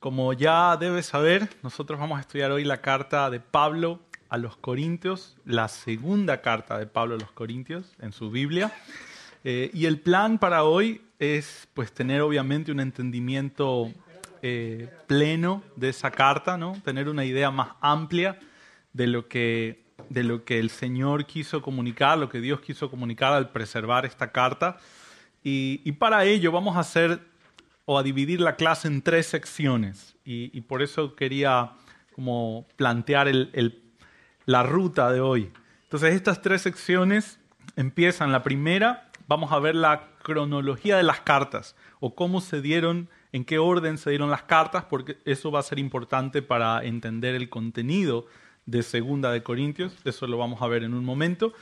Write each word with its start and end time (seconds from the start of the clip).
Como 0.00 0.32
ya 0.32 0.76
debes 0.76 1.06
saber, 1.06 1.48
nosotros 1.64 1.98
vamos 1.98 2.18
a 2.18 2.20
estudiar 2.20 2.52
hoy 2.52 2.62
la 2.62 2.80
carta 2.80 3.30
de 3.30 3.40
Pablo 3.40 3.98
a 4.28 4.38
los 4.38 4.56
Corintios, 4.56 5.36
la 5.44 5.66
segunda 5.66 6.40
carta 6.40 6.78
de 6.78 6.86
Pablo 6.86 7.16
a 7.16 7.18
los 7.18 7.32
Corintios 7.32 7.96
en 8.00 8.12
su 8.12 8.30
Biblia. 8.30 8.72
Eh, 9.42 9.72
y 9.74 9.86
el 9.86 9.98
plan 9.98 10.38
para 10.38 10.62
hoy 10.62 11.00
es 11.18 11.66
pues 11.74 11.90
tener 11.90 12.20
obviamente 12.20 12.70
un 12.70 12.78
entendimiento 12.78 13.90
eh, 14.40 14.88
pleno 15.08 15.64
de 15.74 15.88
esa 15.88 16.12
carta, 16.12 16.56
¿no? 16.56 16.80
tener 16.84 17.08
una 17.08 17.24
idea 17.24 17.50
más 17.50 17.70
amplia 17.80 18.38
de 18.92 19.08
lo, 19.08 19.26
que, 19.26 19.82
de 20.10 20.22
lo 20.22 20.44
que 20.44 20.60
el 20.60 20.70
Señor 20.70 21.26
quiso 21.26 21.60
comunicar, 21.60 22.18
lo 22.18 22.28
que 22.28 22.40
Dios 22.40 22.60
quiso 22.60 22.88
comunicar 22.88 23.32
al 23.32 23.50
preservar 23.50 24.06
esta 24.06 24.30
carta. 24.30 24.78
Y, 25.42 25.80
y 25.84 25.90
para 25.90 26.24
ello 26.24 26.52
vamos 26.52 26.76
a 26.76 26.80
hacer 26.80 27.18
o 27.90 27.96
a 27.96 28.02
dividir 28.02 28.38
la 28.42 28.56
clase 28.56 28.86
en 28.86 29.00
tres 29.00 29.28
secciones. 29.28 30.14
Y, 30.22 30.60
por 30.60 30.82
eso 30.82 31.16
quería 31.16 31.72
como 32.14 32.66
plantear 32.76 33.28
el, 33.28 33.82
la 34.44 34.62
ruta 34.62 35.10
de 35.10 35.22
hoy. 35.22 35.50
Entonces 35.84 36.12
estas 36.12 36.42
tres 36.42 36.60
secciones 36.60 37.40
empiezan. 37.76 38.30
La 38.30 38.42
primera, 38.42 39.10
vamos 39.26 39.52
a 39.52 39.58
ver 39.58 39.74
la 39.74 40.10
cronología 40.22 40.98
de 40.98 41.02
las 41.02 41.22
cartas 41.22 41.76
o 41.98 42.14
cómo 42.14 42.42
se 42.42 42.60
dieron, 42.60 43.08
en 43.32 43.46
qué 43.46 43.58
orden 43.58 43.96
se 43.96 44.10
dieron 44.10 44.28
las 44.28 44.42
cartas, 44.42 44.84
porque 44.84 45.16
eso 45.24 45.50
va 45.50 45.60
a 45.60 45.62
ser 45.62 45.78
importante 45.78 46.42
para 46.42 46.84
entender 46.84 47.34
el 47.34 47.48
contenido 47.48 48.26
de 48.66 48.82
Segunda 48.82 49.32
de 49.32 49.42
Corintios. 49.42 49.96
Eso 50.04 50.26
lo 50.26 50.36
vamos 50.36 50.60
a 50.60 50.66
ver 50.66 50.82
en 50.82 50.92
un 50.92 51.06
momento. 51.06 51.54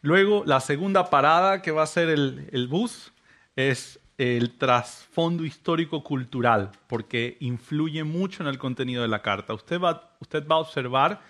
Luego, 0.00 0.42
la 0.46 0.60
segunda 0.60 1.10
parada 1.10 1.60
que 1.60 1.70
va 1.70 1.82
a 1.82 1.86
ser 1.86 2.08
el, 2.08 2.48
el 2.50 2.66
bus 2.66 3.12
es 3.56 4.00
el 4.18 4.56
trasfondo 4.56 5.44
histórico-cultural, 5.44 6.72
porque 6.86 7.36
influye 7.40 8.02
mucho 8.04 8.42
en 8.42 8.48
el 8.48 8.58
contenido 8.58 9.02
de 9.02 9.08
la 9.08 9.22
carta. 9.22 9.54
Usted 9.54 9.80
va, 9.80 10.16
usted 10.20 10.46
va 10.46 10.56
a 10.56 10.60
observar 10.60 11.20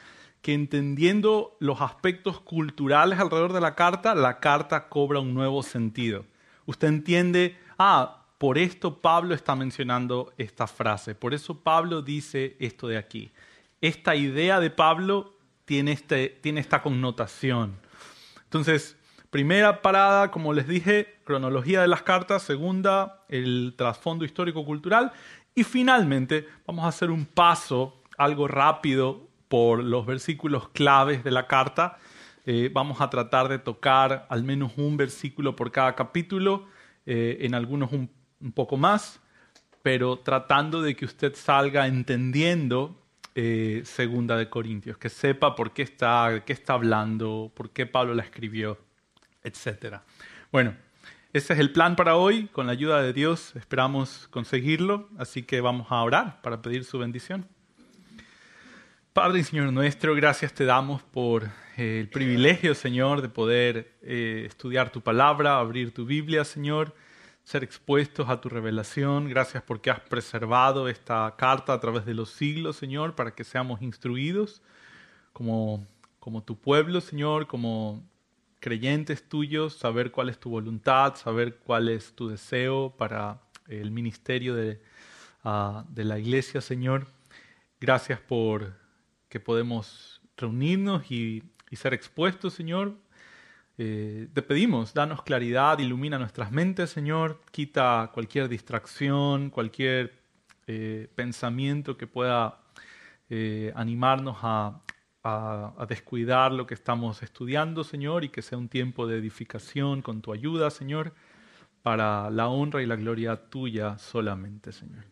que 0.40 0.54
entendiendo 0.54 1.56
los 1.58 1.80
aspectos 1.80 2.40
culturales 2.40 3.18
alrededor 3.18 3.52
de 3.52 3.60
la 3.60 3.74
carta, 3.74 4.14
la 4.14 4.38
carta 4.38 4.88
cobra 4.88 5.18
un 5.18 5.34
nuevo 5.34 5.62
sentido. 5.62 6.24
Usted 6.66 6.88
entiende, 6.88 7.58
ah, 7.78 8.24
por 8.38 8.58
esto 8.58 9.00
Pablo 9.00 9.34
está 9.34 9.56
mencionando 9.56 10.32
esta 10.38 10.66
frase, 10.66 11.14
por 11.14 11.34
eso 11.34 11.62
Pablo 11.62 12.02
dice 12.02 12.56
esto 12.60 12.86
de 12.86 12.98
aquí. 12.98 13.32
Esta 13.80 14.14
idea 14.14 14.60
de 14.60 14.70
Pablo 14.70 15.34
tiene, 15.64 15.92
este, 15.92 16.28
tiene 16.28 16.60
esta 16.60 16.80
connotación. 16.82 17.76
Entonces, 18.44 18.96
Primera 19.30 19.82
parada, 19.82 20.30
como 20.30 20.52
les 20.52 20.68
dije, 20.68 21.18
cronología 21.24 21.80
de 21.80 21.88
las 21.88 22.02
cartas. 22.02 22.42
Segunda, 22.42 23.24
el 23.28 23.74
trasfondo 23.76 24.24
histórico-cultural. 24.24 25.12
Y 25.54 25.64
finalmente, 25.64 26.46
vamos 26.66 26.84
a 26.84 26.88
hacer 26.88 27.10
un 27.10 27.26
paso, 27.26 28.02
algo 28.16 28.46
rápido, 28.46 29.26
por 29.48 29.82
los 29.82 30.06
versículos 30.06 30.68
claves 30.70 31.24
de 31.24 31.30
la 31.30 31.46
carta. 31.46 31.98
Eh, 32.44 32.70
vamos 32.72 33.00
a 33.00 33.10
tratar 33.10 33.48
de 33.48 33.58
tocar 33.58 34.26
al 34.28 34.44
menos 34.44 34.72
un 34.76 34.96
versículo 34.96 35.56
por 35.56 35.72
cada 35.72 35.94
capítulo, 35.94 36.66
eh, 37.04 37.38
en 37.40 37.54
algunos 37.54 37.92
un, 37.92 38.10
poco 38.54 38.76
más, 38.76 39.20
pero 39.82 40.18
tratando 40.18 40.82
de 40.82 40.94
que 40.94 41.04
usted 41.04 41.34
salga 41.34 41.86
entendiendo 41.86 43.02
eh, 43.34 43.82
Segunda 43.84 44.36
de 44.36 44.48
Corintios, 44.48 44.98
que 44.98 45.08
sepa 45.08 45.56
por 45.56 45.72
qué 45.72 45.82
está, 45.82 46.42
qué 46.44 46.52
está 46.52 46.74
hablando, 46.74 47.50
por 47.54 47.70
qué 47.70 47.86
Pablo 47.86 48.14
la 48.14 48.22
escribió 48.22 48.78
etc. 49.46 50.00
Bueno, 50.50 50.74
ese 51.32 51.52
es 51.52 51.58
el 51.58 51.70
plan 51.72 51.96
para 51.96 52.16
hoy. 52.16 52.48
Con 52.48 52.66
la 52.66 52.72
ayuda 52.72 53.02
de 53.02 53.12
Dios 53.12 53.54
esperamos 53.56 54.26
conseguirlo, 54.30 55.08
así 55.18 55.42
que 55.42 55.60
vamos 55.60 55.86
a 55.90 56.02
orar 56.02 56.40
para 56.42 56.62
pedir 56.62 56.84
su 56.84 56.98
bendición. 56.98 57.46
Padre 59.12 59.40
y 59.40 59.44
Señor 59.44 59.72
nuestro, 59.72 60.14
gracias 60.14 60.52
te 60.52 60.66
damos 60.66 61.02
por 61.02 61.44
eh, 61.76 62.00
el 62.00 62.08
privilegio, 62.08 62.74
Señor, 62.74 63.22
de 63.22 63.28
poder 63.30 63.96
eh, 64.02 64.44
estudiar 64.46 64.90
tu 64.90 65.00
palabra, 65.00 65.58
abrir 65.58 65.94
tu 65.94 66.04
Biblia, 66.04 66.44
Señor, 66.44 66.94
ser 67.42 67.64
expuestos 67.64 68.28
a 68.28 68.40
tu 68.40 68.48
revelación. 68.48 69.28
Gracias 69.28 69.62
porque 69.62 69.90
has 69.90 70.00
preservado 70.00 70.88
esta 70.88 71.34
carta 71.38 71.72
a 71.72 71.80
través 71.80 72.04
de 72.04 72.12
los 72.12 72.30
siglos, 72.30 72.76
Señor, 72.76 73.14
para 73.14 73.34
que 73.34 73.44
seamos 73.44 73.80
instruidos 73.80 74.60
como, 75.32 75.86
como 76.18 76.42
tu 76.42 76.58
pueblo, 76.58 77.00
Señor, 77.00 77.46
como 77.46 78.02
creyentes 78.60 79.28
tuyos, 79.28 79.74
saber 79.74 80.10
cuál 80.10 80.28
es 80.28 80.38
tu 80.38 80.50
voluntad, 80.50 81.14
saber 81.16 81.56
cuál 81.56 81.88
es 81.88 82.12
tu 82.14 82.28
deseo 82.28 82.94
para 82.96 83.40
el 83.68 83.90
ministerio 83.90 84.54
de, 84.54 84.80
ah, 85.44 85.84
de 85.88 86.04
la 86.04 86.18
iglesia, 86.18 86.60
Señor. 86.60 87.06
Gracias 87.80 88.20
por 88.20 88.74
que 89.28 89.40
podemos 89.40 90.20
reunirnos 90.36 91.10
y, 91.10 91.42
ser 91.72 91.92
expuestos, 91.92 92.54
Señor. 92.54 92.94
Eh, 93.76 94.28
te 94.32 94.40
pedimos, 94.40 94.94
danos 94.94 95.22
claridad, 95.22 95.78
ilumina 95.78 96.18
nuestras 96.18 96.50
mentes, 96.50 96.88
Señor. 96.88 97.42
Quita 97.50 98.10
cualquier 98.14 98.48
distracción, 98.48 99.50
cualquier 99.50 100.14
eh, 100.66 101.08
pensamiento 101.14 101.98
que 101.98 102.06
pueda 102.06 102.62
eh, 103.28 103.72
animarnos 103.76 104.38
a, 104.40 104.80
a, 105.26 105.86
descuidar 105.86 106.52
lo 106.52 106.66
que 106.66 106.74
estamos 106.74 107.22
estudiando, 107.22 107.82
Señor, 107.82 108.22
y 108.22 108.28
que 108.28 108.42
sea 108.42 108.58
un 108.58 108.68
tiempo 108.68 109.06
de 109.06 109.18
edificación 109.18 110.00
con 110.00 110.20
tu 110.20 110.32
ayuda, 110.32 110.70
Señor, 110.70 111.14
para 111.82 112.30
la 112.30 112.48
honra 112.48 112.82
y 112.82 112.86
la 112.86 112.96
gloria 112.96 113.36
tuya 113.36 113.98
solamente, 113.98 114.72
Señor. 114.72 115.04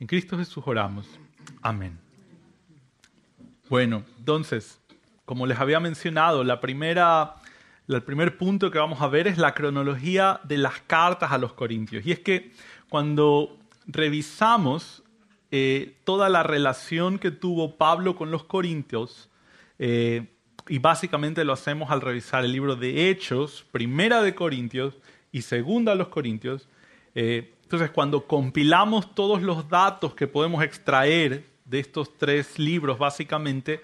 En 0.00 0.08
Cristo 0.08 0.36
Jesús 0.36 0.64
oramos. 0.66 1.08
Amén. 1.62 1.98
Bueno, 3.68 4.02
entonces, 4.18 4.80
como 5.24 5.46
les 5.46 5.58
había 5.60 5.78
mencionado, 5.78 6.42
la 6.42 6.60
primera, 6.60 7.36
el 7.86 8.02
primer 8.02 8.36
punto 8.38 8.70
que 8.70 8.78
vamos 8.78 9.00
a 9.00 9.08
ver 9.08 9.28
es 9.28 9.38
la 9.38 9.54
cronología 9.54 10.40
de 10.42 10.58
las 10.58 10.80
cartas 10.80 11.30
a 11.30 11.38
los 11.38 11.52
Corintios. 11.52 12.04
Y 12.04 12.12
es 12.12 12.18
que 12.18 12.52
cuando 12.88 13.58
revisamos 13.86 15.04
eh, 15.52 15.96
toda 16.04 16.28
la 16.28 16.42
relación 16.42 17.20
que 17.20 17.30
tuvo 17.30 17.76
Pablo 17.76 18.16
con 18.16 18.30
los 18.30 18.44
Corintios, 18.44 19.30
eh, 19.78 20.26
y 20.68 20.78
básicamente 20.78 21.44
lo 21.44 21.52
hacemos 21.52 21.90
al 21.90 22.00
revisar 22.00 22.44
el 22.44 22.52
libro 22.52 22.76
de 22.76 23.10
Hechos, 23.10 23.64
primera 23.70 24.22
de 24.22 24.34
Corintios 24.34 24.94
y 25.30 25.42
segunda 25.42 25.92
de 25.92 25.98
los 25.98 26.08
Corintios. 26.08 26.68
Eh, 27.14 27.54
entonces, 27.62 27.90
cuando 27.90 28.26
compilamos 28.26 29.14
todos 29.14 29.42
los 29.42 29.68
datos 29.68 30.14
que 30.14 30.26
podemos 30.26 30.62
extraer 30.62 31.46
de 31.64 31.80
estos 31.80 32.16
tres 32.16 32.58
libros, 32.58 32.98
básicamente, 32.98 33.80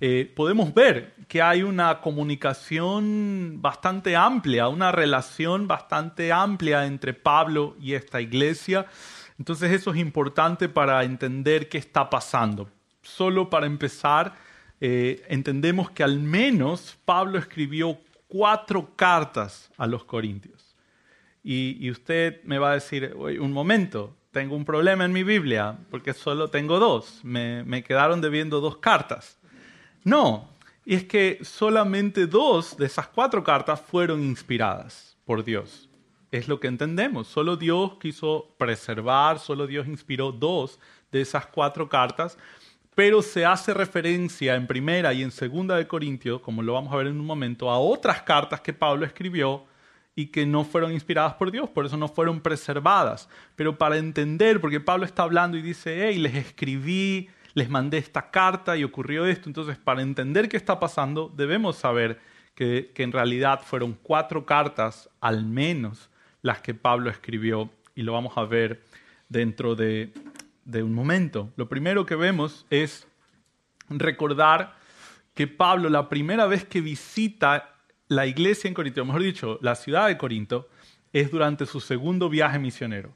eh, 0.00 0.32
podemos 0.36 0.72
ver 0.72 1.14
que 1.26 1.42
hay 1.42 1.64
una 1.64 2.00
comunicación 2.00 3.58
bastante 3.60 4.14
amplia, 4.14 4.68
una 4.68 4.92
relación 4.92 5.66
bastante 5.66 6.32
amplia 6.32 6.86
entre 6.86 7.14
Pablo 7.14 7.76
y 7.80 7.94
esta 7.94 8.20
iglesia. 8.20 8.86
Entonces 9.38 9.72
eso 9.72 9.92
es 9.92 9.98
importante 9.98 10.68
para 10.68 11.02
entender 11.02 11.68
qué 11.68 11.78
está 11.78 12.08
pasando. 12.08 12.70
Solo 13.02 13.50
para 13.50 13.66
empezar, 13.66 14.34
eh, 14.80 15.24
entendemos 15.28 15.90
que 15.90 16.04
al 16.04 16.20
menos 16.20 16.98
Pablo 17.04 17.38
escribió 17.38 17.98
cuatro 18.28 18.94
cartas 18.94 19.70
a 19.76 19.86
los 19.86 20.04
corintios. 20.04 20.76
Y, 21.42 21.90
usted 21.90 22.42
me 22.44 22.58
va 22.58 22.72
a 22.72 22.74
decir, 22.74 23.14
un 23.16 23.52
momento, 23.52 24.14
tengo 24.32 24.54
un 24.54 24.64
problema 24.64 25.04
en 25.04 25.12
mi 25.12 25.22
Biblia 25.22 25.78
porque 25.90 26.12
solo 26.12 26.48
tengo 26.48 26.78
dos, 26.78 27.20
me, 27.22 27.64
me 27.64 27.82
quedaron 27.82 28.20
debiendo 28.20 28.60
dos 28.60 28.76
cartas. 28.76 29.38
No, 30.04 30.50
y 30.84 30.94
es 30.94 31.04
que 31.04 31.38
solamente 31.42 32.26
dos 32.26 32.76
de 32.76 32.86
esas 32.86 33.08
cuatro 33.08 33.42
cartas 33.42 33.80
fueron 33.80 34.22
inspiradas 34.22 35.16
por 35.24 35.44
Dios. 35.44 35.88
Es 36.30 36.48
lo 36.48 36.60
que 36.60 36.66
entendemos. 36.66 37.28
Solo 37.28 37.56
Dios 37.56 37.98
quiso 38.00 38.54
preservar, 38.58 39.38
solo 39.38 39.66
Dios 39.66 39.86
inspiró 39.86 40.32
dos 40.32 40.78
de 41.10 41.22
esas 41.22 41.46
cuatro 41.46 41.88
cartas 41.88 42.36
pero 42.98 43.22
se 43.22 43.46
hace 43.46 43.72
referencia 43.74 44.56
en 44.56 44.66
primera 44.66 45.12
y 45.12 45.22
en 45.22 45.30
segunda 45.30 45.76
de 45.76 45.86
Corintios, 45.86 46.40
como 46.40 46.64
lo 46.64 46.72
vamos 46.72 46.92
a 46.92 46.96
ver 46.96 47.06
en 47.06 47.20
un 47.20 47.26
momento, 47.26 47.70
a 47.70 47.78
otras 47.78 48.22
cartas 48.22 48.60
que 48.60 48.72
Pablo 48.72 49.06
escribió 49.06 49.66
y 50.16 50.26
que 50.26 50.44
no 50.44 50.64
fueron 50.64 50.90
inspiradas 50.90 51.34
por 51.34 51.52
Dios, 51.52 51.70
por 51.70 51.86
eso 51.86 51.96
no 51.96 52.08
fueron 52.08 52.40
preservadas. 52.40 53.28
Pero 53.54 53.78
para 53.78 53.98
entender, 53.98 54.60
porque 54.60 54.80
Pablo 54.80 55.04
está 55.04 55.22
hablando 55.22 55.56
y 55.56 55.62
dice, 55.62 56.08
hey, 56.08 56.18
les 56.18 56.34
escribí, 56.34 57.28
les 57.54 57.70
mandé 57.70 57.98
esta 57.98 58.32
carta 58.32 58.76
y 58.76 58.82
ocurrió 58.82 59.26
esto, 59.26 59.48
entonces 59.48 59.78
para 59.78 60.02
entender 60.02 60.48
qué 60.48 60.56
está 60.56 60.80
pasando 60.80 61.32
debemos 61.32 61.76
saber 61.76 62.18
que, 62.56 62.90
que 62.92 63.04
en 63.04 63.12
realidad 63.12 63.60
fueron 63.64 63.96
cuatro 64.02 64.44
cartas 64.44 65.08
al 65.20 65.44
menos 65.44 66.10
las 66.42 66.62
que 66.62 66.74
Pablo 66.74 67.10
escribió 67.10 67.70
y 67.94 68.02
lo 68.02 68.14
vamos 68.14 68.36
a 68.36 68.42
ver 68.42 68.82
dentro 69.28 69.76
de 69.76 70.12
de 70.68 70.82
un 70.82 70.94
momento. 70.94 71.50
Lo 71.56 71.68
primero 71.68 72.04
que 72.04 72.14
vemos 72.14 72.66
es 72.68 73.08
recordar 73.88 74.76
que 75.34 75.46
Pablo, 75.46 75.88
la 75.88 76.08
primera 76.08 76.46
vez 76.46 76.64
que 76.64 76.82
visita 76.82 77.74
la 78.06 78.26
iglesia 78.26 78.68
en 78.68 78.74
Corinto, 78.74 79.04
mejor 79.04 79.22
dicho, 79.22 79.58
la 79.62 79.74
ciudad 79.74 80.06
de 80.08 80.18
Corinto, 80.18 80.68
es 81.12 81.30
durante 81.30 81.64
su 81.66 81.80
segundo 81.80 82.28
viaje 82.28 82.58
misionero. 82.58 83.12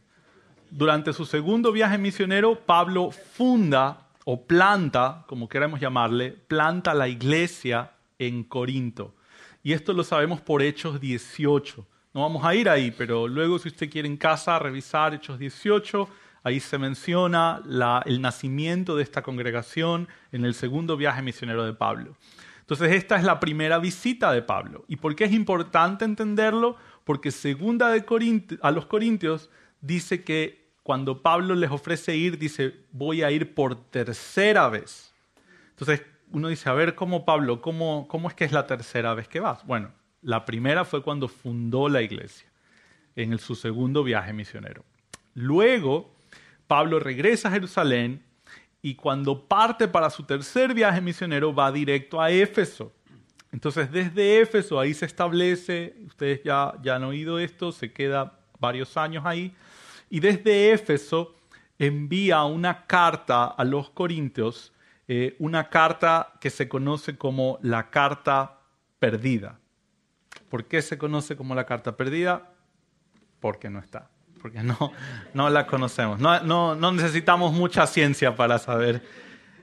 durante 0.70 1.12
su 1.12 1.26
segundo 1.26 1.70
viaje 1.70 1.98
misionero, 1.98 2.58
Pablo 2.58 3.10
funda 3.10 4.08
o 4.24 4.46
planta, 4.46 5.24
como 5.26 5.46
queramos 5.46 5.78
llamarle, 5.78 6.30
planta 6.30 6.94
la 6.94 7.08
iglesia 7.08 7.92
en 8.18 8.44
Corinto. 8.44 9.14
Y 9.62 9.74
esto 9.74 9.92
lo 9.92 10.02
sabemos 10.02 10.40
por 10.40 10.62
Hechos 10.62 10.98
18. 10.98 11.86
No 12.14 12.22
vamos 12.22 12.42
a 12.46 12.54
ir 12.54 12.70
ahí, 12.70 12.90
pero 12.90 13.28
luego 13.28 13.58
si 13.58 13.68
usted 13.68 13.90
quiere 13.90 14.08
en 14.08 14.16
casa 14.16 14.58
revisar 14.58 15.12
Hechos 15.12 15.38
18, 15.38 16.08
ahí 16.42 16.60
se 16.60 16.78
menciona 16.78 17.62
el 18.04 18.20
nacimiento 18.20 18.96
de 18.96 19.02
esta 19.02 19.22
congregación 19.22 20.08
en 20.32 20.44
el 20.44 20.54
segundo 20.54 20.96
viaje 20.96 21.22
misionero 21.22 21.64
de 21.64 21.72
Pablo. 21.72 22.16
Entonces 22.60 22.92
esta 22.92 23.16
es 23.16 23.24
la 23.24 23.40
primera 23.40 23.78
visita 23.78 24.32
de 24.32 24.42
Pablo. 24.42 24.84
¿Y 24.88 24.96
por 24.96 25.14
qué 25.14 25.24
es 25.24 25.32
importante 25.32 26.04
entenderlo? 26.04 26.76
Porque 27.04 27.30
segunda 27.30 27.90
de 27.90 28.04
a 28.62 28.70
los 28.70 28.86
Corintios 28.86 29.50
dice 29.80 30.24
que 30.24 30.62
cuando 30.82 31.22
Pablo 31.22 31.54
les 31.54 31.70
ofrece 31.70 32.16
ir, 32.16 32.38
dice, 32.38 32.74
voy 32.90 33.22
a 33.22 33.30
ir 33.30 33.54
por 33.54 33.76
tercera 33.90 34.68
vez. 34.68 35.14
Entonces 35.70 36.02
uno 36.30 36.48
dice, 36.48 36.68
a 36.68 36.72
ver, 36.72 36.94
¿cómo 36.94 37.24
Pablo? 37.24 37.60
¿Cómo, 37.60 38.06
cómo 38.08 38.28
es 38.28 38.34
que 38.34 38.44
es 38.44 38.52
la 38.52 38.66
tercera 38.66 39.14
vez 39.14 39.28
que 39.28 39.40
vas? 39.40 39.64
Bueno, 39.66 39.92
la 40.22 40.44
primera 40.44 40.84
fue 40.84 41.02
cuando 41.02 41.28
fundó 41.28 41.88
la 41.88 42.02
iglesia, 42.02 42.48
en 43.16 43.38
su 43.38 43.54
segundo 43.54 44.02
viaje 44.02 44.32
misionero. 44.32 44.84
Luego, 45.34 46.14
Pablo 46.72 46.98
regresa 46.98 47.48
a 47.48 47.50
Jerusalén 47.50 48.24
y 48.80 48.94
cuando 48.94 49.46
parte 49.46 49.86
para 49.86 50.08
su 50.08 50.22
tercer 50.22 50.72
viaje 50.72 51.02
misionero 51.02 51.54
va 51.54 51.70
directo 51.70 52.18
a 52.18 52.30
Éfeso. 52.30 52.90
Entonces, 53.52 53.92
desde 53.92 54.40
Éfeso 54.40 54.80
ahí 54.80 54.94
se 54.94 55.04
establece, 55.04 55.94
ustedes 56.06 56.40
ya, 56.42 56.72
ya 56.82 56.96
han 56.96 57.04
oído 57.04 57.38
esto, 57.38 57.72
se 57.72 57.92
queda 57.92 58.38
varios 58.58 58.96
años 58.96 59.22
ahí, 59.26 59.54
y 60.08 60.20
desde 60.20 60.72
Éfeso 60.72 61.36
envía 61.78 62.42
una 62.44 62.86
carta 62.86 63.44
a 63.44 63.64
los 63.64 63.90
corintios, 63.90 64.72
eh, 65.08 65.36
una 65.40 65.68
carta 65.68 66.32
que 66.40 66.48
se 66.48 66.70
conoce 66.70 67.18
como 67.18 67.58
la 67.60 67.90
carta 67.90 68.60
perdida. 68.98 69.58
¿Por 70.48 70.64
qué 70.64 70.80
se 70.80 70.96
conoce 70.96 71.36
como 71.36 71.54
la 71.54 71.66
carta 71.66 71.98
perdida? 71.98 72.50
Porque 73.40 73.68
no 73.68 73.78
está, 73.78 74.08
porque 74.42 74.62
no, 74.62 74.92
no 75.32 75.48
la 75.48 75.66
conocemos. 75.66 76.18
No, 76.18 76.74
no, 76.74 76.92
necesitamos 76.92 77.52
mucha 77.52 77.86
ciencia 77.86 78.34
para 78.34 78.58
saber 78.58 79.02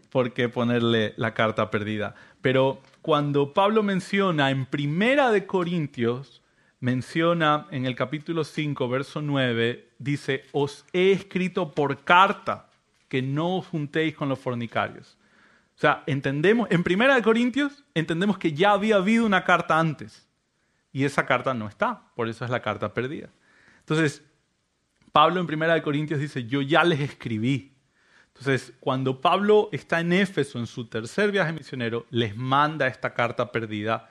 por 0.09 0.33
qué 0.33 0.49
ponerle 0.49 1.13
la 1.17 1.33
carta 1.33 1.69
perdida. 1.69 2.15
Pero 2.41 2.81
cuando 3.01 3.53
Pablo 3.53 3.83
menciona 3.83 4.49
en 4.49 4.65
Primera 4.65 5.29
de 5.29 5.45
Corintios, 5.45 6.41
menciona 6.79 7.67
en 7.69 7.85
el 7.85 7.95
capítulo 7.95 8.45
5, 8.45 8.87
verso 8.87 9.21
9, 9.21 9.89
dice, 9.99 10.45
os 10.53 10.85
he 10.93 11.11
escrito 11.11 11.71
por 11.71 12.03
carta 12.05 12.69
que 13.09 13.21
no 13.21 13.57
os 13.57 13.67
juntéis 13.67 14.15
con 14.15 14.29
los 14.29 14.39
fornicarios. 14.39 15.17
O 15.75 15.79
sea, 15.79 16.03
entendemos, 16.07 16.69
en 16.71 16.83
Primera 16.83 17.15
de 17.15 17.21
Corintios 17.21 17.83
entendemos 17.93 18.37
que 18.37 18.53
ya 18.53 18.71
había 18.71 18.95
habido 18.95 19.25
una 19.25 19.43
carta 19.43 19.79
antes. 19.79 20.27
Y 20.91 21.03
esa 21.03 21.25
carta 21.25 21.53
no 21.53 21.67
está, 21.67 22.01
por 22.15 22.29
eso 22.29 22.45
es 22.45 22.51
la 22.51 22.61
carta 22.61 22.93
perdida. 22.93 23.29
Entonces, 23.79 24.23
Pablo 25.11 25.39
en 25.39 25.47
Primera 25.47 25.81
Corintios 25.81 26.19
dice, 26.19 26.45
yo 26.45 26.61
ya 26.61 26.83
les 26.83 26.99
escribí. 26.99 27.73
Entonces, 28.27 28.73
cuando 28.79 29.19
Pablo 29.19 29.69
está 29.71 29.99
en 29.99 30.13
Éfeso 30.13 30.59
en 30.59 30.67
su 30.67 30.85
tercer 30.85 31.31
viaje 31.31 31.51
misionero, 31.51 32.05
les 32.09 32.35
manda 32.35 32.87
esta 32.87 33.13
carta 33.13 33.51
perdida, 33.51 34.09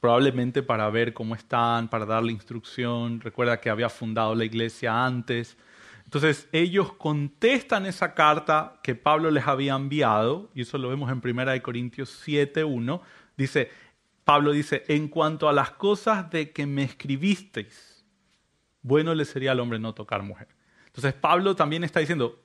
probablemente 0.00 0.62
para 0.62 0.90
ver 0.90 1.14
cómo 1.14 1.34
están, 1.34 1.88
para 1.88 2.04
darle 2.04 2.32
instrucción. 2.32 3.20
Recuerda 3.20 3.60
que 3.60 3.70
había 3.70 3.88
fundado 3.88 4.34
la 4.34 4.44
iglesia 4.44 5.04
antes. 5.04 5.56
Entonces, 6.04 6.48
ellos 6.52 6.92
contestan 6.94 7.86
esa 7.86 8.14
carta 8.14 8.80
que 8.82 8.94
Pablo 8.94 9.30
les 9.30 9.46
había 9.46 9.74
enviado, 9.74 10.50
y 10.54 10.62
eso 10.62 10.76
lo 10.76 10.88
vemos 10.88 11.10
en 11.10 11.20
Primera 11.20 11.52
de 11.52 11.62
Corintios 11.62 12.26
7.1. 12.26 13.00
Dice, 13.36 13.70
Pablo 14.24 14.52
dice, 14.52 14.84
en 14.88 15.08
cuanto 15.08 15.48
a 15.48 15.52
las 15.52 15.70
cosas 15.70 16.28
de 16.30 16.50
que 16.50 16.66
me 16.66 16.82
escribisteis, 16.82 17.89
bueno 18.82 19.14
le 19.14 19.24
sería 19.24 19.52
al 19.52 19.60
hombre 19.60 19.78
no 19.78 19.94
tocar 19.94 20.22
mujer. 20.22 20.48
Entonces 20.86 21.12
Pablo 21.14 21.54
también 21.54 21.84
está 21.84 22.00
diciendo, 22.00 22.42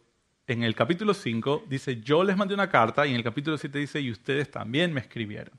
en 0.47 0.63
el 0.63 0.75
capítulo 0.75 1.13
5 1.13 1.65
dice, 1.67 2.01
yo 2.01 2.23
les 2.23 2.37
mandé 2.37 2.53
una 2.53 2.69
carta, 2.69 3.05
y 3.05 3.11
en 3.11 3.15
el 3.15 3.23
capítulo 3.23 3.57
7 3.57 3.79
dice, 3.79 3.99
y 3.99 4.11
ustedes 4.11 4.51
también 4.51 4.93
me 4.93 5.01
escribieron. 5.01 5.53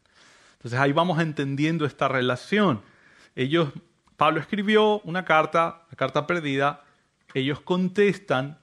Entonces 0.55 0.78
ahí 0.78 0.93
vamos 0.93 1.20
entendiendo 1.20 1.84
esta 1.84 2.08
relación. 2.08 2.82
Ellos, 3.34 3.70
Pablo 4.17 4.40
escribió 4.40 5.00
una 5.00 5.25
carta, 5.25 5.87
la 5.90 5.96
carta 5.96 6.26
perdida, 6.26 6.84
ellos 7.34 7.61
contestan, 7.61 8.58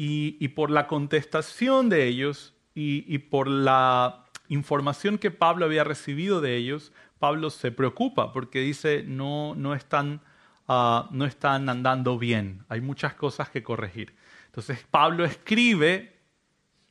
y, 0.00 0.46
por 0.48 0.70
la 0.70 0.86
contestación 0.86 1.88
de 1.88 2.06
ellos 2.06 2.54
y 2.72 3.18
por 3.18 3.48
la 3.48 4.26
información 4.48 5.18
que 5.18 5.32
Pablo 5.32 5.64
había 5.64 5.82
recibido 5.82 6.40
de 6.40 6.56
ellos, 6.56 6.92
Pablo 7.18 7.50
se 7.50 7.70
preocupa 7.70 8.32
porque 8.32 8.60
dice, 8.60 9.02
no, 9.06 9.54
no, 9.54 9.74
están, 9.74 10.20
ah, 10.68 11.08
no 11.10 11.24
están 11.24 11.68
andando 11.68 12.18
bien, 12.18 12.64
hay 12.68 12.80
muchas 12.80 13.14
cosas 13.14 13.50
que 13.50 13.62
corregir. 13.62 14.14
Entonces 14.46 14.84
Pablo 14.90 15.24
escribe 15.24 16.16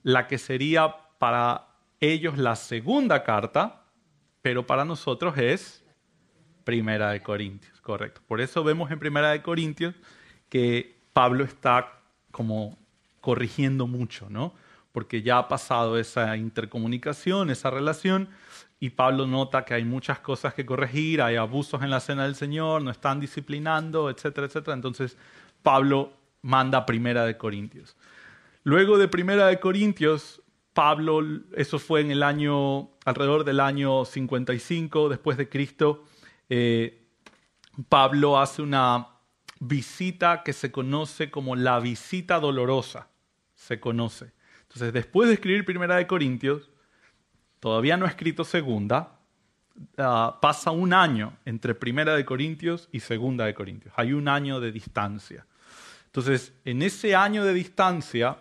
la 0.03 0.27
que 0.27 0.37
sería 0.37 0.95
para 1.19 1.67
ellos 1.99 2.37
la 2.37 2.55
segunda 2.55 3.23
carta, 3.23 3.83
pero 4.41 4.65
para 4.65 4.85
nosotros 4.85 5.37
es 5.37 5.83
Primera 6.63 7.11
de 7.11 7.21
Corintios, 7.21 7.79
correcto. 7.81 8.21
Por 8.27 8.41
eso 8.41 8.63
vemos 8.63 8.91
en 8.91 8.99
Primera 8.99 9.31
de 9.31 9.41
Corintios 9.41 9.95
que 10.49 10.97
Pablo 11.13 11.43
está 11.43 12.01
como 12.31 12.77
corrigiendo 13.21 13.87
mucho, 13.87 14.29
¿no? 14.29 14.53
porque 14.97 15.21
ya 15.21 15.37
ha 15.37 15.47
pasado 15.47 15.99
esa 15.99 16.35
intercomunicación, 16.37 17.51
esa 17.51 17.69
relación, 17.69 18.29
y 18.79 18.91
Pablo 18.91 19.25
nota 19.25 19.65
que 19.65 19.73
hay 19.73 19.83
muchas 19.83 20.19
cosas 20.19 20.53
que 20.53 20.65
corregir, 20.65 21.21
hay 21.21 21.35
abusos 21.35 21.81
en 21.81 21.89
la 21.89 21.99
cena 21.99 22.23
del 22.25 22.35
Señor, 22.35 22.81
no 22.81 22.91
están 22.91 23.19
disciplinando, 23.19 24.09
etcétera, 24.09 24.47
etcétera. 24.47 24.75
Entonces 24.75 25.17
Pablo 25.63 26.13
manda 26.41 26.85
Primera 26.85 27.25
de 27.25 27.37
Corintios. 27.37 27.97
Luego 28.63 28.97
de 28.97 29.07
Primera 29.07 29.47
de 29.47 29.59
Corintios, 29.59 30.41
Pablo, 30.73 31.21
eso 31.55 31.79
fue 31.79 32.01
en 32.01 32.11
el 32.11 32.21
año, 32.21 32.91
alrededor 33.03 33.43
del 33.43 33.59
año 33.59 34.05
55 34.05 35.09
después 35.09 35.37
de 35.37 35.49
Cristo, 35.49 36.03
eh, 36.49 37.03
Pablo 37.89 38.39
hace 38.39 38.61
una 38.61 39.07
visita 39.59 40.43
que 40.43 40.53
se 40.53 40.71
conoce 40.71 41.31
como 41.31 41.55
la 41.55 41.79
visita 41.79 42.39
dolorosa, 42.39 43.09
se 43.55 43.79
conoce. 43.79 44.31
Entonces, 44.63 44.93
después 44.93 45.27
de 45.27 45.35
escribir 45.35 45.65
Primera 45.65 45.95
de 45.95 46.05
Corintios, 46.05 46.69
todavía 47.59 47.97
no 47.97 48.05
ha 48.05 48.09
escrito 48.09 48.43
Segunda, 48.43 49.19
ah, 49.97 50.39
pasa 50.41 50.71
un 50.71 50.93
año 50.93 51.37
entre 51.45 51.75
Primera 51.75 52.15
de 52.15 52.25
Corintios 52.25 52.89
y 52.91 52.99
Segunda 52.99 53.45
de 53.45 53.53
Corintios. 53.53 53.93
Hay 53.97 54.13
un 54.13 54.27
año 54.27 54.59
de 54.59 54.71
distancia. 54.71 55.45
Entonces, 56.05 56.53
en 56.65 56.81
ese 56.81 57.15
año 57.15 57.43
de 57.43 57.53
distancia, 57.53 58.37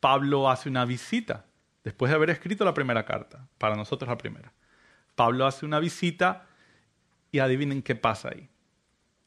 Pablo 0.00 0.50
hace 0.50 0.68
una 0.68 0.84
visita, 0.84 1.44
después 1.82 2.10
de 2.10 2.16
haber 2.16 2.30
escrito 2.30 2.64
la 2.64 2.74
primera 2.74 3.04
carta, 3.04 3.46
para 3.58 3.74
nosotros 3.74 4.08
la 4.08 4.18
primera. 4.18 4.52
Pablo 5.14 5.46
hace 5.46 5.66
una 5.66 5.80
visita 5.80 6.46
y 7.32 7.38
adivinen 7.38 7.82
qué 7.82 7.94
pasa 7.94 8.28
ahí. 8.28 8.48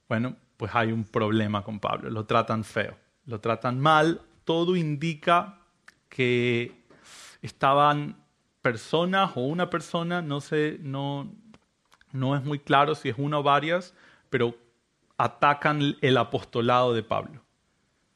Bueno, 0.07 0.35
pues 0.55 0.71
hay 0.73 0.91
un 0.91 1.03
problema 1.03 1.63
con 1.63 1.79
Pablo, 1.79 2.09
lo 2.09 2.25
tratan 2.25 2.63
feo, 2.63 2.97
lo 3.25 3.39
tratan 3.39 3.79
mal, 3.79 4.21
todo 4.43 4.75
indica 4.75 5.59
que 6.09 6.83
estaban 7.41 8.17
personas 8.61 9.31
o 9.35 9.41
una 9.41 9.69
persona, 9.69 10.21
no 10.21 10.41
sé, 10.41 10.77
no, 10.81 11.31
no 12.11 12.35
es 12.35 12.43
muy 12.43 12.59
claro 12.59 12.95
si 12.95 13.09
es 13.09 13.15
una 13.17 13.39
o 13.39 13.43
varias, 13.43 13.93
pero 14.29 14.55
atacan 15.17 15.97
el 16.01 16.17
apostolado 16.17 16.93
de 16.93 17.03
Pablo. 17.03 17.41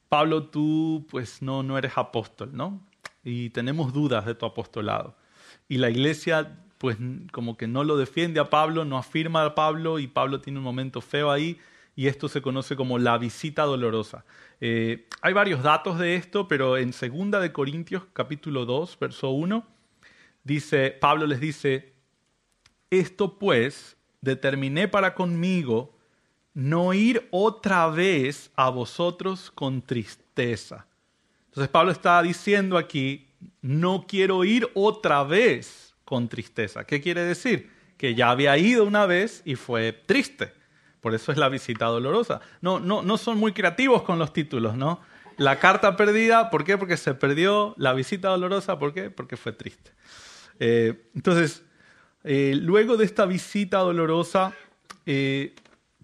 Pablo, 0.09 0.43
tú 0.43 1.05
pues 1.09 1.41
no, 1.41 1.63
no 1.63 1.77
eres 1.77 1.97
apóstol, 1.97 2.51
¿no? 2.53 2.81
Y 3.23 3.49
tenemos 3.49 3.93
dudas 3.93 4.25
de 4.25 4.35
tu 4.35 4.45
apostolado. 4.45 5.15
Y 5.67 5.77
la 5.77 5.89
iglesia 5.89 6.59
pues 6.77 6.97
como 7.31 7.55
que 7.55 7.65
no 7.65 7.85
lo 7.85 7.95
defiende 7.95 8.41
a 8.41 8.49
Pablo, 8.49 8.83
no 8.83 8.97
afirma 8.97 9.45
a 9.45 9.55
Pablo 9.55 9.99
y 9.99 10.07
Pablo 10.07 10.41
tiene 10.41 10.59
un 10.59 10.65
momento 10.65 10.99
feo 10.99 11.31
ahí 11.31 11.57
y 11.95 12.07
esto 12.07 12.27
se 12.27 12.41
conoce 12.41 12.75
como 12.75 12.99
la 12.99 13.17
visita 13.17 13.63
dolorosa. 13.63 14.25
Eh, 14.59 15.07
hay 15.21 15.31
varios 15.31 15.63
datos 15.63 15.97
de 15.97 16.15
esto, 16.15 16.49
pero 16.49 16.75
en 16.75 16.91
2 16.91 17.41
de 17.41 17.51
Corintios 17.53 18.03
capítulo 18.11 18.65
2, 18.65 18.97
verso 18.99 19.29
1, 19.29 19.65
dice, 20.43 20.91
Pablo 20.91 21.25
les 21.25 21.39
dice, 21.39 21.93
esto 22.89 23.37
pues 23.37 23.97
determiné 24.21 24.87
para 24.87 25.13
conmigo 25.15 25.97
no 26.53 26.93
ir 26.93 27.27
otra 27.31 27.87
vez 27.87 28.51
a 28.55 28.69
vosotros 28.69 29.51
con 29.51 29.81
tristeza. 29.81 30.85
Entonces 31.45 31.69
Pablo 31.69 31.91
está 31.91 32.21
diciendo 32.21 32.77
aquí, 32.77 33.27
no 33.61 34.05
quiero 34.07 34.43
ir 34.43 34.69
otra 34.73 35.23
vez 35.23 35.95
con 36.05 36.29
tristeza. 36.29 36.85
¿Qué 36.85 37.01
quiere 37.01 37.21
decir? 37.21 37.71
Que 37.97 38.15
ya 38.15 38.29
había 38.29 38.57
ido 38.57 38.85
una 38.85 39.05
vez 39.05 39.41
y 39.45 39.55
fue 39.55 39.93
triste. 39.93 40.53
Por 41.01 41.13
eso 41.13 41.31
es 41.31 41.37
la 41.37 41.49
visita 41.49 41.85
dolorosa. 41.85 42.39
No, 42.61 42.79
no, 42.79 43.01
no 43.01 43.17
son 43.17 43.37
muy 43.37 43.51
creativos 43.51 44.03
con 44.03 44.19
los 44.19 44.31
títulos, 44.31 44.75
¿no? 44.75 45.01
la 45.37 45.59
carta 45.59 45.95
perdida, 45.95 46.49
¿por 46.49 46.63
qué? 46.63 46.77
Porque 46.77 46.97
se 46.97 47.13
perdió. 47.13 47.73
La 47.77 47.93
visita 47.93 48.29
dolorosa, 48.29 48.77
¿por 48.79 48.93
qué? 48.93 49.09
Porque 49.09 49.37
fue 49.37 49.51
triste. 49.51 49.91
Eh, 50.59 51.09
entonces, 51.15 51.63
eh, 52.23 52.55
luego 52.59 52.97
de 52.97 53.05
esta 53.05 53.25
visita 53.25 53.79
dolorosa, 53.79 54.53
eh, 55.05 55.55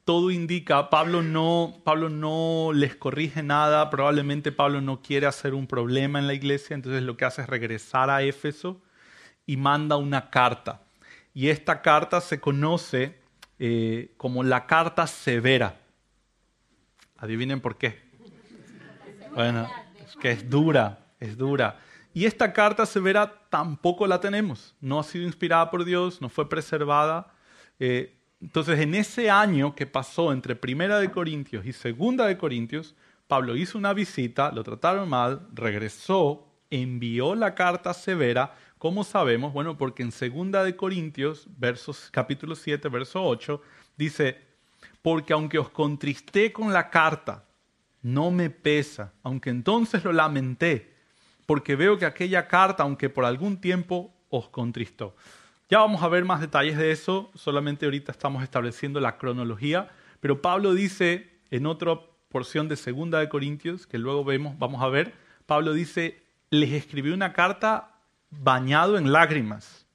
todo 0.04 0.32
indica, 0.32 0.90
Pablo 0.90 1.22
no, 1.22 1.82
Pablo 1.84 2.10
no 2.10 2.72
les 2.74 2.96
corrige 2.96 3.44
nada, 3.44 3.90
probablemente 3.90 4.52
Pablo 4.52 4.82
no 4.82 5.02
quiere 5.02 5.28
hacer 5.28 5.54
un 5.54 5.68
problema 5.68 6.20
en 6.20 6.28
la 6.28 6.34
iglesia, 6.34 6.74
entonces 6.74 7.04
lo 7.04 7.16
que 7.16 7.26
hace 7.26 7.44
es 7.44 7.50
regresar 7.50 8.10
a 8.10 8.24
Éfeso 8.24 8.82
y 9.46 9.58
manda 9.58 9.98
una 9.98 10.30
carta. 10.30 10.82
Y 11.34 11.50
esta 11.50 11.82
carta 11.82 12.22
se 12.22 12.40
conoce 12.40 13.20
como 14.18 14.44
la 14.44 14.66
carta 14.66 15.06
severa. 15.06 15.80
Adivinen 17.18 17.60
por 17.60 17.78
qué. 17.78 18.02
Bueno, 19.36 19.68
es 20.06 20.16
que 20.16 20.32
es 20.32 20.50
dura, 20.50 21.00
es 21.20 21.38
dura. 21.38 21.80
Y 22.14 22.26
esta 22.26 22.52
carta 22.54 22.86
severa 22.86 23.39
tampoco 23.50 24.08
la 24.08 24.20
tenemos. 24.20 24.76
No 24.80 25.00
ha 25.00 25.04
sido 25.04 25.26
inspirada 25.26 25.70
por 25.70 25.84
Dios, 25.84 26.22
no 26.22 26.30
fue 26.30 26.48
preservada. 26.48 27.34
Eh, 27.80 28.16
entonces, 28.42 28.80
en 28.80 28.96
ese 28.96 29.30
año 29.30 29.76
que 29.76 29.86
pasó 29.86 30.32
entre 30.32 30.56
Primera 30.56 31.00
de 31.00 31.12
Corintios 31.12 31.66
y 31.66 31.74
Segunda 31.74 32.26
de 32.26 32.38
Corintios, 32.38 32.96
Pablo 33.28 33.56
hizo 33.56 33.78
una 33.78 33.94
visita, 33.94 34.52
lo 34.52 34.64
trataron 34.64 35.10
mal, 35.10 35.48
regresó, 35.54 36.48
envió 36.70 37.36
la 37.36 37.54
carta 37.54 37.94
severa. 37.94 38.56
¿Cómo 38.78 39.04
sabemos? 39.04 39.52
Bueno, 39.52 39.78
porque 39.78 40.04
en 40.04 40.12
Segunda 40.12 40.64
de 40.64 40.76
Corintios, 40.76 41.48
versos, 41.58 42.10
capítulo 42.12 42.56
7, 42.56 42.88
verso 42.88 43.24
8, 43.24 43.62
dice, 43.98 44.38
porque 45.02 45.34
aunque 45.34 45.60
os 45.60 45.70
contristé 45.70 46.54
con 46.54 46.72
la 46.72 46.90
carta, 46.90 47.46
no 48.02 48.32
me 48.32 48.50
pesa, 48.50 49.14
aunque 49.24 49.50
entonces 49.50 50.04
lo 50.04 50.14
lamenté, 50.14 50.96
porque 51.50 51.76
veo 51.76 51.98
que 51.98 52.06
aquella 52.06 52.48
carta, 52.48 52.84
aunque 52.84 53.10
por 53.10 53.26
algún 53.26 53.60
tiempo, 53.60 54.14
os 54.30 54.50
contristó. 54.50 55.16
Ya 55.68 55.80
vamos 55.80 56.04
a 56.04 56.08
ver 56.08 56.24
más 56.24 56.42
detalles 56.42 56.78
de 56.78 56.92
eso, 56.92 57.32
solamente 57.34 57.86
ahorita 57.86 58.12
estamos 58.12 58.44
estableciendo 58.44 59.00
la 59.00 59.18
cronología, 59.18 59.90
pero 60.20 60.44
Pablo 60.44 60.76
dice 60.76 61.42
en 61.50 61.66
otra 61.66 62.02
porción 62.28 62.68
de 62.68 62.76
Segunda 62.76 63.18
de 63.18 63.30
Corintios, 63.30 63.88
que 63.88 63.98
luego 63.98 64.24
vemos, 64.24 64.60
vamos 64.60 64.84
a 64.84 64.90
ver, 64.90 65.16
Pablo 65.48 65.74
dice, 65.74 66.22
les 66.52 66.72
escribí 66.72 67.10
una 67.10 67.34
carta 67.34 67.96
bañado 68.30 69.00
en 69.00 69.12
lágrimas. 69.12 69.88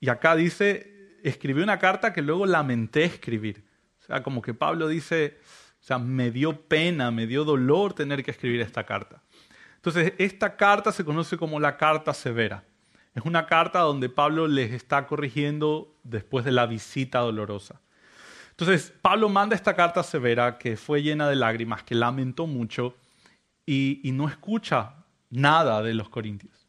Y 0.00 0.08
acá 0.08 0.34
dice, 0.34 1.20
escribí 1.22 1.62
una 1.62 1.78
carta 1.78 2.12
que 2.12 2.20
luego 2.20 2.46
lamenté 2.46 3.04
escribir. 3.04 3.62
O 4.02 4.06
sea, 4.06 4.24
como 4.24 4.42
que 4.42 4.54
Pablo 4.54 4.88
dice, 4.88 5.38
o 5.80 5.84
sea, 5.84 6.00
me 6.00 6.32
dio 6.32 6.62
pena, 6.62 7.12
me 7.12 7.28
dio 7.28 7.44
dolor 7.44 7.92
tener 7.92 8.24
que 8.24 8.32
escribir 8.32 8.60
esta 8.60 8.82
carta. 8.82 9.23
Entonces, 9.84 10.14
esta 10.16 10.56
carta 10.56 10.92
se 10.92 11.04
conoce 11.04 11.36
como 11.36 11.60
la 11.60 11.76
carta 11.76 12.14
severa. 12.14 12.64
Es 13.14 13.22
una 13.26 13.44
carta 13.44 13.80
donde 13.80 14.08
Pablo 14.08 14.48
les 14.48 14.72
está 14.72 15.06
corrigiendo 15.06 15.94
después 16.04 16.42
de 16.46 16.52
la 16.52 16.64
visita 16.64 17.18
dolorosa. 17.18 17.82
Entonces, 18.52 18.94
Pablo 19.02 19.28
manda 19.28 19.54
esta 19.54 19.76
carta 19.76 20.02
severa 20.02 20.56
que 20.56 20.78
fue 20.78 21.02
llena 21.02 21.28
de 21.28 21.36
lágrimas, 21.36 21.82
que 21.82 21.94
lamentó 21.94 22.46
mucho 22.46 22.96
y, 23.66 24.00
no 24.14 24.26
escucha 24.26 25.04
nada 25.28 25.82
de 25.82 25.92
los 25.92 26.08
corintios. 26.08 26.66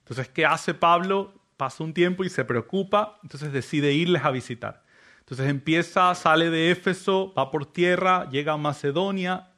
Entonces, 0.00 0.28
¿qué 0.28 0.44
hace 0.44 0.74
Pablo? 0.74 1.32
Pasa 1.56 1.82
un 1.82 1.94
tiempo 1.94 2.22
y 2.22 2.28
se 2.28 2.44
preocupa, 2.44 3.18
entonces 3.22 3.50
decide 3.50 3.94
irles 3.94 4.26
a 4.26 4.30
visitar. 4.30 4.84
Entonces 5.20 5.48
empieza, 5.48 6.14
sale 6.14 6.50
de 6.50 6.70
Éfeso, 6.70 7.32
va 7.32 7.50
por 7.50 7.64
tierra, 7.64 8.28
llega 8.28 8.52
a 8.52 8.58
Macedonia 8.58 9.54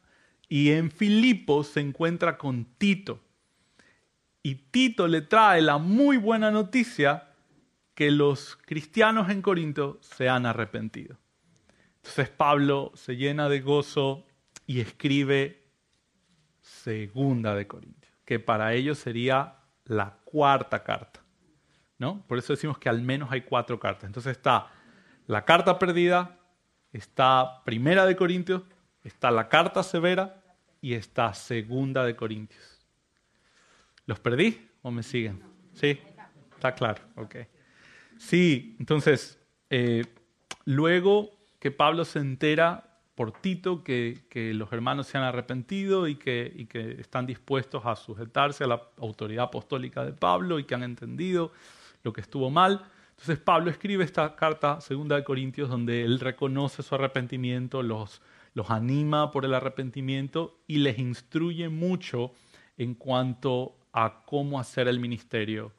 y 0.50 0.72
en 0.72 0.90
Filipos 0.90 1.68
se 1.68 1.80
encuentra 1.80 2.36
con 2.36 2.64
Tito. 2.76 3.20
Y 4.42 4.56
Tito 4.56 5.06
le 5.06 5.22
trae 5.22 5.62
la 5.62 5.78
muy 5.78 6.16
buena 6.16 6.50
noticia 6.50 7.28
que 7.94 8.10
los 8.10 8.56
cristianos 8.56 9.30
en 9.30 9.42
Corinto 9.42 10.00
se 10.02 10.28
han 10.28 10.46
arrepentido. 10.46 11.16
Entonces 11.96 12.30
Pablo 12.30 12.90
se 12.94 13.16
llena 13.16 13.48
de 13.48 13.60
gozo 13.60 14.26
y 14.66 14.80
escribe 14.80 15.68
segunda 16.60 17.54
de 17.54 17.68
Corintios, 17.68 18.12
que 18.24 18.40
para 18.40 18.74
ellos 18.74 18.98
sería 18.98 19.58
la 19.84 20.18
cuarta 20.24 20.82
carta. 20.82 21.20
¿no? 21.98 22.24
Por 22.26 22.38
eso 22.38 22.54
decimos 22.54 22.78
que 22.78 22.88
al 22.88 23.02
menos 23.02 23.30
hay 23.30 23.42
cuatro 23.42 23.78
cartas. 23.78 24.04
Entonces 24.04 24.36
está 24.36 24.72
la 25.28 25.44
carta 25.44 25.78
perdida, 25.78 26.38
está 26.92 27.62
Primera 27.64 28.04
de 28.04 28.16
Corintios, 28.16 28.62
está 29.04 29.30
la 29.30 29.48
carta 29.48 29.84
severa 29.84 30.39
y 30.80 30.94
está 30.94 31.34
Segunda 31.34 32.04
de 32.04 32.16
Corintios. 32.16 32.86
¿Los 34.06 34.18
perdí 34.20 34.68
o 34.82 34.90
me 34.90 35.02
siguen? 35.02 35.42
Sí, 35.74 35.98
está 36.54 36.74
claro, 36.74 37.02
ok. 37.16 37.36
Sí, 38.18 38.76
entonces, 38.78 39.38
eh, 39.70 40.04
luego 40.64 41.30
que 41.58 41.70
Pablo 41.70 42.04
se 42.04 42.18
entera 42.18 42.98
por 43.14 43.32
Tito 43.32 43.84
que, 43.84 44.22
los 44.54 44.72
hermanos 44.72 45.06
se 45.06 45.18
han 45.18 45.24
arrepentido 45.24 46.08
y 46.08 46.16
que, 46.16 46.50
y 46.54 46.66
que 46.66 46.92
están 47.00 47.26
dispuestos 47.26 47.84
a 47.84 47.94
sujetarse 47.96 48.64
a 48.64 48.66
la 48.66 48.82
autoridad 48.98 49.44
apostólica 49.44 50.04
de 50.04 50.12
Pablo 50.12 50.58
y 50.58 50.64
que 50.64 50.74
han 50.74 50.82
entendido 50.82 51.52
lo 52.02 52.12
que 52.12 52.22
estuvo 52.22 52.50
mal, 52.50 52.84
entonces 53.20 53.38
Pablo 53.38 53.70
escribe 53.70 54.02
esta 54.02 54.34
carta, 54.34 54.80
segunda 54.80 55.14
de 55.14 55.24
Corintios, 55.24 55.68
donde 55.68 56.04
él 56.04 56.20
reconoce 56.20 56.82
su 56.82 56.94
arrepentimiento, 56.94 57.82
los, 57.82 58.22
los 58.54 58.70
anima 58.70 59.30
por 59.30 59.44
el 59.44 59.54
arrepentimiento 59.54 60.60
y 60.66 60.78
les 60.78 60.98
instruye 60.98 61.68
mucho 61.68 62.32
en 62.76 62.94
cuanto 62.94 63.76
a 63.92 64.22
cómo 64.24 64.58
hacer 64.58 64.88
el 64.88 65.00
ministerio 65.00 65.72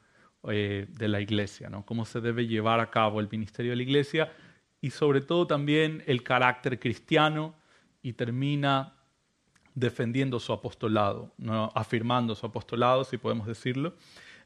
eh, 0.48 0.86
de 0.88 1.08
la 1.08 1.20
iglesia, 1.20 1.68
¿no? 1.68 1.84
cómo 1.84 2.04
se 2.04 2.20
debe 2.20 2.46
llevar 2.46 2.80
a 2.80 2.90
cabo 2.90 3.20
el 3.20 3.28
ministerio 3.30 3.72
de 3.72 3.76
la 3.76 3.82
iglesia 3.82 4.32
y 4.80 4.90
sobre 4.90 5.20
todo 5.20 5.46
también 5.46 6.02
el 6.06 6.22
carácter 6.22 6.78
cristiano 6.78 7.54
y 8.02 8.14
termina 8.14 8.94
defendiendo 9.74 10.40
su 10.40 10.52
apostolado, 10.52 11.32
¿no? 11.38 11.70
afirmando 11.74 12.34
su 12.34 12.46
apostolado, 12.46 13.04
si 13.04 13.18
podemos 13.18 13.46
decirlo. 13.46 13.94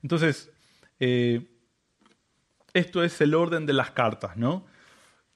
Entonces, 0.02 0.52
eh, 1.00 1.46
esto 2.74 3.02
es 3.02 3.20
el 3.20 3.34
orden 3.34 3.66
de 3.66 3.72
las 3.72 3.90
cartas, 3.90 4.36
¿no? 4.36 4.66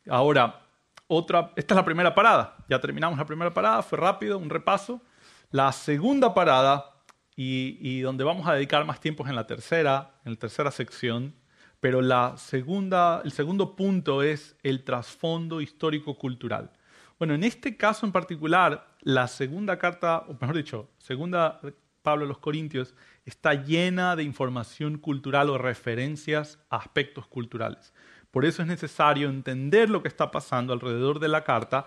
Ahora, 0.09 0.66
otra, 1.12 1.52
esta 1.57 1.75
es 1.75 1.76
la 1.76 1.85
primera 1.85 2.14
parada. 2.14 2.57
Ya 2.69 2.81
terminamos 2.81 3.19
la 3.19 3.25
primera 3.25 3.52
parada, 3.52 3.83
fue 3.83 3.99
rápido, 3.99 4.38
un 4.38 4.49
repaso. 4.49 5.02
La 5.50 5.73
segunda 5.73 6.33
parada, 6.35 7.02
y, 7.35 8.00
donde 8.02 8.23
vamos 8.23 8.47
a 8.47 8.55
dedicar 8.55 8.85
más 8.85 9.00
tiempo 9.00 9.26
en 9.26 9.35
la 9.35 9.45
tercera, 9.45 10.21
en 10.25 10.35
la 10.35 10.38
tercera 10.38 10.71
sección, 10.71 11.35
pero 11.81 12.00
la 12.00 12.37
segunda, 12.37 13.23
el 13.25 13.33
segundo 13.33 13.75
punto 13.75 14.23
es 14.23 14.57
el 14.62 14.85
trasfondo 14.85 15.61
histórico-cultural. 15.61 16.71
Bueno, 17.19 17.35
en 17.35 17.43
este 17.43 17.76
caso 17.76 18.07
en 18.07 18.12
particular, 18.12 18.95
la 19.00 19.26
segunda 19.26 19.79
carta, 19.79 20.25
o 20.29 20.35
mejor 20.40 20.57
dicho, 20.57 20.90
segunda 20.99 21.61
Pablo 22.02 22.25
a 22.25 22.29
los 22.29 22.38
Corintios, 22.38 22.95
está 23.25 23.55
llena 23.55 24.14
de 24.14 24.23
información 24.23 24.99
cultural 24.99 25.50
o 25.50 25.59
referencias 25.59 26.61
a 26.71 26.76
aspectos 26.76 27.26
culturales. 27.26 27.93
Por 28.31 28.45
eso 28.45 28.63
es 28.63 28.69
necesario 28.69 29.29
entender 29.29 29.91
lo 29.91 30.03
que 30.03 30.09
está 30.09 30.31
pasando 30.31 30.73
alrededor 30.73 31.19
de 31.19 31.29
la 31.29 31.45
carta, 31.45 31.87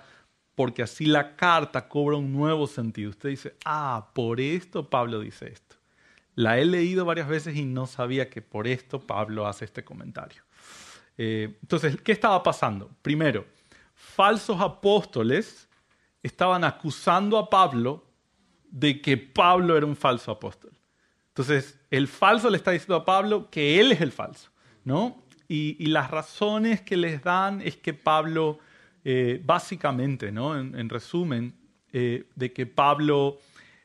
porque 0.55 0.83
así 0.83 1.05
la 1.05 1.35
carta 1.35 1.87
cobra 1.87 2.17
un 2.17 2.33
nuevo 2.33 2.67
sentido. 2.67 3.09
Usted 3.09 3.29
dice, 3.29 3.55
ah, 3.65 4.09
por 4.13 4.39
esto 4.39 4.89
Pablo 4.89 5.19
dice 5.19 5.47
esto. 5.51 5.77
La 6.35 6.57
he 6.57 6.65
leído 6.65 7.05
varias 7.05 7.27
veces 7.27 7.55
y 7.55 7.63
no 7.63 7.85
sabía 7.85 8.29
que 8.29 8.41
por 8.41 8.67
esto 8.67 8.99
Pablo 8.99 9.47
hace 9.47 9.65
este 9.65 9.83
comentario. 9.83 10.43
Eh, 11.17 11.57
entonces, 11.61 12.01
¿qué 12.01 12.11
estaba 12.11 12.41
pasando? 12.41 12.89
Primero, 13.01 13.45
falsos 13.93 14.59
apóstoles 14.59 15.69
estaban 16.23 16.63
acusando 16.63 17.37
a 17.37 17.49
Pablo 17.49 18.03
de 18.69 19.01
que 19.01 19.17
Pablo 19.17 19.77
era 19.77 19.85
un 19.85 19.95
falso 19.95 20.31
apóstol. 20.31 20.71
Entonces, 21.29 21.79
el 21.91 22.07
falso 22.07 22.49
le 22.49 22.57
está 22.57 22.71
diciendo 22.71 22.95
a 22.95 23.05
Pablo 23.05 23.49
que 23.49 23.79
él 23.79 23.91
es 23.91 24.01
el 24.01 24.11
falso, 24.11 24.49
¿no? 24.83 25.22
Y, 25.47 25.85
las 25.87 26.09
razones 26.09 26.81
que 26.81 26.97
les 26.97 27.23
dan 27.23 27.61
es 27.61 27.77
que 27.77 27.93
Pablo, 27.93 28.59
eh, 29.03 29.41
básicamente, 29.43 30.31
¿no? 30.31 30.57
En, 30.57 30.89
resumen, 30.89 31.53
eh, 31.91 32.25
de 32.35 32.53
que 32.53 32.65
Pablo 32.65 33.37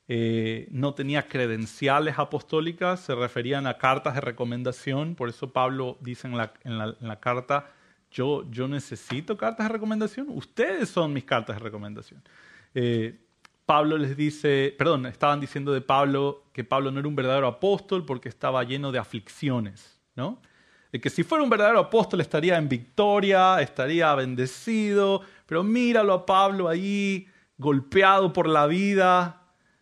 eh, 0.07 0.69
no 0.71 0.95
tenía 0.95 1.29
credenciales 1.29 2.19
apostólicas, 2.19 3.01
se 3.01 3.15
referían 3.15 3.67
a 3.67 3.77
cartas 3.77 4.15
de 4.15 4.21
recomendación, 4.21 5.15
por 5.15 5.29
eso 5.29 5.53
Pablo 5.53 5.99
dice 6.01 6.29
en 6.29 6.39
la, 6.39 7.21
carta, 7.21 7.71
yo, 8.11 8.49
yo 8.51 8.69
necesito 8.69 9.37
cartas 9.37 9.67
de 9.69 9.73
recomendación, 9.73 10.29
ustedes 10.31 10.89
son 10.89 11.13
mis 11.13 11.25
cartas 11.25 11.57
de 11.57 11.61
recomendación. 11.63 12.23
Pablo 13.69 13.99
les 13.99 14.17
dice, 14.17 14.75
perdón, 14.79 15.05
estaban 15.05 15.41
diciendo 15.41 15.75
de 15.75 15.83
Pablo 15.83 16.45
que 16.55 16.65
Pablo 16.65 16.91
no 16.91 17.01
era 17.01 17.09
un 17.09 17.15
verdadero 17.15 17.47
apóstol 17.47 18.07
porque 18.07 18.31
estaba 18.31 18.65
lleno 18.65 18.91
de 18.93 18.99
aflicciones, 18.99 20.01
¿no? 20.17 20.41
De 20.93 21.01
que 21.01 21.11
si 21.11 21.23
fuera 21.23 21.45
un 21.45 21.51
verdadero 21.51 21.81
apóstol 21.81 22.21
estaría 22.21 22.57
en 22.57 22.69
victoria, 22.69 23.61
estaría 23.61 24.15
bendecido, 24.15 25.23
pero 25.47 25.63
míralo 25.63 26.13
a 26.15 26.27
Pablo 26.27 26.69
ahí 26.69 27.29
golpeado 27.59 28.33
por 28.33 28.49
la 28.49 28.67
vida, 28.67 29.35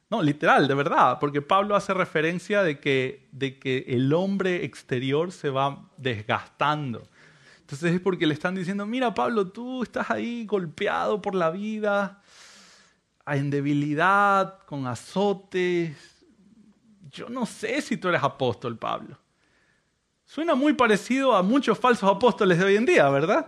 No, 0.08 0.22
literal, 0.22 0.68
de 0.68 0.75
verdad, 0.75 1.18
porque 1.18 1.42
Pablo 1.42 1.75
hace 1.75 1.92
referencia 1.92 2.62
de 2.62 2.78
que, 2.78 3.28
de 3.32 3.58
que 3.58 3.84
el 3.88 4.12
hombre 4.12 4.64
exterior 4.64 5.32
se 5.32 5.50
va 5.50 5.90
desgastando. 5.96 7.08
Entonces 7.60 7.94
es 7.94 8.00
porque 8.00 8.26
le 8.26 8.34
están 8.34 8.54
diciendo, 8.54 8.86
mira 8.86 9.12
Pablo, 9.12 9.48
tú 9.48 9.82
estás 9.82 10.08
ahí 10.10 10.46
golpeado 10.46 11.20
por 11.20 11.34
la 11.34 11.50
vida, 11.50 12.22
en 13.26 13.50
debilidad, 13.50 14.60
con 14.66 14.86
azotes. 14.86 15.96
Yo 17.10 17.28
no 17.28 17.44
sé 17.44 17.82
si 17.82 17.96
tú 17.96 18.06
eres 18.08 18.22
apóstol, 18.22 18.78
Pablo. 18.78 19.18
Suena 20.26 20.56
muy 20.56 20.73
parecido 20.73 21.37
a 21.37 21.42
muchos 21.42 21.78
falsos 21.78 22.11
apóstoles 22.11 22.59
de 22.59 22.64
hoy 22.64 22.76
en 22.76 22.85
día, 22.85 23.09
¿verdad? 23.09 23.47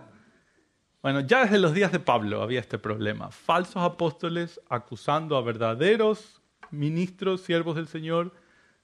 Bueno, 1.01 1.19
ya 1.19 1.43
desde 1.43 1.59
los 1.59 1.73
días 1.73 1.91
de 1.91 1.99
Pablo 1.99 2.41
había 2.41 2.61
este 2.61 2.79
problema. 2.79 3.31
Falsos 3.31 3.83
apóstoles 3.83 4.61
acusando 4.69 5.35
a 5.35 5.41
verdaderos 5.41 6.41
ministros, 6.71 7.41
siervos 7.41 7.75
del 7.75 7.87
Señor, 7.87 8.33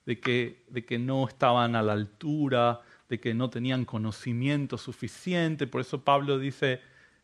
de 0.05 0.19
que, 0.19 0.99
no 0.99 1.25
estaban 1.25 1.77
a 1.77 1.81
la 1.81 1.93
altura, 1.93 2.81
de 3.07 3.21
que 3.21 3.33
no 3.33 3.49
tenían 3.49 3.85
conocimiento 3.85 4.77
suficiente. 4.77 5.65
Por 5.65 5.79
eso 5.79 6.03
Pablo 6.03 6.37
dice, 6.37 6.81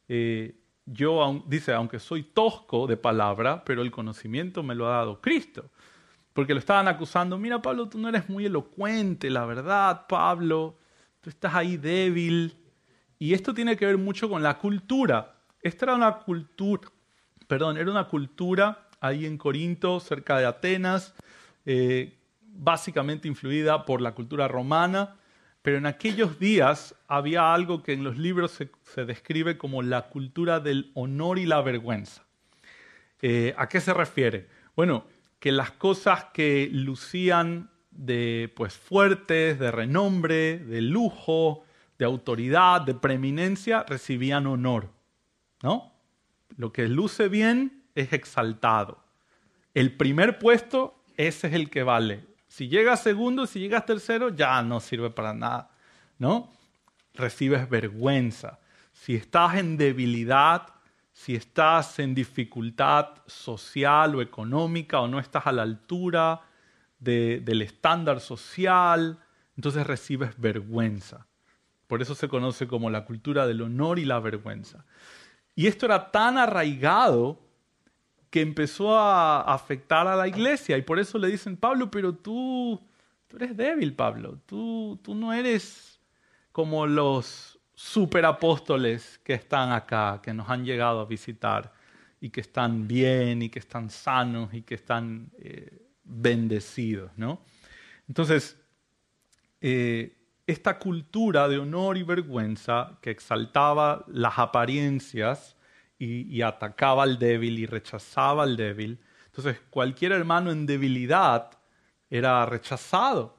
eh, 0.07 0.55
yo 0.85 1.43
dice, 1.47 1.73
aunque 1.73 1.99
soy 1.99 2.23
tosco 2.23 2.87
de 2.87 2.95
palabra, 2.95 3.65
pero 3.65 3.81
el 3.81 3.91
conocimiento 3.91 4.63
me 4.63 4.73
lo 4.73 4.87
ha 4.87 4.97
dado 4.97 5.19
Cristo. 5.19 5.69
Porque 6.33 6.53
lo 6.53 6.59
estaban 6.59 6.87
acusando, 6.87 7.37
mira 7.37 7.61
Pablo, 7.61 7.89
tú 7.89 7.97
no 7.97 8.09
eres 8.09 8.29
muy 8.29 8.45
elocuente, 8.45 9.29
la 9.29 9.45
verdad, 9.45 10.05
Pablo, 10.07 10.77
tú 11.19 11.29
estás 11.29 11.53
ahí 11.53 11.77
débil. 11.77 12.55
Y 13.19 13.33
esto 13.33 13.53
tiene 13.53 13.75
que 13.75 13.85
ver 13.85 13.97
mucho 13.97 14.29
con 14.29 14.41
la 14.41 14.57
cultura. 14.57 15.35
Esta 15.61 15.85
era 15.85 15.95
una 15.95 16.19
cultura, 16.19 16.89
perdón, 17.47 17.77
era 17.77 17.91
una 17.91 18.07
cultura 18.07 18.87
ahí 19.01 19.25
en 19.25 19.37
Corinto, 19.37 19.99
cerca 19.99 20.37
de 20.37 20.45
Atenas, 20.45 21.13
eh, 21.65 22.17
básicamente 22.41 23.27
influida 23.27 23.85
por 23.85 24.01
la 24.01 24.13
cultura 24.13 24.47
romana, 24.47 25.15
pero 25.61 25.77
en 25.77 25.85
aquellos 25.85 26.39
días 26.39 26.95
había 27.07 27.53
algo 27.53 27.83
que 27.83 27.93
en 27.93 28.03
los 28.03 28.17
libros 28.17 28.51
se, 28.83 29.05
describe 29.05 29.57
como 29.57 29.81
la 29.81 30.03
cultura 30.09 30.59
del 30.59 30.91
honor 30.93 31.39
y 31.39 31.45
la 31.45 31.61
vergüenza. 31.61 32.23
Eh, 33.21 33.53
¿A 33.57 33.67
qué 33.67 33.79
se 33.79 33.93
refiere? 33.93 34.47
Bueno, 34.75 35.05
que 35.41 35.51
las 35.51 35.71
cosas 35.71 36.25
que 36.25 36.69
lucían 36.71 37.71
de 37.89 38.53
pues 38.55 38.75
fuertes, 38.75 39.57
de 39.57 39.71
renombre, 39.71 40.59
de 40.59 40.81
lujo, 40.81 41.65
de 41.97 42.05
autoridad, 42.05 42.81
de 42.81 42.93
preeminencia, 42.93 43.83
recibían 43.89 44.45
honor, 44.45 44.91
¿no? 45.63 45.91
Lo 46.57 46.71
que 46.71 46.87
luce 46.87 47.27
bien 47.27 47.85
es 47.95 48.13
exaltado. 48.13 49.03
El 49.73 49.97
primer 49.97 50.37
puesto, 50.37 51.03
ese 51.17 51.47
es 51.47 51.53
el 51.53 51.71
que 51.71 51.81
vale. 51.81 52.23
Si 52.47 52.67
llegas 52.67 53.01
segundo, 53.01 53.47
si 53.47 53.59
llegas 53.59 53.87
tercero, 53.87 54.29
ya 54.29 54.61
no 54.61 54.79
sirve 54.79 55.09
para 55.09 55.33
nada, 55.33 55.71
¿no? 56.19 56.51
Recibes 57.15 57.67
vergüenza. 57.67 58.59
Si 58.93 59.15
estás 59.15 59.55
en 59.55 59.75
debilidad, 59.75 60.67
si 61.21 61.35
estás 61.35 61.99
en 61.99 62.15
dificultad 62.15 63.09
social 63.27 64.15
o 64.15 64.23
económica 64.23 65.01
o 65.01 65.07
no 65.07 65.19
estás 65.19 65.45
a 65.45 65.51
la 65.51 65.61
altura 65.61 66.41
del 66.97 67.61
estándar 67.61 68.19
social, 68.21 69.19
entonces 69.55 69.85
recibes 69.85 70.33
vergüenza. 70.39 71.27
Por 71.85 72.01
eso 72.01 72.15
se 72.15 72.27
conoce 72.27 72.65
como 72.67 72.89
la 72.89 73.05
cultura 73.05 73.45
del 73.45 73.61
honor 73.61 73.99
y 73.99 74.05
la 74.05 74.19
vergüenza. 74.19 74.83
Y 75.53 75.67
esto 75.67 75.85
era 75.85 76.09
tan 76.09 76.39
arraigado 76.39 77.39
que 78.31 78.41
empezó 78.41 78.97
a 78.97 79.41
afectar 79.41 80.07
a 80.07 80.15
la 80.15 80.27
iglesia. 80.27 80.75
Y 80.79 80.81
por 80.81 80.97
eso 80.97 81.19
le 81.19 81.27
dicen, 81.27 81.55
Pablo, 81.55 81.91
pero 81.91 82.15
tú, 82.15 82.81
tú 83.27 83.35
eres 83.35 83.55
débil, 83.55 83.93
Pablo. 83.93 84.39
Tú, 84.47 84.99
tú 85.03 85.13
no 85.13 85.33
eres 85.33 85.99
como 86.51 86.87
los 86.87 87.50
superapóstoles 87.81 89.19
que 89.23 89.33
están 89.33 89.71
acá, 89.71 90.19
que 90.21 90.33
nos 90.33 90.49
han 90.49 90.63
llegado 90.63 90.99
a 90.99 91.05
visitar 91.05 91.73
y 92.19 92.29
que 92.29 92.41
están 92.41 92.87
bien 92.87 93.41
y 93.41 93.49
que 93.49 93.59
están 93.59 93.89
sanos 93.89 94.53
y 94.53 94.61
que 94.61 94.75
están 94.75 95.31
eh, 95.39 95.87
bendecidos. 96.03 97.11
¿no? 97.17 97.41
Entonces, 98.07 98.57
eh, 99.61 100.15
esta 100.45 100.77
cultura 100.77 101.47
de 101.47 101.57
honor 101.57 101.97
y 101.97 102.03
vergüenza 102.03 102.99
que 103.01 103.09
exaltaba 103.09 104.05
las 104.07 104.37
apariencias, 104.37 105.55
y, 106.03 106.41
atacaba 106.41 107.03
al 107.03 107.19
débil 107.19 107.59
y 107.59 107.67
rechazaba 107.67 108.41
al 108.43 108.57
débil. 108.57 108.99
Entonces 109.27 109.61
cualquier 109.69 110.13
hermano 110.13 110.51
en 110.51 110.65
debilidad 110.65 111.51
era 112.09 112.43
rechazado. 112.47 113.37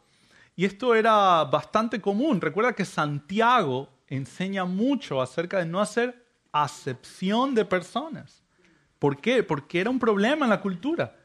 Y 0.55 0.65
esto 0.65 0.95
era 0.95 1.43
bastante 1.45 2.01
común. 2.01 2.41
Recuerda 2.41 2.73
que 2.73 2.85
Santiago 2.85 3.89
enseña 4.17 4.65
mucho 4.65 5.23
acerca 5.23 5.59
de 5.59 5.67
no 5.67 5.81
hacer 5.81 6.27
acepción 6.53 7.55
de 7.55 7.65
personas. 7.65 8.45
¿Por 8.99 9.21
qué? 9.21 9.43
Porque 9.43 9.81
era 9.81 9.91
un 9.91 9.99
problema 9.99 10.45
en 10.47 10.51
la 10.51 10.61
cultura. 10.61 11.17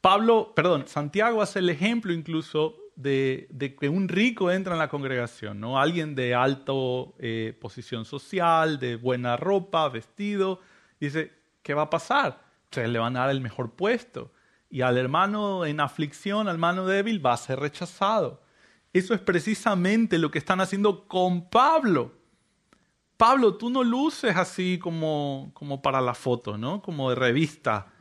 Pablo, 0.00 0.52
perdón, 0.54 0.86
Santiago 0.86 1.40
hace 1.40 1.60
el 1.60 1.70
ejemplo 1.70 2.12
incluso 2.12 2.76
de, 2.96 3.76
que 3.80 3.88
un 3.88 4.08
rico 4.08 4.50
entra 4.50 4.72
en 4.72 4.80
la 4.80 4.88
congregación, 4.88 5.60
¿no? 5.60 5.78
Alguien 5.78 6.16
de 6.16 6.34
alta 6.34 6.72
eh, 7.18 7.56
posición 7.60 8.04
social, 8.04 8.80
de 8.80 8.96
buena 8.96 9.36
ropa, 9.36 9.88
vestido. 9.88 10.60
Dice, 10.98 11.32
¿qué 11.62 11.74
va 11.74 11.82
a 11.82 11.90
pasar? 11.90 12.40
Se 12.72 12.86
le 12.88 12.98
van 12.98 13.16
a 13.16 13.20
dar 13.20 13.30
el 13.30 13.40
mejor 13.40 13.70
puesto. 13.74 14.32
Y 14.68 14.82
al 14.82 14.98
hermano 14.98 15.64
en 15.64 15.80
aflicción, 15.80 16.48
al 16.48 16.54
hermano 16.54 16.84
débil, 16.84 17.24
va 17.24 17.34
a 17.34 17.36
ser 17.36 17.60
rechazado. 17.60 18.42
Eso 18.92 19.14
es 19.14 19.20
precisamente 19.20 20.18
lo 20.18 20.30
que 20.30 20.38
están 20.38 20.60
haciendo 20.60 21.06
con 21.06 21.48
Pablo. 21.48 22.12
Pablo, 23.16 23.56
tú 23.56 23.70
no 23.70 23.82
luces 23.82 24.36
así 24.36 24.78
como, 24.78 25.50
como 25.54 25.82
para 25.82 26.00
la 26.00 26.14
foto, 26.14 26.56
¿no? 26.56 26.80
Como 26.82 27.10
de 27.10 27.16
revista 27.16 27.92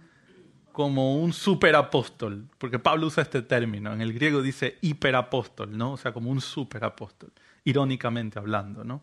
como 0.77 1.15
un 1.15 1.33
superapóstol, 1.33 2.47
porque 2.59 2.77
Pablo 2.77 3.07
usa 3.07 3.23
este 3.23 3.41
término, 3.41 3.91
en 3.91 3.99
el 3.99 4.13
griego 4.13 4.43
dice 4.43 4.77
hiperapóstol, 4.81 5.75
¿no? 5.75 5.93
o 5.93 5.97
sea, 5.97 6.13
como 6.13 6.29
un 6.29 6.39
superapóstol, 6.39 7.31
irónicamente 7.63 8.37
hablando. 8.37 8.83
¿no? 8.83 9.01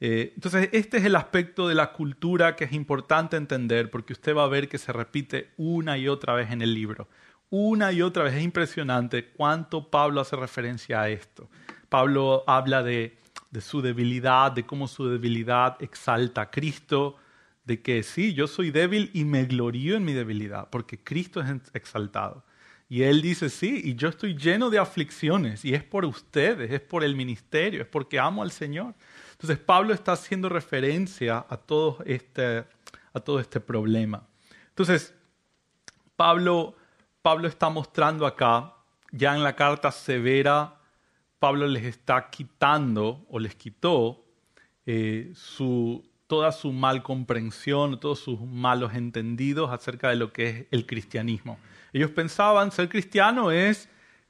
Eh, 0.00 0.32
entonces, 0.34 0.70
este 0.72 0.96
es 0.96 1.04
el 1.04 1.14
aspecto 1.16 1.68
de 1.68 1.74
la 1.74 1.92
cultura 1.92 2.56
que 2.56 2.64
es 2.64 2.72
importante 2.72 3.36
entender, 3.36 3.90
porque 3.90 4.14
usted 4.14 4.34
va 4.34 4.44
a 4.44 4.48
ver 4.48 4.70
que 4.70 4.78
se 4.78 4.90
repite 4.90 5.50
una 5.58 5.98
y 5.98 6.08
otra 6.08 6.32
vez 6.32 6.50
en 6.50 6.62
el 6.62 6.72
libro. 6.72 7.08
Una 7.50 7.92
y 7.92 8.02
otra 8.02 8.24
vez 8.24 8.34
es 8.34 8.42
impresionante 8.42 9.28
cuánto 9.28 9.88
Pablo 9.90 10.20
hace 10.20 10.36
referencia 10.36 11.02
a 11.02 11.08
esto. 11.08 11.48
Pablo 11.88 12.44
habla 12.46 12.82
de, 12.82 13.18
su 13.60 13.80
debilidad, 13.80 14.52
de 14.52 14.66
cómo 14.66 14.88
su 14.88 15.08
debilidad 15.08 15.76
exalta 15.80 16.42
a 16.42 16.50
Cristo, 16.50 17.16
de 17.64 17.80
que 17.80 18.02
sí, 18.02 18.34
yo 18.34 18.46
soy 18.46 18.70
débil 18.70 19.10
y 19.14 19.24
me 19.24 19.44
glorío 19.44 19.96
en 19.96 20.04
mi 20.04 20.12
debilidad, 20.12 20.68
porque 20.70 20.98
Cristo 20.98 21.40
es 21.40 21.48
exaltado. 21.72 22.44
Y 22.88 23.02
él 23.02 23.22
dice, 23.22 23.48
sí, 23.48 23.80
y 23.82 23.94
yo 23.96 24.08
estoy 24.08 24.36
lleno 24.36 24.70
de 24.70 24.78
aflicciones, 24.78 25.64
y 25.64 25.74
es 25.74 25.82
por 25.82 26.04
ustedes, 26.04 26.70
es 26.70 26.80
por 26.80 27.02
el 27.02 27.16
ministerio, 27.16 27.82
es 27.82 27.88
porque 27.88 28.18
amo 28.18 28.42
al 28.42 28.52
Señor. 28.52 28.94
Entonces 29.32 29.58
Pablo 29.58 29.92
está 29.92 30.12
haciendo 30.12 30.48
referencia 30.48 31.44
a 31.48 31.56
todo 31.56 31.98
este, 32.04 32.64
a 33.12 33.20
todo 33.20 33.40
este 33.40 33.60
problema. 33.60 34.26
Entonces, 34.68 35.14
Pablo, 36.16 36.76
Pablo 37.26 37.48
está 37.48 37.70
mostrando 37.70 38.24
acá, 38.24 38.72
ya 39.10 39.34
en 39.34 39.42
la 39.42 39.56
carta 39.56 39.90
severa, 39.90 40.76
Pablo 41.40 41.66
les 41.66 41.84
está 41.84 42.30
quitando 42.30 43.26
o 43.28 43.40
les 43.40 43.56
quitó 43.56 44.24
eh, 44.86 45.34
toda 46.28 46.52
su 46.52 46.70
mal 46.70 47.02
comprensión, 47.02 47.98
todos 47.98 48.20
sus 48.20 48.40
malos 48.40 48.94
entendidos 48.94 49.72
acerca 49.72 50.10
de 50.10 50.14
lo 50.14 50.32
que 50.32 50.48
es 50.48 50.66
el 50.70 50.86
cristianismo. 50.86 51.58
Ellos 51.92 52.12
pensaban 52.12 52.70
ser 52.70 52.88
cristiano 52.88 53.50
es 53.50 53.88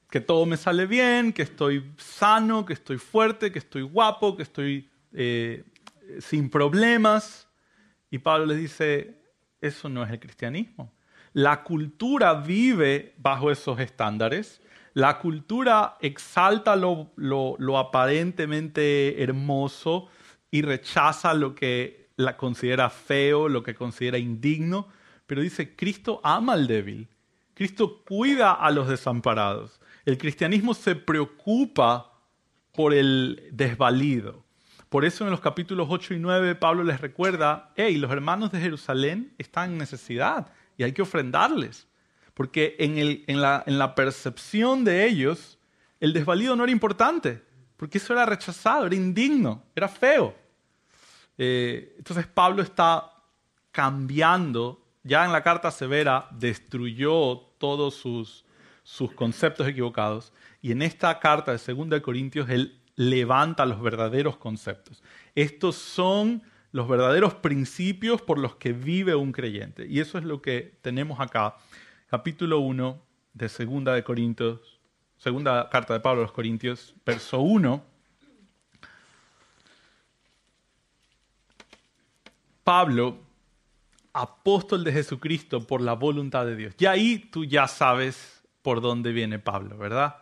que 0.08 0.22
todo 0.22 0.46
me 0.46 0.56
sale 0.56 0.86
bien, 0.86 1.34
que 1.34 1.42
estoy 1.42 1.92
sano, 1.98 2.64
que 2.64 2.72
estoy 2.72 2.96
fuerte, 2.96 3.52
que 3.52 3.58
estoy 3.58 3.82
guapo, 3.82 4.38
que 4.38 4.42
estoy 4.42 4.88
eh, 5.12 5.64
sin 6.20 6.48
problemas. 6.48 7.46
Y 8.10 8.16
Pablo 8.16 8.46
les 8.46 8.56
dice, 8.56 9.20
eso 9.60 9.90
no 9.90 10.02
es 10.02 10.10
el 10.10 10.18
cristianismo. 10.18 10.95
La 11.36 11.64
cultura 11.64 12.32
vive 12.32 13.12
bajo 13.18 13.50
esos 13.50 13.78
estándares. 13.78 14.62
La 14.94 15.18
cultura 15.18 15.98
exalta 16.00 16.76
lo, 16.76 17.76
aparentemente 17.76 19.22
hermoso, 19.22 20.08
y 20.50 20.62
rechaza 20.62 21.34
lo 21.34 21.54
que 21.54 22.08
la 22.16 22.38
considera 22.38 22.88
feo, 22.88 23.50
lo 23.50 23.62
que 23.62 23.74
considera 23.74 24.16
indigno, 24.16 24.88
pero 25.26 25.42
dice, 25.42 25.76
Cristo 25.76 26.22
ama 26.24 26.54
al 26.54 26.66
débil, 26.66 27.06
Cristo 27.52 28.02
cuida 28.08 28.52
a 28.52 28.70
los 28.70 28.88
desamparados. 28.88 29.78
El 30.06 30.16
cristianismo 30.16 30.72
se 30.72 30.96
preocupa 30.96 32.14
por 32.72 32.94
el 32.94 33.46
desvalido. 33.52 34.42
Por 34.88 35.04
eso 35.04 35.24
en 35.24 35.32
los 35.32 35.40
capítulos 35.40 35.88
8 35.90 36.14
y 36.14 36.18
9 36.18 36.54
Pablo 36.54 36.82
les 36.82 37.02
recuerda, 37.02 37.74
hey, 37.76 37.98
los 37.98 38.10
hermanos 38.10 38.52
de 38.52 38.60
Jerusalén 38.60 39.34
están 39.36 39.72
en 39.72 39.78
necesidad 39.78 40.50
y 40.76 40.84
hay 40.84 40.92
que 40.92 41.02
ofrendarles. 41.02 41.86
porque 42.34 42.76
en, 42.78 43.40
la, 43.40 43.94
percepción 43.94 44.84
de 44.84 45.06
ellos, 45.06 45.58
el 46.00 46.12
desvalido 46.12 46.54
no 46.54 46.64
era 46.64 46.72
importante, 46.72 47.42
porque 47.78 47.96
eso 47.96 48.12
era 48.12 48.26
rechazado, 48.26 48.86
era 48.86 48.94
indigno, 48.94 49.62
era 49.74 49.88
feo. 49.88 50.34
Eh, 51.38 51.94
entonces 51.96 52.26
Pablo 52.26 52.62
está 52.62 53.10
cambiando, 53.72 54.82
ya 55.02 55.24
en 55.24 55.32
la 55.32 55.42
carta 55.42 55.70
severa 55.70 56.28
destruyó 56.30 57.38
todos 57.58 57.94
sus, 57.94 58.44
conceptos 59.14 59.66
equivocados, 59.66 60.32
y 60.60 60.72
en 60.72 60.82
esta 60.82 61.18
carta 61.20 61.56
de 61.56 61.74
2 61.74 62.00
Corintios 62.00 62.50
él 62.50 62.80
levanta 62.96 63.64
los 63.64 63.80
verdaderos 63.80 64.36
conceptos. 64.36 65.02
Estos 65.34 65.76
son 65.76 66.42
los 66.76 66.88
verdaderos 66.88 67.32
principios 67.32 68.20
por 68.20 68.36
los 68.36 68.56
que 68.56 68.74
vive 68.74 69.14
un 69.14 69.32
creyente. 69.32 69.86
Y 69.86 70.00
eso 70.00 70.18
es 70.18 70.24
lo 70.24 70.42
que 70.42 70.76
tenemos 70.82 71.20
acá, 71.20 71.56
capítulo 72.06 72.58
1 72.58 73.02
de 73.32 73.48
Segunda 73.48 73.94
de 73.94 74.04
Corintios, 74.04 74.78
segunda 75.16 75.70
carta 75.70 75.94
de 75.94 76.00
Pablo 76.00 76.20
a 76.20 76.24
los 76.24 76.32
Corintios, 76.32 76.94
verso 77.06 77.40
1. 77.40 77.82
Pablo, 82.62 83.20
apóstol 84.12 84.84
de 84.84 84.92
Jesucristo 84.92 85.66
por 85.66 85.80
la 85.80 85.94
voluntad 85.94 86.44
de 86.44 86.56
Dios. 86.56 86.74
Y 86.78 86.84
ahí 86.84 87.18
tú 87.32 87.46
ya 87.46 87.68
sabes 87.68 88.42
por 88.60 88.82
dónde 88.82 89.12
viene 89.12 89.38
Pablo, 89.38 89.78
¿verdad? 89.78 90.16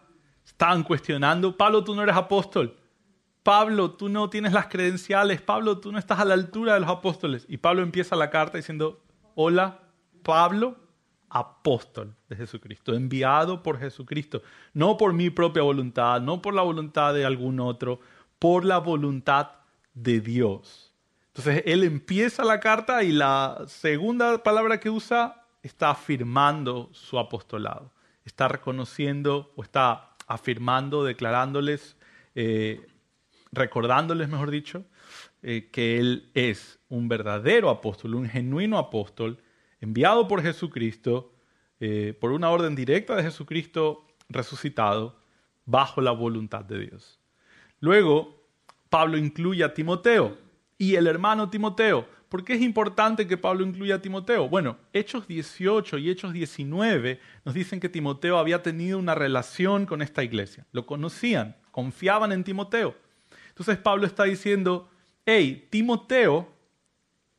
Están 0.47 0.85
cuestionando, 0.85 1.57
Pablo, 1.57 1.83
tú 1.83 1.97
no 1.97 2.03
eres 2.05 2.15
apóstol. 2.15 2.77
Pablo, 3.45 3.91
tú 3.91 4.09
no 4.09 4.31
tienes 4.31 4.55
las 4.55 4.69
credenciales, 4.69 5.43
Pablo, 5.43 5.79
tú 5.79 5.93
no 5.93 5.99
estás 5.99 6.19
a 6.19 6.25
la 6.25 6.33
altura 6.33 6.75
de 6.75 6.81
los 6.81 6.89
apóstoles. 6.89 7.45
Y 7.47 7.59
Pablo 7.59 7.83
empieza 7.83 8.17
la 8.17 8.31
carta 8.31 8.57
diciendo, 8.57 9.03
hola, 9.35 9.81
Pablo, 10.23 10.77
apóstol 11.29 12.17
de 12.31 12.37
Jesucristo, 12.37 12.95
enviado 12.95 13.63
por 13.63 13.79
Jesucristo, 13.79 14.43
no 14.73 14.97
por 14.97 15.13
mi 15.13 15.29
propia 15.29 15.63
voluntad, 15.63 16.23
no 16.23 16.41
por 16.41 16.55
la 16.55 16.63
voluntad 16.63 17.13
de 17.13 17.27
algún 17.27 17.61
otro, 17.61 18.01
por 18.39 18.65
la 18.65 18.79
voluntad 18.79 19.51
de 19.93 20.21
Dios. 20.21 20.95
Entonces 21.27 21.65
él 21.67 21.85
empieza 21.85 22.45
la 22.45 22.61
carta 22.61 23.03
y 23.03 23.13
la 23.13 23.65
segunda 23.67 24.43
palabra 24.43 24.81
que 24.81 24.89
usa 24.89 25.45
está 25.63 25.91
afirmando 25.91 26.89
su 26.93 27.19
apostolado, 27.19 27.93
está 28.25 28.49
reconociendo 28.49 29.53
o 29.55 29.63
está 29.63 30.17
afirmando, 30.27 31.05
declarándoles 31.05 31.99
eh, 32.35 32.87
recordándoles, 33.55 34.29
mejor 34.29 34.51
dicho, 34.51 34.85
eh, 35.43 35.71
que 35.73 35.99
Él 35.99 36.31
es 36.35 36.79
un 36.89 37.09
verdadero 37.09 37.71
apóstol, 37.71 38.15
un 38.15 38.29
genuino 38.29 38.79
apóstol, 38.79 39.39
enviado 39.81 40.29
por 40.29 40.43
Jesucristo, 40.43 41.35
eh, 41.81 42.17
por 42.21 42.33
una 42.33 42.51
orden 42.51 42.75
directa 42.75 43.17
de 43.17 43.23
Jesucristo 43.23 44.07
resucitado, 44.29 45.19
bajo 45.67 46.01
la 46.01 46.11
voluntad 46.11 46.65
de 46.65 46.79
Dios. 46.81 47.21
Luego, 47.81 48.43
Pablo 48.89 49.17
incluye 49.17 49.65
a 49.65 49.75
Timoteo 49.75 50.37
y 50.79 50.97
el 50.97 51.07
hermano 51.07 51.51
Timoteo. 51.51 52.07
¿Por 52.29 52.45
qué 52.45 52.55
es 52.55 52.63
importante 52.63 53.27
que 53.27 53.37
Pablo 53.37 53.65
incluya 53.65 53.97
a 53.97 54.03
Timoteo? 54.03 54.49
Bueno, 54.49 54.77
Hechos 54.93 55.29
18 55.29 55.99
y 55.99 56.11
Hechos 56.11 56.33
19 56.33 57.21
nos 57.45 57.55
dicen 57.55 57.79
que 57.79 57.89
Timoteo 57.89 58.39
había 58.39 58.63
tenido 58.63 58.99
una 58.99 59.15
relación 59.15 59.87
con 59.87 60.03
esta 60.03 60.25
iglesia. 60.25 60.67
Lo 60.73 60.87
conocían, 60.87 61.57
confiaban 61.71 62.33
en 62.33 62.43
Timoteo. 62.43 62.97
Entonces 63.55 63.79
Pablo 63.79 64.05
está 64.05 64.25
diciendo, 64.25 64.91
hey, 65.25 65.69
Timoteo 65.71 66.53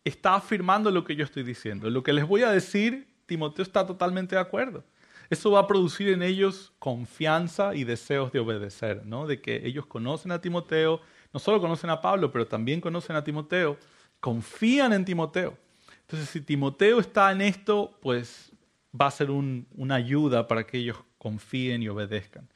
está 0.05 0.35
afirmando 0.35 0.89
lo 0.89 1.03
que 1.03 1.15
yo 1.15 1.25
estoy 1.25 1.43
diciendo. 1.43 1.89
Lo 1.89 2.03
que 2.03 2.13
les 2.13 2.25
voy 2.25 2.43
a 2.43 2.51
decir, 2.51 3.05
Timoteo 3.25 3.63
está 3.63 3.85
totalmente 3.85 4.35
de 4.35 4.41
acuerdo. 4.41 4.85
Eso 5.29 5.51
va 5.51 5.59
a 5.59 5.67
producir 5.67 6.07
en 6.09 6.21
ellos 6.21 6.71
confianza 6.79 7.75
y 7.75 7.83
deseos 7.83 8.31
de 8.31 8.39
obedecer, 8.39 9.05
¿no? 9.05 9.27
De 9.27 9.41
que 9.41 9.65
ellos 9.65 9.85
conocen 9.87 10.31
a 10.31 10.39
Timoteo, 10.39 11.01
no 11.33 11.39
solo 11.39 11.59
conocen 11.59 11.89
a 11.89 11.99
Pablo, 11.99 12.31
pero 12.31 12.47
también 12.47 12.79
conocen 12.79 13.17
a 13.17 13.23
Timoteo, 13.23 13.77
confían 14.21 14.93
en 14.93 15.03
Timoteo. 15.03 15.57
Entonces, 16.01 16.29
si 16.29 16.39
Timoteo 16.39 17.01
está 17.01 17.29
en 17.31 17.41
esto, 17.41 17.97
pues 18.01 18.53
va 18.99 19.07
a 19.07 19.11
ser 19.11 19.31
una 19.31 19.95
ayuda 19.95 20.47
para 20.47 20.65
que 20.65 20.77
ellos 20.77 20.97
confíen 21.17 21.83
y 21.83 21.89
obedezcan. 21.89 22.47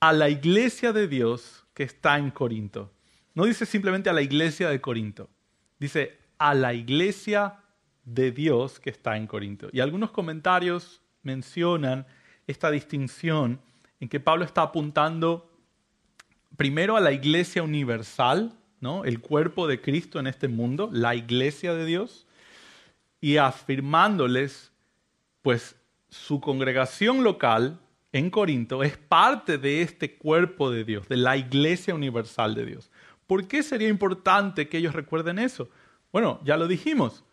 A 0.00 0.12
la 0.12 0.28
iglesia 0.28 0.92
de 0.92 1.08
Dios 1.08 1.63
que 1.74 1.82
está 1.82 2.16
en 2.18 2.30
Corinto. 2.30 2.90
No 3.34 3.44
dice 3.44 3.66
simplemente 3.66 4.08
a 4.08 4.12
la 4.12 4.22
iglesia 4.22 4.70
de 4.70 4.80
Corinto, 4.80 5.28
dice 5.78 6.16
a 6.38 6.54
la 6.54 6.72
iglesia 6.72 7.56
de 8.04 8.30
Dios 8.30 8.78
que 8.78 8.90
está 8.90 9.16
en 9.16 9.26
Corinto. 9.26 9.68
Y 9.72 9.80
algunos 9.80 10.10
comentarios 10.12 11.02
mencionan 11.22 12.06
esta 12.46 12.70
distinción 12.70 13.60
en 14.00 14.08
que 14.08 14.20
Pablo 14.20 14.44
está 14.44 14.62
apuntando 14.62 15.50
primero 16.56 16.96
a 16.96 17.00
la 17.00 17.12
iglesia 17.12 17.62
universal, 17.62 18.52
¿no? 18.80 19.04
el 19.04 19.20
cuerpo 19.20 19.66
de 19.66 19.80
Cristo 19.80 20.20
en 20.20 20.26
este 20.26 20.46
mundo, 20.46 20.90
la 20.92 21.14
iglesia 21.14 21.74
de 21.74 21.84
Dios, 21.84 22.26
y 23.20 23.38
afirmándoles 23.38 24.70
pues 25.42 25.76
su 26.08 26.40
congregación 26.40 27.24
local 27.24 27.80
en 28.14 28.30
Corinto 28.30 28.84
es 28.84 28.96
parte 28.96 29.58
de 29.58 29.82
este 29.82 30.14
cuerpo 30.14 30.70
de 30.70 30.84
Dios, 30.84 31.08
de 31.08 31.16
la 31.16 31.36
iglesia 31.36 31.96
universal 31.96 32.54
de 32.54 32.64
Dios. 32.64 32.92
¿Por 33.26 33.48
qué 33.48 33.64
sería 33.64 33.88
importante 33.88 34.68
que 34.68 34.78
ellos 34.78 34.94
recuerden 34.94 35.40
eso? 35.40 35.68
Bueno, 36.12 36.40
ya 36.44 36.56
lo 36.56 36.68
dijimos. 36.68 37.24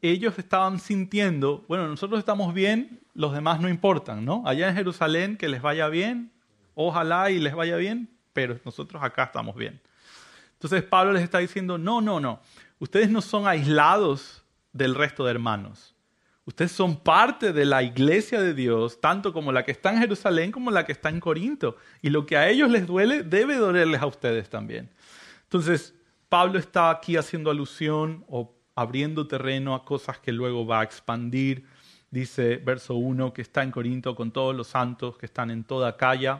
Ellos 0.00 0.38
estaban 0.38 0.78
sintiendo, 0.78 1.64
bueno, 1.66 1.88
nosotros 1.88 2.20
estamos 2.20 2.54
bien, 2.54 3.00
los 3.12 3.32
demás 3.32 3.60
no 3.60 3.68
importan, 3.68 4.24
¿no? 4.24 4.44
Allá 4.46 4.68
en 4.68 4.76
Jerusalén 4.76 5.36
que 5.36 5.48
les 5.48 5.62
vaya 5.62 5.88
bien, 5.88 6.30
ojalá 6.76 7.32
y 7.32 7.40
les 7.40 7.56
vaya 7.56 7.74
bien, 7.74 8.08
pero 8.32 8.56
nosotros 8.64 9.02
acá 9.02 9.24
estamos 9.24 9.56
bien. 9.56 9.80
Entonces 10.52 10.84
Pablo 10.84 11.12
les 11.12 11.24
está 11.24 11.38
diciendo, 11.38 11.76
no, 11.76 12.00
no, 12.00 12.20
no, 12.20 12.40
ustedes 12.78 13.10
no 13.10 13.20
son 13.20 13.48
aislados 13.48 14.44
del 14.72 14.94
resto 14.94 15.24
de 15.24 15.32
hermanos. 15.32 15.96
Ustedes 16.44 16.72
son 16.72 16.96
parte 16.96 17.52
de 17.52 17.64
la 17.64 17.82
iglesia 17.82 18.40
de 18.40 18.54
Dios, 18.54 19.00
tanto 19.00 19.32
como 19.32 19.52
la 19.52 19.64
que 19.64 19.72
está 19.72 19.92
en 19.92 20.00
Jerusalén 20.00 20.50
como 20.50 20.70
la 20.70 20.84
que 20.84 20.92
está 20.92 21.08
en 21.08 21.20
Corinto. 21.20 21.76
Y 22.02 22.10
lo 22.10 22.26
que 22.26 22.36
a 22.36 22.48
ellos 22.48 22.70
les 22.70 22.86
duele 22.86 23.22
debe 23.22 23.56
dolerles 23.56 24.00
a 24.00 24.06
ustedes 24.06 24.48
también. 24.48 24.90
Entonces, 25.44 25.94
Pablo 26.28 26.58
está 26.58 26.90
aquí 26.90 27.16
haciendo 27.16 27.50
alusión 27.50 28.24
o 28.28 28.54
abriendo 28.74 29.26
terreno 29.26 29.74
a 29.74 29.84
cosas 29.84 30.18
que 30.18 30.32
luego 30.32 30.66
va 30.66 30.80
a 30.80 30.84
expandir. 30.84 31.66
Dice 32.10 32.56
verso 32.56 32.94
1 32.94 33.32
que 33.32 33.42
está 33.42 33.62
en 33.62 33.70
Corinto 33.70 34.14
con 34.14 34.32
todos 34.32 34.54
los 34.54 34.68
santos 34.68 35.18
que 35.18 35.26
están 35.26 35.50
en 35.50 35.64
toda 35.64 35.96
calle. 35.96 36.34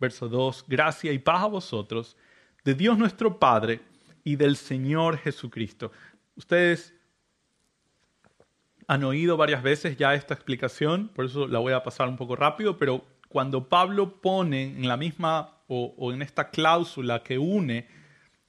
Verso 0.00 0.28
2, 0.28 0.64
gracia 0.66 1.12
y 1.12 1.18
paz 1.18 1.42
a 1.42 1.46
vosotros, 1.46 2.16
de 2.64 2.74
Dios 2.74 2.98
nuestro 2.98 3.38
Padre 3.38 3.80
y 4.24 4.34
del 4.34 4.56
Señor 4.56 5.18
Jesucristo. 5.18 5.92
Ustedes 6.34 6.94
han 8.92 9.04
oído 9.04 9.38
varias 9.38 9.62
veces 9.62 9.96
ya 9.96 10.12
esta 10.12 10.34
explicación, 10.34 11.08
por 11.14 11.24
eso 11.24 11.46
la 11.46 11.58
voy 11.60 11.72
a 11.72 11.82
pasar 11.82 12.08
un 12.08 12.18
poco 12.18 12.36
rápido, 12.36 12.76
pero 12.76 13.02
cuando 13.30 13.66
Pablo 13.66 14.20
pone 14.20 14.64
en 14.64 14.86
la 14.86 14.98
misma 14.98 15.62
o, 15.66 16.12
en 16.12 16.20
esta 16.20 16.50
cláusula 16.50 17.22
que 17.22 17.38
une 17.38 17.88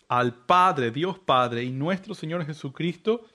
al 0.09 0.33
Padre, 0.33 0.91
Dios 0.91 1.17
Padre 1.17 1.63
y 1.63 1.71
nuestro 1.71 2.13
Señor 2.13 2.45
Jesucristo, 2.45 3.25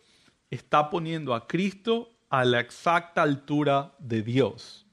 está 0.51 0.91
poniendo 0.91 1.35
a 1.35 1.47
Cristo 1.47 2.13
a 2.29 2.45
la 2.45 2.61
exacta 2.61 3.23
altura 3.23 3.95
de 3.99 4.21
Dios. 4.21 4.87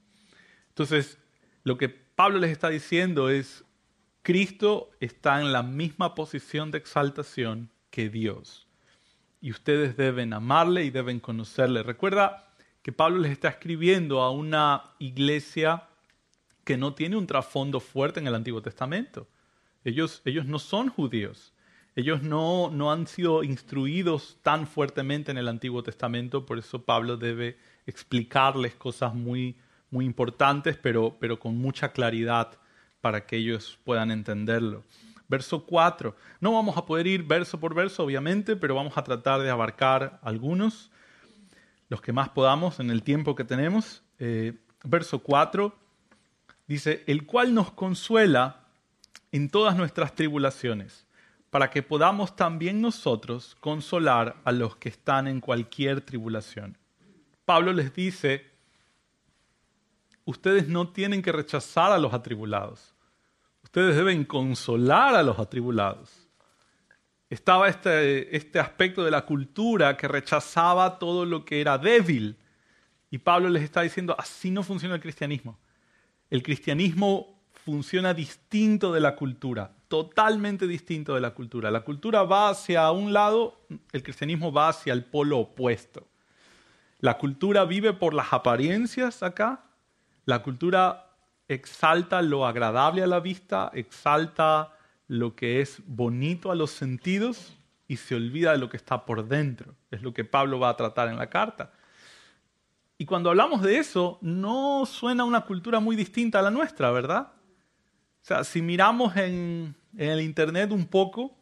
Entonces, 0.68 1.18
lo 1.64 1.76
que 1.76 1.90
Pablo 1.90 2.38
les 2.38 2.50
está 2.50 2.70
diciendo 2.70 3.28
es, 3.28 3.62
Cristo 4.22 4.88
está 5.00 5.38
en 5.42 5.52
la 5.52 5.62
misma 5.62 6.14
posición 6.14 6.70
de 6.70 6.78
exaltación 6.78 7.70
que 7.90 8.08
Dios 8.08 8.65
y 9.40 9.50
ustedes 9.50 9.96
deben 9.96 10.32
amarle 10.32 10.84
y 10.84 10.90
deben 10.90 11.20
conocerle. 11.20 11.82
Recuerda 11.82 12.48
que 12.82 12.92
Pablo 12.92 13.18
les 13.18 13.32
está 13.32 13.48
escribiendo 13.48 14.22
a 14.22 14.30
una 14.30 14.94
iglesia 14.98 15.84
que 16.64 16.76
no 16.76 16.94
tiene 16.94 17.16
un 17.16 17.26
trasfondo 17.26 17.80
fuerte 17.80 18.20
en 18.20 18.26
el 18.26 18.34
Antiguo 18.34 18.62
Testamento. 18.62 19.28
Ellos, 19.84 20.22
ellos 20.24 20.46
no 20.46 20.58
son 20.58 20.88
judíos. 20.88 21.52
Ellos 21.94 22.22
no, 22.22 22.70
no 22.70 22.92
han 22.92 23.06
sido 23.06 23.42
instruidos 23.42 24.38
tan 24.42 24.66
fuertemente 24.66 25.30
en 25.30 25.38
el 25.38 25.48
Antiguo 25.48 25.82
Testamento, 25.82 26.44
por 26.44 26.58
eso 26.58 26.84
Pablo 26.84 27.16
debe 27.16 27.56
explicarles 27.86 28.74
cosas 28.74 29.14
muy, 29.14 29.56
muy 29.90 30.04
importantes, 30.04 30.76
pero, 30.76 31.16
pero 31.18 31.38
con 31.38 31.56
mucha 31.56 31.92
claridad 31.92 32.58
para 33.00 33.24
que 33.24 33.36
ellos 33.36 33.78
puedan 33.84 34.10
entenderlo 34.10 34.84
verso 35.28 35.64
4. 35.64 36.14
No 36.40 36.52
vamos 36.52 36.76
a 36.76 36.84
poder 36.84 37.06
ir 37.06 37.22
verso 37.22 37.58
por 37.58 37.74
verso, 37.74 38.04
obviamente, 38.04 38.56
pero 38.56 38.74
vamos 38.74 38.96
a 38.96 39.04
tratar 39.04 39.40
de 39.42 39.50
abarcar 39.50 40.18
algunos, 40.22 40.90
los 41.88 42.00
que 42.00 42.12
más 42.12 42.28
podamos 42.30 42.80
en 42.80 42.90
el 42.90 43.02
tiempo 43.02 43.34
que 43.34 43.44
tenemos. 43.44 44.02
Eh, 44.18 44.54
verso 44.84 45.20
4 45.20 45.74
dice, 46.66 47.04
el 47.06 47.26
cual 47.26 47.54
nos 47.54 47.70
consuela 47.72 48.64
en 49.32 49.50
todas 49.50 49.76
nuestras 49.76 50.14
tribulaciones, 50.14 51.06
para 51.50 51.70
que 51.70 51.82
podamos 51.82 52.36
también 52.36 52.80
nosotros 52.80 53.56
consolar 53.60 54.36
a 54.44 54.52
los 54.52 54.76
que 54.76 54.88
están 54.88 55.28
en 55.28 55.40
cualquier 55.40 56.00
tribulación. 56.00 56.76
Pablo 57.44 57.72
les 57.72 57.94
dice 57.94 58.56
ustedes 60.26 60.68
no 60.68 60.88
tienen 60.88 61.22
que 61.22 61.32
rechazar 61.32 61.92
a 61.92 61.98
los 61.98 62.12
atribulados. 62.12 62.94
Ustedes 63.66 63.96
deben 63.96 64.24
consolar 64.24 65.16
a 65.16 65.24
los 65.24 65.40
atribulados. 65.40 66.28
Estaba 67.28 67.68
este, 67.68 68.34
este 68.36 68.60
aspecto 68.60 69.04
de 69.04 69.10
la 69.10 69.26
cultura 69.26 69.96
que 69.96 70.06
rechazaba 70.06 71.00
todo 71.00 71.24
lo 71.24 71.44
que 71.44 71.60
era 71.60 71.76
débil. 71.76 72.36
Y 73.10 73.18
Pablo 73.18 73.48
les 73.48 73.64
está 73.64 73.82
diciendo, 73.82 74.14
así 74.16 74.52
no 74.52 74.62
funciona 74.62 74.94
el 74.94 75.00
cristianismo. 75.00 75.58
El 76.30 76.44
cristianismo 76.44 77.42
funciona 77.64 78.14
distinto 78.14 78.92
de 78.92 79.00
la 79.00 79.16
cultura, 79.16 79.72
totalmente 79.88 80.68
distinto 80.68 81.16
de 81.16 81.20
la 81.20 81.34
cultura. 81.34 81.68
La 81.72 81.80
cultura 81.80 82.22
va 82.22 82.50
hacia 82.50 82.88
un 82.92 83.12
lado, 83.12 83.66
el 83.90 84.04
cristianismo 84.04 84.52
va 84.52 84.68
hacia 84.68 84.92
el 84.92 85.04
polo 85.04 85.38
opuesto. 85.38 86.06
La 87.00 87.18
cultura 87.18 87.64
vive 87.64 87.92
por 87.94 88.14
las 88.14 88.32
apariencias 88.32 89.24
acá, 89.24 89.64
la 90.24 90.44
cultura 90.44 91.05
exalta 91.48 92.22
lo 92.22 92.46
agradable 92.46 93.02
a 93.02 93.06
la 93.06 93.20
vista, 93.20 93.70
exalta 93.74 94.72
lo 95.08 95.36
que 95.36 95.60
es 95.60 95.82
bonito 95.86 96.50
a 96.50 96.54
los 96.54 96.70
sentidos 96.70 97.56
y 97.88 97.96
se 97.96 98.14
olvida 98.14 98.52
de 98.52 98.58
lo 98.58 98.68
que 98.68 98.76
está 98.76 99.04
por 99.04 99.26
dentro. 99.28 99.74
Es 99.90 100.02
lo 100.02 100.12
que 100.12 100.24
Pablo 100.24 100.58
va 100.58 100.70
a 100.70 100.76
tratar 100.76 101.08
en 101.08 101.16
la 101.16 101.30
carta. 101.30 101.72
Y 102.98 103.04
cuando 103.04 103.30
hablamos 103.30 103.62
de 103.62 103.78
eso, 103.78 104.18
no 104.22 104.86
suena 104.86 105.24
una 105.24 105.42
cultura 105.42 105.80
muy 105.80 105.96
distinta 105.96 106.38
a 106.38 106.42
la 106.42 106.50
nuestra, 106.50 106.90
¿verdad? 106.90 107.32
O 108.22 108.26
sea, 108.26 108.42
si 108.42 108.62
miramos 108.62 109.16
en, 109.16 109.76
en 109.96 110.10
el 110.10 110.20
Internet 110.20 110.72
un 110.72 110.86
poco, 110.86 111.36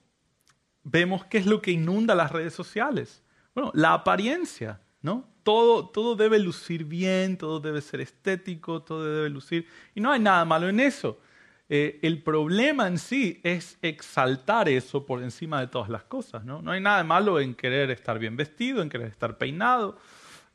vemos 0.82 1.24
qué 1.24 1.38
es 1.38 1.46
lo 1.46 1.62
que 1.62 1.70
inunda 1.70 2.14
las 2.14 2.32
redes 2.32 2.54
sociales. 2.54 3.22
Bueno, 3.54 3.70
la 3.74 3.94
apariencia, 3.94 4.80
¿no? 5.00 5.26
Todo, 5.44 6.16
debe 6.16 6.38
lucir 6.40 6.84
bien, 6.84 7.36
todo 7.36 7.60
debe 7.60 7.80
ser 7.80 8.00
estético, 8.00 8.82
todo 8.82 9.04
debe 9.04 9.28
lucir... 9.28 9.68
Y 9.94 10.00
no 10.00 10.10
hay 10.10 10.18
nada 10.18 10.44
malo 10.44 10.68
en 10.68 10.80
eso. 10.80 11.20
Eh, 11.68 12.00
el 12.02 12.22
problema 12.22 12.88
en 12.88 12.98
sí 12.98 13.40
es 13.44 13.78
exaltar 13.82 14.68
eso 14.68 15.06
por 15.06 15.22
encima 15.22 15.60
de 15.60 15.68
todas 15.68 15.88
las 15.88 16.04
cosas. 16.04 16.44
No, 16.44 16.62
hay 16.70 16.80
nada 16.80 17.04
malo 17.04 17.38
en 17.38 17.54
querer 17.54 17.90
estar 17.90 18.18
bien 18.18 18.36
vestido, 18.36 18.82
en 18.82 18.88
querer 18.88 19.08
estar 19.08 19.38
peinado. 19.38 19.98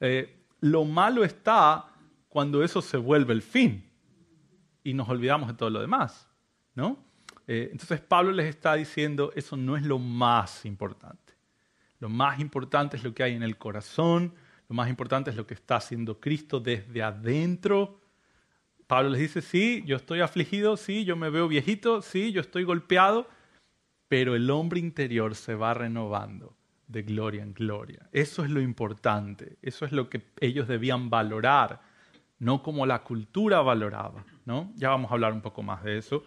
Eh, 0.01 0.35
lo 0.59 0.83
malo 0.83 1.23
está 1.23 1.85
cuando 2.27 2.63
eso 2.63 2.81
se 2.81 2.97
vuelve 2.97 3.33
el 3.33 3.41
fin 3.41 3.89
y 4.83 4.93
nos 4.93 5.07
olvidamos 5.07 5.49
de 5.49 5.53
todo 5.53 5.69
lo 5.69 5.81
demás. 5.81 6.27
Eh, 7.47 7.69
entonces 7.71 7.99
Pablo 7.99 8.31
les 8.31 8.47
está 8.47 8.75
diciendo, 8.75 9.31
eso 9.35 9.57
no 9.57 9.75
es 9.75 9.83
lo 9.83 9.99
más 9.99 10.65
importante. 10.65 11.33
Lo 11.99 12.07
más 12.07 12.39
importante 12.39 12.95
es 12.95 13.03
lo 13.03 13.13
que 13.13 13.23
hay 13.23 13.33
en 13.33 13.43
el 13.43 13.57
corazón, 13.57 14.33
lo 14.69 14.75
más 14.75 14.87
importante 14.87 15.31
es 15.31 15.35
lo 15.35 15.47
que 15.47 15.55
está 15.55 15.77
haciendo 15.77 16.19
Cristo 16.19 16.59
desde 16.59 17.01
adentro. 17.01 17.99
Pablo 18.85 19.09
les 19.09 19.21
dice, 19.21 19.41
sí, 19.41 19.83
yo 19.85 19.97
estoy 19.97 20.21
afligido, 20.21 20.77
sí, 20.77 21.05
yo 21.05 21.15
me 21.15 21.31
veo 21.31 21.47
viejito, 21.47 22.03
sí, 22.03 22.31
yo 22.31 22.39
estoy 22.39 22.63
golpeado, 22.63 23.27
pero 24.07 24.35
el 24.35 24.49
hombre 24.51 24.79
interior 24.79 25.35
se 25.35 25.55
va 25.55 25.73
renovando 25.73 26.55
de 26.87 27.01
gloria 27.01 27.41
en 27.41 27.53
gloria. 27.53 28.07
Eso 28.11 28.43
es 28.43 28.51
lo 28.51 28.61
importante, 28.61 29.57
eso 29.61 29.85
es 29.85 29.91
lo 29.91 30.09
que 30.09 30.21
ellos 30.39 30.67
debían 30.67 31.09
valorar, 31.09 31.81
no 32.37 32.61
como 32.61 32.85
la 32.85 33.03
cultura 33.03 33.61
valoraba. 33.61 34.23
¿no? 34.45 34.71
Ya 34.75 34.89
vamos 34.89 35.09
a 35.09 35.15
hablar 35.15 35.33
un 35.33 35.41
poco 35.41 35.63
más 35.63 35.83
de 35.83 35.97
eso. 35.97 36.23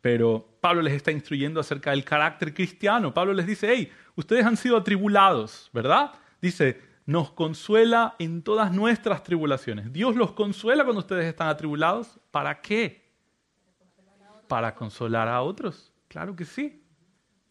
Pero 0.00 0.58
Pablo 0.60 0.82
les 0.82 0.94
está 0.94 1.10
instruyendo 1.10 1.60
acerca 1.60 1.90
del 1.90 2.04
carácter 2.04 2.54
cristiano. 2.54 3.12
Pablo 3.12 3.32
les 3.32 3.46
dice, 3.46 3.68
hey, 3.72 3.92
ustedes 4.14 4.44
han 4.44 4.56
sido 4.56 4.76
atribulados, 4.76 5.68
¿verdad? 5.72 6.12
Dice, 6.40 6.80
nos 7.06 7.30
consuela 7.30 8.16
en 8.18 8.42
todas 8.42 8.72
nuestras 8.72 9.22
tribulaciones. 9.22 9.92
Dios 9.92 10.16
los 10.16 10.32
consuela 10.32 10.82
cuando 10.82 11.00
ustedes 11.00 11.24
están 11.24 11.48
atribulados. 11.48 12.18
¿Para 12.32 12.60
qué? 12.60 13.06
Para 14.48 14.74
consolar 14.74 15.28
a 15.28 15.40
otros. 15.42 15.92
Claro 16.08 16.34
que 16.34 16.44
sí. 16.44 16.82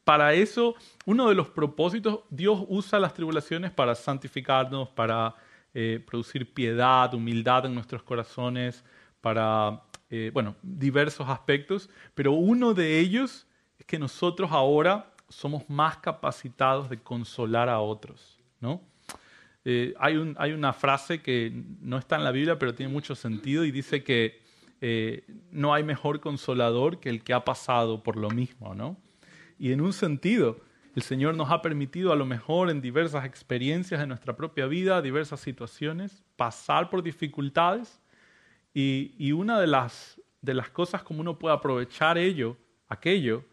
Para 0.04 0.34
eso, 0.34 0.76
uno 1.06 1.30
de 1.30 1.36
los 1.36 1.50
propósitos, 1.50 2.20
Dios 2.30 2.64
usa 2.68 3.00
las 3.00 3.14
tribulaciones 3.14 3.72
para 3.72 3.96
santificarnos, 3.96 4.90
para 4.90 5.34
eh, 5.74 6.04
producir 6.06 6.54
piedad, 6.54 7.14
humildad 7.14 7.66
en 7.66 7.74
nuestros 7.74 8.04
corazones, 8.04 8.84
para, 9.22 9.82
eh, 10.10 10.32
bueno, 10.34 10.56
diversos 10.62 11.28
aspectos. 11.30 11.90
Pero 12.14 12.34
uno 12.34 12.74
de 12.74 13.00
ellos 13.00 13.48
es 13.80 13.86
que 13.86 13.98
nosotros 13.98 14.52
ahora 14.52 15.14
somos 15.30 15.68
más 15.70 15.98
capacitados 15.98 16.90
de 16.90 17.02
consolar 17.02 17.70
a 17.70 17.80
otros, 17.80 18.38
¿no? 18.60 18.82
Eh, 19.68 19.96
hay, 19.98 20.16
una 20.16 20.74
frase 20.74 21.24
que 21.24 21.52
no 21.82 21.98
está 21.98 22.18
en 22.18 22.24
la 22.24 22.32
Biblia, 22.32 22.60
pero 22.60 22.76
tiene 22.76 22.94
mucho 22.94 23.16
sentido 23.16 23.66
y 23.66 23.72
dice 23.72 24.04
que 24.04 24.40
eh, 24.80 25.26
no 25.52 25.74
hay 25.74 25.84
mejor 25.84 26.20
consolador 26.20 27.00
que 27.00 27.10
el 27.10 27.24
que 27.24 27.34
ha 27.34 27.44
pasado 27.44 28.04
por 28.04 28.16
lo 28.16 28.30
mismo, 28.30 28.76
¿no? 28.76 28.96
Y 29.58 29.72
en 29.72 29.82
un 29.82 29.92
sentido, 29.92 30.62
el 30.96 31.02
Señor 31.02 31.36
nos 31.36 31.50
ha 31.50 31.64
permitido 31.64 32.14
a 32.14 32.16
lo 32.16 32.28
mejor 32.28 32.70
en 32.70 32.80
diversas 32.80 33.26
experiencias 33.26 34.00
de 34.00 34.06
nuestra 34.06 34.36
propia 34.36 34.68
vida, 34.68 35.02
diversas 35.02 35.40
situaciones, 35.40 36.24
pasar 36.36 36.92
por 36.92 37.02
dificultades 37.02 38.02
y, 38.72 39.32
una 39.32 39.60
de 39.60 39.68
las, 39.68 40.22
de 40.42 40.54
las 40.54 40.70
cosas 40.70 41.02
como 41.02 41.22
uno 41.22 41.40
puede 41.40 41.56
aprovechar 41.56 42.18
ello, 42.20 42.56
aquello, 42.88 43.44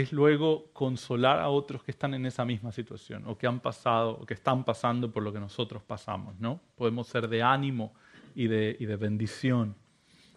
es 0.00 0.12
luego 0.12 0.70
consolar 0.74 1.40
a 1.40 1.48
otros 1.48 1.82
que 1.82 1.90
están 1.90 2.12
en 2.12 2.26
esa 2.26 2.44
misma 2.44 2.70
situación 2.70 3.24
o 3.26 3.38
que 3.38 3.46
han 3.46 3.60
pasado 3.60 4.18
o 4.20 4.26
que 4.26 4.34
están 4.34 4.62
pasando 4.62 5.10
por 5.10 5.22
lo 5.22 5.32
que 5.32 5.40
nosotros 5.40 5.82
pasamos, 5.82 6.38
¿no? 6.38 6.60
Podemos 6.74 7.06
ser 7.06 7.28
de 7.28 7.42
ánimo 7.42 7.94
y 8.34 8.46
de, 8.46 8.74
de 8.74 8.96
bendición. 8.96 9.74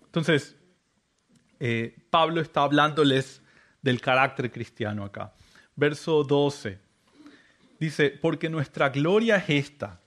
Entonces, 0.05 0.55
eh, 1.59 1.93
Pablo 2.09 2.39
está 2.39 2.63
hablándoles 2.63 3.41
del 3.81 3.99
carácter 3.99 4.49
cristiano 4.49 5.03
acá. 5.03 5.33
Verso 5.75 6.23
12. 6.23 6.79
Dice, 7.81 8.11
porque 8.11 8.49
nuestra 8.49 8.87
gloria 8.89 9.35
es 9.35 9.49
esta, 9.49 9.99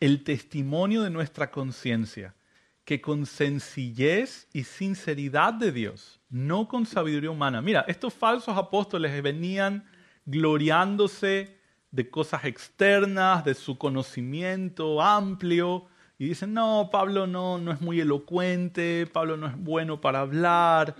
el 0.00 0.24
testimonio 0.24 1.02
de 1.02 1.10
nuestra 1.10 1.50
conciencia 1.50 2.34
que 2.84 3.00
con 3.00 3.26
sencillez 3.26 4.48
y 4.52 4.64
sinceridad 4.64 5.54
de 5.54 5.72
Dios, 5.72 6.20
no 6.28 6.66
con 6.68 6.86
sabiduría 6.86 7.30
humana. 7.30 7.62
Mira, 7.62 7.84
estos 7.86 8.12
falsos 8.12 8.56
apóstoles 8.56 9.22
venían 9.22 9.84
gloriándose 10.24 11.58
de 11.90 12.10
cosas 12.10 12.44
externas, 12.44 13.44
de 13.44 13.54
su 13.54 13.78
conocimiento 13.78 15.00
amplio, 15.00 15.86
y 16.18 16.26
dicen, 16.26 16.54
no, 16.54 16.88
Pablo 16.92 17.26
no, 17.26 17.58
no 17.58 17.72
es 17.72 17.80
muy 17.80 18.00
elocuente, 18.00 19.08
Pablo 19.12 19.36
no 19.36 19.48
es 19.48 19.56
bueno 19.56 20.00
para 20.00 20.20
hablar, 20.20 20.94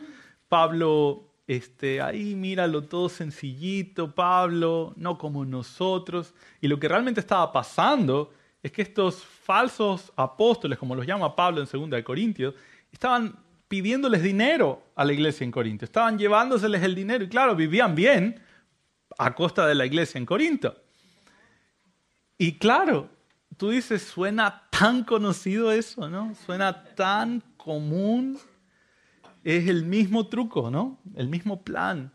Pablo, 0.48 1.30
este, 1.46 2.00
ahí 2.00 2.34
míralo 2.34 2.84
todo 2.84 3.08
sencillito, 3.08 4.14
Pablo, 4.14 4.92
no 4.96 5.18
como 5.18 5.44
nosotros. 5.44 6.34
Y 6.60 6.68
lo 6.68 6.80
que 6.80 6.88
realmente 6.88 7.20
estaba 7.20 7.52
pasando 7.52 8.32
es 8.62 8.70
que 8.70 8.82
estos 8.82 9.24
falsos 9.24 10.12
apóstoles, 10.16 10.78
como 10.78 10.94
los 10.94 11.06
llama 11.06 11.34
Pablo 11.34 11.60
en 11.60 11.68
2 11.70 11.90
de 11.90 12.04
Corintios, 12.04 12.54
estaban 12.92 13.36
pidiéndoles 13.66 14.22
dinero 14.22 14.82
a 14.94 15.04
la 15.04 15.12
iglesia 15.12 15.44
en 15.44 15.50
Corinto, 15.50 15.84
estaban 15.84 16.18
llevándoseles 16.18 16.82
el 16.82 16.94
dinero 16.94 17.24
y 17.24 17.28
claro, 17.28 17.56
vivían 17.56 17.94
bien 17.94 18.40
a 19.18 19.34
costa 19.34 19.66
de 19.66 19.74
la 19.74 19.86
iglesia 19.86 20.18
en 20.18 20.26
Corinto. 20.26 20.76
Y 22.38 22.58
claro, 22.58 23.08
tú 23.56 23.70
dices, 23.70 24.02
suena 24.02 24.68
tan 24.70 25.04
conocido 25.04 25.72
eso, 25.72 26.08
¿no? 26.08 26.34
Suena 26.34 26.84
tan 26.94 27.42
común. 27.56 28.38
Es 29.44 29.68
el 29.68 29.84
mismo 29.84 30.26
truco, 30.28 30.70
¿no? 30.70 30.98
El 31.16 31.28
mismo 31.28 31.62
plan. 31.62 32.12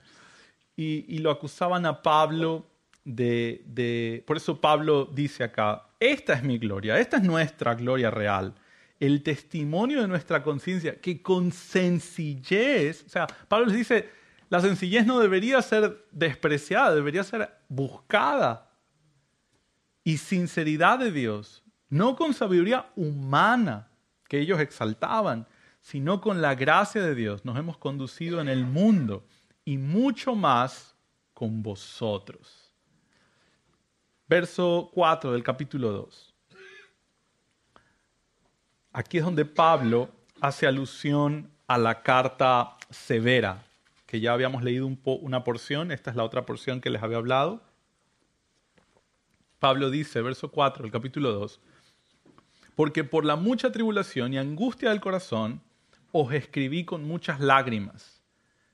Y, 0.76 1.18
lo 1.20 1.32
acusaban 1.32 1.86
a 1.86 2.02
Pablo 2.02 2.68
de... 3.04 4.24
Por 4.28 4.38
eso 4.38 4.62
Pablo 4.62 5.10
dice 5.12 5.44
acá, 5.44 5.87
esta 6.00 6.34
es 6.34 6.44
mi 6.44 6.58
gloria, 6.58 7.00
esta 7.00 7.18
es 7.18 7.24
nuestra 7.24 7.76
gloria 7.76 8.12
real. 8.12 8.54
El 9.00 9.24
testimonio 9.24 10.02
de 10.02 10.08
nuestra 10.08 10.44
conciencia, 10.44 11.00
que 11.00 11.22
con 11.22 11.52
sencillez, 11.52 13.04
o 13.06 13.10
sea, 13.10 13.28
Pablo 13.48 13.68
les 13.68 13.78
dice, 13.78 14.10
la 14.50 14.60
sencillez 14.62 15.06
no 15.06 15.20
debería 15.20 15.62
ser 15.62 16.06
despreciada, 16.12 16.96
debería 16.96 17.24
ser 17.24 17.50
buscada. 17.68 18.72
Y 20.04 20.18
sinceridad 20.18 21.00
de 21.00 21.12
Dios, 21.12 21.64
no 21.90 22.16
con 22.16 22.34
sabiduría 22.34 22.90
humana 22.96 23.90
que 24.28 24.40
ellos 24.40 24.60
exaltaban, 24.60 25.48
sino 25.82 26.22
con 26.22 26.42
la 26.42 26.56
gracia 26.56 27.02
de 27.02 27.16
Dios 27.16 27.46
nos 27.46 27.58
hemos 27.58 27.78
conducido 27.78 28.42
en 28.42 28.50
el 28.50 28.66
mundo 28.66 29.26
y 29.64 29.78
mucho 29.78 30.36
más 30.36 30.96
con 31.34 31.62
vosotros 31.62 32.67
verso 34.28 34.90
4 34.94 35.32
del 35.32 35.44
capítulo 35.44 35.92
2. 35.92 36.34
Aquí 38.92 39.20
es 39.20 39.24
donde 39.24 39.46
Pablo 39.46 40.10
hace 40.42 40.68
alusión 40.68 41.50
a 41.68 41.78
la 41.78 42.02
carta 42.02 42.78
severa, 42.90 43.64
que 44.06 44.20
ya 44.20 44.34
habíamos 44.34 44.64
leído 44.64 44.90
una 45.06 45.44
porción, 45.44 45.92
esta 45.92 46.10
es 46.10 46.18
la 46.18 46.24
otra 46.24 46.46
porción 46.46 46.82
que 46.82 46.90
les 46.90 47.02
había 47.02 47.18
hablado. 47.18 47.62
Pablo 49.60 49.90
dice, 49.90 50.22
verso 50.22 50.52
4 50.52 50.84
del 50.84 50.92
capítulo 50.92 51.32
2, 51.32 51.60
porque 52.76 53.04
por 53.04 53.26
la 53.26 53.36
mucha 53.36 53.72
tribulación 53.72 54.34
y 54.34 54.38
angustia 54.38 54.90
del 54.90 55.02
corazón 55.02 55.62
os 56.12 56.32
escribí 56.34 56.86
con 56.86 57.04
muchas 57.06 57.40
lágrimas, 57.40 58.22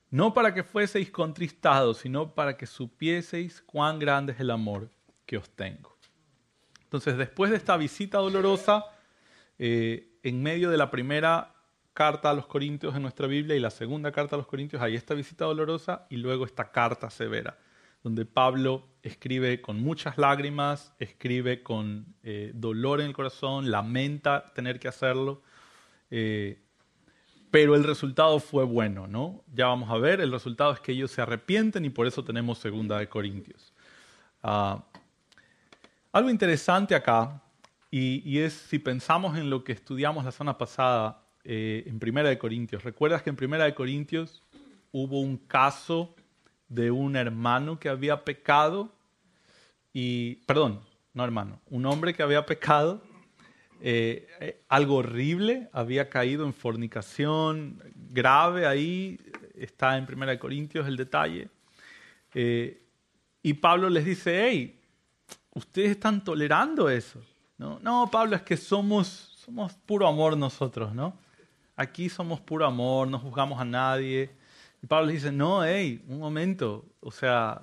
no 0.10 0.34
para 0.34 0.54
que 0.54 0.63
fueseis 0.63 1.10
contristados, 1.10 2.00
sino 2.00 2.34
para 2.34 2.58
que 2.58 2.66
supieseis 2.66 3.62
cuán 3.62 4.00
grande 4.00 4.34
es 4.34 4.39
el 4.39 4.52
amor 4.52 4.89
que 5.25 5.38
os 5.38 5.49
tengo. 5.49 5.97
Entonces, 6.83 7.17
después 7.17 7.51
de 7.51 7.57
esta 7.57 7.75
visita 7.77 8.19
dolorosa, 8.19 8.86
eh, 9.57 10.19
en 10.23 10.43
medio 10.43 10.69
de 10.69 10.77
la 10.77 10.91
primera 10.91 11.53
carta 11.93 12.29
a 12.29 12.33
los 12.33 12.47
Corintios 12.47 12.95
en 12.95 13.01
nuestra 13.01 13.27
Biblia 13.27 13.55
y 13.55 13.59
la 13.59 13.69
segunda 13.69 14.12
carta 14.12 14.36
a 14.36 14.38
los 14.38 14.47
Corintios, 14.47 14.81
hay 14.81 14.95
esta 14.95 15.13
visita 15.13 15.45
dolorosa 15.45 16.05
y 16.09 16.17
luego 16.17 16.45
esta 16.45 16.71
carta 16.71 17.09
severa, 17.09 17.57
donde 18.03 18.25
Pablo 18.25 18.88
escribe 19.01 19.62
con 19.62 19.81
muchas 19.81 20.17
lágrimas, 20.17 20.93
escribe 20.99 21.63
con 21.63 22.15
eh, 22.23 22.51
dolor 22.53 23.01
en 23.01 23.07
el 23.07 23.13
corazón, 23.13 23.71
lamenta 23.71 24.53
tener 24.53 24.79
que 24.79 24.88
hacerlo. 24.88 25.41
Eh, 26.09 26.59
pero 27.51 27.75
el 27.75 27.83
resultado 27.83 28.39
fue 28.39 28.63
bueno, 28.63 29.05
¿no? 29.07 29.43
Ya 29.53 29.67
vamos 29.67 29.91
a 29.91 29.97
ver, 29.97 30.21
el 30.21 30.31
resultado 30.31 30.73
es 30.73 30.79
que 30.79 30.91
ellos 30.91 31.12
se 31.12 31.21
arrepienten 31.21 31.86
y 31.86 31.89
por 31.89 32.07
eso 32.07 32.23
tenemos 32.23 32.57
segunda 32.57 32.97
de 32.97 33.07
Corintios. 33.07 33.73
Ah, 34.41 34.83
algo 36.13 36.30
interesante 36.30 36.93
acá, 36.93 37.41
y, 37.89 38.39
es 38.39 38.54
si 38.54 38.80
pensamos 38.80 39.38
en 39.38 39.49
lo 39.49 39.63
que 39.63 39.71
estudiamos 39.71 40.26
la 40.26 40.32
semana 40.32 40.58
pasada 40.58 41.23
eh, 41.43 41.84
en 41.86 41.99
Primera 41.99 42.30
de 42.30 42.39
Corintios. 42.39 42.84
¿Recuerdas 42.84 43.21
que 43.21 43.30
en 43.30 43.36
Primera 43.36 43.65
de 43.65 43.76
Corintios 43.76 44.41
hubo 44.91 45.19
un 45.19 45.38
caso 45.38 46.15
de 46.69 46.89
un 46.89 47.15
hermano 47.15 47.80
que 47.80 47.89
había 47.89 48.23
pecado? 48.23 48.91
Y, 49.91 50.36
perdón, 50.47 50.82
no 51.13 51.23
hermano, 51.23 51.60
un 51.69 51.86
hombre 51.86 52.15
que 52.15 52.23
había 52.23 52.45
pecado 52.47 53.04
eh, 53.82 54.28
eh, 54.39 54.62
algo 54.69 54.97
horrible, 54.97 55.69
había 55.71 56.10
caído 56.10 56.45
en 56.45 56.54
fornicación 56.54 57.82
grave, 57.95 58.65
ahí 58.65 59.19
está 59.56 59.97
en 59.97 60.08
1 60.12 60.39
Corintios 60.39 60.88
el 60.88 60.97
detalle. 60.97 61.49
Y 62.34 63.54
Pablo 63.56 63.89
les 63.89 64.06
dice, 64.06 64.47
hey, 64.47 64.80
ustedes 65.54 65.92
están 65.92 66.24
tolerando 66.24 66.89
eso. 66.89 67.20
No, 67.58 67.80
no 67.80 68.10
Pablo, 68.12 68.36
es 68.36 68.42
que 68.42 68.58
somos, 68.58 69.08
somos 69.08 69.74
puro 69.74 70.08
amor 70.08 70.38
nosotros, 70.38 70.94
¿no? 70.94 71.18
Aquí 71.76 72.10
somos 72.10 72.39
puro 72.39 72.66
amor, 72.66 73.08
no 73.08 73.20
juzgamos 73.20 73.60
a 73.60 73.66
nadie. 73.66 74.32
Y 74.82 74.88
Pablo 74.88 75.12
dice, 75.12 75.32
no, 75.32 75.63
hey, 75.63 76.04
un 76.08 76.20
momento, 76.20 76.86
o 77.00 77.12
sea, 77.12 77.62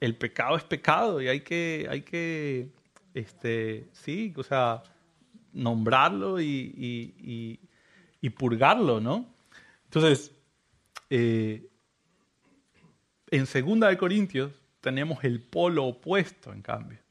el 0.00 0.16
pecado 0.16 0.56
es 0.56 0.64
pecado 0.64 1.20
y 1.20 1.28
hay 1.28 1.40
que, 1.40 1.86
hay 1.90 2.02
que, 2.02 2.68
este, 3.12 3.88
sí, 3.92 4.32
o 4.36 4.42
sea, 4.42 4.82
nombrarlo 5.52 6.40
y, 6.40 7.60
purgarlo, 8.38 9.00
¿no? 9.00 9.26
Entonces, 9.84 10.32
eh, 11.10 11.68
en 13.30 13.46
segunda 13.46 13.88
de 13.88 13.98
Corintios 13.98 14.52
tenemos 14.80 15.22
el 15.22 15.40
polo 15.40 15.84
opuesto, 15.84 16.52
en 16.52 16.62
cambio. 16.62 17.03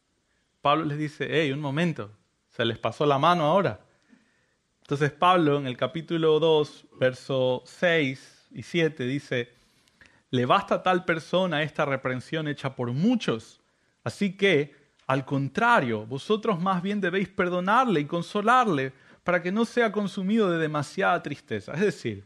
Pablo 0.64 0.86
les 0.86 0.98
dice, 0.98 1.28
hey, 1.30 1.52
un 1.52 1.60
momento, 1.60 2.10
se 2.48 2.64
les 2.64 2.80
pasó 2.80 3.06
la 3.06 3.20
mano 3.20 3.44
ahora. 3.44 3.82
Entonces 4.80 5.12
Pablo 5.12 5.58
en 5.58 5.68
el 5.68 5.76
capítulo 5.76 6.40
2, 6.40 6.86
verso 6.98 7.64
6 7.66 8.48
y 8.54 8.64
7 8.64 9.04
dice, 9.04 9.50
le 10.30 10.46
basta 10.46 10.76
a 10.76 10.82
tal 10.82 11.04
persona 11.04 11.64
esta 11.64 11.84
reprensión 11.84 12.48
hecha 12.48 12.78
por 12.78 12.94
muchos, 12.94 13.60
así 14.06 14.38
que 14.38 14.74
al 15.06 15.26
contrario, 15.26 16.06
vosotros 16.06 16.62
más 16.62 16.82
bien 16.82 17.02
debéis 17.02 17.28
perdonarle 17.28 18.00
y 18.00 18.06
consolarle 18.06 18.94
para 19.26 19.42
que 19.42 19.52
no 19.52 19.66
sea 19.66 19.92
consumido 19.92 20.50
de 20.50 20.60
demasiada 20.60 21.22
tristeza. 21.22 21.74
Es 21.74 21.82
decir, 21.82 22.24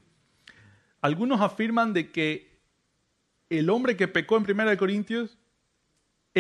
algunos 1.02 1.42
afirman 1.42 1.92
de 1.92 2.12
que 2.12 2.60
el 3.50 3.72
hombre 3.72 3.98
que 3.98 4.08
pecó 4.08 4.38
en 4.38 4.46
1 4.48 4.78
Corintios 4.78 5.37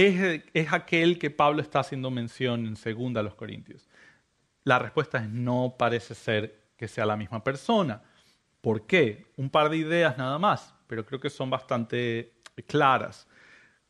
es, 0.05 0.73
aquel 0.73 1.17
que 1.19 1.29
Pablo 1.29 1.61
está 1.61 1.79
haciendo 1.79 2.11
mención 2.11 2.65
en 2.65 2.75
2 2.75 3.23
los 3.23 3.35
Corintios. 3.35 3.87
La 4.63 4.79
respuesta 4.79 5.19
es 5.19 5.29
no 5.29 5.75
parece 5.77 6.15
ser 6.15 6.67
que 6.77 6.87
sea 6.87 7.05
la 7.05 7.17
misma 7.17 7.43
persona. 7.43 8.03
¿Por 8.61 8.85
qué? 8.85 9.27
Un 9.37 9.49
par 9.49 9.69
de 9.69 9.77
ideas 9.77 10.17
nada 10.17 10.37
más, 10.37 10.75
pero 10.87 11.05
creo 11.05 11.19
que 11.19 11.29
son 11.29 11.49
bastante 11.49 12.33
claras 12.67 13.27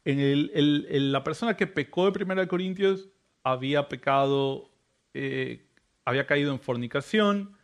en 0.10 1.12
la 1.12 1.24
persona 1.24 1.58
que 1.58 1.68
pecó 1.68 2.10
de 2.10 2.24
1 2.24 2.48
Corintios 2.48 3.10
había 3.44 3.90
pecado, 3.90 4.70
eh, 5.14 5.68
había 6.06 6.26
caído 6.26 6.54
en 6.54 6.60
fornicación. 6.60 7.57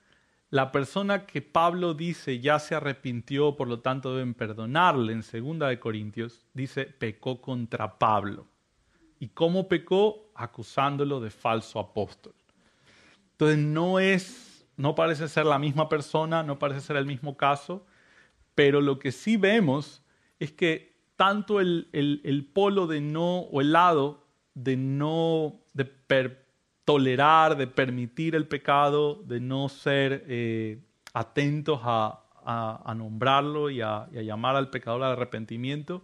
La 0.54 0.72
persona 0.72 1.26
que 1.26 1.42
Pablo 1.42 1.96
dice 1.96 2.40
ya 2.40 2.60
se 2.60 2.76
arrepintió, 2.76 3.56
por 3.56 3.68
lo 3.68 3.80
tanto 3.80 4.14
deben 4.14 4.36
perdonarle 4.36 5.12
en 5.12 5.22
2 5.22 5.68
de 5.68 5.80
Corintios, 5.80 6.46
dice 6.54 6.86
pecó 6.86 7.42
contra 7.42 7.98
Pablo. 7.98 8.46
¿Y 9.20 9.30
cómo 9.30 9.68
pecó? 9.68 10.30
Acusándolo 10.36 11.20
de 11.20 11.32
falso 11.32 11.80
apóstol. 11.80 12.36
Entonces 13.32 13.58
no 13.58 13.98
es, 14.00 14.68
no 14.78 14.94
parece 14.94 15.28
ser 15.28 15.48
la 15.48 15.58
misma 15.58 15.90
persona, 15.90 16.44
no 16.44 16.60
parece 16.60 16.82
ser 16.82 16.98
el 16.98 17.08
mismo 17.08 17.36
caso, 17.36 17.88
pero 18.54 18.80
lo 18.80 19.00
que 19.00 19.12
sí 19.12 19.38
vemos 19.38 20.04
es 20.38 20.52
que 20.52 20.94
tanto 21.16 21.62
el, 21.62 22.52
polo 22.54 22.86
de 22.86 23.02
no, 23.02 23.40
o 23.40 23.60
el 23.60 23.72
lado 23.72 24.28
de 24.54 24.78
no, 24.78 25.62
de 25.74 25.86
tolerar, 26.86 27.58
de 27.58 27.68
permitir 27.68 28.36
el 28.36 28.48
pecado, 28.48 29.22
de 29.24 29.40
no 29.40 29.70
ser 29.70 30.26
eh, 30.28 30.80
atentos 31.14 31.80
a, 31.84 32.20
nombrarlo 32.96 33.70
y 33.70 33.82
a, 33.82 34.10
llamar 34.12 34.56
al 34.56 34.70
pecador 34.70 35.04
al 35.04 35.14
arrepentimiento, 35.14 36.04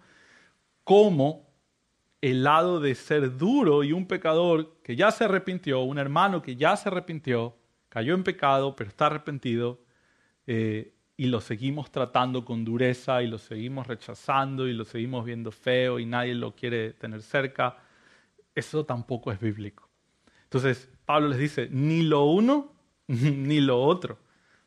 como 0.84 1.50
el 2.22 2.44
lado 2.44 2.80
de 2.80 2.96
ser 2.96 3.38
duro 3.38 3.84
y 3.84 3.92
un 3.92 4.08
pecador 4.08 4.78
que 4.84 4.96
ya 4.96 5.12
se 5.12 5.26
arrepintió, 5.26 5.82
un 5.82 5.98
hermano 5.98 6.42
que 6.42 6.56
ya 6.56 6.76
se 6.78 6.89
arrepintió, 6.89 7.56
cayó 7.89 8.13
en 8.13 8.24
pecado, 8.24 8.76
pero 8.76 8.89
está 8.89 9.08
arrepentido, 9.08 9.82
eh, 10.48 10.94
y 11.18 11.28
lo 11.28 11.42
seguimos 11.42 11.92
tratando 11.92 12.46
con 12.46 12.63
dureza 12.63 13.22
y 13.22 13.28
lo 13.28 13.38
seguimos 13.38 13.88
rechazando 13.88 14.68
y 14.68 14.74
lo 14.74 14.86
seguimos 14.86 15.26
viendo 15.26 15.52
feo 15.52 16.00
y 16.00 16.06
nadie 16.06 16.34
lo 16.34 16.56
quiere 16.56 16.94
tener 16.94 17.22
cerca, 17.22 17.78
eso 18.56 18.86
tampoco 18.86 19.32
es 19.32 19.39
bíblico. 19.39 19.88
Entonces, 20.50 20.90
Pablo 21.06 21.30
les 21.30 21.38
dice, 21.38 21.68
ni 21.72 22.02
lo 22.02 22.26
uno 22.26 22.74
ni 23.08 23.62
lo 23.62 23.82
otro. 23.82 24.16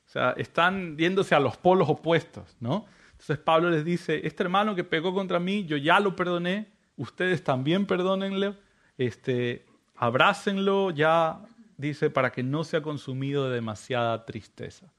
O 0.06 0.08
sea, 0.08 0.32
están 0.36 0.96
viéndose 0.96 1.34
a 1.34 1.40
los 1.40 1.56
polos 1.56 1.88
opuestos, 1.88 2.56
¿no? 2.60 2.86
Entonces 3.12 3.38
Pablo 3.38 3.70
les 3.70 3.84
dice, 3.84 4.20
este 4.24 4.42
hermano 4.42 4.74
que 4.74 4.84
pegó 4.84 5.14
contra 5.14 5.38
mí, 5.38 5.64
yo 5.64 5.76
ya 5.76 6.00
lo 6.00 6.14
perdoné, 6.16 6.72
ustedes 6.96 7.42
también 7.42 7.86
perdónenle, 7.86 8.56
este, 8.98 9.64
abrácenlo 9.96 10.90
ya, 10.90 11.40
dice, 11.76 12.10
para 12.10 12.30
que 12.30 12.42
no 12.42 12.64
sea 12.64 12.82
consumido 12.82 13.48
de 13.48 13.54
demasiada 13.54 14.24
tristeza. 14.24 14.92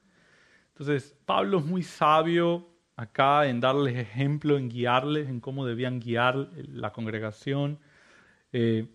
Entonces, 0.69 1.15
Pablo 1.25 1.59
es 1.59 1.65
muy 1.65 1.83
sabio 1.83 2.67
acá 2.95 3.47
en 3.47 3.59
darles 3.59 3.97
ejemplo, 3.97 4.57
en 4.57 4.69
guiarles, 4.69 5.29
en 5.29 5.39
cómo 5.39 5.65
debían 5.65 5.99
guiar 5.99 6.49
la 6.55 6.91
congregación. 6.91 7.79
Eh, 8.51 8.87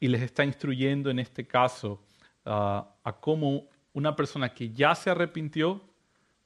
y 0.00 0.08
les 0.08 0.22
está 0.22 0.44
instruyendo 0.44 1.10
en 1.10 1.18
este 1.18 1.46
caso 1.46 2.02
a 2.44 3.16
cómo 3.20 3.68
una 3.96 4.14
persona 4.14 4.52
que 4.52 4.70
ya 4.72 4.94
se 4.94 5.08
arrepintió, 5.08 5.80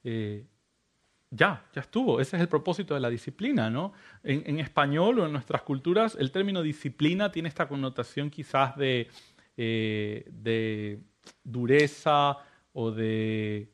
eh, 0.04 0.46
ya, 1.30 1.64
ya 1.74 1.80
estuvo. 1.80 2.20
Ese 2.20 2.36
es 2.36 2.42
el 2.42 2.48
propósito 2.48 2.94
de 2.94 3.00
la 3.00 3.10
disciplina, 3.10 3.68
¿no? 3.68 3.92
En, 4.22 4.60
español 4.60 5.18
o 5.18 5.26
en 5.26 5.32
nuestras 5.32 5.62
culturas, 5.62 6.16
el 6.18 6.30
término 6.30 6.62
disciplina 6.62 7.32
tiene 7.32 7.48
esta 7.48 7.66
connotación 7.66 8.30
quizás 8.30 8.76
de, 8.76 9.08
eh, 9.56 10.28
de 10.30 11.00
dureza 11.42 12.38
o 12.72 12.92
de 12.92 13.72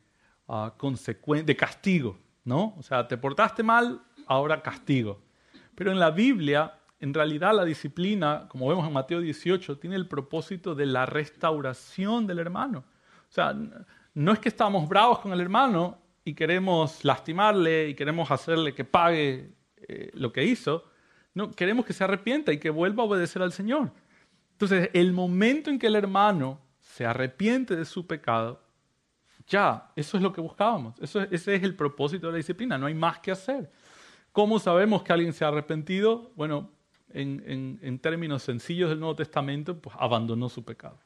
de 1.44 1.56
castigo, 1.56 2.18
¿no? 2.44 2.74
O 2.78 2.82
sea, 2.82 3.06
te 3.06 3.18
portaste 3.18 3.62
mal, 3.62 4.00
ahora 4.26 4.62
castigo. 4.62 5.20
Pero 5.74 5.90
en 5.90 5.98
la 5.98 6.10
Biblia, 6.10 6.78
en 7.00 7.12
realidad 7.12 7.54
la 7.54 7.64
disciplina, 7.64 8.46
como 8.48 8.68
vemos 8.68 8.86
en 8.86 8.92
Mateo 8.92 9.20
18, 9.20 9.78
tiene 9.78 9.96
el 9.96 10.08
propósito 10.08 10.74
de 10.74 10.86
la 10.86 11.06
restauración 11.06 12.26
del 12.26 12.38
hermano. 12.38 12.84
O 13.28 13.32
sea, 13.32 13.54
no 14.14 14.32
es 14.32 14.38
que 14.38 14.48
estamos 14.48 14.88
bravos 14.88 15.18
con 15.18 15.32
el 15.32 15.40
hermano 15.40 15.98
y 16.24 16.34
queremos 16.34 17.04
lastimarle 17.04 17.90
y 17.90 17.94
queremos 17.94 18.30
hacerle 18.30 18.74
que 18.74 18.84
pague 18.84 19.52
eh, 19.76 20.10
lo 20.14 20.32
que 20.32 20.44
hizo. 20.44 20.84
No, 21.34 21.50
queremos 21.50 21.84
que 21.84 21.92
se 21.92 22.04
arrepienta 22.04 22.52
y 22.52 22.58
que 22.58 22.70
vuelva 22.70 23.02
a 23.02 23.06
obedecer 23.06 23.42
al 23.42 23.52
Señor. 23.52 23.92
Entonces, 24.52 24.88
el 24.94 25.12
momento 25.12 25.68
en 25.68 25.78
que 25.78 25.88
el 25.88 25.96
hermano 25.96 26.60
se 26.80 27.04
arrepiente 27.04 27.76
de 27.76 27.84
su 27.84 28.06
pecado, 28.06 28.62
ya, 29.46 29.92
eso 29.94 30.16
es 30.16 30.22
lo 30.22 30.32
que 30.32 30.40
buscábamos. 30.40 30.94
Ese 31.00 31.28
es 31.30 31.62
el 31.62 31.76
propósito 31.76 32.26
de 32.26 32.32
la 32.32 32.38
disciplina. 32.38 32.78
No 32.78 32.86
hay 32.86 32.94
más 32.94 33.18
que 33.18 33.30
hacer. 33.30 33.70
¿Cómo 34.32 34.58
sabemos 34.58 35.02
que 35.02 35.12
alguien 35.12 35.32
se 35.32 35.44
ha 35.44 35.48
arrepentido? 35.48 36.32
Bueno, 36.34 36.70
en, 37.20 37.98
términos 37.98 38.42
sencillos 38.42 38.90
del 38.90 39.00
Nuevo 39.00 39.16
Testamento, 39.16 39.78
pues 39.78 39.96
abandonó 39.98 40.48
su 40.48 40.64
pecado. 40.64 40.98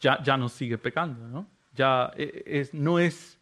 ya, 0.00 0.22
ya 0.22 0.36
no 0.36 0.48
sigue 0.48 0.78
pecando, 0.78 1.26
¿no? 1.28 1.46
Ya 1.74 2.12
e, 2.16 2.42
es, 2.46 2.74
no, 2.74 2.98
es, 2.98 3.38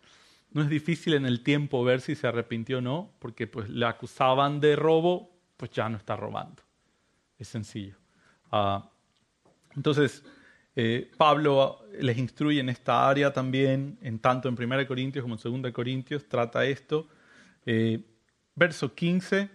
no 0.53 0.63
es 0.63 0.69
difícil 0.69 1.15
en 1.15 1.27
el 1.27 1.43
tiempo 1.43 1.83
ver 1.85 2.01
si 2.01 2.15
se 2.15 2.27
arrepintió 2.27 2.79
o 2.79 2.81
no, 2.81 3.11
porque 3.19 3.47
pues 3.47 3.69
le 3.69 3.87
acusaban 3.87 4.61
de 4.61 4.77
robo, 4.77 5.31
pues 5.57 5.71
ya 5.71 5.89
no 5.89 5.97
está 5.97 6.17
robando. 6.17 6.63
Es 7.39 7.49
sencillo. 7.49 7.97
Ah, 8.51 8.89
entonces, 9.75 10.25
eh, 10.75 11.11
Pablo 11.17 11.81
les 12.01 12.17
instruye 12.19 12.61
en 12.61 12.69
esta 12.69 13.09
área 13.09 13.33
también, 13.33 13.99
en 14.03 14.19
tanto 14.19 14.49
en 14.49 14.55
1 14.61 14.87
Corintios 14.87 15.23
como 15.23 15.37
en 15.43 15.63
2 15.63 15.73
Corintios, 15.73 16.29
trata 16.29 16.65
esto. 16.65 17.09
Eh, 17.67 18.01
verso 18.55 18.95
15 18.95 19.51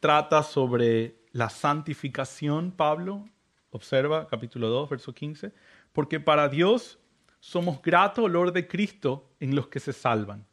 trata 0.00 0.42
sobre 0.42 1.17
la 1.38 1.50
santificación, 1.50 2.72
Pablo, 2.72 3.28
observa 3.70 4.26
capítulo 4.26 4.70
2, 4.70 4.90
verso 4.90 5.14
15, 5.14 5.52
porque 5.92 6.18
para 6.18 6.48
Dios 6.48 6.98
somos 7.38 7.80
grato 7.80 8.24
olor 8.24 8.50
de 8.50 8.66
Cristo 8.66 9.30
en 9.38 9.54
los 9.54 9.68
que 9.68 9.78
se 9.78 9.92
salvan, 9.92 10.44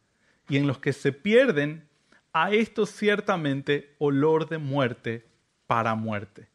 y 0.48 0.58
en 0.58 0.68
los 0.68 0.78
que 0.78 0.94
se 0.94 1.12
pierden, 1.12 1.90
a 2.34 2.52
esto 2.52 2.86
ciertamente 2.86 3.96
olor 3.98 4.48
de 4.48 4.60
muerte 4.60 5.26
para 5.66 5.96
muerte, 5.96 6.50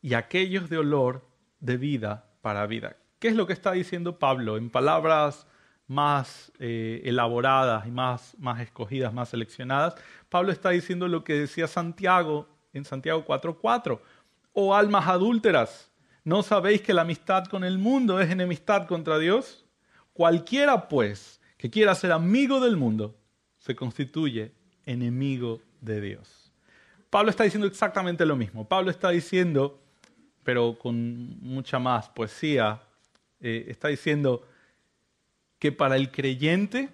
y 0.00 0.14
aquellos 0.14 0.70
de 0.70 0.78
olor 0.78 1.26
de 1.58 1.76
vida 1.76 2.30
para 2.40 2.68
vida. 2.68 2.96
¿Qué 3.18 3.26
es 3.26 3.34
lo 3.34 3.48
que 3.48 3.52
está 3.52 3.72
diciendo 3.72 4.16
Pablo? 4.20 4.58
En 4.58 4.70
palabras 4.70 5.44
más 5.88 6.52
eh, 6.60 7.02
elaboradas 7.04 7.84
y 7.88 7.90
más, 7.90 8.36
más 8.38 8.60
escogidas, 8.60 9.12
más 9.12 9.30
seleccionadas, 9.30 9.96
Pablo 10.28 10.52
está 10.52 10.70
diciendo 10.70 11.08
lo 11.08 11.24
que 11.24 11.34
decía 11.34 11.66
Santiago 11.66 12.46
en 12.72 12.84
Santiago 12.84 13.24
4:4. 13.24 14.00
Oh 14.52 14.74
almas 14.74 15.06
adúlteras, 15.06 15.90
¿no 16.24 16.42
sabéis 16.42 16.82
que 16.82 16.94
la 16.94 17.02
amistad 17.02 17.46
con 17.46 17.64
el 17.64 17.78
mundo 17.78 18.20
es 18.20 18.30
enemistad 18.30 18.86
contra 18.86 19.18
Dios? 19.18 19.64
Cualquiera, 20.12 20.88
pues, 20.88 21.40
que 21.56 21.70
quiera 21.70 21.94
ser 21.94 22.12
amigo 22.12 22.60
del 22.60 22.76
mundo, 22.76 23.16
se 23.58 23.74
constituye 23.74 24.52
enemigo 24.84 25.60
de 25.80 26.00
Dios. 26.00 26.52
Pablo 27.08 27.30
está 27.30 27.44
diciendo 27.44 27.66
exactamente 27.66 28.26
lo 28.26 28.36
mismo. 28.36 28.68
Pablo 28.68 28.90
está 28.90 29.10
diciendo 29.10 29.82
pero 30.42 30.78
con 30.78 31.38
mucha 31.40 31.78
más 31.78 32.08
poesía, 32.08 32.82
eh, 33.40 33.66
está 33.68 33.88
diciendo 33.88 34.46
que 35.58 35.72
para 35.72 35.96
el 35.96 36.10
creyente, 36.10 36.88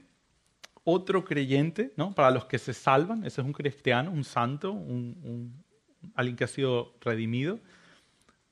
otro 0.84 1.24
creyente, 1.24 1.92
¿no? 1.96 2.14
para 2.14 2.30
los 2.30 2.44
que 2.44 2.58
se 2.58 2.74
salvan, 2.74 3.24
ese 3.24 3.40
es 3.40 3.46
un 3.46 3.52
cristiano, 3.52 4.10
un 4.10 4.24
santo, 4.24 4.72
un, 4.72 5.64
alguien 6.14 6.36
que 6.36 6.44
ha 6.44 6.48
sido 6.48 6.94
redimido, 7.00 7.60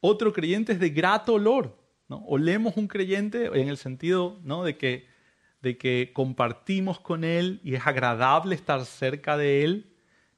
otro 0.00 0.32
creyente 0.32 0.72
es 0.72 0.80
de 0.80 0.90
grato 0.90 1.34
olor. 1.34 1.76
¿no? 2.08 2.24
Olemos 2.26 2.76
un 2.76 2.88
creyente 2.88 3.46
en 3.46 3.68
el 3.68 3.76
sentido 3.76 4.38
¿no? 4.44 4.64
de, 4.64 4.76
que, 4.76 5.06
de 5.62 5.76
que 5.78 6.10
compartimos 6.12 7.00
con 7.00 7.24
él 7.24 7.60
y 7.64 7.74
es 7.74 7.86
agradable 7.86 8.54
estar 8.54 8.84
cerca 8.84 9.36
de 9.36 9.64
él, 9.64 9.92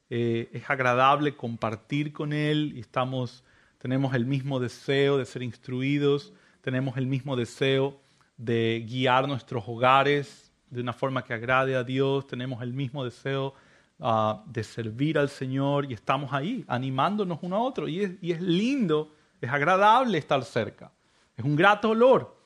eh, 0.09 0.49
es 0.53 0.69
agradable 0.69 1.35
compartir 1.35 2.13
con 2.13 2.33
él 2.33 2.73
y 2.75 2.79
estamos 2.79 3.43
tenemos 3.79 4.13
el 4.13 4.25
mismo 4.25 4.59
deseo 4.59 5.17
de 5.17 5.25
ser 5.25 5.41
instruidos, 5.41 6.33
tenemos 6.61 6.97
el 6.97 7.07
mismo 7.07 7.37
deseo 7.37 7.97
de 8.35 8.85
guiar 8.85 9.25
nuestros 9.27 9.63
hogares 9.67 10.51
de 10.69 10.81
una 10.81 10.91
forma 10.91 11.23
que 11.23 11.33
agrade 11.33 11.75
a 11.75 11.83
Dios, 11.83 12.27
tenemos 12.27 12.61
el 12.61 12.73
mismo 12.73 13.05
deseo 13.05 13.53
ah, 13.99 14.43
de 14.45 14.63
servir 14.63 15.17
al 15.17 15.29
Señor 15.29 15.89
y 15.89 15.93
estamos 15.93 16.33
ahí 16.33 16.65
animándonos 16.67 17.39
uno 17.41 17.55
a 17.55 17.59
otro. 17.59 17.87
Y 17.87 18.01
es, 18.01 18.11
y 18.21 18.31
es 18.31 18.41
lindo, 18.41 19.13
es 19.41 19.49
agradable 19.49 20.17
estar 20.17 20.43
cerca, 20.43 20.91
es 21.35 21.45
un 21.45 21.55
grato 21.55 21.89
olor. 21.89 22.37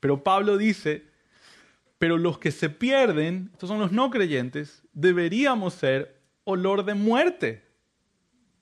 Pero 0.00 0.22
Pablo 0.22 0.56
dice, 0.56 1.06
pero 1.98 2.16
los 2.16 2.38
que 2.38 2.50
se 2.50 2.70
pierden, 2.70 3.50
estos 3.52 3.68
son 3.68 3.78
los 3.78 3.92
no 3.92 4.10
creyentes, 4.10 4.82
deberíamos 4.92 5.74
ser 5.74 6.20
olor 6.44 6.84
de 6.84 6.94
muerte. 6.94 7.66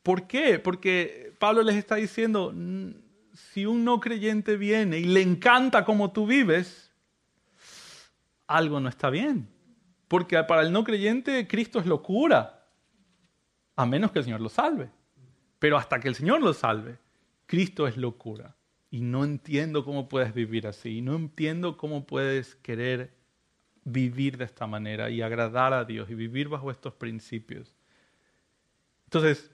¿Por 0.02 0.26
qué? 0.26 0.58
Porque 0.58 1.34
Pablo 1.38 1.62
les 1.62 1.76
está 1.76 1.94
diciendo, 1.94 2.52
si 3.52 3.66
un 3.66 3.84
no 3.84 4.00
creyente 4.00 4.56
viene 4.56 4.98
y 4.98 5.04
le 5.04 5.22
encanta 5.22 5.84
como 5.84 6.10
tú 6.10 6.26
vives, 6.26 6.90
algo 8.48 8.80
no 8.80 8.88
está 8.88 9.10
bien. 9.10 9.48
Porque 10.08 10.42
para 10.44 10.62
el 10.62 10.72
no 10.72 10.84
creyente 10.84 11.46
Cristo 11.46 11.78
es 11.78 11.86
locura, 11.86 12.66
a 13.76 13.86
menos 13.86 14.10
que 14.10 14.18
el 14.18 14.24
Señor 14.24 14.40
lo 14.40 14.48
salve. 14.48 14.90
Pero 15.58 15.76
hasta 15.76 16.00
que 16.00 16.08
el 16.08 16.14
Señor 16.14 16.40
lo 16.40 16.54
salve, 16.54 16.98
Cristo 17.46 17.86
es 17.86 17.96
locura. 17.96 18.56
Y 18.90 19.02
no 19.02 19.24
entiendo 19.24 19.84
cómo 19.84 20.08
puedes 20.08 20.32
vivir 20.32 20.66
así. 20.66 21.02
No 21.02 21.14
entiendo 21.14 21.76
cómo 21.76 22.06
puedes 22.06 22.54
querer 22.56 23.12
vivir 23.84 24.38
de 24.38 24.44
esta 24.44 24.66
manera 24.66 25.10
y 25.10 25.20
agradar 25.20 25.72
a 25.74 25.84
Dios 25.84 26.10
y 26.10 26.14
vivir 26.14 26.48
bajo 26.48 26.70
estos 26.70 26.94
principios. 26.94 27.74
Entonces, 29.04 29.50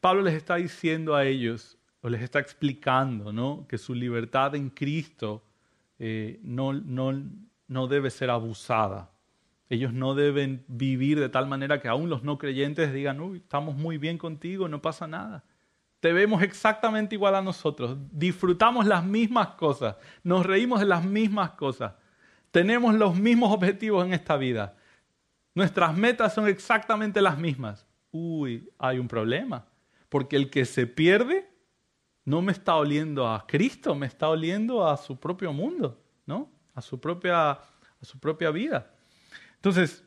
Pablo 0.00 0.22
les 0.22 0.34
está 0.34 0.56
diciendo 0.56 1.14
a 1.14 1.24
ellos, 1.24 1.78
o 2.02 2.08
les 2.08 2.22
está 2.22 2.38
explicando, 2.38 3.32
¿no? 3.32 3.66
que 3.68 3.78
su 3.78 3.94
libertad 3.94 4.54
en 4.54 4.70
Cristo 4.70 5.42
eh, 5.98 6.38
no 6.42 7.86
debe 7.88 8.10
ser 8.10 8.30
abusada. 8.30 9.10
Ellos 9.68 9.92
no 9.92 10.14
deben 10.14 10.64
vivir 10.68 11.18
de 11.18 11.28
tal 11.28 11.46
manera 11.46 11.80
que 11.80 11.88
aún 11.88 12.08
los 12.08 12.22
no 12.22 12.38
creyentes 12.38 12.92
digan, 12.92 13.20
uy, 13.20 13.38
estamos 13.38 13.74
muy 13.76 13.98
bien 13.98 14.18
contigo, 14.18 14.68
no 14.68 14.80
pasa 14.80 15.06
nada. 15.06 15.44
Te 16.00 16.12
vemos 16.12 16.42
exactamente 16.42 17.14
igual 17.14 17.34
a 17.34 17.42
nosotros, 17.42 17.96
disfrutamos 18.12 18.86
las 18.86 19.04
mismas 19.04 19.48
cosas, 19.50 19.96
nos 20.22 20.46
reímos 20.46 20.80
de 20.80 20.86
las 20.86 21.04
mismas 21.04 21.50
cosas, 21.52 21.94
tenemos 22.50 22.94
los 22.94 23.18
mismos 23.18 23.52
objetivos 23.52 24.04
en 24.04 24.12
esta 24.12 24.36
vida, 24.36 24.76
nuestras 25.56 25.96
metas 25.96 26.34
son 26.34 26.48
exactamente 26.48 27.22
las 27.22 27.38
mismas. 27.38 27.86
Uy, 28.10 28.68
hay 28.78 28.98
un 28.98 29.08
problema. 29.08 29.64
Porque 30.10 30.36
el 30.36 30.50
que 30.50 30.66
se 30.66 30.86
pierde 30.86 31.50
no 32.26 32.42
me 32.42 32.52
está 32.52 32.76
oliendo 32.76 33.26
a 33.26 33.46
Cristo, 33.46 33.94
me 33.94 34.06
está 34.06 34.28
oliendo 34.28 34.86
a 34.86 34.98
su 34.98 35.18
propio 35.18 35.54
mundo, 35.54 35.98
¿no? 36.26 36.50
A 36.74 36.82
su 36.82 37.00
propia, 37.00 37.52
a 37.52 37.60
su 38.02 38.18
propia 38.18 38.50
vida. 38.50 38.92
Entonces, 39.66 40.04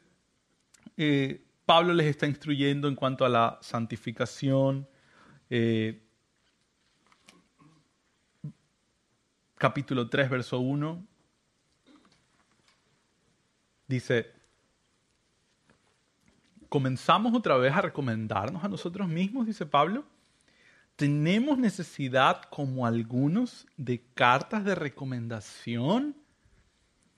eh, 0.95 1.45
Pablo 1.66 1.93
les 1.93 2.07
está 2.07 2.26
instruyendo 2.26 2.88
en 2.88 2.95
cuanto 2.95 3.26
a 3.26 3.30
la 3.30 3.60
santificación. 3.62 4.88
Eh, 5.49 6.01
capítulo 9.55 10.10
3, 10.10 10.30
verso 10.30 10.62
1. 10.62 11.05
Dice, 13.86 14.32
comenzamos 16.70 17.34
otra 17.34 17.57
vez 17.57 17.74
a 17.74 17.82
recomendarnos 17.82 18.64
a 18.64 18.70
nosotros 18.70 19.10
mismos, 19.10 19.45
dice 19.45 19.66
Pablo. 19.66 20.05
¿Tenemos 20.95 21.57
necesidad, 21.57 22.43
como 22.43 22.86
algunos, 22.86 23.68
de 23.76 24.01
cartas 24.14 24.64
de 24.64 24.76
recomendación? 24.76 26.16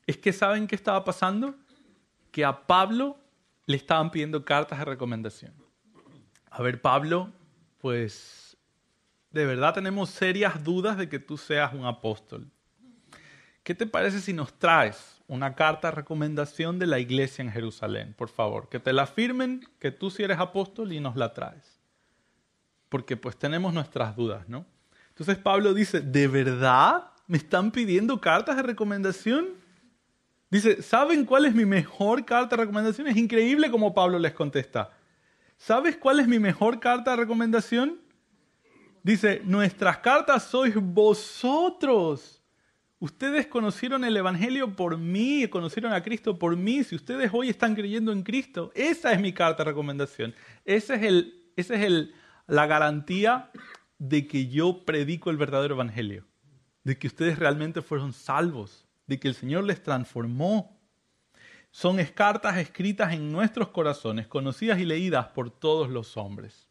Es 0.07 0.17
que 0.17 0.33
saben 0.33 0.65
qué 0.65 0.73
estaba 0.73 1.03
pasando? 1.03 1.60
Que 2.31 2.45
a 2.45 2.65
Pablo 2.65 3.17
le 3.65 3.77
estaban 3.77 4.11
pidiendo 4.11 4.43
cartas 4.43 4.79
de 4.79 4.85
recomendación. 4.85 5.53
A 6.49 6.61
ver, 6.61 6.81
Pablo, 6.81 7.31
pues 7.77 8.57
de 9.31 9.45
verdad 9.45 9.73
tenemos 9.73 10.09
serias 10.09 10.63
dudas 10.63 10.97
de 10.97 11.07
que 11.07 11.19
tú 11.19 11.37
seas 11.37 11.73
un 11.73 11.85
apóstol. 11.85 12.49
¿Qué 13.63 13.75
te 13.75 13.85
parece 13.85 14.19
si 14.19 14.33
nos 14.33 14.53
traes 14.53 15.21
una 15.31 15.55
carta 15.55 15.87
de 15.87 15.95
recomendación 15.95 16.77
de 16.77 16.87
la 16.87 16.99
iglesia 16.99 17.41
en 17.41 17.53
Jerusalén, 17.53 18.13
por 18.17 18.27
favor, 18.27 18.67
que 18.67 18.81
te 18.81 18.91
la 18.91 19.05
firmen, 19.05 19.65
que 19.79 19.89
tú 19.89 20.11
sí 20.11 20.23
eres 20.23 20.39
apóstol 20.39 20.91
y 20.91 20.99
nos 20.99 21.15
la 21.15 21.33
traes. 21.33 21.79
Porque 22.89 23.15
pues 23.15 23.37
tenemos 23.37 23.73
nuestras 23.73 24.13
dudas, 24.17 24.49
¿no? 24.49 24.65
Entonces 25.07 25.37
Pablo 25.37 25.73
dice, 25.73 26.01
¿de 26.01 26.27
verdad 26.27 27.11
me 27.27 27.37
están 27.37 27.71
pidiendo 27.71 28.19
cartas 28.19 28.57
de 28.57 28.63
recomendación? 28.63 29.51
Dice, 30.51 30.83
¿saben 30.83 31.25
cuál 31.25 31.45
es 31.45 31.55
mi 31.55 31.65
mejor 31.65 32.25
carta 32.25 32.55
de 32.55 32.63
recomendación? 32.63 33.07
Es 33.07 33.17
increíble 33.17 33.71
como 33.71 33.93
Pablo 33.93 34.19
les 34.19 34.33
contesta. 34.33 34.91
¿Sabes 35.57 35.97
cuál 35.97 36.19
es 36.19 36.27
mi 36.27 36.37
mejor 36.37 36.79
carta 36.79 37.11
de 37.11 37.17
recomendación? 37.17 37.99
Dice, 39.01 39.41
nuestras 39.43 39.97
cartas 39.97 40.43
sois 40.43 40.75
vosotros 40.75 42.41
Ustedes 43.01 43.47
conocieron 43.47 44.03
el 44.03 44.15
Evangelio 44.15 44.75
por 44.75 44.95
mí, 44.95 45.47
conocieron 45.47 45.91
a 45.91 46.03
Cristo 46.03 46.37
por 46.37 46.55
mí. 46.55 46.83
Si 46.83 46.93
ustedes 46.95 47.31
hoy 47.33 47.49
están 47.49 47.73
creyendo 47.73 48.11
en 48.11 48.21
Cristo, 48.21 48.71
esa 48.75 49.11
es 49.11 49.19
mi 49.19 49.33
carta 49.33 49.63
de 49.63 49.71
recomendación. 49.71 50.35
Esa 50.65 50.93
es, 50.93 51.01
el, 51.01 51.51
esa 51.55 51.73
es 51.73 51.81
el, 51.81 52.13
la 52.45 52.67
garantía 52.67 53.49
de 53.97 54.27
que 54.27 54.49
yo 54.49 54.85
predico 54.85 55.31
el 55.31 55.37
verdadero 55.37 55.73
Evangelio, 55.73 56.27
de 56.83 56.95
que 56.99 57.07
ustedes 57.07 57.39
realmente 57.39 57.81
fueron 57.81 58.13
salvos, 58.13 58.85
de 59.11 59.19
que 59.19 59.27
el 59.27 59.35
Señor 59.35 59.65
les 59.65 59.83
transformó. 59.83 60.79
Son 61.69 61.97
cartas 62.15 62.55
escritas 62.55 63.11
en 63.11 63.29
nuestros 63.29 63.67
corazones, 63.67 64.25
conocidas 64.25 64.79
y 64.79 64.85
leídas 64.85 65.27
por 65.27 65.51
todos 65.51 65.89
los 65.89 66.15
hombres. 66.15 66.69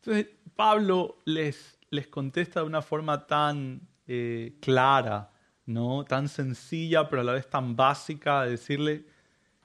Entonces, 0.00 0.26
Pablo 0.54 1.22
les, 1.24 1.78
les 1.88 2.08
contesta 2.08 2.60
de 2.60 2.66
una 2.66 2.82
forma 2.82 3.26
tan 3.26 3.88
eh, 4.06 4.58
clara, 4.60 5.32
¿no? 5.64 6.04
Tan 6.04 6.28
sencilla, 6.28 7.08
pero 7.08 7.22
a 7.22 7.24
la 7.24 7.32
vez 7.32 7.48
tan 7.48 7.74
básica, 7.74 8.42
de 8.42 8.50
decirle, 8.50 9.06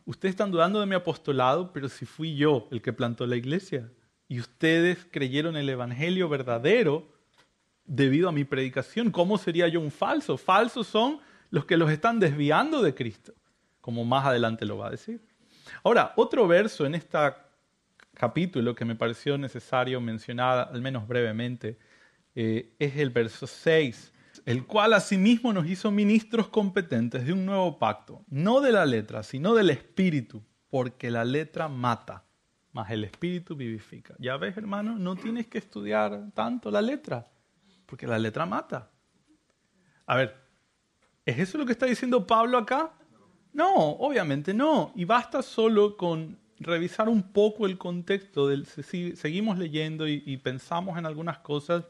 ustedes 0.05 0.31
están 0.31 0.49
dudando 0.49 0.79
de 0.79 0.85
mi 0.85 0.95
apostolado, 0.95 1.73
pero 1.73 1.89
si 1.89 2.05
fui 2.05 2.37
yo 2.37 2.69
el 2.71 2.81
que 2.81 2.93
plantó 2.93 3.27
la 3.27 3.35
iglesia 3.35 3.91
y 4.29 4.39
ustedes 4.39 5.05
creyeron 5.11 5.57
el 5.57 5.67
Evangelio 5.67 6.29
verdadero 6.29 7.11
debido 7.83 8.29
a 8.29 8.31
mi 8.31 8.45
predicación, 8.45 9.11
¿cómo 9.11 9.37
sería 9.37 9.67
yo 9.67 9.81
un 9.81 9.91
falso? 9.91 10.37
Falsos 10.37 10.87
son 10.87 11.19
los 11.51 11.65
que 11.65 11.77
los 11.77 11.91
están 11.91 12.19
desviando 12.19 12.81
de 12.81 12.95
Cristo, 12.95 13.33
como 13.81 14.03
más 14.03 14.25
adelante 14.25 14.65
lo 14.65 14.77
va 14.77 14.87
a 14.87 14.91
decir. 14.91 15.21
Ahora, 15.83 16.13
otro 16.15 16.47
verso 16.47 16.85
en 16.85 16.95
este 16.95 17.17
capítulo 18.13 18.73
que 18.73 18.85
me 18.85 18.95
pareció 18.95 19.37
necesario 19.37 20.01
mencionar, 20.01 20.69
al 20.71 20.81
menos 20.81 21.07
brevemente, 21.07 21.77
eh, 22.33 22.73
es 22.79 22.95
el 22.97 23.09
verso 23.09 23.45
6, 23.45 24.13
el 24.45 24.65
cual 24.65 24.93
asimismo 24.93 25.51
nos 25.51 25.67
hizo 25.67 25.91
ministros 25.91 26.47
competentes 26.47 27.25
de 27.25 27.33
un 27.33 27.45
nuevo 27.45 27.77
pacto, 27.77 28.23
no 28.29 28.61
de 28.61 28.71
la 28.71 28.85
letra, 28.85 29.21
sino 29.21 29.53
del 29.53 29.69
espíritu, 29.69 30.43
porque 30.69 31.11
la 31.11 31.25
letra 31.25 31.67
mata, 31.67 32.23
mas 32.71 32.89
el 32.91 33.03
espíritu 33.03 33.55
vivifica. 33.57 34.15
Ya 34.19 34.37
ves, 34.37 34.55
hermano, 34.55 34.97
no 34.97 35.17
tienes 35.17 35.47
que 35.47 35.57
estudiar 35.57 36.31
tanto 36.33 36.71
la 36.71 36.81
letra, 36.81 37.27
porque 37.85 38.07
la 38.07 38.17
letra 38.17 38.45
mata. 38.45 38.89
A 40.05 40.15
ver, 40.15 40.40
¿es 41.25 41.39
eso 41.39 41.57
lo 41.57 41.65
que 41.65 41.71
está 41.71 41.85
diciendo 41.85 42.25
Pablo 42.25 42.57
acá? 42.57 42.93
No, 43.53 43.73
obviamente 43.75 44.53
no. 44.53 44.91
Y 44.95 45.05
basta 45.05 45.41
solo 45.41 45.97
con 45.97 46.37
revisar 46.59 47.09
un 47.09 47.23
poco 47.33 47.65
el 47.65 47.77
contexto 47.77 48.47
del 48.47 48.65
seguimos 48.65 49.57
leyendo 49.57 50.07
y, 50.07 50.23
y 50.25 50.37
pensamos 50.37 50.97
en 50.97 51.05
algunas 51.05 51.39
cosas 51.39 51.85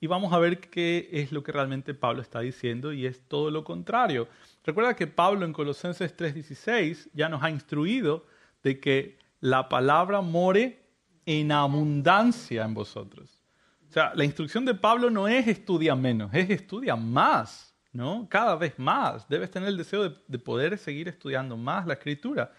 y 0.00 0.06
vamos 0.06 0.32
a 0.32 0.38
ver 0.38 0.60
qué 0.60 1.08
es 1.12 1.32
lo 1.32 1.42
que 1.42 1.52
realmente 1.52 1.94
Pablo 1.94 2.22
está 2.22 2.40
diciendo 2.40 2.92
y 2.92 3.06
es 3.06 3.20
todo 3.26 3.50
lo 3.50 3.64
contrario. 3.64 4.28
Recuerda 4.64 4.94
que 4.94 5.06
Pablo 5.06 5.44
en 5.44 5.52
Colosenses 5.52 6.16
3:16 6.16 7.10
ya 7.14 7.28
nos 7.28 7.42
ha 7.42 7.50
instruido 7.50 8.26
de 8.62 8.80
que 8.80 9.18
la 9.40 9.68
palabra 9.68 10.20
more 10.20 10.78
en 11.26 11.52
abundancia 11.52 12.64
en 12.64 12.74
vosotros. 12.74 13.42
O 13.88 13.92
sea, 13.92 14.12
la 14.14 14.24
instrucción 14.24 14.64
de 14.64 14.74
Pablo 14.74 15.10
no 15.10 15.26
es 15.26 15.48
estudia 15.48 15.94
menos, 15.94 16.32
es 16.32 16.50
estudia 16.50 16.94
más, 16.94 17.67
¿no? 17.92 18.26
Cada 18.28 18.56
vez 18.56 18.78
más. 18.78 19.28
Debes 19.28 19.50
tener 19.50 19.68
el 19.68 19.76
deseo 19.76 20.08
de, 20.08 20.16
de 20.26 20.38
poder 20.38 20.78
seguir 20.78 21.08
estudiando 21.08 21.56
más 21.56 21.86
la 21.86 21.94
escritura. 21.94 22.52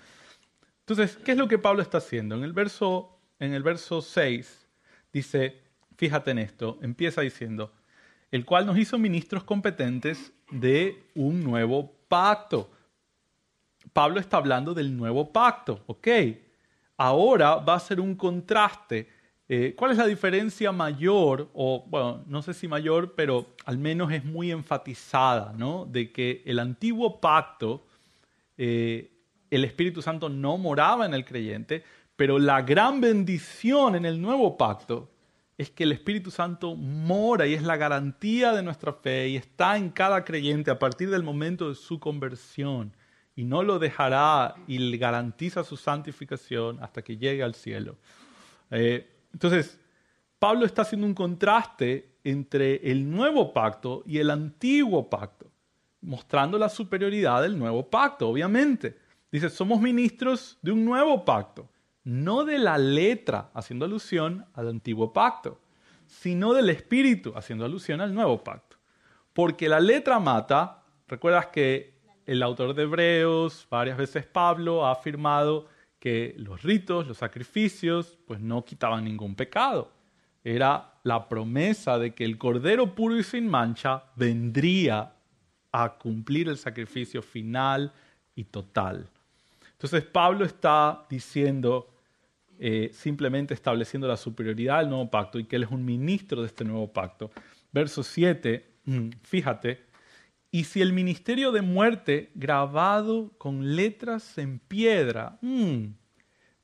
Entonces, 0.82 1.18
¿qué 1.24 1.34
es 1.34 1.38
lo 1.38 1.48
que 1.48 1.60
Pablo 1.60 1.82
está 1.82 2.00
haciendo? 2.00 2.36
En 2.36 2.44
el 2.44 2.54
verso, 2.54 3.20
en 3.40 3.54
el 3.54 3.62
verso 3.64 4.02
6 4.02 4.68
dice, 5.14 5.62
fíjate 5.98 6.32
en 6.32 6.40
esto, 6.40 6.80
empieza 6.82 7.22
diciendo, 7.22 7.72
el 8.32 8.46
cual 8.46 8.66
nos 8.66 8.78
hizo 8.78 8.98
ministros 8.98 9.44
competentes 9.44 10.32
de 10.52 11.04
un 11.16 11.44
nuevo 11.44 11.94
pacto. 12.08 12.72
Pablo 13.94 14.20
está 14.20 14.38
hablando 14.38 14.74
del 14.74 14.96
nuevo 14.96 15.32
pacto, 15.32 15.84
¿ok? 15.88 16.08
Ahora 16.98 17.56
va 17.56 17.76
a 17.76 17.80
ser 17.80 18.00
un 18.00 18.16
contraste. 18.16 19.10
Eh, 19.52 19.74
¿Cuál 19.76 19.92
es 19.92 19.98
la 19.98 20.06
diferencia 20.06 20.72
mayor, 20.72 21.50
o 21.54 21.84
bueno, 21.88 22.24
no 22.28 22.44
sé 22.44 22.54
si 22.54 22.68
mayor, 22.68 23.16
pero 23.16 23.48
al 23.66 23.80
menos 23.80 24.12
es 24.12 24.24
muy 24.24 24.52
enfatizada, 24.52 25.54
¿no? 25.58 25.86
De 25.86 26.12
que 26.12 26.44
el 26.46 26.60
antiguo 26.60 27.20
pacto, 27.20 27.84
eh, 28.60 29.12
el 29.50 29.66
Espíritu 29.66 30.04
Santo 30.04 30.30
no 30.30 30.60
moraba 30.60 31.08
en 31.08 31.16
el 31.16 31.26
creyente, 31.26 31.84
pero 32.16 32.38
la 32.38 32.62
gran 32.62 33.02
bendición 33.02 33.96
en 33.96 34.06
el 34.06 34.22
nuevo 34.22 34.56
pacto 34.56 35.10
es 35.58 35.72
que 35.72 35.84
el 35.84 35.94
Espíritu 35.94 36.30
Santo 36.30 36.76
mora 36.76 37.48
y 37.48 37.56
es 37.56 37.64
la 37.64 37.76
garantía 37.76 38.54
de 38.54 38.62
nuestra 38.62 38.94
fe 38.94 39.30
y 39.30 39.36
está 39.36 39.78
en 39.78 39.90
cada 39.90 40.24
creyente 40.24 40.70
a 40.70 40.78
partir 40.78 41.10
del 41.10 41.24
momento 41.24 41.70
de 41.70 41.76
su 41.76 42.00
conversión 42.00 42.94
y 43.36 43.46
no 43.46 43.64
lo 43.64 43.80
dejará 43.80 44.54
y 44.68 44.78
le 44.78 44.98
garantiza 44.98 45.64
su 45.64 45.76
santificación 45.76 46.78
hasta 46.84 47.02
que 47.02 47.18
llegue 47.18 47.42
al 47.42 47.56
cielo. 47.56 47.98
Eh, 48.70 49.19
entonces, 49.34 49.80
Pablo 50.38 50.66
está 50.66 50.84
haciendo 50.84 51.08
un 51.08 51.14
contraste 51.14 52.16
entre 52.24 52.92
el 52.92 53.10
nuevo 53.10 53.54
pacto 53.54 54.04
y 54.06 54.18
el 54.18 54.30
antiguo 54.30 55.10
pacto, 55.10 55.52
mostrando 56.02 56.58
la 56.58 56.70
superioridad 56.70 57.42
del 57.42 57.58
nuevo 57.58 57.90
pacto, 57.90 58.30
obviamente. 58.30 58.98
Dice, 59.32 59.50
somos 59.50 59.80
ministros 59.80 60.58
de 60.62 60.72
un 60.72 60.86
nuevo 60.86 61.24
pacto 61.24 61.70
no 62.10 62.44
de 62.44 62.58
la 62.58 62.78
letra, 62.78 63.52
haciendo 63.54 63.86
alusión 63.86 64.46
al 64.54 64.70
antiguo 64.70 65.14
pacto, 65.14 65.60
sino 66.08 66.54
del 66.54 66.70
espíritu, 66.70 67.34
haciendo 67.36 67.66
alusión 67.66 68.02
al 68.02 68.14
nuevo 68.14 68.44
pacto. 68.44 68.78
Porque 69.34 69.70
la 69.70 69.80
letra 69.80 70.20
mata, 70.20 70.84
recuerdas 71.08 71.48
que 71.48 71.94
el 72.26 72.42
autor 72.42 72.74
de 72.74 72.84
Hebreos, 72.84 73.68
varias 73.70 73.98
veces 73.98 74.26
Pablo, 74.26 74.86
ha 74.86 74.92
afirmado 74.92 75.68
que 76.00 76.34
los 76.38 76.64
ritos, 76.64 77.08
los 77.08 77.18
sacrificios, 77.18 78.18
pues 78.26 78.40
no 78.40 78.64
quitaban 78.64 79.04
ningún 79.04 79.36
pecado. 79.36 79.92
Era 80.44 80.94
la 81.04 81.28
promesa 81.28 82.00
de 82.00 82.14
que 82.14 82.24
el 82.24 82.38
Cordero 82.38 82.96
puro 82.96 83.18
y 83.18 83.24
sin 83.24 83.48
mancha 83.48 84.04
vendría 84.16 85.14
a 85.72 85.98
cumplir 85.98 86.48
el 86.48 86.58
sacrificio 86.58 87.22
final 87.22 87.92
y 88.36 88.46
total. 88.46 89.08
Entonces 89.74 90.04
Pablo 90.04 90.46
está 90.46 91.06
diciendo, 91.10 91.90
eh, 92.58 92.90
simplemente 92.94 93.54
estableciendo 93.54 94.08
la 94.08 94.18
superioridad 94.18 94.80
del 94.80 94.90
nuevo 94.90 95.10
pacto 95.10 95.40
y 95.40 95.46
que 95.46 95.58
él 95.58 95.64
es 95.64 95.72
un 95.72 95.84
ministro 95.84 96.42
de 96.42 96.48
este 96.48 96.64
nuevo 96.64 96.92
pacto. 96.92 97.32
Verso 97.72 98.04
7, 98.04 98.66
mm, 98.86 99.10
fíjate, 99.22 99.89
y 100.52 100.64
si 100.64 100.82
el 100.82 100.94
ministerio 100.94 101.52
de 101.52 101.62
muerte 101.62 102.32
grabado 102.34 103.32
con 103.38 103.76
letras 103.76 104.38
en 104.38 104.60
piedra, 104.60 105.38
mm, 105.42 105.86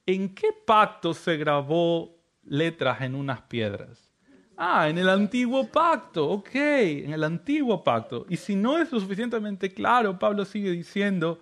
¿en 0.08 0.34
qué 0.34 0.48
pacto 0.66 1.14
se 1.14 1.38
grabó 1.38 2.18
letras 2.44 3.02
en 3.02 3.16
unas 3.16 3.42
piedras? 3.42 4.12
Ah, 4.58 4.88
en 4.90 4.98
el 4.98 5.10
antiguo 5.10 5.68
pacto, 5.68 6.30
ok, 6.30 6.56
en 6.56 7.14
el 7.14 7.24
antiguo 7.24 7.84
pacto. 7.84 8.26
Y 8.30 8.38
si 8.38 8.56
no 8.56 8.78
es 8.78 8.92
lo 8.92 9.00
suficientemente 9.00 9.70
claro, 9.70 10.18
Pablo 10.18 10.46
sigue 10.46 10.72
diciendo, 10.72 11.42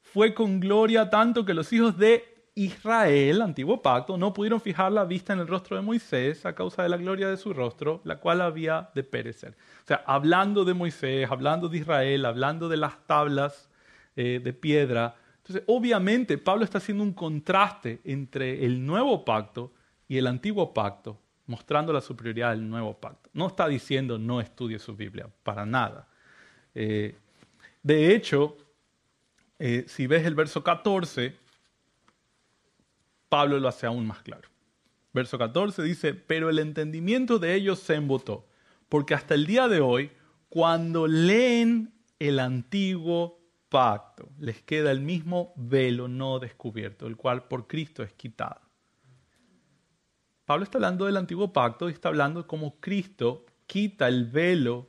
fue 0.00 0.34
con 0.34 0.58
gloria 0.58 1.08
tanto 1.08 1.44
que 1.44 1.54
los 1.54 1.72
hijos 1.72 1.96
de 1.96 2.35
Israel, 2.58 3.42
antiguo 3.42 3.82
pacto, 3.82 4.16
no 4.16 4.32
pudieron 4.32 4.62
fijar 4.62 4.90
la 4.90 5.04
vista 5.04 5.34
en 5.34 5.40
el 5.40 5.46
rostro 5.46 5.76
de 5.76 5.82
Moisés 5.82 6.46
a 6.46 6.54
causa 6.54 6.82
de 6.82 6.88
la 6.88 6.96
gloria 6.96 7.28
de 7.28 7.36
su 7.36 7.52
rostro, 7.52 8.00
la 8.04 8.18
cual 8.18 8.40
había 8.40 8.88
de 8.94 9.04
perecer. 9.04 9.50
O 9.84 9.86
sea, 9.86 10.02
hablando 10.06 10.64
de 10.64 10.72
Moisés, 10.72 11.30
hablando 11.30 11.68
de 11.68 11.76
Israel, 11.76 12.24
hablando 12.24 12.70
de 12.70 12.78
las 12.78 13.06
tablas 13.06 13.68
eh, 14.16 14.40
de 14.42 14.52
piedra. 14.54 15.16
Entonces, 15.36 15.64
obviamente, 15.66 16.38
Pablo 16.38 16.64
está 16.64 16.78
haciendo 16.78 17.04
un 17.04 17.12
contraste 17.12 18.00
entre 18.04 18.64
el 18.64 18.86
nuevo 18.86 19.22
pacto 19.22 19.74
y 20.08 20.16
el 20.16 20.26
antiguo 20.26 20.72
pacto, 20.72 21.20
mostrando 21.46 21.92
la 21.92 22.00
superioridad 22.00 22.52
del 22.52 22.66
nuevo 22.66 22.98
pacto. 22.98 23.28
No 23.34 23.48
está 23.48 23.68
diciendo 23.68 24.18
no 24.18 24.40
estudie 24.40 24.78
su 24.78 24.96
Biblia, 24.96 25.28
para 25.42 25.66
nada. 25.66 26.08
Eh, 26.74 27.16
de 27.82 28.14
hecho, 28.14 28.56
eh, 29.58 29.84
si 29.88 30.06
ves 30.06 30.24
el 30.24 30.34
verso 30.34 30.64
14, 30.64 31.44
Pablo 33.28 33.58
lo 33.58 33.68
hace 33.68 33.86
aún 33.86 34.06
más 34.06 34.22
claro. 34.22 34.48
Verso 35.12 35.38
14 35.38 35.82
dice, 35.82 36.14
pero 36.14 36.50
el 36.50 36.58
entendimiento 36.58 37.38
de 37.38 37.54
ellos 37.54 37.78
se 37.78 37.94
embotó, 37.94 38.46
porque 38.88 39.14
hasta 39.14 39.34
el 39.34 39.46
día 39.46 39.66
de 39.68 39.80
hoy, 39.80 40.10
cuando 40.48 41.06
leen 41.06 41.94
el 42.18 42.38
antiguo 42.38 43.40
pacto, 43.68 44.28
les 44.38 44.62
queda 44.62 44.90
el 44.90 45.00
mismo 45.00 45.52
velo 45.56 46.08
no 46.08 46.38
descubierto, 46.38 47.06
el 47.06 47.16
cual 47.16 47.44
por 47.44 47.66
Cristo 47.66 48.02
es 48.02 48.12
quitado. 48.12 48.60
Pablo 50.44 50.64
está 50.64 50.78
hablando 50.78 51.06
del 51.06 51.16
antiguo 51.16 51.52
pacto 51.52 51.88
y 51.88 51.92
está 51.92 52.08
hablando 52.08 52.46
cómo 52.46 52.78
Cristo 52.78 53.46
quita 53.66 54.06
el 54.06 54.26
velo 54.26 54.88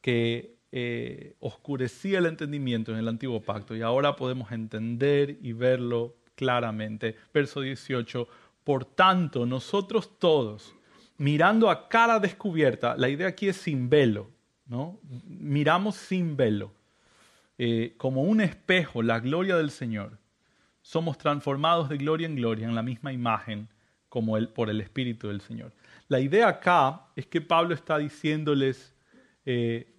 que 0.00 0.58
eh, 0.70 1.36
oscurecía 1.40 2.18
el 2.18 2.26
entendimiento 2.26 2.92
en 2.92 2.98
el 2.98 3.08
antiguo 3.08 3.40
pacto 3.42 3.74
y 3.74 3.82
ahora 3.82 4.14
podemos 4.14 4.52
entender 4.52 5.38
y 5.40 5.52
verlo 5.52 6.16
claramente. 6.34 7.16
Verso 7.32 7.60
18, 7.60 8.28
por 8.64 8.84
tanto, 8.84 9.46
nosotros 9.46 10.18
todos, 10.18 10.74
mirando 11.18 11.70
a 11.70 11.88
cara 11.88 12.18
descubierta, 12.18 12.96
la 12.96 13.08
idea 13.08 13.28
aquí 13.28 13.48
es 13.48 13.56
sin 13.56 13.88
velo, 13.88 14.30
¿no? 14.66 14.98
Miramos 15.26 15.96
sin 15.96 16.36
velo, 16.36 16.72
eh, 17.58 17.94
como 17.96 18.22
un 18.22 18.40
espejo, 18.40 19.02
la 19.02 19.20
gloria 19.20 19.56
del 19.56 19.70
Señor. 19.70 20.18
Somos 20.82 21.16
transformados 21.18 21.88
de 21.88 21.96
gloria 21.96 22.26
en 22.26 22.36
gloria 22.36 22.66
en 22.66 22.74
la 22.74 22.82
misma 22.82 23.12
imagen 23.12 23.68
como 24.08 24.36
él, 24.36 24.48
por 24.48 24.70
el 24.70 24.80
Espíritu 24.80 25.28
del 25.28 25.40
Señor. 25.40 25.72
La 26.08 26.20
idea 26.20 26.48
acá 26.48 27.06
es 27.16 27.26
que 27.26 27.40
Pablo 27.40 27.74
está 27.74 27.98
diciéndoles, 27.98 28.94
eh, 29.46 29.92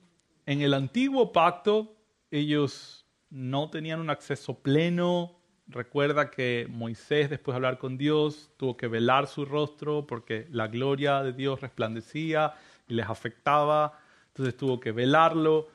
en 0.46 0.62
el 0.62 0.74
antiguo 0.74 1.34
pacto 1.34 1.96
ellos 2.32 3.06
no 3.30 3.70
tenían 3.70 4.00
un 4.00 4.10
acceso 4.10 4.60
pleno. 4.60 5.36
Recuerda 5.68 6.30
que 6.30 6.68
Moisés, 6.70 7.30
después 7.30 7.54
de 7.54 7.58
hablar 7.58 7.78
con 7.80 7.98
Dios, 7.98 8.52
tuvo 8.58 8.78
que 8.78 8.88
velar 8.88 9.28
su 9.28 9.46
rostro 9.46 10.06
porque 10.06 10.48
la 10.52 10.68
gloria 10.68 11.24
de 11.24 11.34
Dios 11.34 11.62
resplandecía 11.62 12.54
y 12.88 12.94
les 12.94 13.08
afectaba. 13.08 14.00
Entonces 14.28 14.56
tuvo 14.56 14.80
que 14.80 14.92
velarlo. 14.92 15.70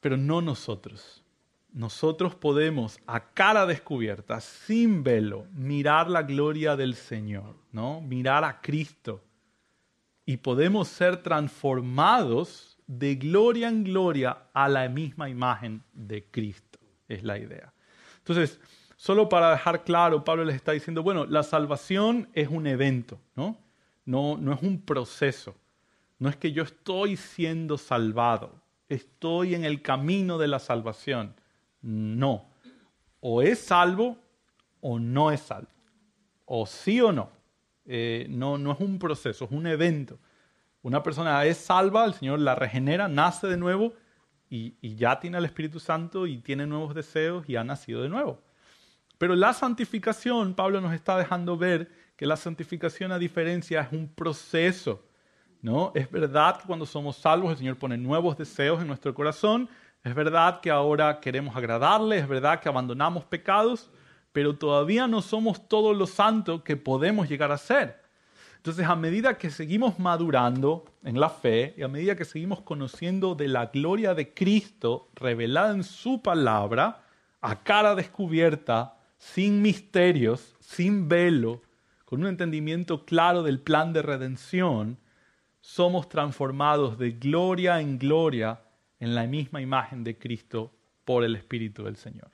pero 0.00 0.16
no 0.16 0.42
nosotros. 0.42 1.22
Nosotros 1.72 2.34
podemos 2.34 3.00
a 3.06 3.32
cara 3.32 3.66
descubierta, 3.66 4.40
sin 4.40 5.02
velo, 5.02 5.46
mirar 5.54 6.08
la 6.10 6.22
gloria 6.22 6.76
del 6.76 6.94
Señor, 6.94 7.56
¿no? 7.72 8.00
Mirar 8.00 8.44
a 8.44 8.60
Cristo 8.60 9.22
y 10.26 10.38
podemos 10.38 10.88
ser 10.88 11.22
transformados 11.22 12.78
de 12.86 13.16
gloria 13.16 13.68
en 13.68 13.84
gloria 13.84 14.48
a 14.52 14.68
la 14.68 14.88
misma 14.88 15.28
imagen 15.28 15.82
de 15.92 16.24
Cristo, 16.30 16.78
es 17.08 17.22
la 17.22 17.38
idea. 17.38 17.72
Entonces, 18.18 18.60
solo 19.04 19.28
para 19.28 19.50
dejar 19.50 19.84
claro, 19.84 20.24
Pablo 20.24 20.46
les 20.46 20.56
está 20.56 20.72
diciendo, 20.72 21.02
bueno, 21.02 21.26
la 21.26 21.42
salvación 21.42 22.30
es 22.32 22.48
un 22.48 22.66
evento, 22.66 23.20
¿no? 23.36 23.58
No, 24.06 24.38
no 24.38 24.54
es 24.54 24.62
un 24.62 24.80
proceso. 24.80 25.54
No 26.18 26.30
es 26.30 26.36
que 26.36 26.52
yo 26.52 26.62
estoy 26.62 27.18
siendo 27.18 27.76
salvado, 27.76 28.62
estoy 28.88 29.54
en 29.54 29.66
el 29.66 29.82
camino 29.82 30.38
de 30.38 30.48
la 30.48 30.58
salvación. 30.58 31.34
No. 31.82 32.46
O 33.20 33.42
es 33.42 33.58
salvo 33.58 34.16
o 34.80 34.98
no 34.98 35.30
es 35.30 35.40
salvo. 35.40 35.68
O 36.46 36.64
sí 36.64 36.98
o 37.02 37.12
no. 37.12 37.28
Eh, 37.84 38.26
no, 38.30 38.56
no 38.56 38.72
es 38.72 38.80
un 38.80 38.98
proceso, 38.98 39.44
es 39.44 39.50
un 39.50 39.66
evento. 39.66 40.18
Una 40.80 41.02
persona 41.02 41.44
es 41.44 41.58
salva, 41.58 42.06
el 42.06 42.14
Señor 42.14 42.38
la 42.38 42.54
regenera, 42.54 43.06
nace 43.08 43.48
de 43.48 43.58
nuevo 43.58 43.92
y, 44.48 44.76
y 44.80 44.94
ya 44.94 45.20
tiene 45.20 45.36
el 45.36 45.44
Espíritu 45.44 45.78
Santo 45.78 46.26
y 46.26 46.38
tiene 46.38 46.66
nuevos 46.66 46.94
deseos 46.94 47.46
y 47.46 47.56
ha 47.56 47.64
nacido 47.64 48.00
de 48.00 48.08
nuevo. 48.08 48.40
Pero 49.18 49.34
la 49.36 49.52
santificación, 49.52 50.54
Pablo 50.54 50.80
nos 50.80 50.92
está 50.92 51.16
dejando 51.16 51.56
ver 51.56 51.90
que 52.16 52.26
la 52.26 52.36
santificación 52.36 53.12
a 53.12 53.18
diferencia 53.18 53.80
es 53.82 53.92
un 53.92 54.08
proceso. 54.08 55.04
¿no? 55.62 55.92
Es 55.94 56.10
verdad 56.10 56.58
que 56.58 56.66
cuando 56.66 56.84
somos 56.84 57.16
salvos 57.16 57.52
el 57.52 57.58
Señor 57.58 57.78
pone 57.78 57.96
nuevos 57.96 58.36
deseos 58.36 58.80
en 58.80 58.86
nuestro 58.86 59.14
corazón, 59.14 59.68
es 60.02 60.14
verdad 60.14 60.60
que 60.60 60.70
ahora 60.70 61.20
queremos 61.20 61.56
agradarle, 61.56 62.18
es 62.18 62.28
verdad 62.28 62.60
que 62.60 62.68
abandonamos 62.68 63.24
pecados, 63.24 63.90
pero 64.32 64.56
todavía 64.56 65.06
no 65.06 65.22
somos 65.22 65.66
todos 65.68 65.96
los 65.96 66.10
santos 66.10 66.62
que 66.62 66.76
podemos 66.76 67.28
llegar 67.28 67.50
a 67.50 67.56
ser. 67.56 68.04
Entonces, 68.56 68.86
a 68.86 68.96
medida 68.96 69.38
que 69.38 69.50
seguimos 69.50 69.98
madurando 69.98 70.84
en 71.02 71.20
la 71.20 71.28
fe 71.28 71.74
y 71.76 71.82
a 71.82 71.88
medida 71.88 72.16
que 72.16 72.24
seguimos 72.24 72.60
conociendo 72.62 73.34
de 73.34 73.48
la 73.48 73.66
gloria 73.66 74.14
de 74.14 74.34
Cristo 74.34 75.08
revelada 75.14 75.72
en 75.72 75.84
su 75.84 76.22
palabra, 76.22 77.04
a 77.40 77.62
cara 77.62 77.94
descubierta, 77.94 78.96
sin 79.24 79.62
misterios, 79.62 80.54
sin 80.60 81.08
velo, 81.08 81.62
con 82.04 82.20
un 82.20 82.26
entendimiento 82.26 83.06
claro 83.06 83.42
del 83.42 83.58
plan 83.58 83.94
de 83.94 84.02
redención, 84.02 84.98
somos 85.62 86.10
transformados 86.10 86.98
de 86.98 87.12
gloria 87.12 87.80
en 87.80 87.98
gloria 87.98 88.60
en 89.00 89.14
la 89.14 89.26
misma 89.26 89.62
imagen 89.62 90.04
de 90.04 90.18
Cristo 90.18 90.72
por 91.06 91.24
el 91.24 91.36
Espíritu 91.36 91.84
del 91.84 91.96
Señor. 91.96 92.30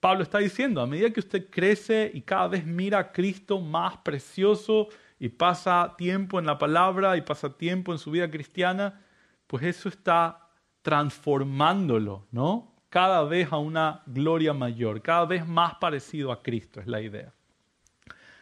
Pablo 0.00 0.24
está 0.24 0.38
diciendo, 0.38 0.80
a 0.80 0.86
medida 0.86 1.10
que 1.10 1.20
usted 1.20 1.48
crece 1.48 2.10
y 2.12 2.22
cada 2.22 2.48
vez 2.48 2.66
mira 2.66 2.98
a 2.98 3.12
Cristo 3.12 3.60
más 3.60 3.98
precioso 3.98 4.88
y 5.20 5.28
pasa 5.28 5.94
tiempo 5.96 6.40
en 6.40 6.46
la 6.46 6.58
palabra 6.58 7.16
y 7.16 7.22
pasa 7.22 7.56
tiempo 7.56 7.92
en 7.92 7.98
su 7.98 8.10
vida 8.10 8.28
cristiana, 8.28 9.00
pues 9.46 9.62
eso 9.62 9.88
está 9.88 10.50
transformándolo, 10.82 12.26
¿no? 12.32 12.69
Cada 12.90 13.22
vez 13.22 13.52
a 13.52 13.58
una 13.58 14.02
gloria 14.06 14.52
mayor, 14.52 15.00
cada 15.00 15.24
vez 15.24 15.46
más 15.46 15.76
parecido 15.76 16.32
a 16.32 16.42
Cristo, 16.42 16.80
es 16.80 16.88
la 16.88 17.00
idea. 17.00 17.32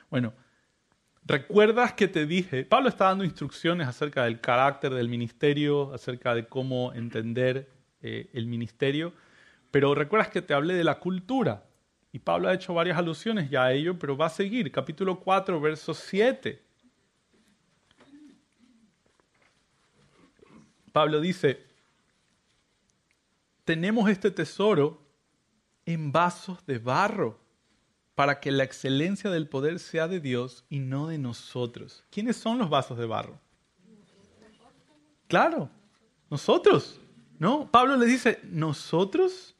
Bueno, 0.08 0.32
¿recuerdas 1.26 1.92
que 1.92 2.08
te 2.08 2.24
dije? 2.24 2.64
Pablo 2.64 2.88
está 2.88 3.04
dando 3.04 3.24
instrucciones 3.24 3.86
acerca 3.86 4.24
del 4.24 4.40
carácter 4.40 4.94
del 4.94 5.10
ministerio, 5.10 5.92
acerca 5.92 6.34
de 6.34 6.46
cómo 6.46 6.94
entender 6.94 7.68
eh, 8.00 8.30
el 8.32 8.46
ministerio. 8.46 9.12
Pero 9.70 9.94
recuerdas 9.94 10.30
que 10.30 10.40
te 10.40 10.54
hablé 10.54 10.72
de 10.72 10.84
la 10.84 10.98
cultura. 10.98 11.64
Y 12.10 12.18
Pablo 12.20 12.48
ha 12.48 12.54
hecho 12.54 12.72
varias 12.72 12.96
alusiones 12.96 13.50
ya 13.50 13.64
a 13.64 13.72
ello, 13.74 13.98
pero 13.98 14.16
va 14.16 14.26
a 14.26 14.30
seguir. 14.30 14.72
Capítulo 14.72 15.20
4, 15.20 15.60
verso 15.60 15.92
7. 15.92 16.62
Pablo 20.90 21.20
dice, 21.20 21.67
tenemos 23.68 24.08
este 24.08 24.30
tesoro 24.30 24.98
en 25.84 26.10
vasos 26.10 26.64
de 26.64 26.78
barro 26.78 27.38
para 28.14 28.40
que 28.40 28.50
la 28.50 28.64
excelencia 28.64 29.28
del 29.28 29.46
poder 29.46 29.78
sea 29.78 30.08
de 30.08 30.20
Dios 30.20 30.64
y 30.70 30.78
no 30.78 31.08
de 31.08 31.18
nosotros. 31.18 32.02
¿Quiénes 32.08 32.38
son 32.38 32.56
los 32.56 32.70
vasos 32.70 32.96
de 32.96 33.04
barro? 33.04 33.38
Claro, 35.26 35.68
nosotros. 36.30 36.98
¿No? 37.38 37.70
Pablo 37.70 37.98
le 37.98 38.06
dice, 38.06 38.40
nosotros 38.44 39.54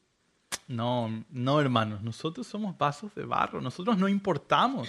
no, 0.67 1.23
no 1.29 1.61
hermanos, 1.61 2.01
nosotros 2.01 2.47
somos 2.47 2.79
vasos 2.79 3.15
de 3.15 3.27
barro, 3.27 3.61
nosotros 3.61 3.99
no 3.99 4.09
importamos. 4.09 4.89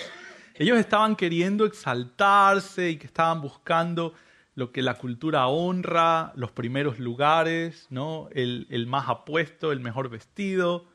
Ellos 0.56 0.80
estaban 0.80 1.18
queriendo 1.18 1.66
exaltarse 1.66 2.92
y 2.92 2.98
que 2.98 3.08
estaban 3.08 3.42
buscando 3.42 4.14
lo 4.60 4.74
que 4.74 4.82
la 4.82 4.96
cultura 4.96 5.48
honra, 5.48 6.34
los 6.36 6.52
primeros 6.52 7.00
lugares, 7.00 7.88
¿no? 7.90 8.28
el, 8.34 8.68
el 8.70 8.88
más 8.88 9.08
apuesto, 9.08 9.72
el 9.72 9.80
mejor 9.80 10.10
vestido. 10.10 10.86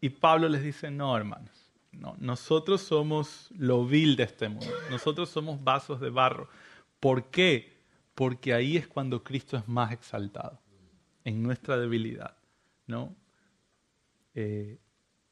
Y 0.00 0.08
Pablo 0.08 0.48
les 0.48 0.64
dice, 0.64 0.90
no 0.90 1.16
hermanos, 1.16 1.70
no, 1.92 2.16
nosotros 2.18 2.80
somos 2.80 3.48
lo 3.56 3.86
vil 3.86 4.16
de 4.16 4.24
este 4.24 4.48
mundo, 4.48 4.74
nosotros 4.90 5.28
somos 5.30 5.62
vasos 5.62 6.00
de 6.00 6.10
barro. 6.10 6.48
¿Por 6.98 7.30
qué? 7.30 7.72
Porque 8.16 8.52
ahí 8.54 8.76
es 8.76 8.88
cuando 8.88 9.22
Cristo 9.22 9.56
es 9.56 9.68
más 9.68 9.92
exaltado, 9.92 10.60
en 11.24 11.44
nuestra 11.44 11.76
debilidad. 11.78 12.36
¿no? 12.88 13.14
Eh, 14.34 14.80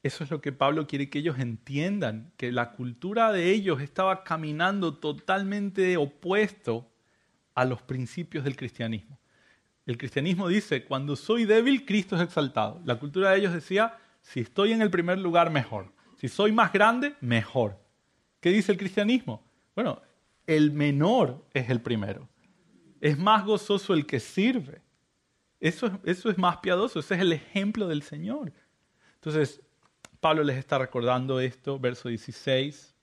eso 0.04 0.22
es 0.22 0.30
lo 0.30 0.40
que 0.40 0.52
Pablo 0.52 0.86
quiere 0.86 1.10
que 1.10 1.18
ellos 1.18 1.40
entiendan, 1.40 2.32
que 2.36 2.52
la 2.52 2.70
cultura 2.70 3.32
de 3.32 3.50
ellos 3.50 3.80
estaba 3.80 4.22
caminando 4.22 4.94
totalmente 4.94 5.96
opuesto 5.96 6.88
a 7.58 7.64
los 7.64 7.82
principios 7.82 8.44
del 8.44 8.54
cristianismo. 8.54 9.18
El 9.84 9.98
cristianismo 9.98 10.46
dice, 10.46 10.84
cuando 10.84 11.16
soy 11.16 11.44
débil, 11.44 11.84
Cristo 11.84 12.14
es 12.14 12.22
exaltado. 12.22 12.80
La 12.84 13.00
cultura 13.00 13.32
de 13.32 13.38
ellos 13.38 13.52
decía, 13.52 13.98
si 14.20 14.38
estoy 14.38 14.70
en 14.70 14.80
el 14.80 14.90
primer 14.90 15.18
lugar, 15.18 15.50
mejor. 15.50 15.92
Si 16.18 16.28
soy 16.28 16.52
más 16.52 16.72
grande, 16.72 17.16
mejor. 17.20 17.76
¿Qué 18.38 18.50
dice 18.50 18.70
el 18.70 18.78
cristianismo? 18.78 19.42
Bueno, 19.74 20.00
el 20.46 20.70
menor 20.70 21.44
es 21.52 21.68
el 21.68 21.80
primero. 21.80 22.28
Es 23.00 23.18
más 23.18 23.44
gozoso 23.44 23.92
el 23.92 24.06
que 24.06 24.20
sirve. 24.20 24.80
Eso, 25.58 25.98
eso 26.04 26.30
es 26.30 26.38
más 26.38 26.58
piadoso, 26.58 27.00
ese 27.00 27.16
es 27.16 27.20
el 27.22 27.32
ejemplo 27.32 27.88
del 27.88 28.02
Señor. 28.02 28.52
Entonces, 29.14 29.60
Pablo 30.20 30.44
les 30.44 30.58
está 30.58 30.78
recordando 30.78 31.40
esto, 31.40 31.76
verso 31.80 32.08
16. 32.08 32.94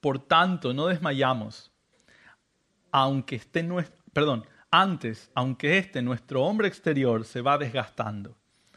Por 0.00 0.20
tanto, 0.20 0.72
no 0.72 0.86
desmayamos, 0.86 1.73
aunque 2.94 3.34
esté 3.34 3.64
nuestro, 3.64 4.00
perdón, 4.12 4.46
antes, 4.70 5.28
aunque 5.34 5.78
este 5.78 6.00
nuestro 6.00 6.44
hombre 6.44 6.68
exterior 6.68 7.24
se 7.24 7.40
va 7.40 7.58
desgastando, 7.58 8.36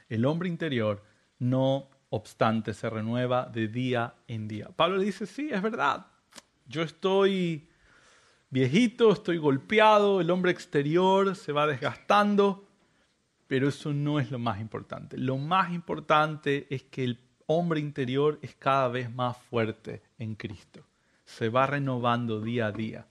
el 0.09 0.26
hombre 0.26 0.49
interior, 0.49 1.03
no 1.38 1.88
obstante, 2.09 2.74
se 2.74 2.89
renueva 2.89 3.45
de 3.45 3.68
día 3.68 4.15
en 4.28 4.47
día. 4.47 4.70
Pablo 4.76 4.97
le 4.97 5.05
dice, 5.05 5.28
sí, 5.28 5.49
es 5.51 5.61
verdad, 5.61 6.07
yo 6.65 6.82
estoy 6.82 7.70
viejito, 8.49 9.11
estoy 9.11 9.38
golpeado, 9.38 10.20
el 10.20 10.32
hombre 10.32 10.49
exterior 10.49 11.36
se 11.36 11.51
va 11.51 11.68
desgastando, 11.68 12.68
pero 13.45 13.68
eso 13.68 13.93
no 13.93 14.20
es 14.20 14.32
lo 14.32 14.39
más 14.39 14.59
importante. 14.59 15.15
Lo 15.15 15.38
más 15.38 15.72
importante 15.72 16.65
es 16.72 16.82
que 16.82 17.03
el 17.03 17.20
hombre 17.45 17.80
interior 17.80 18.39
es 18.41 18.55
cada 18.55 18.88
vez 18.88 19.13
más 19.13 19.38
fuerte 19.38 20.01
en 20.18 20.34
Cristo. 20.34 20.84
Se 21.24 21.49
va 21.49 21.68
renovando 21.68 22.41
día 22.41 22.65
a 22.65 22.72
día. 22.72 23.05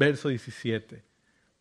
Verso 0.00 0.30
17. 0.30 1.04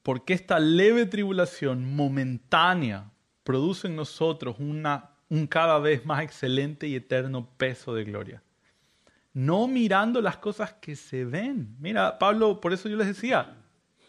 Porque 0.01 0.33
esta 0.33 0.59
leve 0.59 1.05
tribulación 1.05 1.93
momentánea 1.93 3.11
produce 3.43 3.87
en 3.87 3.97
nosotros 3.97 4.55
una, 4.59 5.09
un 5.27 5.45
cada 5.45 5.77
vez 5.77 6.05
más 6.05 6.23
excelente 6.23 6.87
y 6.87 6.95
eterno 6.95 7.49
peso 7.57 7.93
de 7.93 8.05
gloria. 8.05 8.41
No 9.33 9.67
mirando 9.67 10.21
las 10.21 10.37
cosas 10.37 10.71
que 10.71 10.95
se 10.95 11.25
ven. 11.25 11.75
Mira, 11.81 12.17
Pablo, 12.17 12.61
por 12.61 12.71
eso 12.71 12.87
yo 12.87 12.95
les 12.95 13.07
decía, 13.07 13.57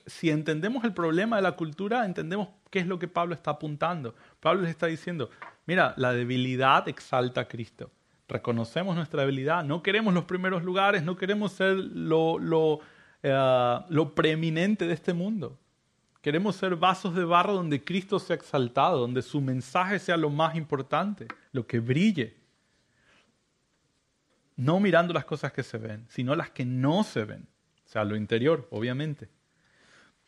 si 0.06 0.30
entendemos 0.30 0.84
el 0.84 0.94
problema 0.94 1.34
de 1.34 1.42
la 1.42 1.56
cultura, 1.56 2.04
entendemos 2.04 2.50
qué 2.70 2.78
es 2.78 2.86
lo 2.86 3.00
que 3.00 3.08
Pablo 3.08 3.34
está 3.34 3.50
apuntando. 3.50 4.14
Pablo 4.38 4.62
les 4.62 4.70
está 4.70 4.86
diciendo, 4.86 5.28
mira, 5.66 5.92
la 5.96 6.12
debilidad 6.12 6.88
exalta 6.88 7.40
a 7.40 7.48
Cristo. 7.48 7.90
Reconocemos 8.28 8.94
nuestra 8.94 9.22
debilidad, 9.22 9.64
no 9.64 9.82
queremos 9.82 10.14
los 10.14 10.24
primeros 10.24 10.62
lugares, 10.62 11.02
no 11.02 11.16
queremos 11.16 11.50
ser 11.50 11.74
lo, 11.74 12.38
lo, 12.38 12.78
eh, 13.22 13.78
lo 13.88 14.14
preeminente 14.14 14.86
de 14.86 14.94
este 14.94 15.12
mundo. 15.12 15.58
Queremos 16.22 16.56
ser 16.56 16.76
vasos 16.76 17.14
de 17.14 17.24
barro 17.24 17.54
donde 17.54 17.82
Cristo 17.82 18.18
sea 18.18 18.36
exaltado, 18.36 18.98
donde 18.98 19.22
su 19.22 19.40
mensaje 19.40 19.98
sea 19.98 20.16
lo 20.16 20.28
más 20.28 20.54
importante, 20.54 21.26
lo 21.52 21.66
que 21.66 21.80
brille. 21.80 22.36
No 24.56 24.80
mirando 24.80 25.14
las 25.14 25.24
cosas 25.24 25.52
que 25.52 25.62
se 25.62 25.78
ven, 25.78 26.06
sino 26.10 26.34
las 26.34 26.50
que 26.50 26.66
no 26.66 27.04
se 27.04 27.24
ven. 27.24 27.48
O 27.86 27.88
sea, 27.88 28.04
lo 28.04 28.16
interior, 28.16 28.68
obviamente. 28.70 29.30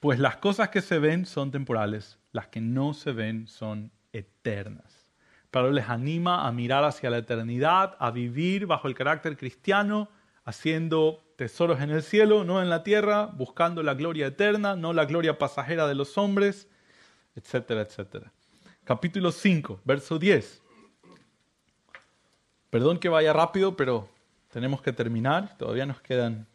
Pues 0.00 0.18
las 0.18 0.38
cosas 0.38 0.70
que 0.70 0.80
se 0.80 0.98
ven 0.98 1.26
son 1.26 1.50
temporales, 1.50 2.18
las 2.32 2.48
que 2.48 2.60
no 2.60 2.94
se 2.94 3.12
ven 3.12 3.46
son 3.46 3.92
eternas. 4.12 5.12
Pablo 5.50 5.70
les 5.70 5.90
anima 5.90 6.46
a 6.46 6.52
mirar 6.52 6.82
hacia 6.84 7.10
la 7.10 7.18
eternidad, 7.18 7.96
a 8.00 8.10
vivir 8.10 8.66
bajo 8.66 8.88
el 8.88 8.94
carácter 8.94 9.36
cristiano, 9.36 10.08
haciendo 10.44 11.22
tesoros 11.42 11.80
en 11.80 11.90
el 11.90 12.04
cielo, 12.04 12.44
no 12.44 12.62
en 12.62 12.70
la 12.70 12.84
tierra, 12.84 13.26
buscando 13.26 13.82
la 13.82 13.94
gloria 13.94 14.28
eterna, 14.28 14.76
no 14.76 14.92
la 14.92 15.06
gloria 15.06 15.38
pasajera 15.38 15.88
de 15.88 15.96
los 15.96 16.16
hombres, 16.16 16.68
etcétera, 17.34 17.80
etcétera. 17.80 18.32
Capítulo 18.84 19.32
5, 19.32 19.80
verso 19.84 20.20
10. 20.20 20.62
Perdón 22.70 23.00
que 23.00 23.08
vaya 23.08 23.32
rápido, 23.32 23.76
pero 23.76 24.08
tenemos 24.52 24.82
que 24.82 24.92
terminar. 24.92 25.58
Todavía 25.58 25.84
nos 25.84 26.00
quedan 26.00 26.46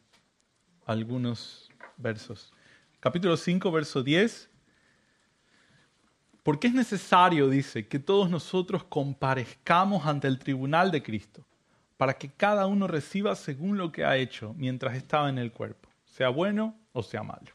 algunos 0.86 1.70
versos. 1.98 2.54
Capítulo 3.02 3.36
5, 3.36 3.70
verso 3.70 4.04
10. 4.04 4.50
Porque 6.44 6.68
es 6.68 6.74
necesario, 6.74 7.50
dice, 7.50 7.90
que 7.90 8.00
todos 8.00 8.30
nosotros 8.30 8.86
comparezcamos 8.86 10.06
ante 10.06 10.30
el 10.30 10.40
tribunal 10.40 10.92
de 10.92 11.04
Cristo, 11.04 11.46
para 11.98 12.14
que 12.18 12.30
cada 12.30 12.68
uno 12.68 12.88
reciba 12.88 13.36
según 13.36 13.78
lo 13.78 13.92
que 13.92 14.06
ha 14.06 14.18
hecho 14.18 14.54
mientras 14.56 14.96
estaba 14.96 15.30
en 15.30 15.38
el 15.38 15.52
cuerpo, 15.52 15.90
sea 16.06 16.30
bueno 16.30 16.76
o 16.94 17.04
sea 17.04 17.24
malo. 17.24 17.52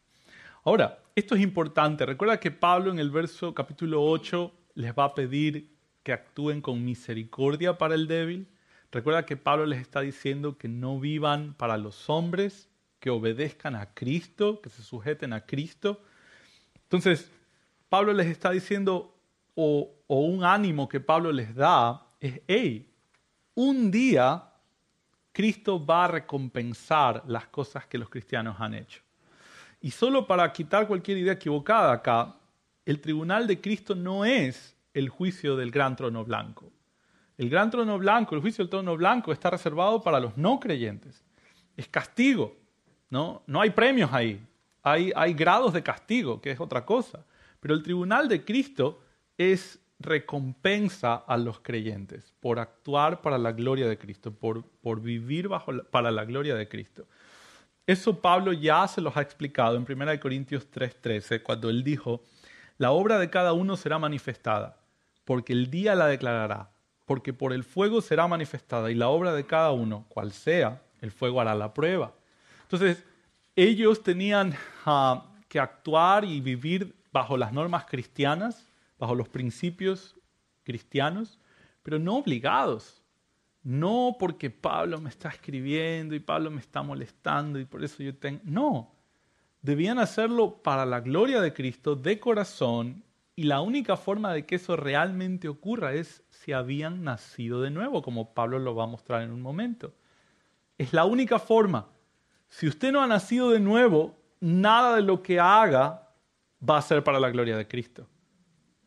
Ahora, 0.64 0.99
esto 1.14 1.34
es 1.34 1.43
importante. 1.43 2.07
Recuerda 2.07 2.38
que 2.38 2.51
Pablo 2.51 2.90
en 2.90 2.99
el 2.99 3.11
verso 3.11 3.55
capítulo 3.55 4.03
8 4.05 4.53
les 4.74 4.93
va 4.93 5.05
a 5.05 5.14
pedir 5.14 5.72
que 6.03 6.12
actúen 6.12 6.61
con 6.61 6.84
misericordia 6.84 7.78
para 7.78 7.95
el 7.95 8.07
débil. 8.07 8.49
Recuerda 8.90 9.24
que 9.24 9.36
Pablo 9.36 9.66
les 9.66 9.80
está 9.80 10.01
diciendo 10.01 10.59
que 10.59 10.68
no 10.68 11.01
vivan 11.01 11.55
para 11.55 11.76
los 11.78 12.09
hombres, 12.11 12.68
que 13.01 13.11
obedezcan 13.11 13.74
a 13.74 13.95
Cristo, 13.95 14.61
que 14.61 14.70
se 14.70 14.82
sujeten 14.82 15.32
a 15.32 15.47
Cristo. 15.47 16.03
Entonces, 16.84 17.30
Pablo 17.88 18.12
les 18.12 18.26
está 18.26 18.51
diciendo, 18.51 19.18
o, 19.55 19.95
un 20.09 20.45
ánimo 20.45 20.88
que 20.88 21.01
Pablo 21.01 21.32
les 21.32 21.55
da, 21.55 22.07
es, 22.20 22.40
hey, 22.47 22.91
un 23.55 23.91
día 23.91 24.53
Cristo 25.33 25.85
va 25.85 26.05
a 26.05 26.09
recompensar 26.09 27.23
las 27.27 27.47
cosas 27.47 27.87
que 27.87 27.99
los 27.99 28.09
cristianos 28.09 28.57
han 28.59 28.75
hecho. 28.75 29.01
Y 29.81 29.91
solo 29.91 30.27
para 30.27 30.53
quitar 30.53 30.87
cualquier 30.87 31.19
idea 31.19 31.33
equivocada 31.33 31.93
acá, 31.93 32.37
el 32.85 33.01
tribunal 33.01 33.47
de 33.47 33.61
Cristo 33.61 33.95
no 33.95 34.25
es 34.25 34.77
el 34.95 35.09
juicio 35.09 35.57
del 35.57 35.71
gran 35.71 35.97
trono 35.97 36.25
blanco. 36.25 36.71
El 37.39 37.49
gran 37.49 37.71
trono 37.71 37.99
blanco, 37.99 38.35
el 38.35 38.41
juicio 38.41 38.63
del 38.63 38.71
trono 38.71 38.97
blanco 38.97 39.33
está 39.33 39.51
reservado 39.51 40.01
para 40.03 40.21
los 40.21 40.37
no 40.37 40.61
creyentes. 40.61 41.25
Es 41.77 41.89
castigo, 41.89 42.57
¿no? 43.11 43.43
No 43.47 43.61
hay 43.61 43.71
premios 43.71 44.13
ahí. 44.13 44.41
Hay, 44.83 45.13
hay 45.17 45.33
grados 45.33 45.73
de 45.73 45.83
castigo, 45.83 46.41
que 46.41 46.51
es 46.51 46.61
otra 46.61 46.85
cosa. 46.85 47.25
Pero 47.59 47.75
el 47.75 47.83
tribunal 47.83 48.29
de 48.29 48.45
Cristo 48.45 49.01
es 49.39 49.81
recompensa 50.03 51.15
a 51.15 51.37
los 51.37 51.61
creyentes 51.61 52.33
por 52.41 52.59
actuar 52.59 53.21
para 53.23 53.39
la 53.39 53.53
gloria 53.53 53.89
de 53.89 53.99
Cristo, 53.99 54.33
por, 54.33 54.65
por 54.83 55.01
vivir 55.01 55.49
bajo 55.49 55.73
para 55.91 56.11
la 56.11 56.25
gloria 56.25 56.55
de 56.55 56.69
Cristo. 56.69 57.07
Eso 57.87 58.21
Pablo 58.21 58.53
ya 58.53 58.87
se 58.87 59.01
los 59.01 59.17
ha 59.17 59.23
explicado 59.23 59.77
en 59.77 59.87
1 59.89 60.21
Corintios 60.21 60.69
3:13, 60.71 61.43
cuando 61.43 61.69
él 61.69 61.83
dijo, 61.83 62.23
la 62.79 62.93
obra 62.93 63.19
de 63.19 63.31
cada 63.31 63.53
uno 63.53 63.77
será 63.77 63.99
manifestada, 63.99 64.77
porque 65.25 65.53
el 65.53 65.71
día 65.71 65.95
la 65.95 66.07
declarará, 66.07 66.71
porque 67.07 67.33
por 67.33 67.53
el 67.53 67.65
fuego 67.65 68.01
será 68.01 68.27
manifestada 68.29 68.91
y 68.91 68.95
la 68.95 69.09
obra 69.09 69.33
de 69.35 69.47
cada 69.47 69.73
uno, 69.73 70.05
cual 70.09 70.33
sea, 70.33 70.81
el 71.01 71.11
fuego 71.11 71.41
hará 71.41 71.55
la 71.55 71.75
prueba. 71.75 72.13
Entonces, 72.63 73.05
ellos 73.57 74.03
tenían 74.03 74.55
ah, 74.87 75.27
que 75.49 75.61
actuar 75.61 76.25
y 76.25 76.41
vivir 76.41 76.95
bajo 77.13 77.37
las 77.37 77.53
normas 77.53 77.85
cristianas, 77.85 78.67
bajo 79.03 79.17
los 79.17 79.29
principios 79.29 80.15
cristianos, 80.63 81.41
pero 81.83 81.99
no 81.99 82.19
obligados. 82.19 83.03
No 83.65 84.15
porque 84.17 84.49
Pablo 84.49 85.01
me 85.01 85.11
está 85.11 85.29
escribiendo 85.29 86.15
y 86.15 86.21
Pablo 86.21 86.53
me 86.53 86.61
está 86.61 86.85
molestando 86.85 87.59
y 87.59 87.65
por 87.65 87.83
eso 87.83 88.01
yo 88.05 88.15
tengo... 88.15 88.41
No, 88.45 88.95
debían 89.61 89.99
hacerlo 89.99 90.63
para 90.63 90.87
la 90.87 91.01
gloria 91.01 91.41
de 91.41 91.53
Cristo, 91.53 91.97
de 91.97 92.21
corazón, 92.21 93.03
y 93.35 93.43
la 93.43 93.61
única 93.61 93.97
forma 93.97 94.33
de 94.33 94.47
que 94.47 94.55
eso 94.55 94.77
realmente 94.77 95.49
ocurra 95.49 95.95
es 95.95 96.23
si 96.31 96.53
habían 96.53 97.03
nacido 97.03 97.61
de 97.61 97.71
nuevo, 97.71 98.03
como 98.03 98.35
Pablo 98.35 98.61
lo 98.61 98.77
va 98.77 98.85
a 98.85 98.87
mostrar 98.87 99.23
en 99.23 99.33
un 99.33 99.43
momento. 99.43 99.93
Es 100.79 100.93
la 100.93 101.07
única 101.07 101.41
forma. 101.41 101.89
Si 102.49 102.69
usted 102.69 102.93
no 102.93 103.03
ha 103.03 103.09
nacido 103.09 103.51
de 103.51 103.59
nuevo, 103.59 104.17
nada 104.39 104.95
de 104.95 105.03
lo 105.03 105.25
que 105.25 105.41
haga 105.41 106.09
va 106.69 106.79
a 106.79 106.83
ser 106.83 107.03
para 107.03 107.19
la 107.19 107.31
gloria 107.31 107.57
de 107.57 107.67
Cristo. 107.67 108.07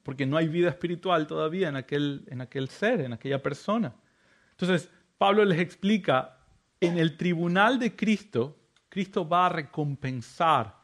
Porque 0.05 0.27
no 0.27 0.37
hay 0.37 0.47
vida 0.47 0.69
espiritual 0.69 1.25
todavía 1.25 1.67
en 1.67 1.75
aquel, 1.75 2.25
en 2.27 2.41
aquel 2.41 2.69
ser, 2.69 3.01
en 3.01 3.11
aquella 3.11 3.41
persona. 3.41 3.91
Entonces, 4.51 4.91
Pablo 5.17 5.43
les 5.43 5.59
explica, 5.59 6.37
en 6.79 6.99
el 6.99 7.17
tribunal 7.17 7.79
de 7.79 7.95
Cristo, 7.95 8.55
Cristo 8.87 9.27
va 9.27 9.47
a 9.47 9.49
recompensar. 9.49 10.75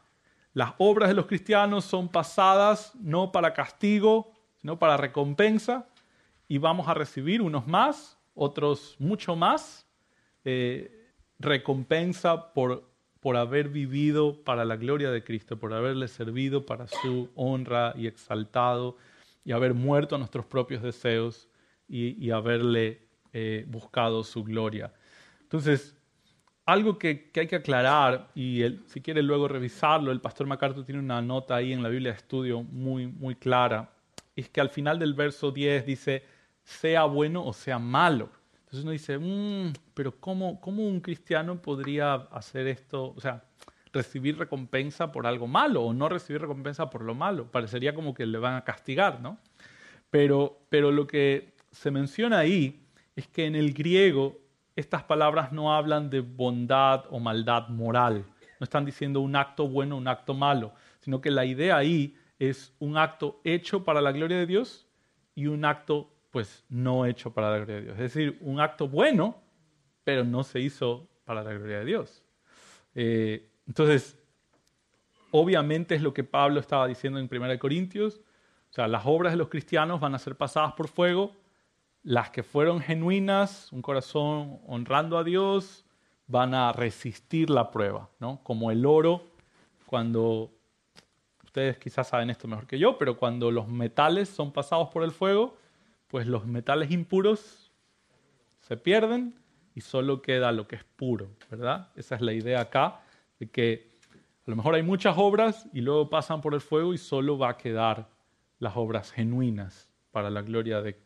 Las 0.54 0.72
obras 0.78 1.08
de 1.08 1.14
los 1.14 1.26
cristianos 1.26 1.84
son 1.84 2.08
pasadas 2.08 2.92
no 2.96 3.30
para 3.30 3.54
castigo, 3.54 4.32
sino 4.60 4.76
para 4.76 4.96
recompensa, 4.96 5.86
y 6.48 6.58
vamos 6.58 6.88
a 6.88 6.94
recibir 6.94 7.42
unos 7.42 7.68
más, 7.68 8.18
otros 8.34 8.96
mucho 8.98 9.36
más, 9.36 9.86
eh, 10.44 11.08
recompensa 11.38 12.52
por 12.52 12.92
por 13.22 13.36
haber 13.36 13.68
vivido 13.68 14.42
para 14.42 14.64
la 14.64 14.74
gloria 14.74 15.12
de 15.12 15.22
Cristo, 15.22 15.56
por 15.56 15.72
haberle 15.72 16.08
servido 16.08 16.66
para 16.66 16.88
su 16.88 17.30
honra 17.36 17.94
y 17.96 18.08
exaltado, 18.08 18.96
y 19.44 19.52
haber 19.52 19.74
muerto 19.74 20.14
a 20.14 20.18
nuestros 20.18 20.46
propios 20.46 20.82
deseos 20.82 21.48
y, 21.88 22.30
haberle 22.30 23.02
eh, 23.32 23.64
buscado 23.68 24.24
su 24.24 24.42
gloria. 24.42 24.92
Entonces, 25.42 25.94
algo 26.64 26.98
que, 26.98 27.30
hay 27.34 27.46
que 27.46 27.56
aclarar, 27.56 28.28
y 28.34 28.62
si 28.86 29.00
quiere 29.00 29.22
luego 29.22 29.48
revisarlo, 29.48 30.12
el 30.12 30.20
pastor 30.20 30.46
MacArthur 30.46 30.84
tiene 30.84 31.00
una 31.00 31.20
nota 31.20 31.56
ahí 31.56 31.72
en 31.72 31.82
la 31.82 31.88
Biblia 31.88 32.12
de 32.12 32.18
estudio 32.18 32.62
muy, 32.62 33.06
muy 33.06 33.34
clara, 33.34 33.90
es 34.34 34.48
que 34.48 34.60
al 34.60 34.70
final 34.70 34.98
del 34.98 35.14
verso 35.14 35.50
10 35.50 35.84
dice, 35.84 36.22
sea 36.64 37.04
bueno 37.04 37.44
o 37.44 37.52
sea 37.52 37.78
malo. 37.78 38.30
Entonces 38.54 38.84
uno 38.84 38.92
dice, 38.92 39.18
mm, 39.18 39.72
pero 39.92 40.18
¿cómo, 40.18 40.60
¿cómo 40.60 40.86
un 40.86 41.00
cristiano 41.00 41.60
podría 41.60 42.14
hacer 42.14 42.66
esto? 42.68 43.12
O 43.14 43.20
sea, 43.20 43.44
recibir 43.92 44.38
recompensa 44.38 45.12
por 45.12 45.26
algo 45.26 45.46
malo 45.46 45.82
o 45.82 45.92
no 45.92 46.08
recibir 46.08 46.40
recompensa 46.40 46.90
por 46.90 47.02
lo 47.02 47.14
malo. 47.14 47.50
Parecería 47.50 47.94
como 47.94 48.14
que 48.14 48.26
le 48.26 48.38
van 48.38 48.54
a 48.54 48.64
castigar, 48.64 49.20
¿no? 49.20 49.38
Pero, 50.10 50.60
pero 50.68 50.90
lo 50.90 51.06
que 51.06 51.54
se 51.70 51.90
menciona 51.90 52.38
ahí 52.38 52.86
es 53.16 53.28
que 53.28 53.46
en 53.46 53.54
el 53.54 53.72
griego 53.72 54.40
estas 54.76 55.02
palabras 55.04 55.52
no 55.52 55.74
hablan 55.74 56.10
de 56.10 56.20
bondad 56.20 57.04
o 57.10 57.20
maldad 57.20 57.68
moral. 57.68 58.24
No 58.58 58.64
están 58.64 58.84
diciendo 58.84 59.20
un 59.20 59.36
acto 59.36 59.68
bueno 59.68 59.96
o 59.96 59.98
un 59.98 60.08
acto 60.08 60.34
malo, 60.34 60.72
sino 61.00 61.20
que 61.20 61.30
la 61.30 61.44
idea 61.44 61.76
ahí 61.76 62.16
es 62.38 62.74
un 62.78 62.96
acto 62.96 63.40
hecho 63.44 63.84
para 63.84 64.00
la 64.00 64.12
gloria 64.12 64.38
de 64.38 64.46
Dios 64.46 64.86
y 65.34 65.46
un 65.46 65.64
acto 65.64 66.12
pues 66.30 66.64
no 66.68 67.04
hecho 67.04 67.32
para 67.32 67.50
la 67.50 67.56
gloria 67.58 67.76
de 67.76 67.82
Dios. 67.82 67.94
Es 67.94 68.14
decir, 68.14 68.38
un 68.40 68.60
acto 68.60 68.88
bueno, 68.88 69.36
pero 70.04 70.24
no 70.24 70.42
se 70.42 70.60
hizo 70.60 71.08
para 71.24 71.42
la 71.42 71.52
gloria 71.52 71.80
de 71.80 71.84
Dios. 71.84 72.24
Eh, 72.94 73.51
entonces, 73.66 74.18
obviamente 75.30 75.94
es 75.94 76.02
lo 76.02 76.14
que 76.14 76.24
Pablo 76.24 76.60
estaba 76.60 76.86
diciendo 76.86 77.18
en 77.18 77.28
1 77.30 77.58
Corintios. 77.58 78.20
O 78.70 78.74
sea, 78.74 78.88
las 78.88 79.02
obras 79.04 79.32
de 79.32 79.36
los 79.36 79.48
cristianos 79.48 80.00
van 80.00 80.14
a 80.14 80.18
ser 80.18 80.36
pasadas 80.36 80.72
por 80.72 80.88
fuego. 80.88 81.32
Las 82.02 82.30
que 82.30 82.42
fueron 82.42 82.80
genuinas, 82.80 83.70
un 83.72 83.82
corazón 83.82 84.60
honrando 84.66 85.18
a 85.18 85.24
Dios, 85.24 85.84
van 86.26 86.54
a 86.54 86.72
resistir 86.72 87.50
la 87.50 87.70
prueba, 87.70 88.08
¿no? 88.18 88.42
Como 88.42 88.70
el 88.70 88.86
oro, 88.86 89.32
cuando, 89.86 90.50
ustedes 91.44 91.76
quizás 91.76 92.08
saben 92.08 92.30
esto 92.30 92.48
mejor 92.48 92.66
que 92.66 92.78
yo, 92.78 92.96
pero 92.96 93.18
cuando 93.18 93.50
los 93.50 93.68
metales 93.68 94.30
son 94.30 94.52
pasados 94.52 94.88
por 94.88 95.04
el 95.04 95.12
fuego, 95.12 95.56
pues 96.08 96.26
los 96.26 96.46
metales 96.46 96.90
impuros 96.90 97.70
se 98.60 98.78
pierden 98.78 99.38
y 99.74 99.82
solo 99.82 100.22
queda 100.22 100.50
lo 100.50 100.66
que 100.66 100.76
es 100.76 100.84
puro, 100.84 101.28
¿verdad? 101.50 101.88
Esa 101.94 102.14
es 102.14 102.22
la 102.22 102.32
idea 102.32 102.62
acá, 102.62 103.01
de 103.42 103.50
que 103.50 103.90
a 104.46 104.50
lo 104.52 104.54
mejor 104.54 104.76
hay 104.76 104.84
muchas 104.84 105.16
obras 105.18 105.68
y 105.72 105.80
luego 105.80 106.08
pasan 106.08 106.40
por 106.40 106.54
el 106.54 106.60
fuego 106.60 106.94
y 106.94 106.98
solo 106.98 107.36
va 107.36 107.50
a 107.50 107.56
quedar 107.56 108.08
las 108.60 108.76
obras 108.76 109.10
genuinas 109.10 109.90
para 110.12 110.30
la 110.30 110.42
gloria 110.42 110.80
de, 110.80 110.96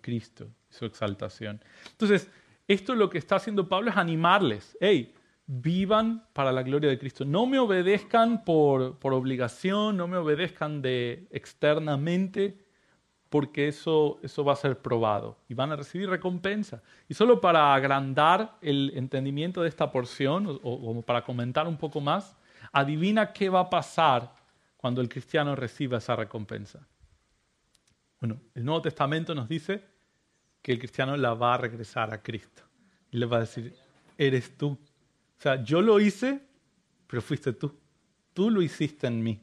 Cristo 0.00 0.48
y 0.70 0.72
su 0.72 0.86
exaltación. 0.86 1.60
Entonces, 1.90 2.30
esto 2.66 2.94
lo 2.94 3.10
que 3.10 3.18
está 3.18 3.36
haciendo 3.36 3.68
Pablo 3.68 3.90
es 3.90 3.98
animarles, 3.98 4.78
hey, 4.80 5.12
vivan 5.46 6.26
para 6.32 6.52
la 6.52 6.62
gloria 6.62 6.88
de 6.88 6.98
Cristo. 6.98 7.26
No 7.26 7.44
me 7.44 7.58
obedezcan 7.58 8.46
por, 8.46 8.98
por 8.98 9.12
obligación, 9.12 9.98
no 9.98 10.08
me 10.08 10.16
obedezcan 10.16 10.80
de 10.80 11.28
externamente, 11.30 12.56
porque 13.28 13.68
eso, 13.68 14.18
eso 14.22 14.44
va 14.44 14.54
a 14.54 14.56
ser 14.56 14.78
probado 14.78 15.36
y 15.48 15.54
van 15.54 15.70
a 15.72 15.76
recibir 15.76 16.08
recompensa. 16.08 16.82
Y 17.08 17.14
solo 17.14 17.40
para 17.40 17.74
agrandar 17.74 18.56
el 18.62 18.92
entendimiento 18.94 19.62
de 19.62 19.68
esta 19.68 19.90
porción, 19.90 20.60
o, 20.62 21.02
para 21.02 21.22
comentar 21.22 21.66
un 21.68 21.76
poco 21.76 22.00
más, 22.00 22.36
adivina 22.72 23.32
qué 23.32 23.48
va 23.48 23.60
a 23.60 23.70
pasar 23.70 24.32
cuando 24.76 25.00
el 25.00 25.08
cristiano 25.08 25.54
reciba 25.54 25.98
esa 25.98 26.16
recompensa? 26.16 26.86
Bueno, 28.20 28.40
el 28.54 28.64
Nuevo 28.64 28.82
Testamento 28.82 29.34
nos 29.34 29.48
dice 29.48 29.84
que 30.62 30.72
el 30.72 30.78
cristiano 30.78 31.16
la 31.16 31.34
va 31.34 31.54
a 31.54 31.58
regresar 31.58 32.12
a 32.12 32.22
Cristo. 32.22 32.62
Y 33.10 33.18
le 33.18 33.26
va 33.26 33.38
a 33.38 33.40
decir, 33.40 33.74
eres 34.16 34.56
tú. 34.56 34.68
O 34.68 35.40
sea, 35.40 35.62
yo 35.62 35.82
lo 35.82 36.00
hice, 36.00 36.40
pero 37.06 37.22
fuiste 37.22 37.52
tú. 37.52 37.78
Tú 38.32 38.50
lo 38.50 38.62
hiciste 38.62 39.06
en 39.06 39.22
mí. 39.22 39.40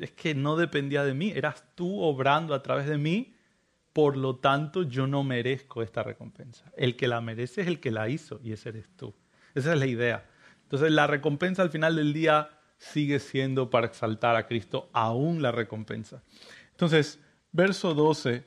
Es 0.00 0.12
que 0.12 0.34
no 0.34 0.56
dependía 0.56 1.04
de 1.04 1.14
mí, 1.14 1.32
eras 1.34 1.64
tú 1.74 2.02
obrando 2.02 2.54
a 2.54 2.62
través 2.62 2.86
de 2.86 2.98
mí, 2.98 3.34
por 3.92 4.16
lo 4.16 4.36
tanto 4.36 4.82
yo 4.82 5.06
no 5.06 5.24
merezco 5.24 5.82
esta 5.82 6.02
recompensa. 6.02 6.70
El 6.76 6.96
que 6.96 7.08
la 7.08 7.20
merece 7.20 7.62
es 7.62 7.68
el 7.68 7.80
que 7.80 7.90
la 7.90 8.08
hizo 8.08 8.40
y 8.42 8.52
ese 8.52 8.70
eres 8.70 8.88
tú. 8.96 9.14
Esa 9.54 9.72
es 9.72 9.78
la 9.78 9.86
idea. 9.86 10.28
Entonces 10.64 10.90
la 10.90 11.06
recompensa 11.06 11.62
al 11.62 11.70
final 11.70 11.96
del 11.96 12.12
día 12.12 12.50
sigue 12.76 13.20
siendo 13.20 13.70
para 13.70 13.86
exaltar 13.86 14.36
a 14.36 14.46
Cristo, 14.46 14.90
aún 14.92 15.40
la 15.40 15.52
recompensa. 15.52 16.22
Entonces, 16.72 17.20
verso 17.52 17.94
12, 17.94 18.44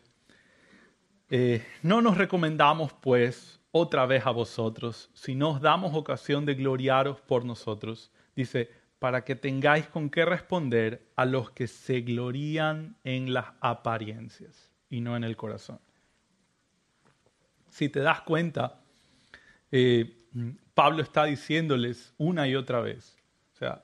eh, 1.30 1.66
no 1.82 2.02
nos 2.02 2.18
recomendamos 2.18 2.94
pues 2.94 3.60
otra 3.72 4.06
vez 4.06 4.26
a 4.26 4.32
vosotros, 4.32 5.10
si 5.14 5.36
nos 5.36 5.62
damos 5.62 5.96
ocasión 5.96 6.46
de 6.46 6.56
gloriaros 6.56 7.22
por 7.22 7.46
nosotros. 7.46 8.12
Dice, 8.36 8.70
para 9.00 9.24
que 9.24 9.36
tengáis 9.36 9.88
con 9.88 10.10
qué 10.10 10.26
responder 10.26 11.08
a 11.16 11.26
los 11.26 11.52
que 11.52 11.68
se 11.68 12.02
glorían 12.02 12.98
en 13.04 13.34
las 13.34 13.48
apariencias 13.62 14.72
y 14.90 15.02
no 15.02 15.16
en 15.16 15.24
el 15.24 15.36
corazón. 15.36 15.80
Si 17.70 17.90
te 17.90 18.00
das 18.00 18.22
cuenta, 18.22 18.82
eh, 19.72 20.18
Pablo 20.74 21.04
está 21.04 21.26
diciéndoles 21.26 22.14
una 22.18 22.48
y 22.48 22.56
otra 22.56 22.82
vez, 22.82 23.18
o 23.54 23.58
sea, 23.58 23.84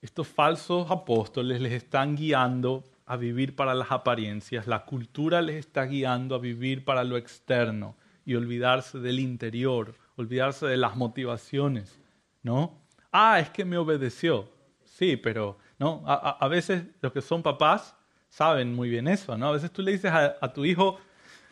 estos 0.00 0.28
falsos 0.28 0.90
apóstoles 0.90 1.60
les 1.60 1.72
están 1.72 2.16
guiando 2.16 2.84
a 3.06 3.16
vivir 3.16 3.56
para 3.56 3.74
las 3.74 3.90
apariencias, 3.90 4.66
la 4.66 4.84
cultura 4.84 5.42
les 5.42 5.56
está 5.56 5.84
guiando 5.84 6.34
a 6.34 6.38
vivir 6.38 6.84
para 6.84 7.04
lo 7.04 7.16
externo 7.16 7.96
y 8.24 8.34
olvidarse 8.34 8.98
del 8.98 9.20
interior, 9.20 9.94
olvidarse 10.16 10.66
de 10.66 10.76
las 10.76 10.96
motivaciones, 10.96 12.00
¿no? 12.42 12.81
Ah, 13.12 13.38
es 13.38 13.50
que 13.50 13.64
me 13.64 13.76
obedeció. 13.76 14.48
Sí, 14.84 15.16
pero 15.16 15.58
no, 15.78 16.02
a, 16.06 16.48
veces 16.48 16.84
los 17.00 17.12
que 17.12 17.20
son 17.20 17.42
papás 17.42 17.94
saben 18.28 18.74
muy 18.74 18.88
bien 18.88 19.08
eso, 19.08 19.36
¿no? 19.36 19.48
A 19.48 19.52
veces 19.52 19.70
tú 19.70 19.82
le 19.82 19.92
dices 19.92 20.10
a, 20.12 20.52
tu 20.52 20.64
hijo, 20.64 20.98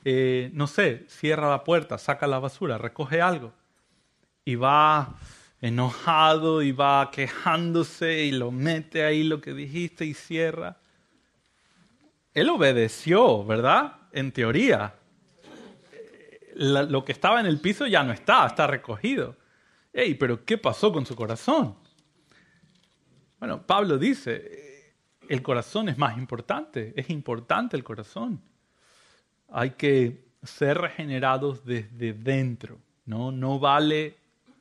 eh, 0.04 0.50
no 0.54 0.66
sé, 0.66 1.04
cierra 1.08 1.50
la 1.50 1.64
puerta, 1.64 1.98
saca 1.98 2.26
la 2.26 2.38
basura, 2.38 2.78
recoge 2.78 3.20
algo 3.20 3.52
y 4.44 4.54
va 4.54 5.14
enojado 5.60 6.62
y 6.62 6.72
va 6.72 7.10
quejándose 7.10 8.24
y 8.24 8.32
lo 8.32 8.50
mete 8.50 9.04
ahí 9.04 9.24
lo 9.24 9.40
que 9.40 9.52
dijiste 9.52 10.04
y 10.04 10.14
cierra. 10.14 10.78
Él 12.32 12.48
obedeció, 12.48 13.44
¿verdad? 13.44 13.94
En 14.12 14.32
teoría. 14.32 14.94
lo 16.54 17.04
que 17.04 17.12
estaba 17.12 17.40
en 17.40 17.46
el 17.46 17.60
piso 17.60 17.86
ya 17.86 18.02
no 18.02 18.12
está, 18.12 18.46
está 18.46 18.66
recogido. 18.66 19.39
Ey, 19.92 20.14
pero 20.14 20.44
¿qué 20.44 20.56
pasó 20.56 20.92
con 20.92 21.04
su 21.04 21.16
corazón? 21.16 21.74
Bueno, 23.38 23.66
Pablo 23.66 23.98
dice, 23.98 24.94
el 25.28 25.42
corazón 25.42 25.88
es 25.88 25.98
más 25.98 26.16
importante, 26.16 26.92
es 26.96 27.10
importante 27.10 27.76
el 27.76 27.82
corazón. 27.82 28.40
Hay 29.48 29.70
que 29.70 30.30
ser 30.42 30.78
regenerados 30.78 31.64
desde 31.64 32.12
dentro, 32.12 32.78
¿no? 33.04 33.32
No 33.32 33.58
vale 33.58 34.16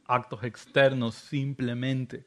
actos 0.08 0.44
externos 0.44 1.16
simplemente. 1.16 2.26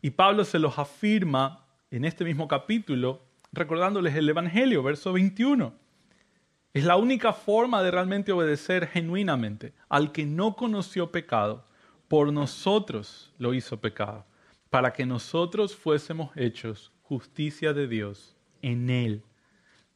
Y 0.00 0.10
Pablo 0.10 0.44
se 0.44 0.58
los 0.58 0.78
afirma 0.78 1.66
en 1.90 2.04
este 2.04 2.24
mismo 2.24 2.48
capítulo 2.48 3.22
recordándoles 3.52 4.14
el 4.14 4.28
Evangelio, 4.28 4.82
verso 4.82 5.12
21. 5.12 5.74
Es 6.72 6.84
la 6.84 6.96
única 6.96 7.32
forma 7.32 7.82
de 7.82 7.90
realmente 7.90 8.32
obedecer 8.32 8.86
genuinamente 8.88 9.74
al 9.88 10.12
que 10.12 10.26
no 10.26 10.56
conoció 10.56 11.10
pecado. 11.10 11.65
Por 12.08 12.32
nosotros 12.32 13.32
lo 13.38 13.54
hizo 13.54 13.80
pecado, 13.80 14.24
para 14.70 14.92
que 14.92 15.06
nosotros 15.06 15.74
fuésemos 15.74 16.30
hechos 16.36 16.92
justicia 17.02 17.72
de 17.72 17.88
Dios 17.88 18.36
en 18.62 18.90
Él. 18.90 19.22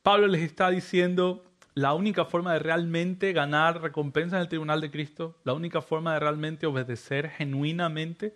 Pablo 0.03 0.27
les 0.27 0.43
está 0.43 0.71
diciendo, 0.71 1.45
la 1.75 1.95
única 1.95 2.25
forma 2.25 2.53
de 2.53 2.59
realmente 2.59 3.33
ganar 3.33 3.81
recompensa 3.81 4.37
en 4.37 4.43
el 4.43 4.49
tribunal 4.49 4.81
de 4.81 4.91
Cristo, 4.91 5.37
la 5.45 5.53
única 5.53 5.83
forma 5.83 6.15
de 6.15 6.21
realmente 6.21 6.67
obedecer 6.67 7.31
genuinamente, 7.31 8.35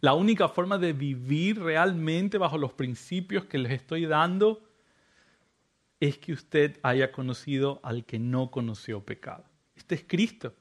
la 0.00 0.14
única 0.14 0.48
forma 0.48 0.78
de 0.78 0.92
vivir 0.92 1.60
realmente 1.60 2.38
bajo 2.38 2.58
los 2.58 2.72
principios 2.72 3.46
que 3.46 3.58
les 3.58 3.72
estoy 3.72 4.06
dando 4.06 4.62
es 6.00 6.18
que 6.18 6.32
usted 6.32 6.78
haya 6.82 7.10
conocido 7.10 7.80
al 7.82 8.04
que 8.04 8.18
no 8.18 8.50
conoció 8.50 9.04
pecado. 9.04 9.44
Este 9.74 9.94
es 9.94 10.04
Cristo. 10.06 10.54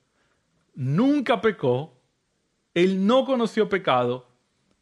Nunca 0.74 1.42
pecó, 1.42 1.95
Él 2.76 3.08
no 3.08 3.26
conoció 3.26 3.68
pecado, 3.68 4.28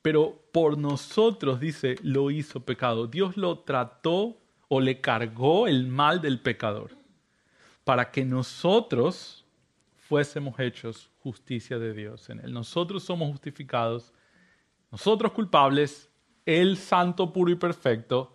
pero 0.02 0.38
por 0.52 0.78
nosotros, 0.78 1.62
dice, 1.62 1.96
lo 2.04 2.30
hizo 2.30 2.60
pecado. 2.60 3.08
Dios 3.08 3.38
lo 3.38 3.60
trató 3.60 4.38
o 4.68 4.82
le 4.82 5.00
cargó 5.00 5.68
el 5.68 5.88
mal 5.88 6.20
del 6.20 6.42
pecador 6.42 6.92
para 7.86 8.12
que 8.12 8.26
nosotros 8.26 9.46
fuésemos 9.96 10.60
hechos 10.60 11.10
justicia 11.20 11.80
de 11.80 11.94
Dios 11.94 12.30
en 12.30 12.42
Él. 12.42 12.52
Nosotros 12.52 13.04
somos 13.04 13.32
justificados, 13.32 14.12
nosotros 14.92 15.32
culpables, 15.32 16.10
Él 16.46 16.76
santo, 16.76 17.32
puro 17.32 17.52
y 17.52 17.56
perfecto, 17.56 18.34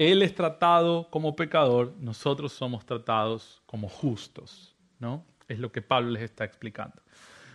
él 0.00 0.22
es 0.22 0.34
tratado 0.34 1.10
como 1.10 1.36
pecador, 1.36 1.92
nosotros 2.00 2.54
somos 2.54 2.86
tratados 2.86 3.60
como 3.66 3.86
justos, 3.86 4.74
¿no? 4.98 5.26
Es 5.46 5.58
lo 5.58 5.70
que 5.70 5.82
Pablo 5.82 6.08
les 6.08 6.22
está 6.22 6.42
explicando. 6.42 7.02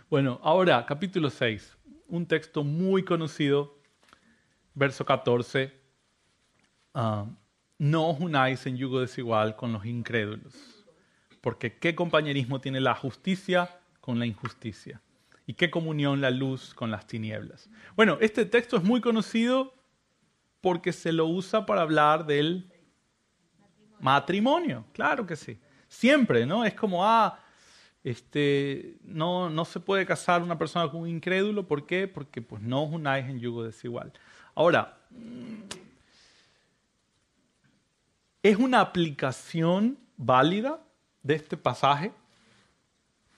Bueno, 0.07 0.39
ahora 0.43 0.85
capítulo 0.85 1.31
6, 1.31 1.75
un 2.09 2.27
texto 2.27 2.63
muy 2.63 3.03
conocido, 3.03 3.75
verso 4.75 5.03
14. 5.03 5.73
Ah, 6.93 7.25
no 7.79 8.09
os 8.09 8.19
unáis 8.19 8.63
en 8.67 8.77
yugo 8.77 9.01
desigual 9.01 9.55
con 9.55 9.73
los 9.73 9.83
incrédulos, 9.83 10.53
porque 11.41 11.79
qué 11.79 11.95
compañerismo 11.95 12.61
tiene 12.61 12.79
la 12.81 12.93
justicia 12.93 13.79
con 13.99 14.19
la 14.19 14.27
injusticia 14.27 15.01
y 15.47 15.55
qué 15.55 15.71
comunión 15.71 16.21
la 16.21 16.29
luz 16.29 16.75
con 16.75 16.91
las 16.91 17.07
tinieblas. 17.07 17.67
Bueno, 17.95 18.19
este 18.21 18.45
texto 18.45 18.77
es 18.77 18.83
muy 18.83 19.01
conocido 19.01 19.73
porque 20.61 20.93
se 20.93 21.13
lo 21.13 21.25
usa 21.25 21.65
para 21.65 21.81
hablar 21.81 22.27
del 22.27 22.71
matrimonio. 23.99 24.85
Claro 24.93 25.25
que 25.25 25.35
sí. 25.35 25.59
Siempre, 25.87 26.45
¿no? 26.45 26.63
Es 26.63 26.75
como, 26.75 27.03
ah, 27.03 27.39
este, 28.05 28.99
no, 29.03 29.49
no 29.49 29.65
se 29.65 29.79
puede 29.79 30.05
casar 30.05 30.43
una 30.43 30.59
persona 30.59 30.91
con 30.91 31.01
un 31.01 31.09
incrédulo. 31.09 31.67
¿Por 31.67 31.87
qué? 31.87 32.07
Porque 32.07 32.39
pues, 32.39 32.61
no 32.61 32.83
os 32.83 32.93
unáis 32.93 33.25
en 33.25 33.39
yugo 33.39 33.63
desigual. 33.63 34.13
Ahora, 34.53 34.99
es 38.43 38.57
una 38.57 38.81
aplicación 38.81 39.97
válida 40.17 40.79
de 41.23 41.33
este 41.33 41.57
pasaje, 41.57 42.11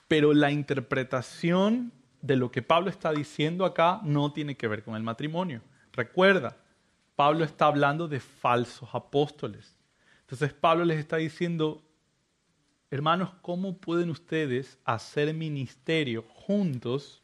pero 0.10 0.34
la 0.34 0.52
interpretación 0.52 1.94
de 2.22 2.36
lo 2.36 2.52
que 2.52 2.62
Pablo 2.62 2.90
está 2.90 3.14
diciendo 3.14 3.64
acá 3.64 4.02
no 4.04 4.34
tiene 4.34 4.58
que 4.58 4.68
ver 4.68 4.84
con 4.84 4.98
el 4.98 5.04
matrimonio. 5.04 5.62
Recuerda, 5.94 6.58
Pablo 7.16 7.46
está 7.46 7.68
hablando 7.68 8.10
de 8.10 8.20
falsos 8.20 8.90
apóstoles. 8.92 9.78
Entonces 10.24 10.52
Pablo 10.52 10.84
les 10.84 11.00
está 11.00 11.16
diciendo, 11.16 11.87
hermanos, 12.90 13.32
¿cómo 13.42 13.78
pueden 13.78 14.10
ustedes 14.10 14.78
hacer 14.86 15.34
ministerio 15.34 16.24
juntos 16.24 17.24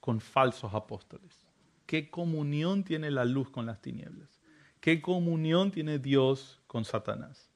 con 0.00 0.20
falsos 0.20 0.74
apóstoles? 0.74 1.46
¿Qué 1.86 2.10
comunión 2.10 2.84
tiene 2.84 3.10
la 3.10 3.24
luz 3.24 3.50
con 3.50 3.66
las 3.66 3.80
tinieblas? 3.80 4.40
¿Qué 4.80 5.00
comunión 5.00 5.70
tiene 5.70 5.98
Dios 5.98 6.60
con 6.66 6.84
Satanás? 6.84 7.50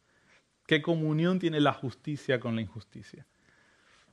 ¿Qué 0.66 0.82
comunión 0.82 1.38
tiene 1.38 1.60
la 1.60 1.72
justicia 1.72 2.40
con 2.40 2.54
la 2.54 2.62
injusticia? 2.62 3.26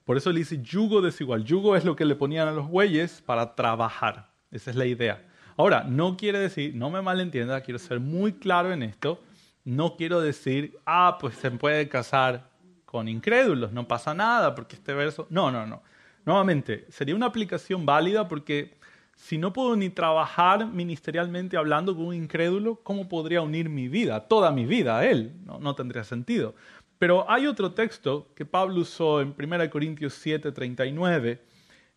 Por 0.04 0.18
eso 0.18 0.32
le 0.32 0.40
dice 0.40 0.62
yugo 0.62 1.02
desigual. 1.02 1.46
Yugo 1.46 1.76
es 1.76 1.86
lo 1.86 1.96
que 1.96 2.06
le 2.06 2.16
ponían 2.16 2.48
a 2.48 2.52
los 2.52 2.68
bueyes 2.68 3.22
para 3.22 3.56
trabajar. 3.56 4.32
Esa 4.52 4.70
es 4.72 4.76
la 4.76 4.86
idea. 4.86 5.26
Ahora, 5.56 5.84
no 5.84 6.18
quiere 6.18 6.40
decir, 6.40 6.76
no 6.76 6.90
me 6.90 7.02
malentienda, 7.02 7.62
quiero 7.62 7.80
ser 7.80 8.00
muy 8.00 8.34
claro 8.34 8.74
en 8.74 8.84
esto, 8.84 9.22
no 9.64 9.96
quiero 9.96 10.20
decir, 10.20 10.78
ah, 10.86 11.18
pues 11.20 11.36
se 11.36 11.52
puede 11.52 11.88
casar 11.88 12.50
con 12.94 13.08
incrédulos, 13.08 13.72
no 13.72 13.88
pasa 13.88 14.14
nada 14.14 14.54
porque 14.54 14.76
este 14.76 14.94
verso... 14.94 15.26
No, 15.32 15.50
no, 15.50 15.66
no. 15.66 15.82
Nuevamente, 16.26 16.86
sería 16.90 17.16
una 17.16 17.26
aplicación 17.26 17.88
válida 17.88 18.28
porque 18.28 18.78
si 19.16 19.40
no 19.40 19.52
puedo 19.52 19.76
ni 19.76 19.90
trabajar 19.90 20.68
ministerialmente 20.68 21.58
hablando 21.58 21.96
con 21.96 22.06
un 22.06 22.14
incrédulo, 22.14 22.76
¿cómo 22.84 23.10
podría 23.10 23.42
unir 23.42 23.68
mi 23.68 23.88
vida, 23.88 24.28
toda 24.28 24.52
mi 24.52 24.68
vida 24.68 25.00
a 25.00 25.08
él? 25.08 25.34
No, 25.44 25.58
no 25.58 25.74
tendría 25.74 26.04
sentido. 26.04 26.54
Pero 27.00 27.28
hay 27.32 27.48
otro 27.48 27.72
texto 27.72 28.32
que 28.36 28.46
Pablo 28.46 28.82
usó 28.82 29.22
en 29.22 29.34
1 29.36 29.72
Corintios 29.72 30.14
7, 30.14 30.52
39, 30.52 31.42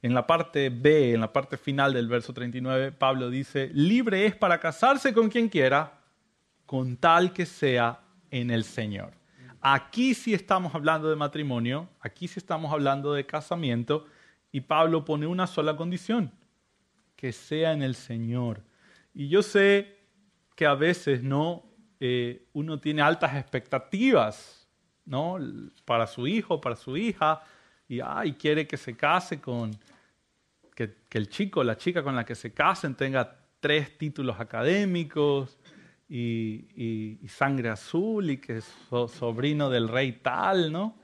en 0.01 0.15
la 0.15 0.27
parte 0.27 0.71
B, 0.71 1.13
en 1.13 1.21
la 1.21 1.31
parte 1.31 1.59
final 1.59 1.93
del 1.93 2.09
verso 2.09 2.33
39, 2.33 2.93
Pablo 2.93 3.29
dice, 3.29 3.69
libre 3.75 4.25
es 4.25 4.35
para 4.35 4.59
casarse 4.59 5.13
con 5.13 5.29
quien 5.29 5.51
quiera, 5.51 6.01
con 6.65 6.97
tal 6.97 7.35
que 7.35 7.45
sea 7.45 8.01
en 8.31 8.51
el 8.51 8.65
Señor. 8.65 9.26
Aquí 9.61 10.15
sí 10.15 10.35
estamos 10.35 10.75
hablando 10.75 11.09
de 11.09 11.17
matrimonio, 11.17 11.89
aquí 12.01 12.29
sí 12.29 12.39
estamos 12.39 12.73
hablando 12.73 13.13
de 13.13 13.27
casamiento, 13.27 14.07
y 14.53 14.61
Pablo 14.61 15.05
pone 15.05 15.27
una 15.27 15.47
sola 15.47 15.77
condición, 15.77 16.33
que 17.17 17.33
sea 17.33 17.73
en 17.73 17.83
el 17.83 17.95
Señor. 17.95 18.63
Y 19.15 19.29
yo 19.29 19.43
sé 19.43 19.97
que 20.55 20.67
a 20.67 20.75
veces 20.75 21.23
no 21.23 21.65
eh, 22.01 22.47
uno 22.53 22.79
tiene 22.79 23.03
altas 23.03 23.35
expectativas 23.37 24.69
¿no? 25.05 25.39
para 25.85 26.07
su 26.07 26.27
hijo, 26.27 26.61
para 26.61 26.77
su 26.77 26.97
hija, 26.97 27.43
y 27.89 28.01
ay, 28.01 28.33
quiere 28.35 28.67
que 28.67 28.77
se 28.77 28.97
case 28.97 29.41
con, 29.41 29.71
que, 30.75 30.95
el 31.11 31.29
chico 31.29 31.65
la 31.65 31.77
chica 31.77 32.03
con 32.03 32.15
la 32.15 32.25
que 32.25 32.35
se 32.35 32.53
casen 32.53 32.95
tenga 32.95 33.39
tres 33.61 33.97
títulos 33.97 34.39
académicos 34.39 35.57
y, 36.09 37.19
sangre 37.29 37.69
azul 37.69 38.31
y 38.31 38.39
que 38.39 38.59
es 38.59 38.75
sobrino 38.89 39.71
del 39.71 39.89
rey 39.89 40.13
tal, 40.13 40.73
¿no? 40.73 40.97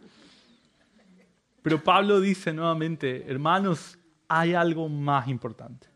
Pero 1.62 1.82
Pablo 1.82 2.20
dice 2.20 2.52
nuevamente, 2.52 3.24
hermanos, 3.30 3.98
hay 4.28 4.54
algo 4.54 4.88
más 4.88 5.28
importante, 5.28 5.86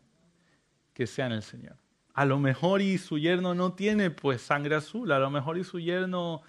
que 0.93 1.07
sea 1.07 1.25
en 1.25 1.33
el 1.33 1.43
Señor. 1.43 1.75
A 2.13 2.25
lo 2.25 2.39
mejor 2.39 2.81
y 2.81 2.97
su 2.97 3.19
yerno 3.19 3.53
no 3.53 3.73
tiene 3.73 4.09
pues 4.09 4.41
sangre 4.41 4.75
azul, 4.75 5.11
a 5.11 5.19
lo 5.19 5.29
mejor 5.29 5.57
y 5.57 5.63
su 5.63 5.79
yerno 5.79 6.41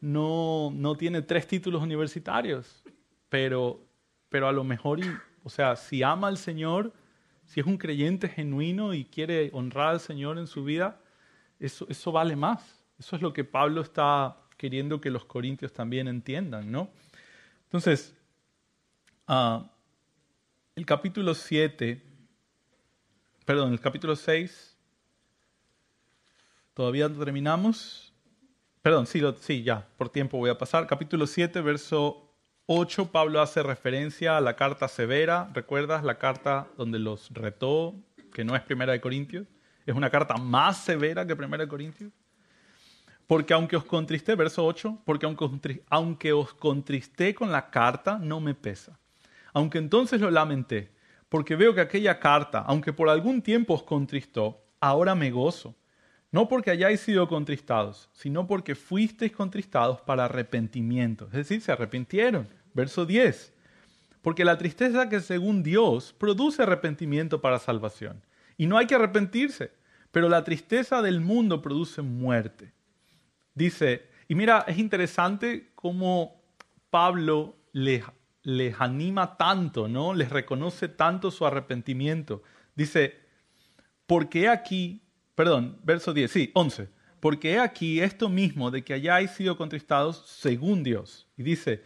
no, 0.00 0.70
no 0.74 0.96
tiene 0.96 1.22
tres 1.22 1.46
títulos 1.46 1.82
universitarios, 1.82 2.82
pero, 3.28 3.86
pero 4.28 4.48
a 4.48 4.52
lo 4.52 4.64
mejor, 4.64 5.00
y, 5.00 5.04
o 5.44 5.50
sea, 5.50 5.76
si 5.76 6.02
ama 6.02 6.28
al 6.28 6.38
Señor, 6.38 6.92
si 7.44 7.60
es 7.60 7.66
un 7.66 7.76
creyente 7.76 8.28
genuino 8.28 8.94
y 8.94 9.04
quiere 9.04 9.50
honrar 9.52 9.88
al 9.88 10.00
Señor 10.00 10.38
en 10.38 10.46
su 10.46 10.64
vida, 10.64 11.01
eso, 11.62 11.86
eso 11.88 12.12
vale 12.12 12.36
más. 12.36 12.82
Eso 12.98 13.16
es 13.16 13.22
lo 13.22 13.32
que 13.32 13.44
Pablo 13.44 13.80
está 13.80 14.36
queriendo 14.56 15.00
que 15.00 15.10
los 15.10 15.24
corintios 15.24 15.72
también 15.72 16.08
entiendan, 16.08 16.70
¿no? 16.70 16.90
Entonces, 17.64 18.14
uh, 19.28 19.64
el 20.74 20.86
capítulo 20.86 21.34
7, 21.34 22.02
perdón, 23.44 23.72
el 23.72 23.80
capítulo 23.80 24.16
6, 24.16 24.76
todavía 26.74 27.08
no 27.08 27.18
terminamos. 27.18 28.12
Perdón, 28.82 29.06
sí, 29.06 29.22
sí, 29.40 29.62
ya, 29.62 29.86
por 29.96 30.08
tiempo 30.08 30.38
voy 30.38 30.50
a 30.50 30.58
pasar. 30.58 30.86
Capítulo 30.86 31.26
7, 31.26 31.60
verso 31.60 32.28
8, 32.66 33.12
Pablo 33.12 33.40
hace 33.40 33.62
referencia 33.62 34.36
a 34.36 34.40
la 34.40 34.56
carta 34.56 34.88
severa. 34.88 35.50
¿Recuerdas 35.54 36.02
la 36.02 36.18
carta 36.18 36.68
donde 36.76 36.98
los 36.98 37.30
retó, 37.30 37.94
que 38.32 38.44
no 38.44 38.56
es 38.56 38.62
Primera 38.62 38.92
de 38.92 39.00
Corintios? 39.00 39.46
Es 39.86 39.94
una 39.94 40.10
carta 40.10 40.36
más 40.36 40.78
severa 40.78 41.26
que 41.26 41.36
Primera 41.36 41.64
de 41.64 41.68
Corintios. 41.68 42.12
Porque 43.26 43.54
aunque 43.54 43.76
os 43.76 43.84
contristé, 43.84 44.34
verso 44.34 44.64
8, 44.64 45.02
porque 45.04 45.26
aunque, 45.26 45.82
aunque 45.88 46.32
os 46.32 46.52
contristé 46.54 47.34
con 47.34 47.50
la 47.50 47.70
carta, 47.70 48.18
no 48.18 48.40
me 48.40 48.54
pesa. 48.54 48.98
Aunque 49.52 49.78
entonces 49.78 50.20
lo 50.20 50.30
lamenté, 50.30 50.90
porque 51.28 51.56
veo 51.56 51.74
que 51.74 51.80
aquella 51.80 52.18
carta, 52.18 52.60
aunque 52.60 52.92
por 52.92 53.08
algún 53.08 53.42
tiempo 53.42 53.74
os 53.74 53.82
contristó, 53.82 54.62
ahora 54.80 55.14
me 55.14 55.30
gozo. 55.30 55.74
No 56.30 56.48
porque 56.48 56.70
hayáis 56.70 57.00
sido 57.00 57.28
contristados, 57.28 58.08
sino 58.12 58.46
porque 58.46 58.74
fuisteis 58.74 59.32
contristados 59.32 60.00
para 60.00 60.24
arrepentimiento. 60.24 61.26
Es 61.26 61.32
decir, 61.32 61.60
se 61.60 61.72
arrepintieron. 61.72 62.48
Verso 62.72 63.04
10. 63.04 63.52
Porque 64.22 64.44
la 64.44 64.56
tristeza 64.56 65.08
que 65.08 65.20
según 65.20 65.62
Dios 65.62 66.14
produce 66.16 66.62
arrepentimiento 66.62 67.42
para 67.42 67.58
salvación. 67.58 68.22
Y 68.56 68.66
no 68.66 68.78
hay 68.78 68.86
que 68.86 68.94
arrepentirse, 68.94 69.72
pero 70.10 70.28
la 70.28 70.44
tristeza 70.44 71.02
del 71.02 71.20
mundo 71.20 71.62
produce 71.62 72.02
muerte. 72.02 72.72
Dice, 73.54 74.08
y 74.28 74.34
mira, 74.34 74.64
es 74.66 74.78
interesante 74.78 75.72
cómo 75.74 76.42
Pablo 76.90 77.56
les, 77.72 78.04
les 78.42 78.74
anima 78.80 79.36
tanto, 79.36 79.88
¿no? 79.88 80.14
Les 80.14 80.30
reconoce 80.30 80.88
tanto 80.88 81.30
su 81.30 81.46
arrepentimiento. 81.46 82.42
Dice, 82.74 83.18
porque 84.06 84.48
aquí, 84.48 85.02
perdón, 85.34 85.78
verso 85.82 86.12
10, 86.12 86.30
sí, 86.30 86.50
11, 86.54 86.88
porque 87.20 87.52
he 87.52 87.58
aquí 87.58 88.00
esto 88.00 88.28
mismo 88.28 88.70
de 88.70 88.82
que 88.82 88.94
hayáis 88.94 89.30
sido 89.30 89.56
contristados 89.56 90.24
según 90.26 90.82
Dios. 90.82 91.28
Y 91.36 91.42
dice, 91.42 91.82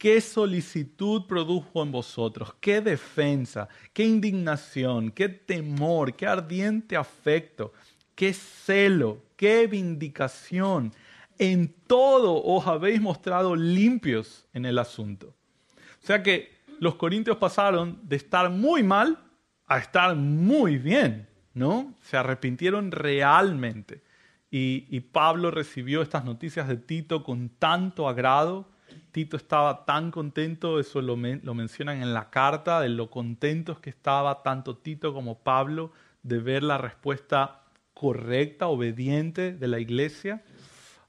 qué 0.00 0.22
solicitud 0.22 1.26
produjo 1.26 1.82
en 1.82 1.92
vosotros, 1.92 2.54
qué 2.58 2.80
defensa, 2.80 3.68
qué 3.92 4.02
indignación, 4.02 5.10
qué 5.10 5.28
temor, 5.28 6.16
qué 6.16 6.26
ardiente 6.26 6.96
afecto, 6.96 7.74
qué 8.14 8.32
celo, 8.32 9.22
qué 9.36 9.66
vindicación, 9.66 10.94
en 11.38 11.68
todo 11.86 12.42
os 12.42 12.66
habéis 12.66 12.98
mostrado 12.98 13.54
limpios 13.54 14.46
en 14.54 14.64
el 14.64 14.78
asunto. 14.78 15.34
O 16.02 16.06
sea 16.06 16.22
que 16.22 16.50
los 16.78 16.94
corintios 16.94 17.36
pasaron 17.36 18.00
de 18.02 18.16
estar 18.16 18.48
muy 18.48 18.82
mal 18.82 19.18
a 19.66 19.76
estar 19.76 20.16
muy 20.16 20.78
bien, 20.78 21.28
¿no? 21.52 21.94
Se 22.00 22.16
arrepintieron 22.16 22.90
realmente. 22.90 24.02
Y, 24.50 24.98
Pablo 25.12 25.50
recibió 25.50 26.00
estas 26.00 26.24
noticias 26.24 26.68
de 26.68 26.78
Tito 26.78 27.22
con 27.22 27.50
tanto 27.50 28.08
agrado. 28.08 28.66
Tito 29.12 29.36
estaba 29.36 29.84
tan 29.84 30.10
contento, 30.10 30.80
eso 30.80 31.02
lo, 31.02 31.16
mencionan 31.16 32.02
en 32.02 32.14
la 32.14 32.30
carta, 32.30 32.80
de 32.80 32.88
lo 32.88 33.10
contentos 33.10 33.80
que 33.80 33.90
estaba 33.90 34.42
tanto 34.42 34.76
Tito 34.76 35.12
como 35.12 35.38
Pablo 35.38 35.92
de 36.22 36.38
ver 36.38 36.62
la 36.62 36.78
respuesta 36.78 37.62
correcta, 37.94 38.68
obediente 38.68 39.52
de 39.52 39.68
la 39.68 39.78
iglesia. 39.80 40.42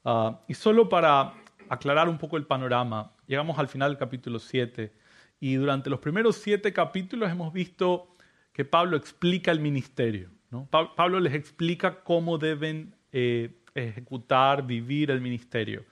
Ah, 0.04 0.40
y 0.48 0.54
solo 0.54 0.90
para 0.90 1.34
aclarar 1.70 2.10
un 2.10 2.18
poco 2.18 2.38
el 2.38 2.46
panorama, 2.46 3.12
llegamos 3.28 3.58
al 3.60 3.68
final 3.68 3.92
del 3.92 3.98
capítulo 3.98 4.40
7 4.40 4.92
y 5.40 5.56
durante 5.56 5.90
los 5.90 6.00
primeros 6.00 6.36
siete 6.38 6.72
capítulos 6.72 7.32
hemos 7.32 7.52
visto 7.52 8.16
que 8.54 8.64
Pablo 8.64 8.96
explica 8.96 9.52
el 9.52 9.60
ministerio. 9.60 10.30
Pablo 10.70 11.20
les 11.20 11.34
explica 11.34 12.04
cómo 12.04 12.38
deben 12.38 12.94
eh, 13.12 13.56
ejecutar, 13.74 14.66
vivir 14.66 15.12
el 15.12 15.22
ministerio. 15.22 15.86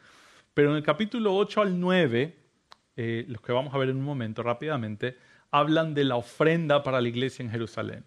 Pero 0.60 0.72
en 0.72 0.76
el 0.76 0.84
capítulo 0.84 1.38
8 1.38 1.62
al 1.62 1.80
9, 1.80 2.36
eh, 2.98 3.26
los 3.30 3.40
que 3.40 3.54
vamos 3.54 3.74
a 3.74 3.78
ver 3.78 3.88
en 3.88 3.96
un 3.96 4.04
momento 4.04 4.44
rápidamente, 4.44 5.16
hablan 5.52 5.94
de 5.94 6.04
la 6.04 6.18
ofrenda 6.18 6.84
para 6.84 7.00
la 7.00 7.08
iglesia 7.08 7.44
en 7.46 7.50
Jerusalén 7.50 8.04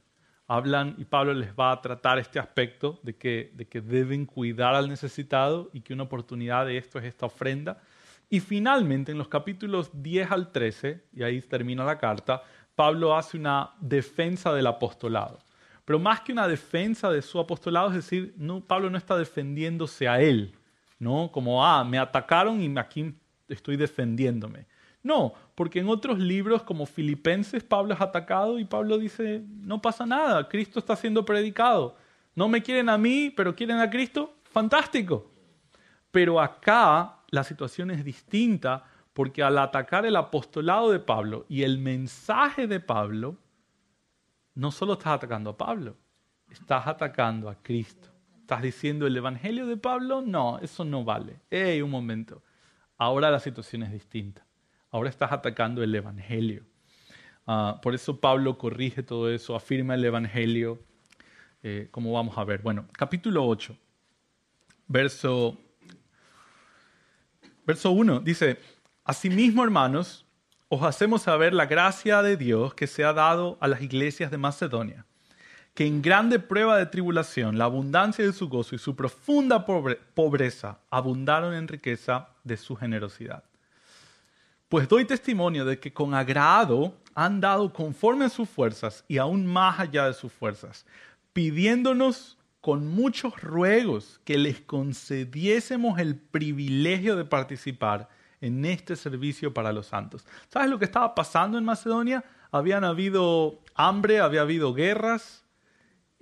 hablan 0.49 0.95
y 0.99 1.07
Pablo 1.07 1.33
les 1.33 1.55
va 1.55 1.73
a 1.73 1.81
tratar 1.81 2.19
este 2.19 2.39
aspecto 2.39 3.01
de 3.03 3.17
que, 3.17 3.53
de 3.55 3.67
que 3.69 3.81
deben 3.81 4.27
cuidar 4.27 4.75
al 4.75 4.87
necesitado 4.87 5.71
y 5.73 5.81
que 5.81 5.95
una 5.95 6.03
oportunidad 6.03 6.67
de 6.67 6.77
esto 6.77 6.99
es 6.99 7.07
esta 7.07 7.25
ofrenda. 7.25 7.81
Y 8.29 8.41
finalmente, 8.41 9.13
en 9.13 9.17
los 9.17 9.29
capítulos 9.29 9.91
10 9.95 10.31
al 10.31 10.53
13, 10.53 11.05
y 11.15 11.23
ahí 11.23 11.41
termina 11.41 11.87
la 11.87 11.97
carta, 11.97 12.43
Pablo 12.75 13.17
hace 13.17 13.39
una 13.39 13.71
defensa 13.81 14.53
del 14.53 14.67
apostolado. 14.67 15.39
Pero 15.87 15.99
más 15.99 16.21
que 16.21 16.33
una 16.33 16.47
defensa 16.47 17.11
de 17.11 17.23
su 17.23 17.41
apostolado, 17.41 17.89
es 17.89 17.95
decir, 17.95 18.35
Pablo 18.67 18.91
no 18.91 18.99
está 18.99 19.17
defendiéndose 19.17 20.07
a 20.07 20.21
él, 20.21 20.55
¿no? 21.03 21.33
Como, 21.33 21.67
ah, 21.67 21.83
me 21.83 21.99
atacaron 21.99 22.63
y 22.63 22.79
aquí 22.79 23.13
estoy 23.49 23.77
defendiéndome. 23.77 24.67
No, 25.03 25.35
porque 25.57 25.81
en 25.81 25.89
otros 25.89 26.21
libros 26.21 26.63
como 26.63 26.87
Filipenses 26.87 27.65
Pablo 27.65 27.93
es 27.93 28.01
atacado 28.01 28.57
y 28.61 28.65
Pablo 28.65 28.99
dice, 28.99 29.43
no 29.49 29.83
pasa 29.83 30.07
nada, 30.07 30.49
Cristo 30.49 30.79
está 30.79 30.95
siendo 30.95 31.25
predicado. 31.25 31.97
No 32.37 32.49
me 32.49 32.63
quieren 32.63 32.89
a 32.89 32.97
mí, 32.97 33.31
pero 33.37 33.57
quieren 33.57 33.81
a 33.81 33.91
Cristo, 33.91 34.37
fantástico. 34.45 35.29
Pero 36.13 36.41
acá 36.41 37.17
la 37.31 37.43
situación 37.43 37.91
es 37.91 38.05
distinta 38.05 38.85
porque 39.13 39.43
al 39.43 39.59
atacar 39.59 40.07
el 40.07 40.15
apostolado 40.15 40.93
de 40.93 41.01
Pablo 41.01 41.47
y 41.49 41.65
el 41.65 41.79
mensaje 41.79 42.69
de 42.69 42.79
Pablo, 42.79 43.37
no 44.55 44.71
solo 44.71 44.93
estás 44.93 45.15
atacando 45.15 45.51
a 45.51 45.57
Pablo, 45.57 45.97
estás 46.49 46.87
atacando 46.87 47.51
a 47.51 47.57
Cristo. 47.57 48.12
Estás 48.53 48.63
diciendo 48.63 49.07
el 49.07 49.17
evangelio 49.17 49.67
de 49.67 49.77
Pablo, 49.77 50.23
no, 50.23 50.59
eso 50.59 50.85
no 50.85 51.05
vale. 51.05 51.41
Hey, 51.51 51.83
un 51.83 51.91
momento. 51.91 52.43
Ahora 52.99 53.31
la 53.31 53.41
situación 53.41 53.83
es 53.83 53.93
distinta 53.93 54.45
ahora 54.93 55.09
estás 55.11 55.33
atacando 55.33 55.83
el 55.83 55.93
Evangelio. 55.95 56.65
Ah, 57.47 57.81
por 57.83 57.95
eso 57.95 58.21
Pablo 58.21 58.57
corrige 58.57 59.03
todo 59.03 59.29
eso, 59.29 59.57
afirma 59.57 59.95
el 59.95 60.05
Evangelio, 60.05 60.81
eh, 61.63 61.89
como 61.91 62.13
vamos 62.13 62.39
a 62.39 62.45
ver. 62.45 62.63
Bueno, 62.63 62.87
capítulo 62.93 63.45
8, 63.45 63.77
verso, 64.87 65.59
verso 67.67 67.91
1, 67.91 68.21
dice, 68.21 68.59
Asimismo, 69.05 69.65
hermanos, 69.65 70.25
os 70.69 70.83
hacemos 70.83 71.23
saber 71.23 71.53
la 71.53 71.67
gracia 71.67 72.23
de 72.23 72.37
Dios 72.37 72.75
que 72.75 72.87
se 72.87 73.03
ha 73.03 73.13
dado 73.13 73.59
a 73.61 73.67
las 73.67 73.83
iglesias 73.83 74.31
de 74.31 74.39
Macedonia, 74.39 75.07
que 75.75 75.87
en 75.87 76.03
grande 76.03 76.39
prueba 76.39 76.77
de 76.77 76.87
tribulación, 76.87 77.57
la 77.57 77.65
abundancia 77.65 78.25
de 78.25 78.33
su 78.33 78.49
gozo 78.49 78.75
y 78.75 78.79
su 78.79 78.95
profunda 78.95 79.65
pobreza 79.65 80.79
abundaron 80.91 81.55
en 81.55 81.69
riqueza 81.69 82.29
de 82.45 82.57
su 82.57 82.77
generosidad. 82.77 83.45
Pues 84.69 84.89
doy 84.89 85.05
testimonio 85.05 85.65
de 85.65 85.79
que 85.79 85.93
con 85.93 86.15
agrado 86.15 86.95
han 87.15 87.41
dado 87.41 87.73
conforme 87.73 88.27
a 88.27 88.31
sus 88.31 88.49
fuerzas 88.49 89.05
y 89.09 89.19
aún 89.19 89.47
más 89.47 89.79
allá 89.81 90.07
de 90.07 90.15
sus 90.15 90.33
fuerzas, 90.33 90.87
pidiéndonos 91.33 92.39
con 92.61 92.87
muchos 92.87 93.41
ruegos 93.41 94.21
que 94.25 94.39
les 94.39 94.61
concediésemos 94.61 95.99
el 95.99 96.17
privilegio 96.17 97.17
de 97.17 97.25
participar 97.25 98.09
en 98.41 98.65
este 98.65 98.97
servicio 98.97 99.53
para 99.53 99.73
los 99.73 99.87
santos. 99.87 100.25
¿Sabes 100.49 100.71
lo 100.71 100.79
que 100.79 100.85
estaba 100.85 101.15
pasando 101.15 101.59
en 101.59 101.65
Macedonia? 101.65 102.25
Habían 102.51 102.85
habido 102.85 103.61
hambre, 103.75 104.21
había 104.21 104.43
habido 104.43 104.75
guerras 104.75 105.42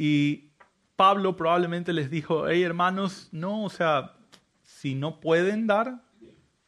y 0.03 0.55
Pablo 0.97 1.37
probablemente 1.37 1.93
les 1.93 2.09
dijo, 2.09 2.49
hey 2.49 2.63
hermanos, 2.63 3.29
no, 3.33 3.65
o 3.65 3.69
sea, 3.69 4.15
si 4.63 4.95
no 4.95 5.21
pueden 5.21 5.67
dar, 5.67 6.03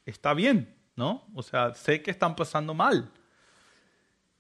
está 0.04 0.34
bien, 0.34 0.76
¿no? 0.96 1.24
O 1.34 1.42
sea, 1.42 1.72
sé 1.72 2.02
que 2.02 2.10
están 2.10 2.36
pasando 2.36 2.74
mal. 2.74 3.10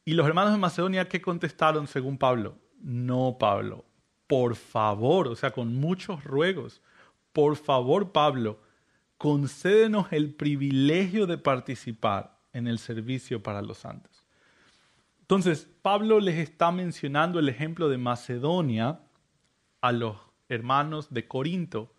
Y 0.04 0.12
los 0.12 0.26
hermanos 0.26 0.52
de 0.52 0.58
Macedonia, 0.58 1.08
¿qué 1.08 1.22
contestaron 1.22 1.86
según 1.86 2.18
Pablo? 2.18 2.58
No, 2.82 3.38
Pablo, 3.40 3.86
por 4.26 4.56
favor, 4.56 5.28
o 5.28 5.36
sea, 5.36 5.52
con 5.52 5.74
muchos 5.74 6.22
ruegos, 6.22 6.82
por 7.32 7.56
favor, 7.56 8.12
Pablo, 8.12 8.60
concédenos 9.16 10.12
el 10.12 10.34
privilegio 10.34 11.26
de 11.26 11.38
participar 11.38 12.38
en 12.52 12.66
el 12.66 12.78
servicio 12.78 13.42
para 13.42 13.62
los 13.62 13.78
santos. 13.78 14.21
Entonces, 15.32 15.66
Pablo 15.80 16.20
les 16.20 16.36
está 16.36 16.70
mencionando 16.72 17.38
el 17.38 17.48
ejemplo 17.48 17.88
de 17.88 17.96
Macedonia 17.96 19.00
a 19.80 19.90
los 19.90 20.18
hermanos 20.50 21.08
de 21.08 21.26
Corinto 21.26 21.90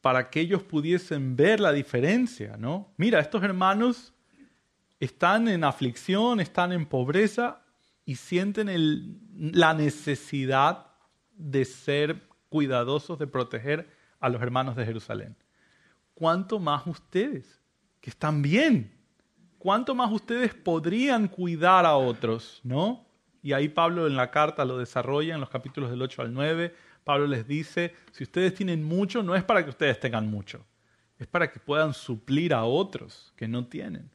para 0.00 0.30
que 0.30 0.40
ellos 0.40 0.62
pudiesen 0.62 1.36
ver 1.36 1.60
la 1.60 1.72
diferencia, 1.72 2.56
¿no? 2.56 2.94
Mira, 2.96 3.20
estos 3.20 3.42
hermanos 3.42 4.14
están 4.98 5.46
en 5.46 5.62
aflicción, 5.62 6.40
están 6.40 6.72
en 6.72 6.86
pobreza 6.86 7.60
y 8.06 8.14
sienten 8.14 9.20
la 9.52 9.74
necesidad 9.74 10.86
de 11.36 11.66
ser 11.66 12.30
cuidadosos, 12.48 13.18
de 13.18 13.26
proteger 13.26 13.90
a 14.20 14.30
los 14.30 14.40
hermanos 14.40 14.74
de 14.74 14.86
Jerusalén. 14.86 15.36
¿Cuánto 16.14 16.58
más 16.58 16.86
ustedes, 16.86 17.60
que 18.00 18.08
están 18.08 18.40
bien? 18.40 18.97
¿Cuánto 19.58 19.94
más 19.94 20.12
ustedes 20.12 20.54
podrían 20.54 21.26
cuidar 21.28 21.84
a 21.84 21.96
otros, 21.96 22.60
no? 22.62 23.04
Y 23.42 23.52
ahí 23.52 23.68
Pablo 23.68 24.06
en 24.06 24.16
la 24.16 24.30
carta 24.30 24.64
lo 24.64 24.78
desarrolla 24.78 25.34
en 25.34 25.40
los 25.40 25.50
capítulos 25.50 25.90
del 25.90 26.02
8 26.02 26.22
al 26.22 26.32
9. 26.32 26.74
Pablo 27.04 27.26
les 27.26 27.46
dice, 27.46 27.94
si 28.12 28.24
ustedes 28.24 28.54
tienen 28.54 28.84
mucho, 28.84 29.22
no 29.22 29.34
es 29.34 29.42
para 29.42 29.64
que 29.64 29.70
ustedes 29.70 29.98
tengan 29.98 30.30
mucho, 30.30 30.64
es 31.18 31.26
para 31.26 31.50
que 31.50 31.58
puedan 31.58 31.94
suplir 31.94 32.54
a 32.54 32.64
otros 32.64 33.32
que 33.36 33.48
no 33.48 33.66
tienen. 33.66 34.10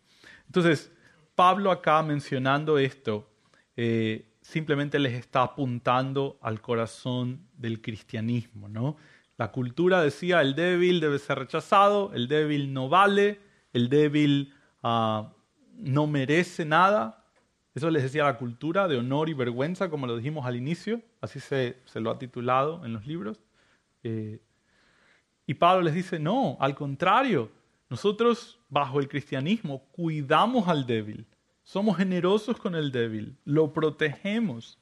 Entonces, 0.45 0.91
Pablo 1.35 1.71
acá 1.71 2.03
mencionando 2.03 2.77
esto, 2.77 3.29
eh, 3.75 4.33
simplemente 4.41 4.99
les 4.99 5.13
está 5.13 5.41
apuntando 5.41 6.37
al 6.41 6.61
corazón 6.61 7.47
del 7.57 7.81
cristianismo, 7.81 8.69
¿no? 8.69 8.97
La 9.37 9.51
cultura 9.51 10.01
decía 10.01 10.41
el 10.41 10.53
débil 10.53 10.99
debe 10.99 11.17
ser 11.17 11.39
rechazado, 11.39 12.11
el 12.13 12.27
débil 12.27 12.71
no 12.71 12.87
vale, 12.87 13.39
el 13.73 13.89
débil 13.89 14.53
ah, 14.83 15.33
no 15.77 16.05
merece 16.07 16.65
nada. 16.65 17.25
Eso 17.73 17.89
les 17.89 18.03
decía 18.03 18.25
la 18.25 18.37
cultura 18.37 18.87
de 18.87 18.97
honor 18.97 19.29
y 19.29 19.33
vergüenza, 19.33 19.89
como 19.89 20.05
lo 20.05 20.15
dijimos 20.15 20.45
al 20.45 20.55
inicio, 20.55 21.01
así 21.21 21.39
se, 21.39 21.77
lo 21.95 22.11
ha 22.11 22.19
titulado 22.19 22.85
en 22.85 22.93
los 22.93 23.07
libros. 23.07 23.41
Eh, 24.03 24.39
y 25.47 25.55
Pablo 25.55 25.81
les 25.81 25.95
dice, 25.95 26.19
no, 26.19 26.55
al 26.59 26.75
contrario, 26.75 27.51
nosotros 27.89 28.59
bajo 28.69 28.99
el 28.99 29.07
cristianismo 29.07 29.85
cuidamos 29.91 30.67
al 30.67 30.85
débil, 30.85 31.25
somos 31.63 31.97
generosos 31.97 32.57
con 32.57 32.75
el 32.75 32.91
débil, 32.91 33.37
lo 33.45 33.73
protegemos, 33.73 34.79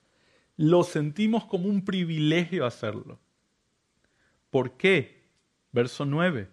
lo 0.57 0.83
sentimos 0.83 1.45
como 1.45 1.69
un 1.69 1.83
privilegio 1.83 2.65
hacerlo. 2.65 3.19
¿Por 4.49 4.77
qué? 4.77 5.23
Verso 5.71 6.05
9. 6.05 6.49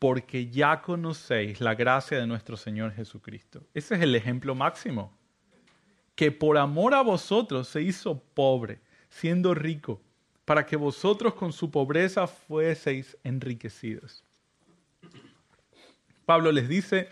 Porque 0.00 0.50
ya 0.50 0.82
conocéis 0.82 1.60
la 1.60 1.76
gracia 1.76 2.18
de 2.18 2.26
nuestro 2.26 2.56
Señor 2.56 2.92
Jesucristo. 2.92 3.62
Ese 3.74 3.94
es 3.94 4.00
el 4.00 4.14
ejemplo 4.16 4.56
máximo. 4.56 5.16
Que 6.16 6.32
por 6.32 6.58
amor 6.58 6.94
a 6.94 7.02
vosotros 7.02 7.68
se 7.68 7.82
hizo 7.82 8.18
pobre, 8.18 8.80
siendo 9.10 9.54
rico, 9.54 10.00
para 10.44 10.64
que 10.66 10.74
vosotros 10.74 11.34
con 11.34 11.52
su 11.52 11.70
pobreza 11.70 12.26
fueseis 12.26 13.16
enriquecidos. 13.22 14.24
Pablo 16.24 16.50
les 16.50 16.68
dice, 16.68 17.10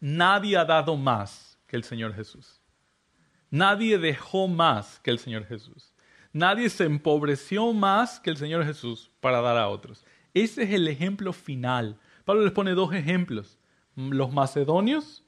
nadie 0.00 0.56
ha 0.56 0.64
dado 0.64 0.96
más 0.96 1.58
que 1.66 1.76
el 1.76 1.84
Señor 1.84 2.14
Jesús. 2.14 2.58
Nadie 3.50 3.98
dejó 3.98 4.48
más 4.48 4.98
que 5.00 5.10
el 5.10 5.18
Señor 5.18 5.44
Jesús. 5.44 5.92
Nadie 6.32 6.70
se 6.70 6.84
empobreció 6.84 7.72
más 7.74 8.18
que 8.18 8.30
el 8.30 8.38
Señor 8.38 8.64
Jesús 8.64 9.10
para 9.20 9.42
dar 9.42 9.58
a 9.58 9.68
otros. 9.68 10.04
Ese 10.32 10.62
es 10.62 10.70
el 10.70 10.88
ejemplo 10.88 11.34
final. 11.34 11.98
Pablo 12.24 12.42
les 12.42 12.52
pone 12.52 12.72
dos 12.72 12.92
ejemplos. 12.94 13.58
Los 13.96 14.32
macedonios 14.32 15.24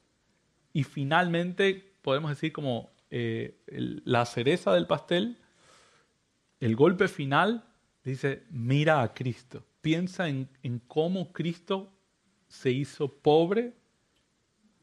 y 0.73 0.85
finalmente 0.85 1.95
podemos 2.03 2.31
decir 2.31 2.53
como 2.53 2.93
eh, 3.11 3.59
la 3.67 4.25
cereza 4.25 4.73
del 4.73 4.87
pastel, 4.87 5.39
el 6.61 6.77
golpe 6.77 7.09
final, 7.09 7.65
dice, 8.05 8.45
mira 8.51 9.03
a 9.03 9.13
Cristo. 9.13 9.65
Piensa 9.81 10.29
en, 10.29 10.49
en 10.63 10.79
cómo 10.79 11.33
Cristo 11.33 11.93
se 12.49 12.71
hizo 12.71 13.09
pobre 13.09 13.75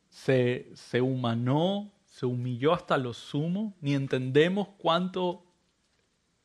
se, 0.09 0.69
se 0.73 1.01
humanó, 1.01 1.91
se 2.05 2.25
humilló 2.25 2.73
hasta 2.73 2.97
lo 2.97 3.13
sumo, 3.13 3.75
ni 3.79 3.93
entendemos 3.93 4.67
cuánto 4.77 5.45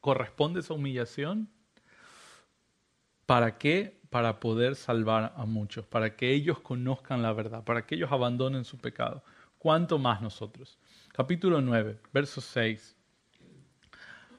corresponde 0.01 0.61
esa 0.61 0.75
humillación. 0.75 1.49
¿Para 3.27 3.59
qué? 3.59 4.01
Para 4.15 4.39
poder 4.39 4.77
salvar 4.77 5.33
a 5.37 5.45
muchos, 5.45 5.85
para 5.87 6.15
que 6.15 6.31
ellos 6.31 6.61
conozcan 6.61 7.21
la 7.21 7.33
verdad, 7.33 7.65
para 7.65 7.85
que 7.85 7.97
ellos 7.97 8.13
abandonen 8.13 8.65
su 8.65 8.79
pecado. 8.79 9.25
¿Cuánto 9.59 9.99
más 9.99 10.23
nosotros? 10.23 10.79
Capítulo 11.13 11.61
9, 11.61 11.99
verso 12.13 12.41
6. 12.41 12.95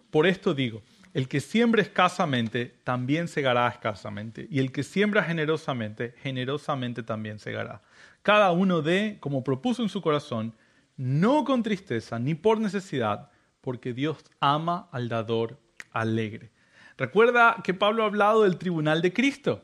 Por 0.09 0.27
esto 0.27 0.53
digo, 0.53 0.81
el 1.13 1.27
que 1.27 1.41
siembra 1.41 1.81
escasamente, 1.81 2.77
también 2.85 3.27
segará 3.27 3.67
escasamente, 3.67 4.47
y 4.49 4.59
el 4.59 4.71
que 4.71 4.83
siembra 4.83 5.21
generosamente, 5.23 6.15
generosamente 6.21 7.03
también 7.03 7.37
segará 7.37 7.81
cada 8.25 8.51
uno 8.51 8.81
dé 8.81 9.17
como 9.19 9.43
propuso 9.43 9.83
en 9.83 9.89
su 9.89 10.01
corazón, 10.01 10.55
no 10.97 11.43
con 11.43 11.61
tristeza 11.61 12.17
ni 12.17 12.33
por 12.33 12.59
necesidad, 12.59 13.29
porque 13.61 13.93
Dios 13.93 14.17
ama 14.39 14.89
al 14.91 15.09
dador 15.09 15.59
alegre. 15.91 16.49
Recuerda 16.97 17.57
que 17.63 17.75
Pablo 17.75 18.01
ha 18.01 18.07
hablado 18.07 18.41
del 18.41 18.57
tribunal 18.57 19.03
de 19.03 19.13
Cristo. 19.13 19.63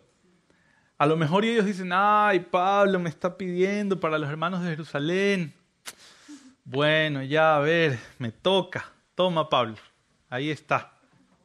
A 1.02 1.08
lo 1.08 1.18
mejor 1.18 1.44
ellos 1.44 1.66
dicen, 1.66 1.90
ay, 1.92 2.42
Pablo 2.42 3.00
me 3.00 3.10
está 3.10 3.36
pidiendo 3.36 4.00
para 4.00 4.20
los 4.20 4.30
hermanos 4.30 4.62
de 4.62 4.70
Jerusalén. 4.70 5.52
Bueno, 6.64 7.24
ya 7.24 7.56
a 7.56 7.60
ver, 7.60 7.98
me 8.20 8.32
toca. 8.32 8.86
Toma, 9.16 9.50
Pablo. 9.50 9.78
Ahí 10.30 10.52
está, 10.52 10.94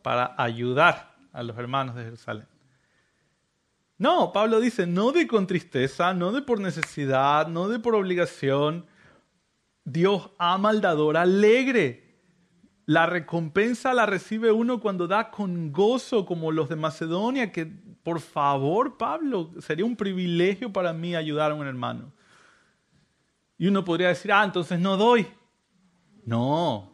para 0.03 0.35
ayudar 0.37 1.15
a 1.33 1.43
los 1.43 1.57
hermanos 1.57 1.95
de 1.95 2.05
Jerusalén. 2.05 2.47
No, 3.97 4.31
Pablo 4.31 4.61
dice, 4.61 4.87
no 4.87 5.12
de 5.12 5.27
con 5.27 5.47
tristeza, 5.47 6.12
no 6.12 6.33
de 6.33 6.43
por 6.43 6.61
necesidad, 6.61 7.49
no 7.49 7.69
de 7.69 7.78
por 7.78 7.95
obligación. 7.95 8.85
Dios 9.87 10.33
ama 10.39 10.69
al 10.69 10.83
dador 10.83 11.16
alegre. 11.16 12.19
La 12.85 13.07
recompensa 13.07 13.95
la 13.95 14.05
recibe 14.05 14.53
uno 14.53 14.81
cuando 14.81 15.09
da 15.09 15.31
con 15.31 15.73
gozo, 15.73 16.27
como 16.27 16.53
los 16.53 16.69
de 16.69 16.77
Macedonia, 16.77 17.53
que 17.53 17.86
por 18.07 18.20
favor, 18.20 18.97
Pablo, 18.97 19.51
sería 19.59 19.85
un 19.85 19.97
privilegio 19.97 20.73
para 20.73 20.93
mí 20.93 21.16
ayudar 21.16 21.51
a 21.51 21.55
un 21.55 21.66
hermano. 21.66 22.12
Y 23.59 23.66
uno 23.66 23.85
podría 23.85 24.09
decir, 24.09 24.31
ah, 24.31 24.45
entonces 24.45 24.78
no 24.78 24.97
doy. 24.97 25.27
No, 26.24 26.93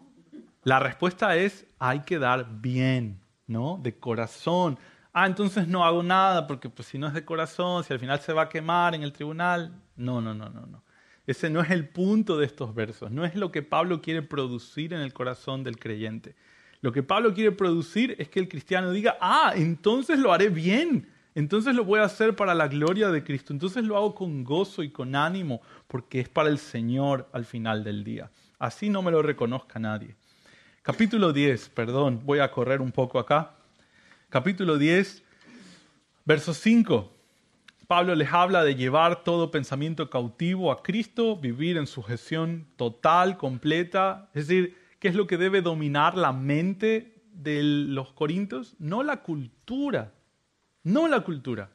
la 0.65 0.81
respuesta 0.81 1.37
es, 1.37 1.67
hay 1.79 2.01
que 2.01 2.19
dar 2.19 2.61
bien, 2.61 3.21
¿no? 3.47 3.79
De 3.83 3.99
corazón 3.99 4.79
ah, 5.13 5.27
entonces 5.27 5.69
no 5.69 5.85
hago 5.85 6.03
nada 6.03 6.47
porque 6.47 6.69
pues, 6.69 6.89
si 6.89 6.99
no 6.99 7.07
es 7.07 7.15
de 7.15 7.25
corazón, 7.25 7.85
si 7.85 7.93
al 7.93 7.99
final 7.99 8.21
se 8.21 8.33
va 8.33 8.43
a 8.43 8.49
quemar 8.49 8.95
en 8.95 9.03
el 9.03 9.13
tribunal. 9.13 9.73
No, 9.97 10.21
no, 10.21 10.35
no, 10.35 10.49
no, 10.49 10.67
no. 10.67 10.83
Ese 11.27 11.51
no 11.51 11.61
es 11.61 11.71
el 11.71 11.89
punto 11.89 12.37
de 12.39 12.47
estos 12.47 12.75
versos, 12.75 13.11
no 13.11 13.25
es 13.25 13.37
lo 13.37 13.53
que 13.53 13.63
Pablo 13.63 14.01
quiere 14.01 14.23
producir 14.23 14.93
en 14.93 15.01
el 15.01 15.13
corazón 15.13 15.63
del 15.63 15.79
creyente. 15.79 16.35
Lo 16.83 16.93
que 16.93 17.03
Pablo 17.03 17.33
quiere 17.33 17.53
producir 17.53 18.15
es 18.19 18.29
que 18.29 18.41
el 18.41 18.49
cristiano 18.49 18.91
diga, 18.91 19.17
ah, 19.21 19.55
entonces 19.57 20.19
lo 20.19 20.33
haré 20.33 20.51
bien, 20.51 21.09
entonces 21.35 21.75
lo 21.75 21.87
voy 21.87 22.01
a 22.01 22.05
hacer 22.05 22.37
para 22.37 22.55
la 22.55 22.69
gloria 22.69 23.09
de 23.11 23.25
Cristo, 23.25 23.55
entonces 23.55 23.85
lo 23.85 23.97
hago 23.97 24.15
con 24.15 24.45
gozo 24.45 24.83
y 24.83 24.91
con 24.91 25.17
ánimo, 25.17 25.63
porque 25.89 26.21
es 26.21 26.29
para 26.29 26.51
el 26.51 26.59
Señor 26.59 27.31
al 27.33 27.47
final 27.47 27.83
del 27.83 28.05
día. 28.05 28.31
Así 28.59 28.91
no 28.91 29.01
me 29.01 29.11
lo 29.11 29.23
reconozca 29.23 29.79
nadie. 29.79 30.15
Capítulo 30.83 31.33
10, 31.33 31.71
perdón, 31.71 32.21
voy 32.25 32.41
a 32.41 32.51
correr 32.51 32.83
un 32.83 32.93
poco 32.93 33.19
acá 33.19 33.55
capítulo 34.33 34.79
10, 34.79 35.23
verso 36.25 36.55
5. 36.55 37.13
Pablo 37.87 38.15
les 38.15 38.33
habla 38.33 38.65
de 38.65 38.75
llevar 38.75 39.25
todo 39.25 39.51
pensamiento 39.51 40.09
cautivo 40.09 40.73
a 40.73 40.83
Cristo, 40.83 41.37
vivir 41.37 41.77
en 41.77 41.87
sujeción 41.87 42.67
total, 42.77 43.37
completa. 43.37 44.31
Es 44.33 44.49
decir, 44.49 44.75
¿qué 45.03 45.09
es 45.09 45.17
lo 45.17 45.27
que 45.27 45.37
debe 45.37 45.63
dominar 45.63 46.17
la 46.17 46.33
mente 46.33 47.25
de 47.33 47.61
los 47.65 48.13
corintios, 48.13 48.77
no 48.79 49.03
la 49.03 49.21
cultura, 49.21 50.13
no 50.85 51.09
la 51.09 51.23
cultura, 51.23 51.73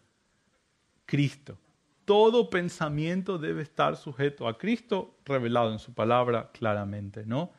Cristo. 1.05 1.57
Todo 2.05 2.49
pensamiento 2.49 3.37
debe 3.37 3.63
estar 3.63 3.97
sujeto 3.97 4.47
a 4.47 4.57
Cristo, 4.57 5.17
revelado 5.25 5.73
en 5.73 5.79
su 5.79 5.93
palabra 5.93 6.51
claramente, 6.53 7.25
¿no? 7.25 7.51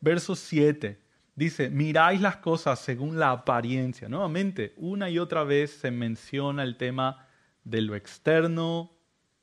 Verso 0.00 0.34
7 0.34 0.98
dice, 1.34 1.68
miráis 1.68 2.22
las 2.22 2.38
cosas 2.38 2.78
según 2.78 3.18
la 3.18 3.30
apariencia. 3.30 4.08
Nuevamente, 4.08 4.72
una 4.78 5.10
y 5.10 5.18
otra 5.18 5.44
vez 5.44 5.70
se 5.70 5.90
menciona 5.90 6.62
el 6.62 6.78
tema 6.78 7.26
de 7.62 7.82
lo 7.82 7.94
externo 7.94 8.96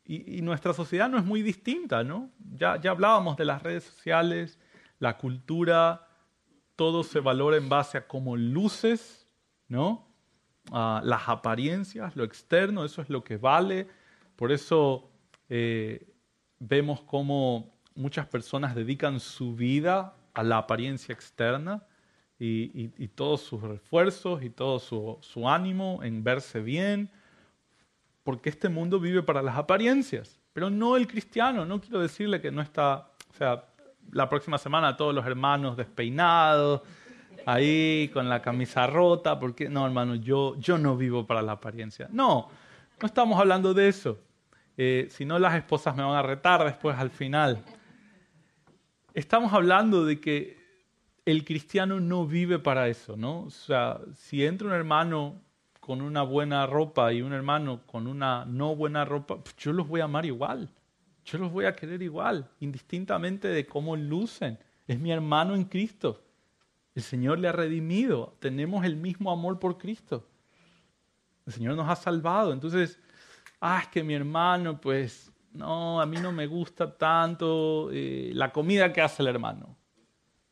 y, 0.03 0.41
nuestra 0.41 0.73
sociedad 0.73 1.07
no 1.07 1.19
es 1.19 1.25
muy 1.25 1.43
distinta, 1.43 2.03
¿no? 2.03 2.31
Ya, 2.55 2.81
ya 2.81 2.89
hablábamos 2.89 3.37
de 3.37 3.45
las 3.45 3.61
redes 3.61 3.83
sociales, 3.83 4.57
la 4.99 5.17
cultura, 5.17 6.07
todo 6.75 7.03
se 7.03 7.19
valora 7.19 7.57
en 7.57 7.69
base 7.69 7.97
a 7.97 8.07
cómo 8.07 8.35
luces, 8.35 9.27
¿no? 9.67 10.07
las 10.71 11.29
apariencias, 11.29 12.15
lo 12.15 12.23
externo, 12.23 12.83
eso 12.83 13.01
es 13.01 13.09
lo 13.09 13.23
que 13.23 13.37
vale. 13.37 13.87
Por 14.35 14.51
eso 14.51 15.09
eh, 15.49 16.07
vemos 16.59 17.01
cómo 17.01 17.73
muchas 17.95 18.27
personas 18.27 18.75
dedican 18.75 19.19
su 19.19 19.55
vida 19.55 20.13
a 20.33 20.43
la 20.43 20.57
apariencia 20.57 21.13
externa 21.13 21.83
y, 22.39 23.07
todos 23.15 23.41
sus 23.41 23.63
esfuerzos 23.63 24.43
y 24.43 24.51
todo 24.51 24.77
su, 24.77 25.17
su, 25.21 25.49
ánimo 25.49 26.03
en 26.03 26.23
verse 26.23 26.59
bien, 26.59 27.09
porque 28.23 28.49
este 28.49 28.69
mundo 28.69 28.99
vive 28.99 29.23
para 29.23 29.41
las 29.41 29.57
apariencias, 29.57 30.39
pero 30.53 30.69
no 30.69 30.95
el 30.97 31.07
cristiano. 31.07 31.65
No 31.65 31.81
quiero 31.81 31.99
decirle 31.99 32.39
que 32.39 32.51
no 32.51 32.61
está, 32.61 33.11
o 33.31 33.33
sea, 33.33 33.66
la 34.11 34.29
próxima 34.29 34.57
semana 34.57 34.97
todos 34.97 35.13
los 35.13 35.25
hermanos 35.25 35.77
despeinados, 35.77 36.81
ahí 37.45 38.09
con 38.13 38.27
la 38.29 38.41
camisa 38.41 38.87
rota, 38.87 39.39
porque 39.39 39.69
no, 39.69 39.85
hermano, 39.85 40.15
yo, 40.15 40.55
yo 40.57 40.77
no 40.77 40.97
vivo 40.97 41.25
para 41.25 41.41
la 41.41 41.53
apariencia. 41.53 42.07
No, 42.11 42.49
no 43.01 43.05
estamos 43.05 43.39
hablando 43.39 43.73
de 43.73 43.87
eso. 43.87 44.17
Eh, 44.77 45.07
si 45.09 45.25
no, 45.25 45.39
las 45.39 45.55
esposas 45.55 45.95
me 45.95 46.03
van 46.03 46.15
a 46.15 46.21
retar 46.21 46.63
después 46.63 46.97
al 46.97 47.09
final. 47.09 47.63
Estamos 49.13 49.53
hablando 49.53 50.05
de 50.05 50.19
que 50.19 50.57
el 51.25 51.43
cristiano 51.43 51.99
no 51.99 52.25
vive 52.25 52.59
para 52.59 52.87
eso, 52.87 53.17
¿no? 53.17 53.41
O 53.41 53.49
sea, 53.49 53.99
si 54.13 54.45
entra 54.45 54.67
un 54.67 54.73
hermano 54.73 55.41
con 55.79 56.01
una 56.01 56.21
buena 56.21 56.65
ropa 56.67 57.11
y 57.13 57.21
un 57.21 57.33
hermano 57.33 57.81
con 57.85 58.07
una 58.07 58.45
no 58.45 58.75
buena 58.75 59.05
ropa, 59.05 59.37
yo 59.57 59.73
los 59.73 59.87
voy 59.87 60.01
a 60.01 60.05
amar 60.05 60.25
igual. 60.25 60.69
Yo 61.27 61.37
los 61.37 61.51
voy 61.51 61.65
a 61.65 61.75
querer 61.75 62.01
igual, 62.01 62.49
indistintamente 62.61 63.49
de 63.49 63.65
cómo 63.67 63.97
lucen. 63.97 64.57
Es 64.87 64.97
mi 64.97 65.11
hermano 65.11 65.55
en 65.55 65.65
Cristo. 65.65 66.23
El 66.95 67.03
Señor 67.03 67.39
le 67.39 67.49
ha 67.49 67.51
redimido. 67.51 68.37
Tenemos 68.39 68.85
el 68.85 68.95
mismo 68.95 69.29
amor 69.29 69.59
por 69.59 69.77
Cristo. 69.77 70.25
El 71.45 71.51
Señor 71.51 71.75
nos 71.75 71.89
ha 71.89 71.97
salvado. 71.97 72.53
Entonces, 72.53 72.97
ah, 73.59 73.81
es 73.83 73.89
que 73.89 74.05
mi 74.05 74.13
hermano, 74.13 74.79
pues, 74.79 75.29
no, 75.51 75.99
a 75.99 76.05
mí 76.05 76.15
no 76.15 76.31
me 76.31 76.47
gusta 76.47 76.97
tanto 76.97 77.89
eh, 77.91 78.31
la 78.33 78.53
comida 78.53 78.93
que 78.93 79.01
hace 79.01 79.21
el 79.21 79.27
hermano. 79.27 79.75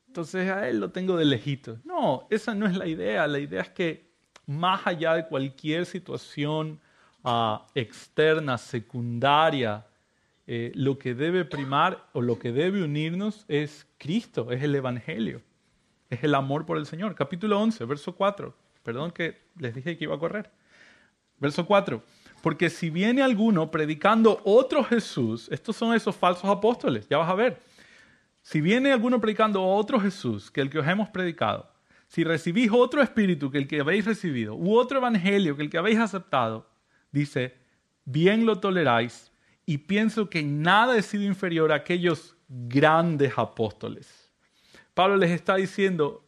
Entonces 0.07 0.49
a 0.52 0.68
él 0.68 0.81
lo 0.81 0.91
tengo 0.91 1.15
de 1.15 1.23
lejito. 1.23 1.77
No, 1.85 2.27
esa 2.30 2.53
no 2.53 2.68
es 2.68 2.76
la 2.76 2.85
idea. 2.85 3.27
La 3.27 3.39
idea 3.39 3.61
es 3.61 3.69
que 3.69 4.11
más 4.45 4.85
allá 4.85 5.14
de 5.14 5.26
cualquier 5.26 5.85
situación 5.85 6.81
ah, 7.23 7.65
externa, 7.76 8.57
secundaria, 8.57 9.85
eh, 10.47 10.72
lo 10.76 10.99
que 10.99 11.15
debe 11.15 11.43
primar 11.43 12.07
o 12.13 12.22
lo 12.22 12.38
que 12.38 12.51
debe 12.51 12.84
unirnos 12.84 13.45
es 13.47 13.88
Cristo, 13.97 14.51
es 14.51 14.61
el 14.61 14.76
Evangelio, 14.76 15.41
es 16.09 16.23
el 16.23 16.35
amor 16.35 16.65
por 16.65 16.77
el 16.77 16.85
Señor. 16.85 17.15
Capítulo 17.15 17.59
11, 17.59 17.84
verso 17.85 18.15
4. 18.15 18.55
Perdón 18.84 19.11
que 19.11 19.41
les 19.57 19.73
dije 19.73 19.97
que 19.97 20.03
iba 20.03 20.15
a 20.15 20.19
correr. 20.19 20.51
Verso 21.39 21.65
4. 21.65 22.03
Porque 22.43 22.69
si 22.69 22.91
viene 22.91 23.23
alguno 23.23 23.72
predicando 23.72 24.39
otro 24.43 24.84
Jesús, 24.84 25.49
estos 25.51 25.76
son 25.76 25.95
esos 25.95 26.15
falsos 26.15 26.47
apóstoles, 26.47 27.07
ya 27.09 27.17
vas 27.17 27.30
a 27.30 27.34
ver. 27.35 27.59
Si 28.43 28.61
viene 28.61 28.91
alguno 28.91 29.19
predicando 29.19 29.65
otro 29.65 29.99
Jesús 29.99 30.51
que 30.51 30.61
el 30.61 30.69
que 30.69 30.77
os 30.77 30.88
hemos 30.88 31.09
predicado, 31.09 31.67
si 32.07 32.23
recibís 32.23 32.69
otro 32.72 33.01
espíritu 33.01 33.49
que 33.49 33.57
el 33.57 33.67
que 33.67 33.80
habéis 33.80 34.05
recibido, 34.05 34.53
u 34.53 34.76
otro 34.76 34.99
evangelio 34.99 35.57
que 35.57 35.63
el 35.63 35.72
que 35.72 35.80
habéis 35.80 35.97
aceptado, 35.97 36.69
dice, 37.11 37.55
bien 38.05 38.45
lo 38.45 38.59
toleráis 38.59 39.31
y 39.66 39.80
pienso 39.80 40.30
que 40.30 40.44
nada 40.44 40.98
he 40.98 41.02
sido 41.02 41.24
inferior 41.24 41.72
a 41.72 41.76
aquellos 41.76 42.36
grandes 42.48 43.34
apóstoles. 43.38 44.32
Pablo 44.94 45.18
les 45.18 45.32
está 45.32 45.56
diciendo, 45.56 46.24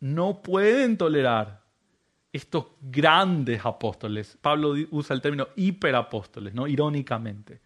no 0.00 0.42
pueden 0.42 0.96
tolerar 0.96 1.62
estos 2.32 2.66
grandes 2.80 3.64
apóstoles. 3.64 4.38
Pablo 4.40 4.74
usa 4.90 5.14
el 5.14 5.22
término 5.22 5.48
hiperapóstoles, 5.54 6.54
¿no? 6.54 6.66
Irónicamente. 6.66 7.60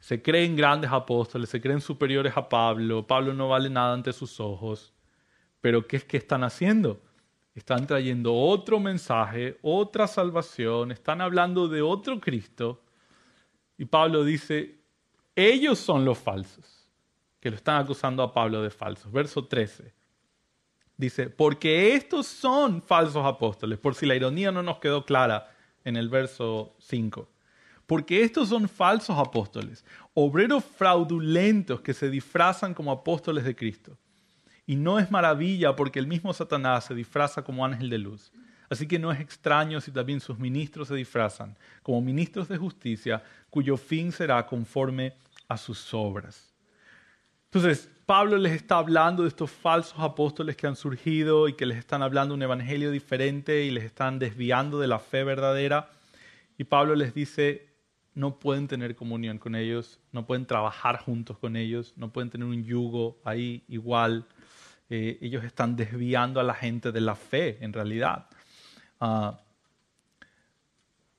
Se 0.00 0.20
creen 0.20 0.56
grandes 0.56 0.90
apóstoles, 0.90 1.48
se 1.48 1.60
creen 1.60 1.80
superiores 1.80 2.36
a 2.36 2.48
Pablo. 2.48 3.06
Pablo 3.06 3.32
no 3.32 3.48
vale 3.48 3.70
nada 3.70 3.94
ante 3.94 4.12
sus 4.12 4.40
ojos. 4.40 4.92
Pero 5.60 5.86
¿qué 5.86 5.96
es 5.96 6.04
que 6.04 6.16
están 6.16 6.42
haciendo? 6.42 7.00
Están 7.54 7.86
trayendo 7.86 8.34
otro 8.34 8.80
mensaje, 8.80 9.58
otra 9.62 10.06
salvación, 10.08 10.90
están 10.90 11.20
hablando 11.20 11.68
de 11.68 11.82
otro 11.82 12.20
Cristo 12.20 12.82
y 13.82 13.84
Pablo 13.84 14.22
dice, 14.22 14.78
ellos 15.34 15.76
son 15.76 16.04
los 16.04 16.16
falsos, 16.16 16.88
que 17.40 17.50
lo 17.50 17.56
están 17.56 17.82
acusando 17.82 18.22
a 18.22 18.32
Pablo 18.32 18.62
de 18.62 18.70
falsos. 18.70 19.10
Verso 19.10 19.44
13. 19.44 19.92
Dice, 20.96 21.28
porque 21.28 21.96
estos 21.96 22.28
son 22.28 22.80
falsos 22.80 23.26
apóstoles, 23.26 23.80
por 23.80 23.96
si 23.96 24.06
la 24.06 24.14
ironía 24.14 24.52
no 24.52 24.62
nos 24.62 24.78
quedó 24.78 25.04
clara 25.04 25.52
en 25.82 25.96
el 25.96 26.08
verso 26.08 26.76
5. 26.78 27.28
Porque 27.84 28.22
estos 28.22 28.50
son 28.50 28.68
falsos 28.68 29.18
apóstoles, 29.18 29.84
obreros 30.14 30.64
fraudulentos 30.64 31.80
que 31.80 31.92
se 31.92 32.08
disfrazan 32.08 32.74
como 32.74 32.92
apóstoles 32.92 33.42
de 33.42 33.56
Cristo. 33.56 33.98
Y 34.64 34.76
no 34.76 35.00
es 35.00 35.10
maravilla 35.10 35.74
porque 35.74 35.98
el 35.98 36.06
mismo 36.06 36.32
Satanás 36.32 36.84
se 36.84 36.94
disfraza 36.94 37.42
como 37.42 37.66
ángel 37.66 37.90
de 37.90 37.98
luz. 37.98 38.30
Así 38.72 38.86
que 38.86 38.98
no 38.98 39.12
es 39.12 39.20
extraño 39.20 39.82
si 39.82 39.90
también 39.90 40.18
sus 40.18 40.38
ministros 40.38 40.88
se 40.88 40.94
disfrazan 40.94 41.54
como 41.82 42.00
ministros 42.00 42.48
de 42.48 42.56
justicia, 42.56 43.22
cuyo 43.50 43.76
fin 43.76 44.10
será 44.12 44.46
conforme 44.46 45.12
a 45.46 45.58
sus 45.58 45.92
obras. 45.92 46.54
Entonces, 47.44 47.90
Pablo 48.06 48.38
les 48.38 48.54
está 48.54 48.78
hablando 48.78 49.24
de 49.24 49.28
estos 49.28 49.50
falsos 49.50 49.98
apóstoles 49.98 50.56
que 50.56 50.66
han 50.66 50.76
surgido 50.76 51.48
y 51.48 51.52
que 51.52 51.66
les 51.66 51.76
están 51.76 52.02
hablando 52.02 52.32
un 52.32 52.42
evangelio 52.42 52.90
diferente 52.90 53.62
y 53.64 53.70
les 53.70 53.84
están 53.84 54.18
desviando 54.18 54.80
de 54.80 54.88
la 54.88 54.98
fe 54.98 55.22
verdadera. 55.22 55.90
Y 56.56 56.64
Pablo 56.64 56.94
les 56.94 57.12
dice, 57.12 57.68
no 58.14 58.38
pueden 58.38 58.68
tener 58.68 58.96
comunión 58.96 59.36
con 59.36 59.54
ellos, 59.54 60.00
no 60.12 60.24
pueden 60.24 60.46
trabajar 60.46 60.96
juntos 60.96 61.36
con 61.36 61.56
ellos, 61.56 61.92
no 61.96 62.10
pueden 62.10 62.30
tener 62.30 62.46
un 62.48 62.64
yugo 62.64 63.20
ahí 63.22 63.64
igual. 63.68 64.24
Eh, 64.88 65.18
ellos 65.20 65.44
están 65.44 65.76
desviando 65.76 66.40
a 66.40 66.42
la 66.42 66.54
gente 66.54 66.90
de 66.90 67.02
la 67.02 67.14
fe, 67.14 67.58
en 67.60 67.74
realidad. 67.74 68.28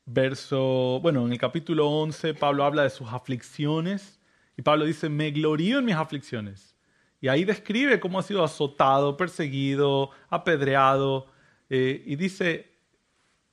Verso, 0.05 0.99
bueno, 1.01 1.25
en 1.25 1.31
el 1.31 1.37
capítulo 1.37 1.87
11 1.87 2.33
Pablo 2.33 2.65
habla 2.65 2.83
de 2.83 2.89
sus 2.89 3.11
aflicciones 3.11 4.19
y 4.57 4.61
Pablo 4.61 4.85
dice, 4.85 5.09
me 5.09 5.31
glorío 5.31 5.79
en 5.79 5.85
mis 5.85 5.95
aflicciones. 5.95 6.75
Y 7.21 7.29
ahí 7.29 7.45
describe 7.45 7.99
cómo 7.99 8.19
ha 8.19 8.23
sido 8.23 8.43
azotado, 8.43 9.15
perseguido, 9.15 10.11
apedreado. 10.29 11.27
Eh, 11.69 12.03
y 12.05 12.15
dice, 12.17 12.69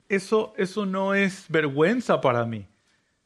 eso, 0.08 0.52
eso 0.56 0.84
no 0.86 1.14
es 1.14 1.46
vergüenza 1.48 2.20
para 2.20 2.44
mí. 2.44 2.66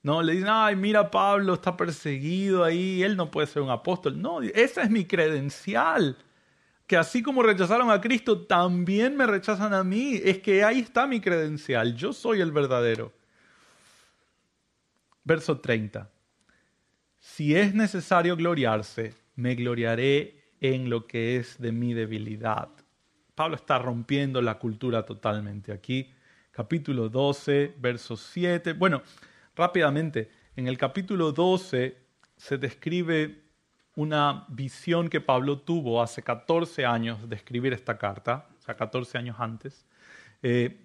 No, 0.03 0.23
le 0.23 0.35
dicen, 0.35 0.49
ay, 0.51 0.77
mira, 0.77 1.11
Pablo 1.11 1.55
está 1.55 1.77
perseguido 1.77 2.63
ahí, 2.63 3.03
él 3.03 3.17
no 3.17 3.31
puede 3.31 3.47
ser 3.47 3.63
un 3.63 3.71
apóstol. 3.71 4.21
No, 4.21 4.43
esa 4.43 4.83
es 4.83 4.91
mi 4.91 5.07
credencial 5.07 6.19
que 6.86 6.97
así 6.97 7.23
como 7.23 7.43
rechazaron 7.43 7.90
a 7.90 8.01
Cristo, 8.01 8.47
también 8.47 9.16
me 9.16 9.27
rechazan 9.27 9.73
a 9.73 9.85
mí. 9.85 10.20
Es 10.23 10.39
que 10.39 10.65
ahí 10.65 10.81
está 10.81 11.06
mi 11.06 11.20
credencial, 11.20 11.97
yo 11.97 12.12
soy 12.12 12.40
el 12.40 12.52
verdadero. 12.52 13.12
Verso 15.24 15.59
30. 15.59 16.11
Si 17.19 17.56
es 17.56 17.74
necesario 17.74 18.36
gloriarse, 18.36 19.15
me 19.36 19.55
gloriaré 19.55 20.44
en 20.61 20.90
lo 20.90 21.06
que 21.06 21.36
es 21.36 21.59
de 21.59 21.73
mi 21.73 21.94
debilidad. 21.94 22.69
Pablo 23.35 23.56
está 23.56 23.78
rompiendo 23.78 24.43
la 24.43 24.59
cultura 24.59 25.05
totalmente 25.05 25.73
aquí. 25.73 26.11
Capítulo 26.51 27.09
12, 27.09 27.74
verso 27.78 28.16
7. 28.16 28.74
Bueno, 28.74 29.02
rápidamente, 29.56 30.31
en 30.55 30.69
el 30.69 30.78
capítulo 30.78 31.32
12 31.32 31.97
se 32.36 32.59
describe 32.59 33.44
una 33.97 34.45
visión 34.49 35.09
que 35.09 35.21
Pablo 35.21 35.59
tuvo 35.59 36.03
hace 36.03 36.23
14 36.23 36.85
años 36.85 37.29
de 37.29 37.37
escribir 37.37 37.73
esta 37.73 37.97
carta, 37.97 38.47
o 38.59 38.62
sea, 38.62 38.77
14 38.77 39.19
años 39.19 39.37
antes. 39.39 39.87
Eh, 40.43 40.81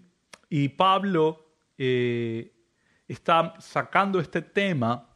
y 0.49 0.69
Pablo 0.69 1.45
eh, 1.77 2.53
está 3.07 3.55
sacando 3.59 4.19
este 4.19 4.41
tema 4.41 5.07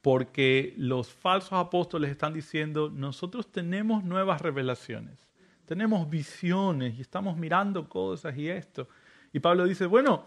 porque 0.00 0.74
los 0.76 1.12
falsos 1.12 1.52
apóstoles 1.52 2.10
están 2.10 2.32
diciendo, 2.32 2.90
nosotros 2.90 3.50
tenemos 3.50 4.02
nuevas 4.02 4.40
revelaciones, 4.40 5.28
tenemos 5.64 6.10
visiones 6.10 6.98
y 6.98 7.02
estamos 7.02 7.36
mirando 7.36 7.88
cosas 7.88 8.36
y 8.36 8.48
esto. 8.48 8.88
Y 9.32 9.40
Pablo 9.40 9.64
dice, 9.64 9.86
bueno, 9.86 10.26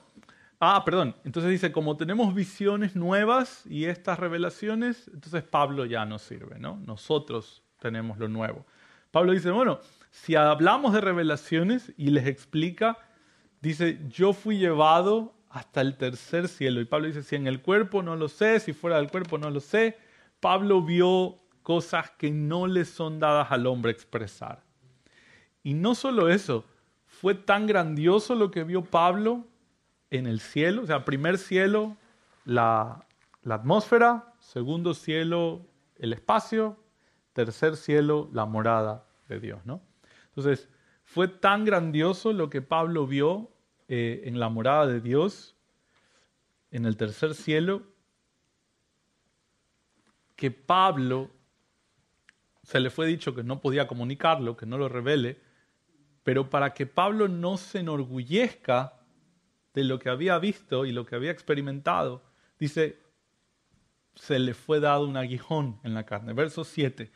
ah, 0.60 0.84
perdón, 0.86 1.16
entonces 1.24 1.52
dice, 1.52 1.72
como 1.72 1.98
tenemos 1.98 2.34
visiones 2.34 2.96
nuevas 2.96 3.66
y 3.66 3.86
estas 3.86 4.20
revelaciones, 4.20 5.10
entonces 5.14 5.44
Pablo 5.44 5.86
ya 5.86 6.06
no 6.06 6.20
sirve, 6.20 6.60
¿no? 6.60 6.78
Nosotros 6.86 7.64
tenemos 7.80 8.18
lo 8.18 8.28
nuevo. 8.28 8.66
Pablo 9.12 9.32
dice, 9.32 9.52
bueno, 9.52 9.80
si 10.12 10.36
hablamos 10.36 10.94
de 10.94 11.02
revelaciones 11.02 11.94
y 11.98 12.10
les 12.10 12.28
explica, 12.28 12.98
dice, 13.62 14.00
yo 14.10 14.34
fui 14.34 14.58
llevado 14.58 15.34
hasta 15.50 15.82
el 15.82 15.96
tercer 15.96 16.50
cielo. 16.50 16.82
Y 16.82 16.86
Pablo 16.86 17.08
dice, 17.08 17.24
si 17.24 17.36
en 17.36 17.48
el 17.48 17.62
cuerpo 17.62 18.04
no 18.04 18.16
lo 18.16 18.28
sé, 18.28 18.60
si 18.60 18.74
fuera 18.74 18.98
del 18.98 19.10
cuerpo 19.10 19.38
no 19.38 19.50
lo 19.50 19.62
sé. 19.62 19.98
Pablo 20.42 20.82
vio 20.82 21.40
cosas 21.64 22.12
que 22.12 22.30
no 22.30 22.68
le 22.68 22.84
son 22.84 23.20
dadas 23.20 23.52
al 23.52 23.66
hombre 23.68 23.92
expresar. 23.92 24.64
Y 25.64 25.74
no 25.74 25.96
solo 25.96 26.30
eso, 26.30 26.66
fue 27.08 27.34
tan 27.34 27.68
grandioso 27.68 28.36
lo 28.36 28.52
que 28.52 28.64
vio 28.64 28.84
Pablo 28.84 29.48
en 30.10 30.28
el 30.28 30.40
cielo, 30.40 30.84
o 30.84 30.86
sea, 30.86 31.06
primer 31.06 31.38
cielo, 31.38 31.98
la, 32.46 33.06
atmósfera, 33.48 34.34
segundo 34.40 34.94
cielo, 34.94 35.66
el 35.98 36.14
espacio, 36.14 36.78
tercer 37.34 37.76
cielo, 37.76 38.30
la 38.34 38.46
morada 38.46 39.06
de 39.28 39.40
Dios. 39.40 39.62
Entonces, 40.28 40.70
fue 41.04 41.28
tan 41.28 41.66
grandioso 41.66 42.34
lo 42.34 42.50
que 42.50 42.62
Pablo 42.62 43.08
vio 43.08 43.52
eh, 43.88 44.24
en 44.26 44.40
la 44.40 44.50
morada 44.50 44.88
de 44.88 45.02
Dios, 45.02 45.56
en 46.72 46.86
el 46.86 46.98
tercer 46.98 47.36
cielo, 47.36 47.84
que 50.36 50.52
Pablo 50.52 51.32
se 52.64 52.80
le 52.80 52.90
fue 52.90 53.06
dicho 53.06 53.36
que 53.36 53.44
no 53.44 53.62
podía 53.62 53.88
comunicarlo, 53.88 54.58
que 54.58 54.66
no 54.66 54.78
lo 54.78 54.90
revele, 54.90 55.40
pero 56.24 56.50
para 56.50 56.74
que 56.74 56.88
Pablo 56.88 57.28
no 57.28 57.58
se 57.58 57.80
enorgullezca 57.80 59.05
de 59.76 59.84
lo 59.84 60.00
que 60.00 60.10
había 60.10 60.40
visto 60.40 60.86
y 60.86 60.92
lo 60.92 61.06
que 61.06 61.16
había 61.16 61.32
experimentado, 61.32 62.24
dice, 62.58 62.98
se 64.16 64.40
le 64.40 64.54
fue 64.54 64.80
dado 64.80 65.06
un 65.06 65.18
aguijón 65.18 65.80
en 65.84 65.94
la 65.94 66.06
carne. 66.06 66.34
Verso 66.34 66.64
7. 66.64 67.12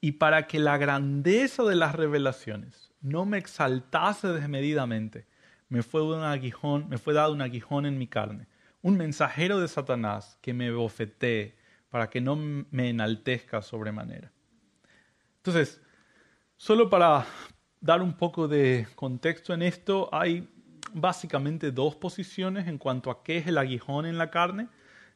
Y 0.00 0.12
para 0.12 0.46
que 0.46 0.58
la 0.58 0.76
grandeza 0.76 1.64
de 1.64 1.74
las 1.74 1.94
revelaciones 1.94 2.92
no 3.00 3.24
me 3.24 3.38
exaltase 3.38 4.28
desmedidamente, 4.28 5.26
me 5.68 5.82
fue, 5.82 6.02
un 6.02 6.22
aguijón, 6.22 6.88
me 6.88 6.98
fue 6.98 7.14
dado 7.14 7.32
un 7.32 7.40
aguijón 7.40 7.86
en 7.86 7.96
mi 7.96 8.06
carne, 8.06 8.46
un 8.82 8.96
mensajero 8.96 9.58
de 9.58 9.68
Satanás 9.68 10.38
que 10.42 10.52
me 10.52 10.70
bofetee 10.70 11.56
para 11.88 12.10
que 12.10 12.20
no 12.20 12.36
me 12.36 12.90
enaltezca 12.90 13.62
sobremanera. 13.62 14.32
Entonces, 15.38 15.80
solo 16.56 16.90
para 16.90 17.26
dar 17.80 18.02
un 18.02 18.12
poco 18.12 18.48
de 18.48 18.86
contexto 18.94 19.54
en 19.54 19.62
esto, 19.62 20.08
hay 20.12 20.51
básicamente 20.94 21.72
dos 21.72 21.96
posiciones 21.96 22.68
en 22.68 22.78
cuanto 22.78 23.10
a 23.10 23.22
qué 23.22 23.38
es 23.38 23.46
el 23.46 23.58
aguijón 23.58 24.06
en 24.06 24.18
la 24.18 24.30
carne. 24.30 24.68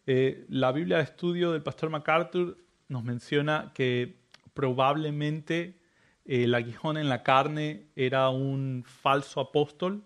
Eh, 0.06 0.46
la 0.48 0.72
Biblia 0.72 0.98
de 0.98 1.04
estudio 1.04 1.52
del 1.52 1.62
pastor 1.62 1.90
MacArthur 1.90 2.58
nos 2.88 3.02
menciona 3.04 3.72
que 3.74 4.20
probablemente 4.54 5.80
el 6.24 6.54
aguijón 6.54 6.96
en 6.96 7.08
la 7.08 7.22
carne 7.22 7.88
era 7.94 8.30
un 8.30 8.84
falso 8.86 9.40
apóstol 9.40 10.04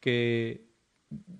que 0.00 0.70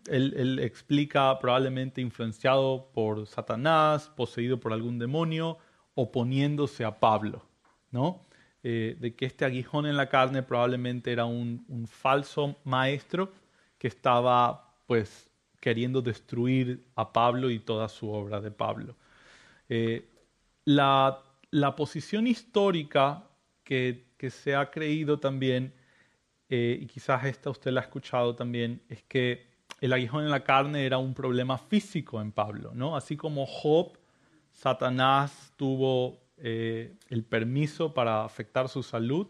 él, 0.09 0.59
explica 0.61 1.39
probablemente 1.39 2.01
influenciado 2.01 2.91
por 2.93 3.27
Satanás, 3.27 4.11
poseído 4.17 4.59
por 4.59 4.73
algún 4.73 4.99
demonio, 4.99 5.59
oponiéndose 5.95 6.85
a 6.85 6.99
Pablo, 6.99 7.47
¿no? 7.91 8.27
Eh, 8.63 8.97
de 9.01 9.15
que 9.15 9.25
este 9.25 9.45
aguijón 9.45 9.87
en 9.87 9.97
la 9.97 10.09
carne 10.09 10.43
probablemente 10.43 11.13
era 11.13 11.25
un, 11.25 11.87
falso 11.89 12.57
maestro 12.65 13.33
que 13.81 13.89
estaba 13.89 14.75
pues 14.87 15.31
queriendo 15.59 16.03
destruir 16.03 16.85
a 16.97 17.13
Pablo 17.13 17.49
y 17.49 17.59
toda 17.59 17.89
su 17.89 18.11
obra 18.11 18.41
de 18.41 18.51
Pablo. 18.51 18.95
Eh, 19.71 20.07
la, 20.67 21.25
posición 21.77 22.27
histórica 22.27 23.25
que, 23.65 24.05
que 24.19 24.29
se 24.29 24.55
ha 24.55 24.71
creído 24.71 25.19
también 25.19 25.73
eh, 26.51 26.79
y 26.83 26.87
quizás 26.87 27.25
esta 27.25 27.49
usted 27.49 27.71
la 27.71 27.81
ha 27.81 27.85
escuchado 27.85 28.35
también, 28.35 28.83
es 28.91 29.03
que 29.05 29.47
el 29.81 29.95
aguijón 29.95 30.25
en 30.25 30.31
la 30.31 30.45
carne 30.45 30.85
era 30.85 30.99
un 30.99 31.15
problema 31.15 31.57
físico 31.57 32.21
en 32.21 32.33
Pablo, 32.33 32.73
¿no? 32.75 32.97
Así 32.97 33.17
como 33.17 33.47
Job, 33.47 33.97
Satanás 34.53 35.55
tuvo 35.57 36.21
eh, 36.37 36.93
el 37.09 37.25
permiso 37.25 37.95
para 37.95 38.25
afectar 38.25 38.69
su 38.69 38.83
salud, 38.83 39.29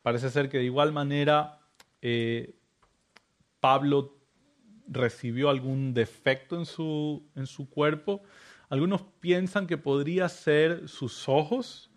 parece 0.00 0.30
ser 0.30 0.48
que 0.48 0.58
de 0.58 0.64
igual 0.64 0.92
manera 0.92 1.58
Pablo 3.64 4.18
recibió 4.86 5.48
algún 5.48 5.94
defecto 5.94 6.58
en 6.58 6.66
su, 6.66 7.26
en 7.34 7.46
su 7.46 7.70
cuerpo. 7.70 8.22
Algunos 8.68 9.00
piensan 9.20 9.66
que 9.66 9.78
podría 9.78 10.28
ser 10.28 10.86
sus 10.86 11.30
ojos, 11.30 11.90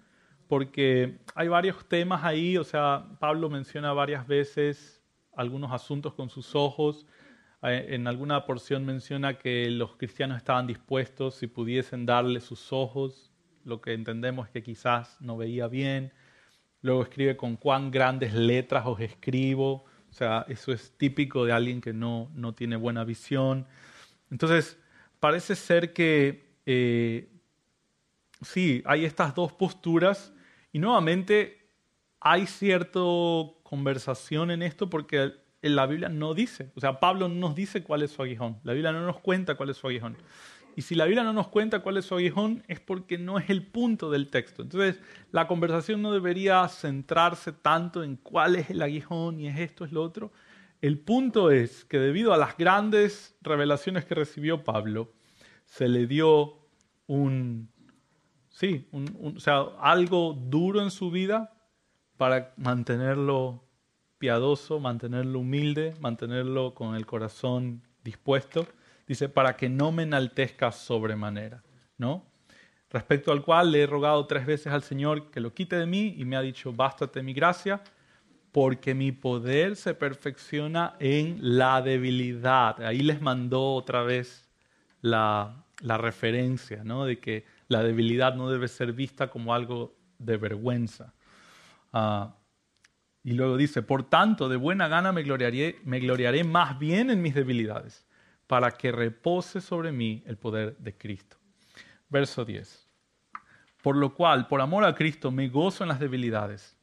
porque 0.48 1.20
hay 1.36 1.50
varios 1.50 1.86
temas 1.90 2.24
ahí, 2.24 2.56
o 2.56 2.64
sea, 2.64 3.06
Pablo 3.20 3.50
menciona 3.50 3.92
varias 3.92 4.26
veces 4.26 5.04
algunos 5.36 5.74
asuntos 5.74 6.14
con 6.14 6.30
sus 6.30 6.56
ojos, 6.56 7.06
eh, 7.64 7.88
en 7.90 8.08
alguna 8.08 8.46
porción 8.46 8.86
menciona 8.86 9.38
que 9.38 9.70
los 9.70 9.98
cristianos 9.98 10.38
estaban 10.38 10.68
dispuestos 10.68 11.36
si 11.36 11.48
pudiesen 11.48 12.06
darle 12.06 12.40
sus 12.40 12.72
ojos, 12.72 13.34
lo 13.66 13.82
que 13.82 13.92
entendemos 13.92 14.48
es 14.48 14.54
que 14.54 14.64
quizás 14.64 15.20
no 15.20 15.36
veía 15.36 15.68
bien. 15.68 16.14
Luego 16.82 17.04
escribe 17.04 17.36
con 17.36 17.58
cuán 17.58 17.92
grandes 17.92 18.34
letras 18.34 18.86
os 18.86 19.02
escribo, 19.02 19.84
o 20.10 20.14
sea, 20.14 20.46
eso 20.48 20.72
es 20.72 20.92
típico 20.98 21.46
de 21.46 21.52
alguien 21.52 21.82
que 21.82 21.94
no, 21.94 22.30
no 22.34 22.54
tiene 22.54 22.76
buena 22.76 23.04
visión. 23.04 23.68
Entonces, 24.32 24.78
parece 25.20 25.56
ser 25.56 25.94
que 25.94 26.56
eh, 26.66 27.30
sí, 28.42 28.82
hay 28.86 29.06
estas 29.06 29.36
dos 29.36 29.54
posturas 29.54 30.34
y 30.72 30.80
nuevamente 30.80 31.70
hay 32.20 32.48
cierta 32.48 33.00
conversación 33.64 34.52
en 34.52 34.64
esto 34.64 34.90
porque 34.90 35.34
en 35.62 35.76
la 35.76 35.86
Biblia 35.86 36.10
no 36.10 36.34
dice, 36.34 36.72
o 36.76 36.80
sea, 36.80 37.00
Pablo 37.00 37.28
no 37.28 37.36
nos 37.36 37.56
dice 37.56 37.84
cuál 37.84 38.04
es 38.04 38.12
su 38.12 38.22
aguijón, 38.22 38.60
la 38.64 38.74
Biblia 38.74 38.92
no 38.92 39.06
nos 39.06 39.20
cuenta 39.20 39.56
cuál 39.56 39.70
es 39.70 39.78
su 39.78 39.88
aguijón. 39.88 40.18
Y 40.76 40.84
si 40.84 40.94
la 40.94 41.06
Biblia 41.06 41.24
no 41.24 41.34
nos 41.34 41.48
cuenta 41.48 41.80
cuál 41.80 41.98
es 41.98 42.06
su 42.06 42.14
aguijón 42.14 42.64
es 42.68 42.80
porque 42.80 43.18
no 43.18 43.40
es 43.40 43.50
el 43.50 43.66
punto 43.66 44.12
del 44.12 44.30
texto. 44.30 44.62
Entonces, 44.62 45.02
la 45.32 45.48
conversación 45.48 46.04
no 46.04 46.12
debería 46.12 46.68
centrarse 46.68 47.52
tanto 47.52 48.04
en 48.04 48.16
cuál 48.16 48.56
es 48.56 48.70
el 48.70 48.84
aguijón 48.84 49.40
y 49.40 49.48
es 49.48 49.58
esto, 49.58 49.86
es 49.86 49.92
lo 49.92 50.04
otro. 50.04 50.32
El 50.80 51.00
punto 51.00 51.50
es 51.50 51.84
que 51.86 51.98
debido 51.98 52.32
a 52.32 52.38
las 52.38 52.56
grandes 52.58 53.36
revelaciones 53.42 54.06
que 54.06 54.14
recibió 54.14 54.64
Pablo, 54.64 55.12
se 55.66 55.88
le 55.88 56.06
dio 56.06 56.60
un, 57.08 57.72
sí, 58.50 58.88
o 58.92 59.40
sea, 59.40 59.62
algo 59.80 60.34
duro 60.34 60.84
en 60.84 60.92
su 60.92 61.10
vida 61.10 61.58
para 62.18 62.54
mantenerlo 62.58 63.67
piadoso, 64.18 64.80
mantenerlo 64.80 65.40
humilde, 65.40 65.94
mantenerlo 66.00 66.74
con 66.74 66.96
el 66.96 67.06
corazón 67.06 67.82
dispuesto. 68.04 68.68
Dice, 69.08 69.30
para 69.30 69.56
que 69.56 69.70
no 69.70 69.92
me 69.92 70.04
enaltezca 70.04 70.72
sobremanera, 70.72 71.64
¿no? 71.98 72.26
Respecto 72.90 73.32
al 73.32 73.44
cual 73.44 73.72
le 73.72 73.84
he 73.84 73.88
rogado 73.88 74.26
tres 74.28 74.46
veces 74.46 74.72
al 74.72 74.84
Señor 74.84 75.30
que 75.30 75.40
lo 75.40 75.54
quite 75.54 75.76
de 75.76 75.86
mí 75.86 76.16
y 76.18 76.26
me 76.26 76.38
ha 76.38 76.42
dicho, 76.42 76.72
bástate 76.72 77.22
mi 77.22 77.34
gracia, 77.34 77.82
porque 78.52 78.96
mi 78.96 79.12
poder 79.12 79.76
se 79.76 79.94
perfecciona 79.94 80.96
en 81.00 81.38
la 81.42 81.82
debilidad. 81.82 82.82
Ahí 82.82 83.00
les 83.00 83.22
mandó 83.22 83.74
otra 83.74 84.04
vez 84.04 84.50
la, 85.02 85.66
la 85.82 85.98
referencia, 85.98 86.84
¿no? 86.84 87.06
De 87.06 87.20
que 87.20 87.46
la 87.68 87.84
debilidad 87.84 88.36
no 88.36 88.50
debe 88.50 88.68
ser 88.68 88.94
vista 88.94 89.30
como 89.30 89.54
algo 89.54 89.96
de 90.18 90.38
vergüenza. 90.38 91.14
Ah, 91.94 92.37
y 93.28 93.34
luego 93.34 93.58
dice, 93.58 93.82
por 93.82 94.04
tanto, 94.04 94.48
de 94.48 94.56
buena 94.56 94.88
gana 94.88 95.12
me 95.12 95.22
gloriaré, 95.22 95.82
me 95.84 96.00
gloriaré 96.00 96.46
más 96.46 96.80
bien 96.80 97.10
en 97.10 97.22
mis 97.22 97.36
debilidades, 97.36 98.08
para 98.48 98.72
que 98.72 98.90
repose 98.90 99.60
sobre 99.60 99.92
mí 99.92 100.24
el 100.28 100.38
poder 100.38 100.78
de 100.78 100.98
Cristo. 100.98 101.36
Verso 102.08 102.46
10. 102.46 102.88
Por 103.84 103.98
lo 103.98 104.16
cual, 104.16 104.48
por 104.48 104.62
amor 104.62 104.86
a 104.86 104.96
Cristo, 104.96 105.30
me 105.30 105.50
gozo 105.50 105.84
en 105.84 105.90
las 105.90 106.00
debilidades, 106.00 106.78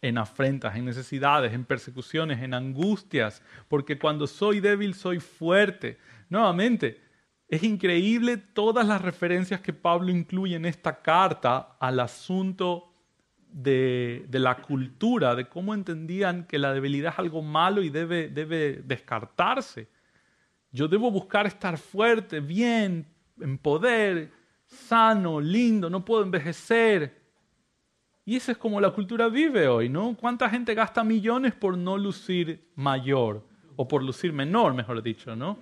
en 0.00 0.18
afrentas, 0.18 0.76
en 0.76 0.84
necesidades, 0.84 1.52
en 1.52 1.64
persecuciones, 1.64 2.40
en 2.42 2.54
angustias, 2.54 3.42
porque 3.66 3.98
cuando 3.98 4.28
soy 4.28 4.60
débil 4.60 4.94
soy 4.94 5.18
fuerte. 5.18 5.98
Nuevamente, 6.28 7.00
es 7.48 7.64
increíble 7.64 8.36
todas 8.36 8.86
las 8.86 9.02
referencias 9.02 9.60
que 9.60 9.72
Pablo 9.72 10.12
incluye 10.12 10.54
en 10.54 10.64
esta 10.64 11.02
carta 11.02 11.76
al 11.80 11.98
asunto 11.98 12.91
de, 13.52 14.26
la 14.30 14.56
cultura, 14.56 15.34
de 15.34 15.48
cómo 15.48 15.74
entendían 15.74 16.44
que 16.44 16.58
la 16.58 16.72
debilidad 16.72 17.12
es 17.12 17.18
algo 17.18 17.42
malo 17.42 17.82
y 17.82 17.90
debe, 17.90 18.28
debe 18.28 18.82
descartarse. 18.84 19.88
Yo 20.70 20.88
debo 20.88 21.10
buscar 21.10 21.46
estar 21.46 21.76
fuerte, 21.76 22.40
bien, 22.40 23.06
en 23.40 23.58
poder, 23.58 24.32
sano, 24.64 25.40
lindo, 25.40 25.90
no 25.90 26.04
puedo 26.04 26.22
envejecer. 26.22 27.20
Y 28.24 28.36
esa 28.36 28.52
es 28.52 28.58
como 28.58 28.80
la 28.80 28.90
cultura 28.90 29.28
vive 29.28 29.68
hoy, 29.68 29.88
¿no? 29.88 30.16
¿Cuánta 30.16 30.48
gente 30.48 30.74
gasta 30.74 31.04
millones 31.04 31.54
por 31.54 31.76
no 31.76 31.98
lucir 31.98 32.70
mayor? 32.76 33.46
O 33.76 33.88
por 33.88 34.02
lucir 34.02 34.32
menor, 34.32 34.74
mejor 34.74 35.02
dicho, 35.02 35.34
¿no? 35.34 35.58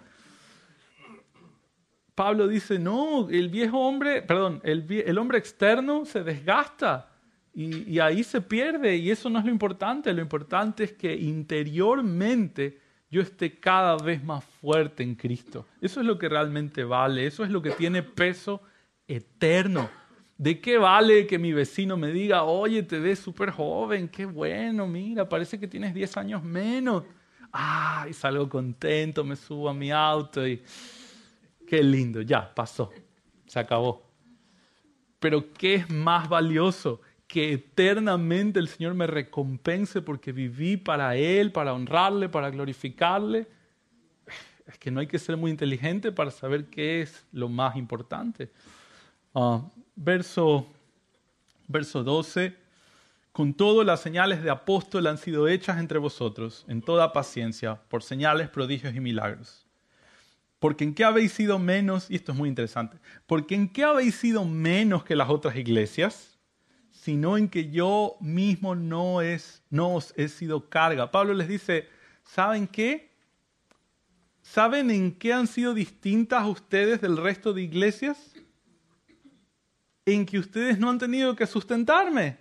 Pablo 2.14 2.48
dice, 2.48 2.78
no, 2.78 3.30
el 3.30 3.48
viejo 3.48 3.78
hombre, 3.78 4.20
perdón, 4.20 4.60
el, 4.62 5.16
hombre 5.16 5.38
externo 5.38 6.04
se 6.04 6.22
desgasta 6.22 7.09
y, 7.52 7.90
y, 7.90 7.98
ahí 7.98 8.22
se 8.22 8.40
pierde 8.40 8.96
y 8.96 9.10
eso 9.10 9.28
no 9.28 9.38
es 9.38 9.44
lo 9.44 9.50
importante, 9.50 10.12
lo 10.12 10.22
importante 10.22 10.84
es 10.84 10.92
que 10.92 11.14
interiormente 11.14 12.78
yo 13.10 13.20
esté 13.20 13.58
cada 13.58 13.96
vez 13.96 14.22
más 14.22 14.44
fuerte 14.44 15.02
en 15.02 15.16
Cristo. 15.16 15.66
Eso 15.80 16.00
es 16.00 16.06
lo 16.06 16.16
que 16.16 16.28
realmente 16.28 16.84
vale, 16.84 17.26
eso 17.26 17.42
es 17.44 17.50
lo 17.50 17.60
que 17.60 17.72
tiene 17.72 18.02
peso 18.02 18.62
eterno. 19.08 19.90
¿De 20.38 20.60
qué 20.60 20.78
vale 20.78 21.26
que 21.26 21.38
mi 21.38 21.52
vecino 21.52 21.96
me 21.96 22.12
diga, 22.12 22.44
oye, 22.44 22.82
te 22.82 22.98
ves 22.98 23.18
súper 23.18 23.50
joven, 23.50 24.08
qué 24.08 24.24
bueno, 24.24 24.86
mira, 24.86 25.28
parece 25.28 25.58
que 25.58 25.66
tienes 25.66 25.92
10 25.92 26.16
años 26.16 26.42
menos? 26.42 27.02
Ay, 27.52 28.12
salgo 28.12 28.48
contento, 28.48 29.24
me 29.24 29.36
subo 29.36 29.68
a 29.68 29.74
mi 29.74 29.90
auto 29.90 30.46
y 30.46 30.62
qué 31.66 31.82
lindo, 31.82 32.22
ya, 32.22 32.54
pasó, 32.54 32.90
se 33.46 33.58
acabó. 33.58 34.08
Pero 35.18 35.52
¿qué 35.52 35.74
es 35.74 35.90
más 35.90 36.28
valioso? 36.28 37.02
Que 37.30 37.52
eternamente 37.52 38.58
el 38.58 38.66
Señor 38.66 38.94
me 38.94 39.06
recompense 39.06 40.02
porque 40.02 40.32
viví 40.32 40.76
para 40.76 41.14
Él, 41.14 41.52
para 41.52 41.72
honrarle, 41.72 42.28
para 42.28 42.50
glorificarle. 42.50 43.46
Es 44.66 44.76
que 44.78 44.90
no 44.90 44.98
hay 44.98 45.06
que 45.06 45.20
ser 45.20 45.36
muy 45.36 45.52
inteligente 45.52 46.10
para 46.10 46.32
saber 46.32 46.66
qué 46.66 47.02
es 47.02 47.24
lo 47.30 47.48
más 47.48 47.76
importante. 47.76 48.50
Ah, 49.32 49.62
verso, 49.94 50.66
verso 51.68 52.02
12. 52.02 52.56
Con 53.30 53.54
todo 53.54 53.84
las 53.84 54.00
señales 54.00 54.42
de 54.42 54.50
apóstol 54.50 55.06
han 55.06 55.16
sido 55.16 55.46
hechas 55.46 55.78
entre 55.78 56.00
vosotros, 56.00 56.64
en 56.66 56.82
toda 56.82 57.12
paciencia, 57.12 57.80
por 57.88 58.02
señales, 58.02 58.48
prodigios 58.48 58.92
y 58.92 58.98
milagros. 58.98 59.64
Porque 60.58 60.82
en 60.82 60.94
qué 60.94 61.04
habéis 61.04 61.30
sido 61.30 61.60
menos, 61.60 62.10
y 62.10 62.16
esto 62.16 62.32
es 62.32 62.38
muy 62.38 62.48
interesante, 62.48 62.98
porque 63.28 63.54
en 63.54 63.68
qué 63.68 63.84
habéis 63.84 64.16
sido 64.16 64.44
menos 64.44 65.04
que 65.04 65.14
las 65.14 65.30
otras 65.30 65.54
iglesias, 65.54 66.39
sino 66.90 67.36
en 67.36 67.48
que 67.48 67.70
yo 67.70 68.16
mismo 68.20 68.74
no, 68.74 69.22
es, 69.22 69.62
no 69.70 69.94
os 69.94 70.12
he 70.16 70.28
sido 70.28 70.68
carga. 70.68 71.10
Pablo 71.10 71.34
les 71.34 71.48
dice, 71.48 71.88
¿saben 72.24 72.66
qué? 72.66 73.10
¿Saben 74.42 74.90
en 74.90 75.12
qué 75.12 75.32
han 75.32 75.46
sido 75.46 75.74
distintas 75.74 76.46
ustedes 76.46 77.00
del 77.00 77.16
resto 77.16 77.52
de 77.52 77.62
iglesias? 77.62 78.32
en 80.12 80.26
que 80.26 80.38
ustedes 80.38 80.78
no 80.78 80.90
han 80.90 80.98
tenido 80.98 81.34
que 81.36 81.46
sustentarme. 81.46 82.38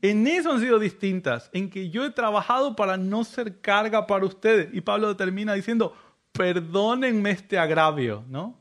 En 0.00 0.26
eso 0.26 0.50
han 0.50 0.60
sido 0.60 0.78
distintas, 0.78 1.48
en 1.52 1.70
que 1.70 1.90
yo 1.90 2.04
he 2.04 2.10
trabajado 2.10 2.74
para 2.74 2.96
no 2.96 3.22
ser 3.24 3.60
carga 3.60 4.06
para 4.06 4.26
ustedes. 4.26 4.68
Y 4.72 4.80
Pablo 4.80 5.14
termina 5.16 5.54
diciendo, 5.54 5.94
perdónenme 6.32 7.30
este 7.30 7.58
agravio, 7.58 8.24
¿no? 8.28 8.58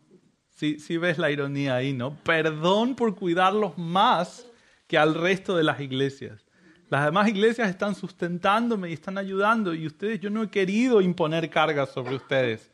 Si 0.50 0.80
sí, 0.80 0.98
ves 0.98 1.18
la 1.18 1.32
ironía 1.32 1.76
ahí, 1.76 1.94
¿no? 1.94 2.16
Perdón 2.24 2.96
por 2.96 3.16
cuidarlos 3.16 3.76
más 3.78 4.46
que 4.92 4.98
al 4.98 5.16
resto 5.16 5.56
de 5.56 5.64
las 5.64 5.80
iglesias. 5.80 6.46
Las 6.90 7.06
demás 7.06 7.30
iglesias 7.30 7.70
están 7.70 7.96
sustentándome 7.96 8.90
y 8.90 8.94
están 8.94 9.18
ayudando 9.18 9.74
y 9.74 9.88
ustedes, 9.88 10.20
yo 10.20 10.30
no 10.30 10.44
he 10.44 10.50
querido 10.50 11.00
imponer 11.00 11.50
cargas 11.50 11.92
sobre 11.92 12.16
ustedes. 12.16 12.70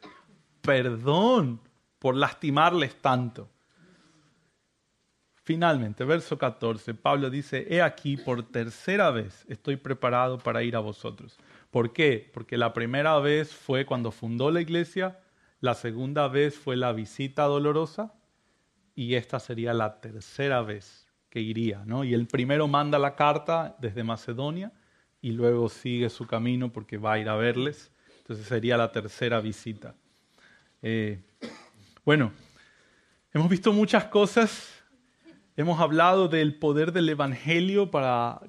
Perdón 0.61 1.61
por 1.99 2.15
lastimarles 2.15 2.95
tanto. 2.95 3.47
Finalmente, 5.43 6.03
verso 6.05 6.39
14, 6.39 6.95
Pablo 6.95 7.29
dice, 7.29 7.67
he 7.69 7.83
aquí 7.83 8.17
por 8.17 8.41
tercera 8.41 9.11
vez 9.11 9.45
estoy 9.47 9.75
preparado 9.75 10.39
para 10.39 10.63
ir 10.63 10.75
a 10.75 10.79
vosotros. 10.79 11.37
¿Por 11.69 11.93
qué? 11.93 12.31
Porque 12.33 12.57
la 12.57 12.73
primera 12.73 13.19
vez 13.19 13.53
fue 13.53 13.85
cuando 13.85 14.09
fundó 14.09 14.49
la 14.49 14.61
iglesia, 14.61 15.19
la 15.59 15.75
segunda 15.75 16.27
vez 16.29 16.57
fue 16.57 16.77
la 16.77 16.93
visita 16.93 17.43
dolorosa 17.43 18.15
y 18.95 19.13
esta 19.13 19.39
sería 19.39 19.75
la 19.75 20.01
tercera 20.01 20.63
vez 20.63 21.06
que 21.29 21.39
iría. 21.39 21.83
¿no? 21.85 22.03
Y 22.03 22.13
el 22.13 22.27
primero 22.27 22.67
manda 22.67 22.99
la 22.99 23.15
carta 23.15 23.75
desde 23.79 24.03
Macedonia 24.03 24.71
y 25.21 25.31
luego 25.31 25.69
sigue 25.69 26.09
su 26.09 26.27
camino 26.27 26.71
porque 26.71 26.97
va 26.97 27.13
a 27.13 27.19
ir 27.19 27.29
a 27.29 27.35
verles. 27.35 27.91
Entonces 28.19 28.45
sería 28.45 28.77
la 28.77 28.91
tercera 28.91 29.39
visita. 29.39 29.95
Eh, 30.81 31.21
bueno, 32.05 32.31
hemos 33.33 33.49
visto 33.49 33.73
muchas 33.73 34.05
cosas 34.05 34.77
Hemos 35.57 35.79
hablado 35.79 36.27
del 36.27 36.53
poder 36.53 36.91
del 36.91 37.09
Evangelio 37.09 37.89
para 37.89 38.41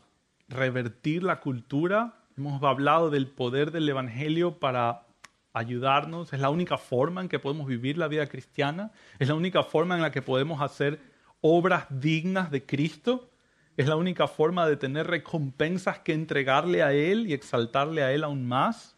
revertir 0.47 1.23
la 1.23 1.41
cultura. 1.41 2.21
Hemos 2.37 2.63
hablado 2.63 3.09
del 3.09 3.29
poder 3.29 3.71
del 3.71 3.89
Evangelio 3.89 4.59
para 4.59 5.07
ayudarnos. 5.55 6.35
Es 6.35 6.41
la 6.41 6.51
única 6.51 6.77
forma 6.77 7.23
en 7.23 7.31
que 7.31 7.39
podemos 7.39 7.67
vivir 7.67 7.97
la 7.97 8.09
vida 8.09 8.27
cristiana. 8.27 8.93
Es 9.19 9.29
la 9.29 9.37
única 9.37 9.63
forma 9.63 9.95
en 9.97 10.03
la 10.03 10.13
que 10.13 10.21
podemos 10.21 10.61
hacer 10.61 11.01
obras 11.41 11.87
dignas 11.91 12.51
de 12.51 12.65
Cristo. 12.65 13.31
Es 13.77 13.87
la 13.87 13.97
única 13.97 14.27
forma 14.27 14.67
de 14.67 14.77
tener 14.77 15.07
recompensas 15.07 16.01
que 16.01 16.13
entregarle 16.13 16.83
a 16.83 16.93
Él 16.93 17.27
y 17.27 17.33
exaltarle 17.33 18.03
a 18.03 18.13
Él 18.13 18.25
aún 18.25 18.47
más. 18.47 18.97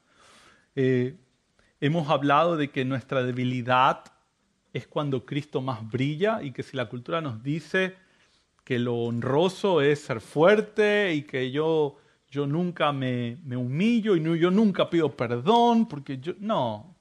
Eh, 0.75 1.17
hemos 1.81 2.09
hablado 2.09 2.57
de 2.57 2.71
que 2.71 2.85
nuestra 2.85 3.23
debilidad 3.23 4.05
es 4.73 4.87
cuando 4.87 5.27
Cristo 5.27 5.61
más 5.61 5.89
brilla 5.91 6.43
y 6.43 6.53
que 6.53 6.63
si 6.63 6.77
la 6.77 6.89
cultura 6.89 7.21
nos 7.21 7.43
dice 7.43 7.97
que 8.65 8.79
lo 8.79 8.95
honroso 8.97 9.81
es 9.81 10.01
ser 10.01 10.21
fuerte 10.21 11.13
y 11.13 11.23
que 11.23 11.51
yo, 11.51 11.97
yo 12.31 12.47
nunca 12.47 12.93
me, 12.93 13.39
me 13.45 13.57
humillo 13.57 14.15
y 14.15 14.21
no, 14.21 14.37
yo 14.37 14.51
nunca 14.51 14.89
pido 14.89 15.17
perdón, 15.17 15.89
porque 15.89 16.19
yo, 16.19 16.35
no, 16.39 16.95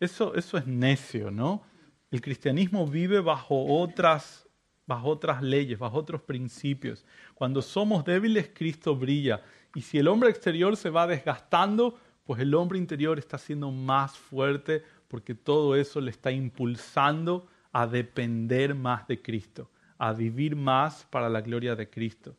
eso, 0.00 0.34
eso 0.34 0.58
es 0.58 0.66
necio, 0.66 1.30
¿no? 1.30 1.62
El 2.10 2.20
cristianismo 2.20 2.86
vive 2.88 3.20
bajo 3.20 3.64
otras, 3.80 4.48
bajo 4.86 5.08
otras 5.08 5.42
leyes, 5.42 5.78
bajo 5.78 5.98
otros 5.98 6.22
principios. 6.22 7.04
Cuando 7.34 7.62
somos 7.62 8.04
débiles, 8.04 8.50
Cristo 8.54 8.96
brilla. 8.96 9.42
Y 9.74 9.82
si 9.82 9.98
el 9.98 10.08
hombre 10.08 10.30
exterior 10.30 10.76
se 10.76 10.90
va 10.90 11.06
desgastando, 11.06 11.98
pues 12.24 12.40
el 12.40 12.54
hombre 12.54 12.78
interior 12.78 13.18
está 13.18 13.38
siendo 13.38 13.70
más 13.70 14.16
fuerte 14.16 14.82
porque 15.08 15.34
todo 15.34 15.76
eso 15.76 16.00
le 16.00 16.10
está 16.10 16.30
impulsando 16.30 17.46
a 17.72 17.86
depender 17.86 18.74
más 18.74 19.06
de 19.06 19.20
Cristo, 19.20 19.70
a 19.98 20.12
vivir 20.12 20.56
más 20.56 21.06
para 21.10 21.28
la 21.28 21.40
gloria 21.40 21.74
de 21.74 21.88
Cristo. 21.88 22.34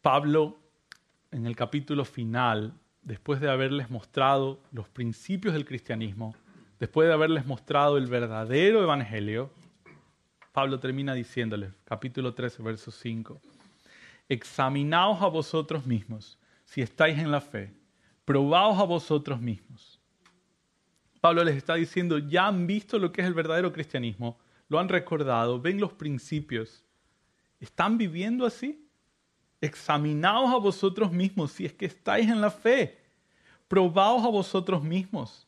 Pablo, 0.00 0.56
en 1.32 1.46
el 1.46 1.56
capítulo 1.56 2.04
final, 2.04 2.74
después 3.02 3.40
de 3.40 3.50
haberles 3.50 3.90
mostrado 3.90 4.60
los 4.70 4.88
principios 4.88 5.54
del 5.54 5.64
cristianismo, 5.64 6.34
después 6.78 7.08
de 7.08 7.14
haberles 7.14 7.46
mostrado 7.46 7.96
el 7.96 8.06
verdadero 8.06 8.82
evangelio, 8.82 9.50
Pablo 10.52 10.80
termina 10.80 11.14
diciéndoles, 11.14 11.72
capítulo 11.84 12.34
13, 12.34 12.62
verso 12.62 12.90
5, 12.90 13.40
examinaos 14.28 15.22
a 15.22 15.26
vosotros 15.26 15.86
mismos 15.86 16.38
si 16.64 16.82
estáis 16.82 17.18
en 17.18 17.30
la 17.30 17.40
fe 17.40 17.74
probaos 18.26 18.78
a 18.78 18.82
vosotros 18.82 19.40
mismos. 19.40 19.98
Pablo 21.20 21.44
les 21.44 21.56
está 21.56 21.76
diciendo, 21.76 22.18
ya 22.18 22.48
han 22.48 22.66
visto 22.66 22.98
lo 22.98 23.10
que 23.12 23.22
es 23.22 23.26
el 23.26 23.34
verdadero 23.34 23.72
cristianismo, 23.72 24.38
lo 24.68 24.78
han 24.78 24.88
recordado, 24.88 25.60
ven 25.60 25.80
los 25.80 25.92
principios. 25.92 26.84
¿Están 27.60 27.96
viviendo 27.96 28.44
así? 28.44 28.84
Examinaos 29.60 30.52
a 30.52 30.58
vosotros 30.58 31.12
mismos 31.12 31.52
si 31.52 31.64
es 31.64 31.72
que 31.72 31.86
estáis 31.86 32.28
en 32.28 32.40
la 32.40 32.50
fe. 32.50 32.98
Probaos 33.68 34.24
a 34.24 34.28
vosotros 34.28 34.82
mismos. 34.82 35.45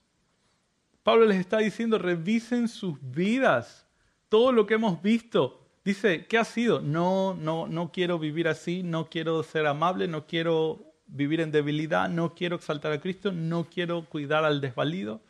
Pablo 1.03 1.25
les 1.27 1.39
está 1.39 1.59
diciendo, 1.59 1.99
revisen 1.99 2.69
sus 2.69 2.99
vidas. 3.01 3.87
Todo 4.29 4.53
lo 4.53 4.67
que 4.67 4.75
hemos 4.75 5.01
visto. 5.03 5.65
Dice, 5.85 6.27
¿qué 6.27 6.37
ha 6.37 6.45
sido? 6.45 6.81
No, 6.81 7.35
no, 7.35 7.67
no 7.67 7.91
quiero 7.93 8.19
vivir 8.19 8.49
así, 8.49 8.83
no 8.83 9.09
quiero 9.09 9.43
ser 9.43 9.67
amable, 9.67 10.07
no 10.07 10.27
quiero 10.27 10.89
vivir 11.07 11.41
en 11.41 11.51
debilidad, 11.51 12.09
no 12.09 12.35
quiero 12.35 12.57
exaltar 12.57 12.93
a 12.93 13.01
Cristo, 13.01 13.33
no 13.33 13.65
quiero 13.65 14.05
cuidar 14.05 14.45
al 14.45 14.61
desvalido. 14.61 15.23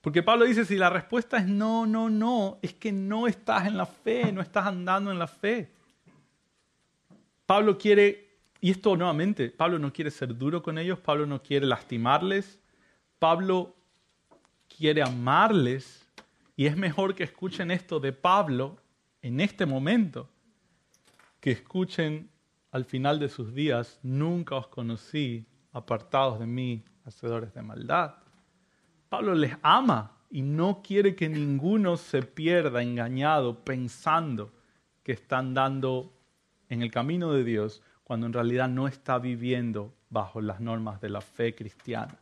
Porque 0.00 0.22
Pablo 0.22 0.44
dice, 0.44 0.64
si 0.64 0.76
la 0.76 0.90
respuesta 0.90 1.38
es 1.38 1.46
no, 1.46 1.84
no, 1.84 2.08
no, 2.08 2.58
es 2.62 2.72
que 2.72 2.92
no 2.92 3.26
estás 3.26 3.66
en 3.66 3.76
la 3.76 3.86
fe, 3.86 4.30
no 4.32 4.40
estás 4.40 4.66
andando 4.66 5.10
en 5.10 5.18
la 5.18 5.26
fe. 5.26 5.70
Pablo 7.46 7.76
quiere, 7.76 8.36
y 8.60 8.70
esto 8.70 8.96
nuevamente, 8.96 9.50
Pablo 9.50 9.78
no 9.78 9.92
quiere 9.92 10.10
ser 10.10 10.36
duro 10.36 10.62
con 10.62 10.78
ellos, 10.78 10.98
Pablo 11.00 11.26
no 11.26 11.42
quiere 11.42 11.66
lastimarles, 11.66 12.60
Pablo 13.18 13.74
quiere 14.78 15.02
amarles, 15.02 16.06
y 16.54 16.66
es 16.66 16.76
mejor 16.76 17.16
que 17.16 17.24
escuchen 17.24 17.72
esto 17.72 17.98
de 17.98 18.12
Pablo 18.12 18.76
en 19.22 19.40
este 19.40 19.66
momento, 19.66 20.28
que 21.40 21.50
escuchen 21.50 22.30
al 22.70 22.84
final 22.84 23.18
de 23.18 23.28
sus 23.28 23.52
días, 23.52 23.98
nunca 24.04 24.54
os 24.54 24.68
conocí 24.68 25.44
apartados 25.72 26.38
de 26.38 26.46
mí, 26.46 26.84
hacedores 27.04 27.52
de 27.54 27.62
maldad. 27.62 28.14
Pablo 29.08 29.34
les 29.34 29.56
ama 29.62 30.12
y 30.30 30.42
no 30.42 30.80
quiere 30.80 31.16
que 31.16 31.28
ninguno 31.28 31.96
se 31.96 32.22
pierda 32.22 32.80
engañado 32.80 33.64
pensando 33.64 34.52
que 35.02 35.12
está 35.12 35.38
andando 35.38 36.12
en 36.68 36.82
el 36.82 36.92
camino 36.92 37.32
de 37.32 37.42
Dios 37.42 37.82
cuando 38.04 38.26
en 38.26 38.32
realidad 38.32 38.68
no 38.68 38.86
está 38.86 39.18
viviendo 39.18 39.92
bajo 40.08 40.40
las 40.40 40.60
normas 40.60 41.00
de 41.00 41.08
la 41.08 41.20
fe 41.20 41.54
cristiana. 41.54 42.16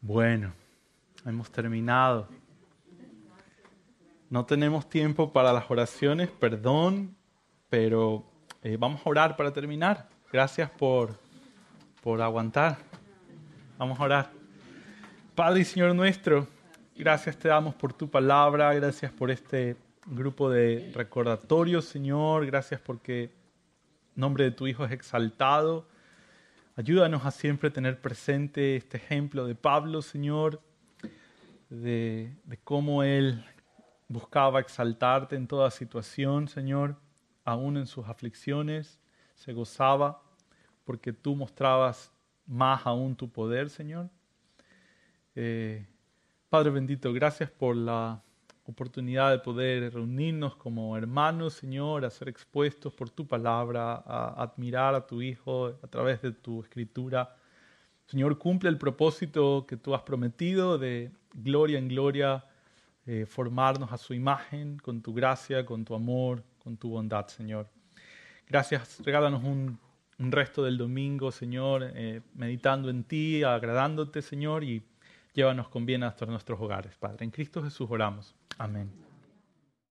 Bueno, 0.00 0.52
hemos 1.24 1.50
terminado. 1.50 2.28
No 4.30 4.46
tenemos 4.46 4.88
tiempo 4.88 5.32
para 5.32 5.52
las 5.52 5.70
oraciones, 5.70 6.30
perdón, 6.30 7.14
pero 7.68 8.24
eh, 8.62 8.76
vamos 8.78 9.00
a 9.04 9.10
orar 9.10 9.36
para 9.36 9.52
terminar. 9.52 10.08
Gracias 10.32 10.70
por, 10.70 11.18
por 12.02 12.20
aguantar. 12.22 12.78
Vamos 13.78 14.00
a 14.00 14.02
orar. 14.04 14.30
Padre 15.34 15.60
y 15.60 15.64
Señor 15.64 15.94
nuestro, 15.94 16.46
gracias 16.96 17.36
te 17.36 17.48
damos 17.48 17.74
por 17.74 17.92
tu 17.92 18.10
palabra, 18.10 18.72
gracias 18.74 19.10
por 19.12 19.30
este 19.30 19.76
grupo 20.06 20.50
de 20.50 20.92
recordatorios, 20.94 21.86
Señor, 21.86 22.46
gracias 22.46 22.80
porque 22.80 23.24
el 23.24 23.30
nombre 24.14 24.44
de 24.44 24.50
tu 24.50 24.66
Hijo 24.66 24.84
es 24.84 24.92
exaltado. 24.92 25.86
Ayúdanos 26.76 27.24
a 27.26 27.30
siempre 27.30 27.70
tener 27.70 28.00
presente 28.00 28.76
este 28.76 28.96
ejemplo 28.96 29.46
de 29.46 29.54
Pablo, 29.54 30.02
Señor, 30.02 30.60
de, 31.72 32.36
cómo 32.64 33.02
él 33.02 33.42
buscaba 34.06 34.60
exaltarte 34.60 35.36
en 35.36 35.46
toda 35.46 35.70
situación, 35.70 36.46
Señor, 36.46 36.96
aún 37.44 37.78
en 37.78 37.86
sus 37.86 38.06
aflicciones, 38.06 39.00
se 39.34 39.54
gozaba 39.54 40.22
porque 40.84 41.14
tú 41.14 41.34
mostrabas 41.34 42.12
más 42.46 42.86
aún 42.86 43.16
tu 43.16 43.30
poder, 43.30 43.70
Señor. 43.70 44.10
Eh, 45.34 45.86
Padre 46.50 46.70
bendito, 46.70 47.10
gracias 47.14 47.50
por 47.50 47.74
la 47.74 48.22
oportunidad 48.64 49.30
de 49.30 49.38
poder 49.38 49.94
reunirnos 49.94 50.54
como 50.56 50.94
hermanos, 50.96 51.54
Señor, 51.54 52.04
a 52.04 52.10
ser 52.10 52.28
expuestos 52.28 52.92
por 52.92 53.08
tu 53.08 53.26
palabra, 53.26 53.94
a 53.94 54.42
admirar 54.42 54.94
a 54.94 55.06
tu 55.06 55.22
Hijo 55.22 55.68
a 55.82 55.86
través 55.86 56.20
de 56.20 56.32
tu 56.32 56.60
escritura. 56.60 57.34
Señor, 58.12 58.36
cumple 58.36 58.68
el 58.68 58.76
propósito 58.76 59.64
que 59.66 59.78
tú 59.78 59.94
has 59.94 60.02
prometido 60.02 60.76
de 60.76 61.10
gloria 61.32 61.78
en 61.78 61.88
gloria, 61.88 62.44
eh, 63.06 63.24
formarnos 63.24 63.90
a 63.90 63.96
su 63.96 64.12
imagen 64.12 64.76
con 64.76 65.00
tu 65.00 65.14
gracia, 65.14 65.64
con 65.64 65.82
tu 65.86 65.94
amor, 65.94 66.44
con 66.58 66.76
tu 66.76 66.90
bondad, 66.90 67.28
Señor. 67.28 67.70
Gracias, 68.46 69.00
regálanos 69.02 69.42
un, 69.42 69.78
resto 70.18 70.62
del 70.62 70.76
domingo, 70.76 71.32
Señor, 71.32 71.90
eh, 71.94 72.20
meditando 72.34 72.90
en 72.90 73.02
ti, 73.04 73.44
agradándote, 73.44 74.20
Señor, 74.20 74.62
y 74.62 74.82
llévanos 75.32 75.70
con 75.70 75.86
bien 75.86 76.02
hasta 76.02 76.26
nuestros 76.26 76.60
hogares, 76.60 76.94
Padre. 76.98 77.24
En 77.24 77.30
Cristo 77.30 77.62
Jesús 77.62 77.88
oramos. 77.90 78.34
Amén. 78.58 79.01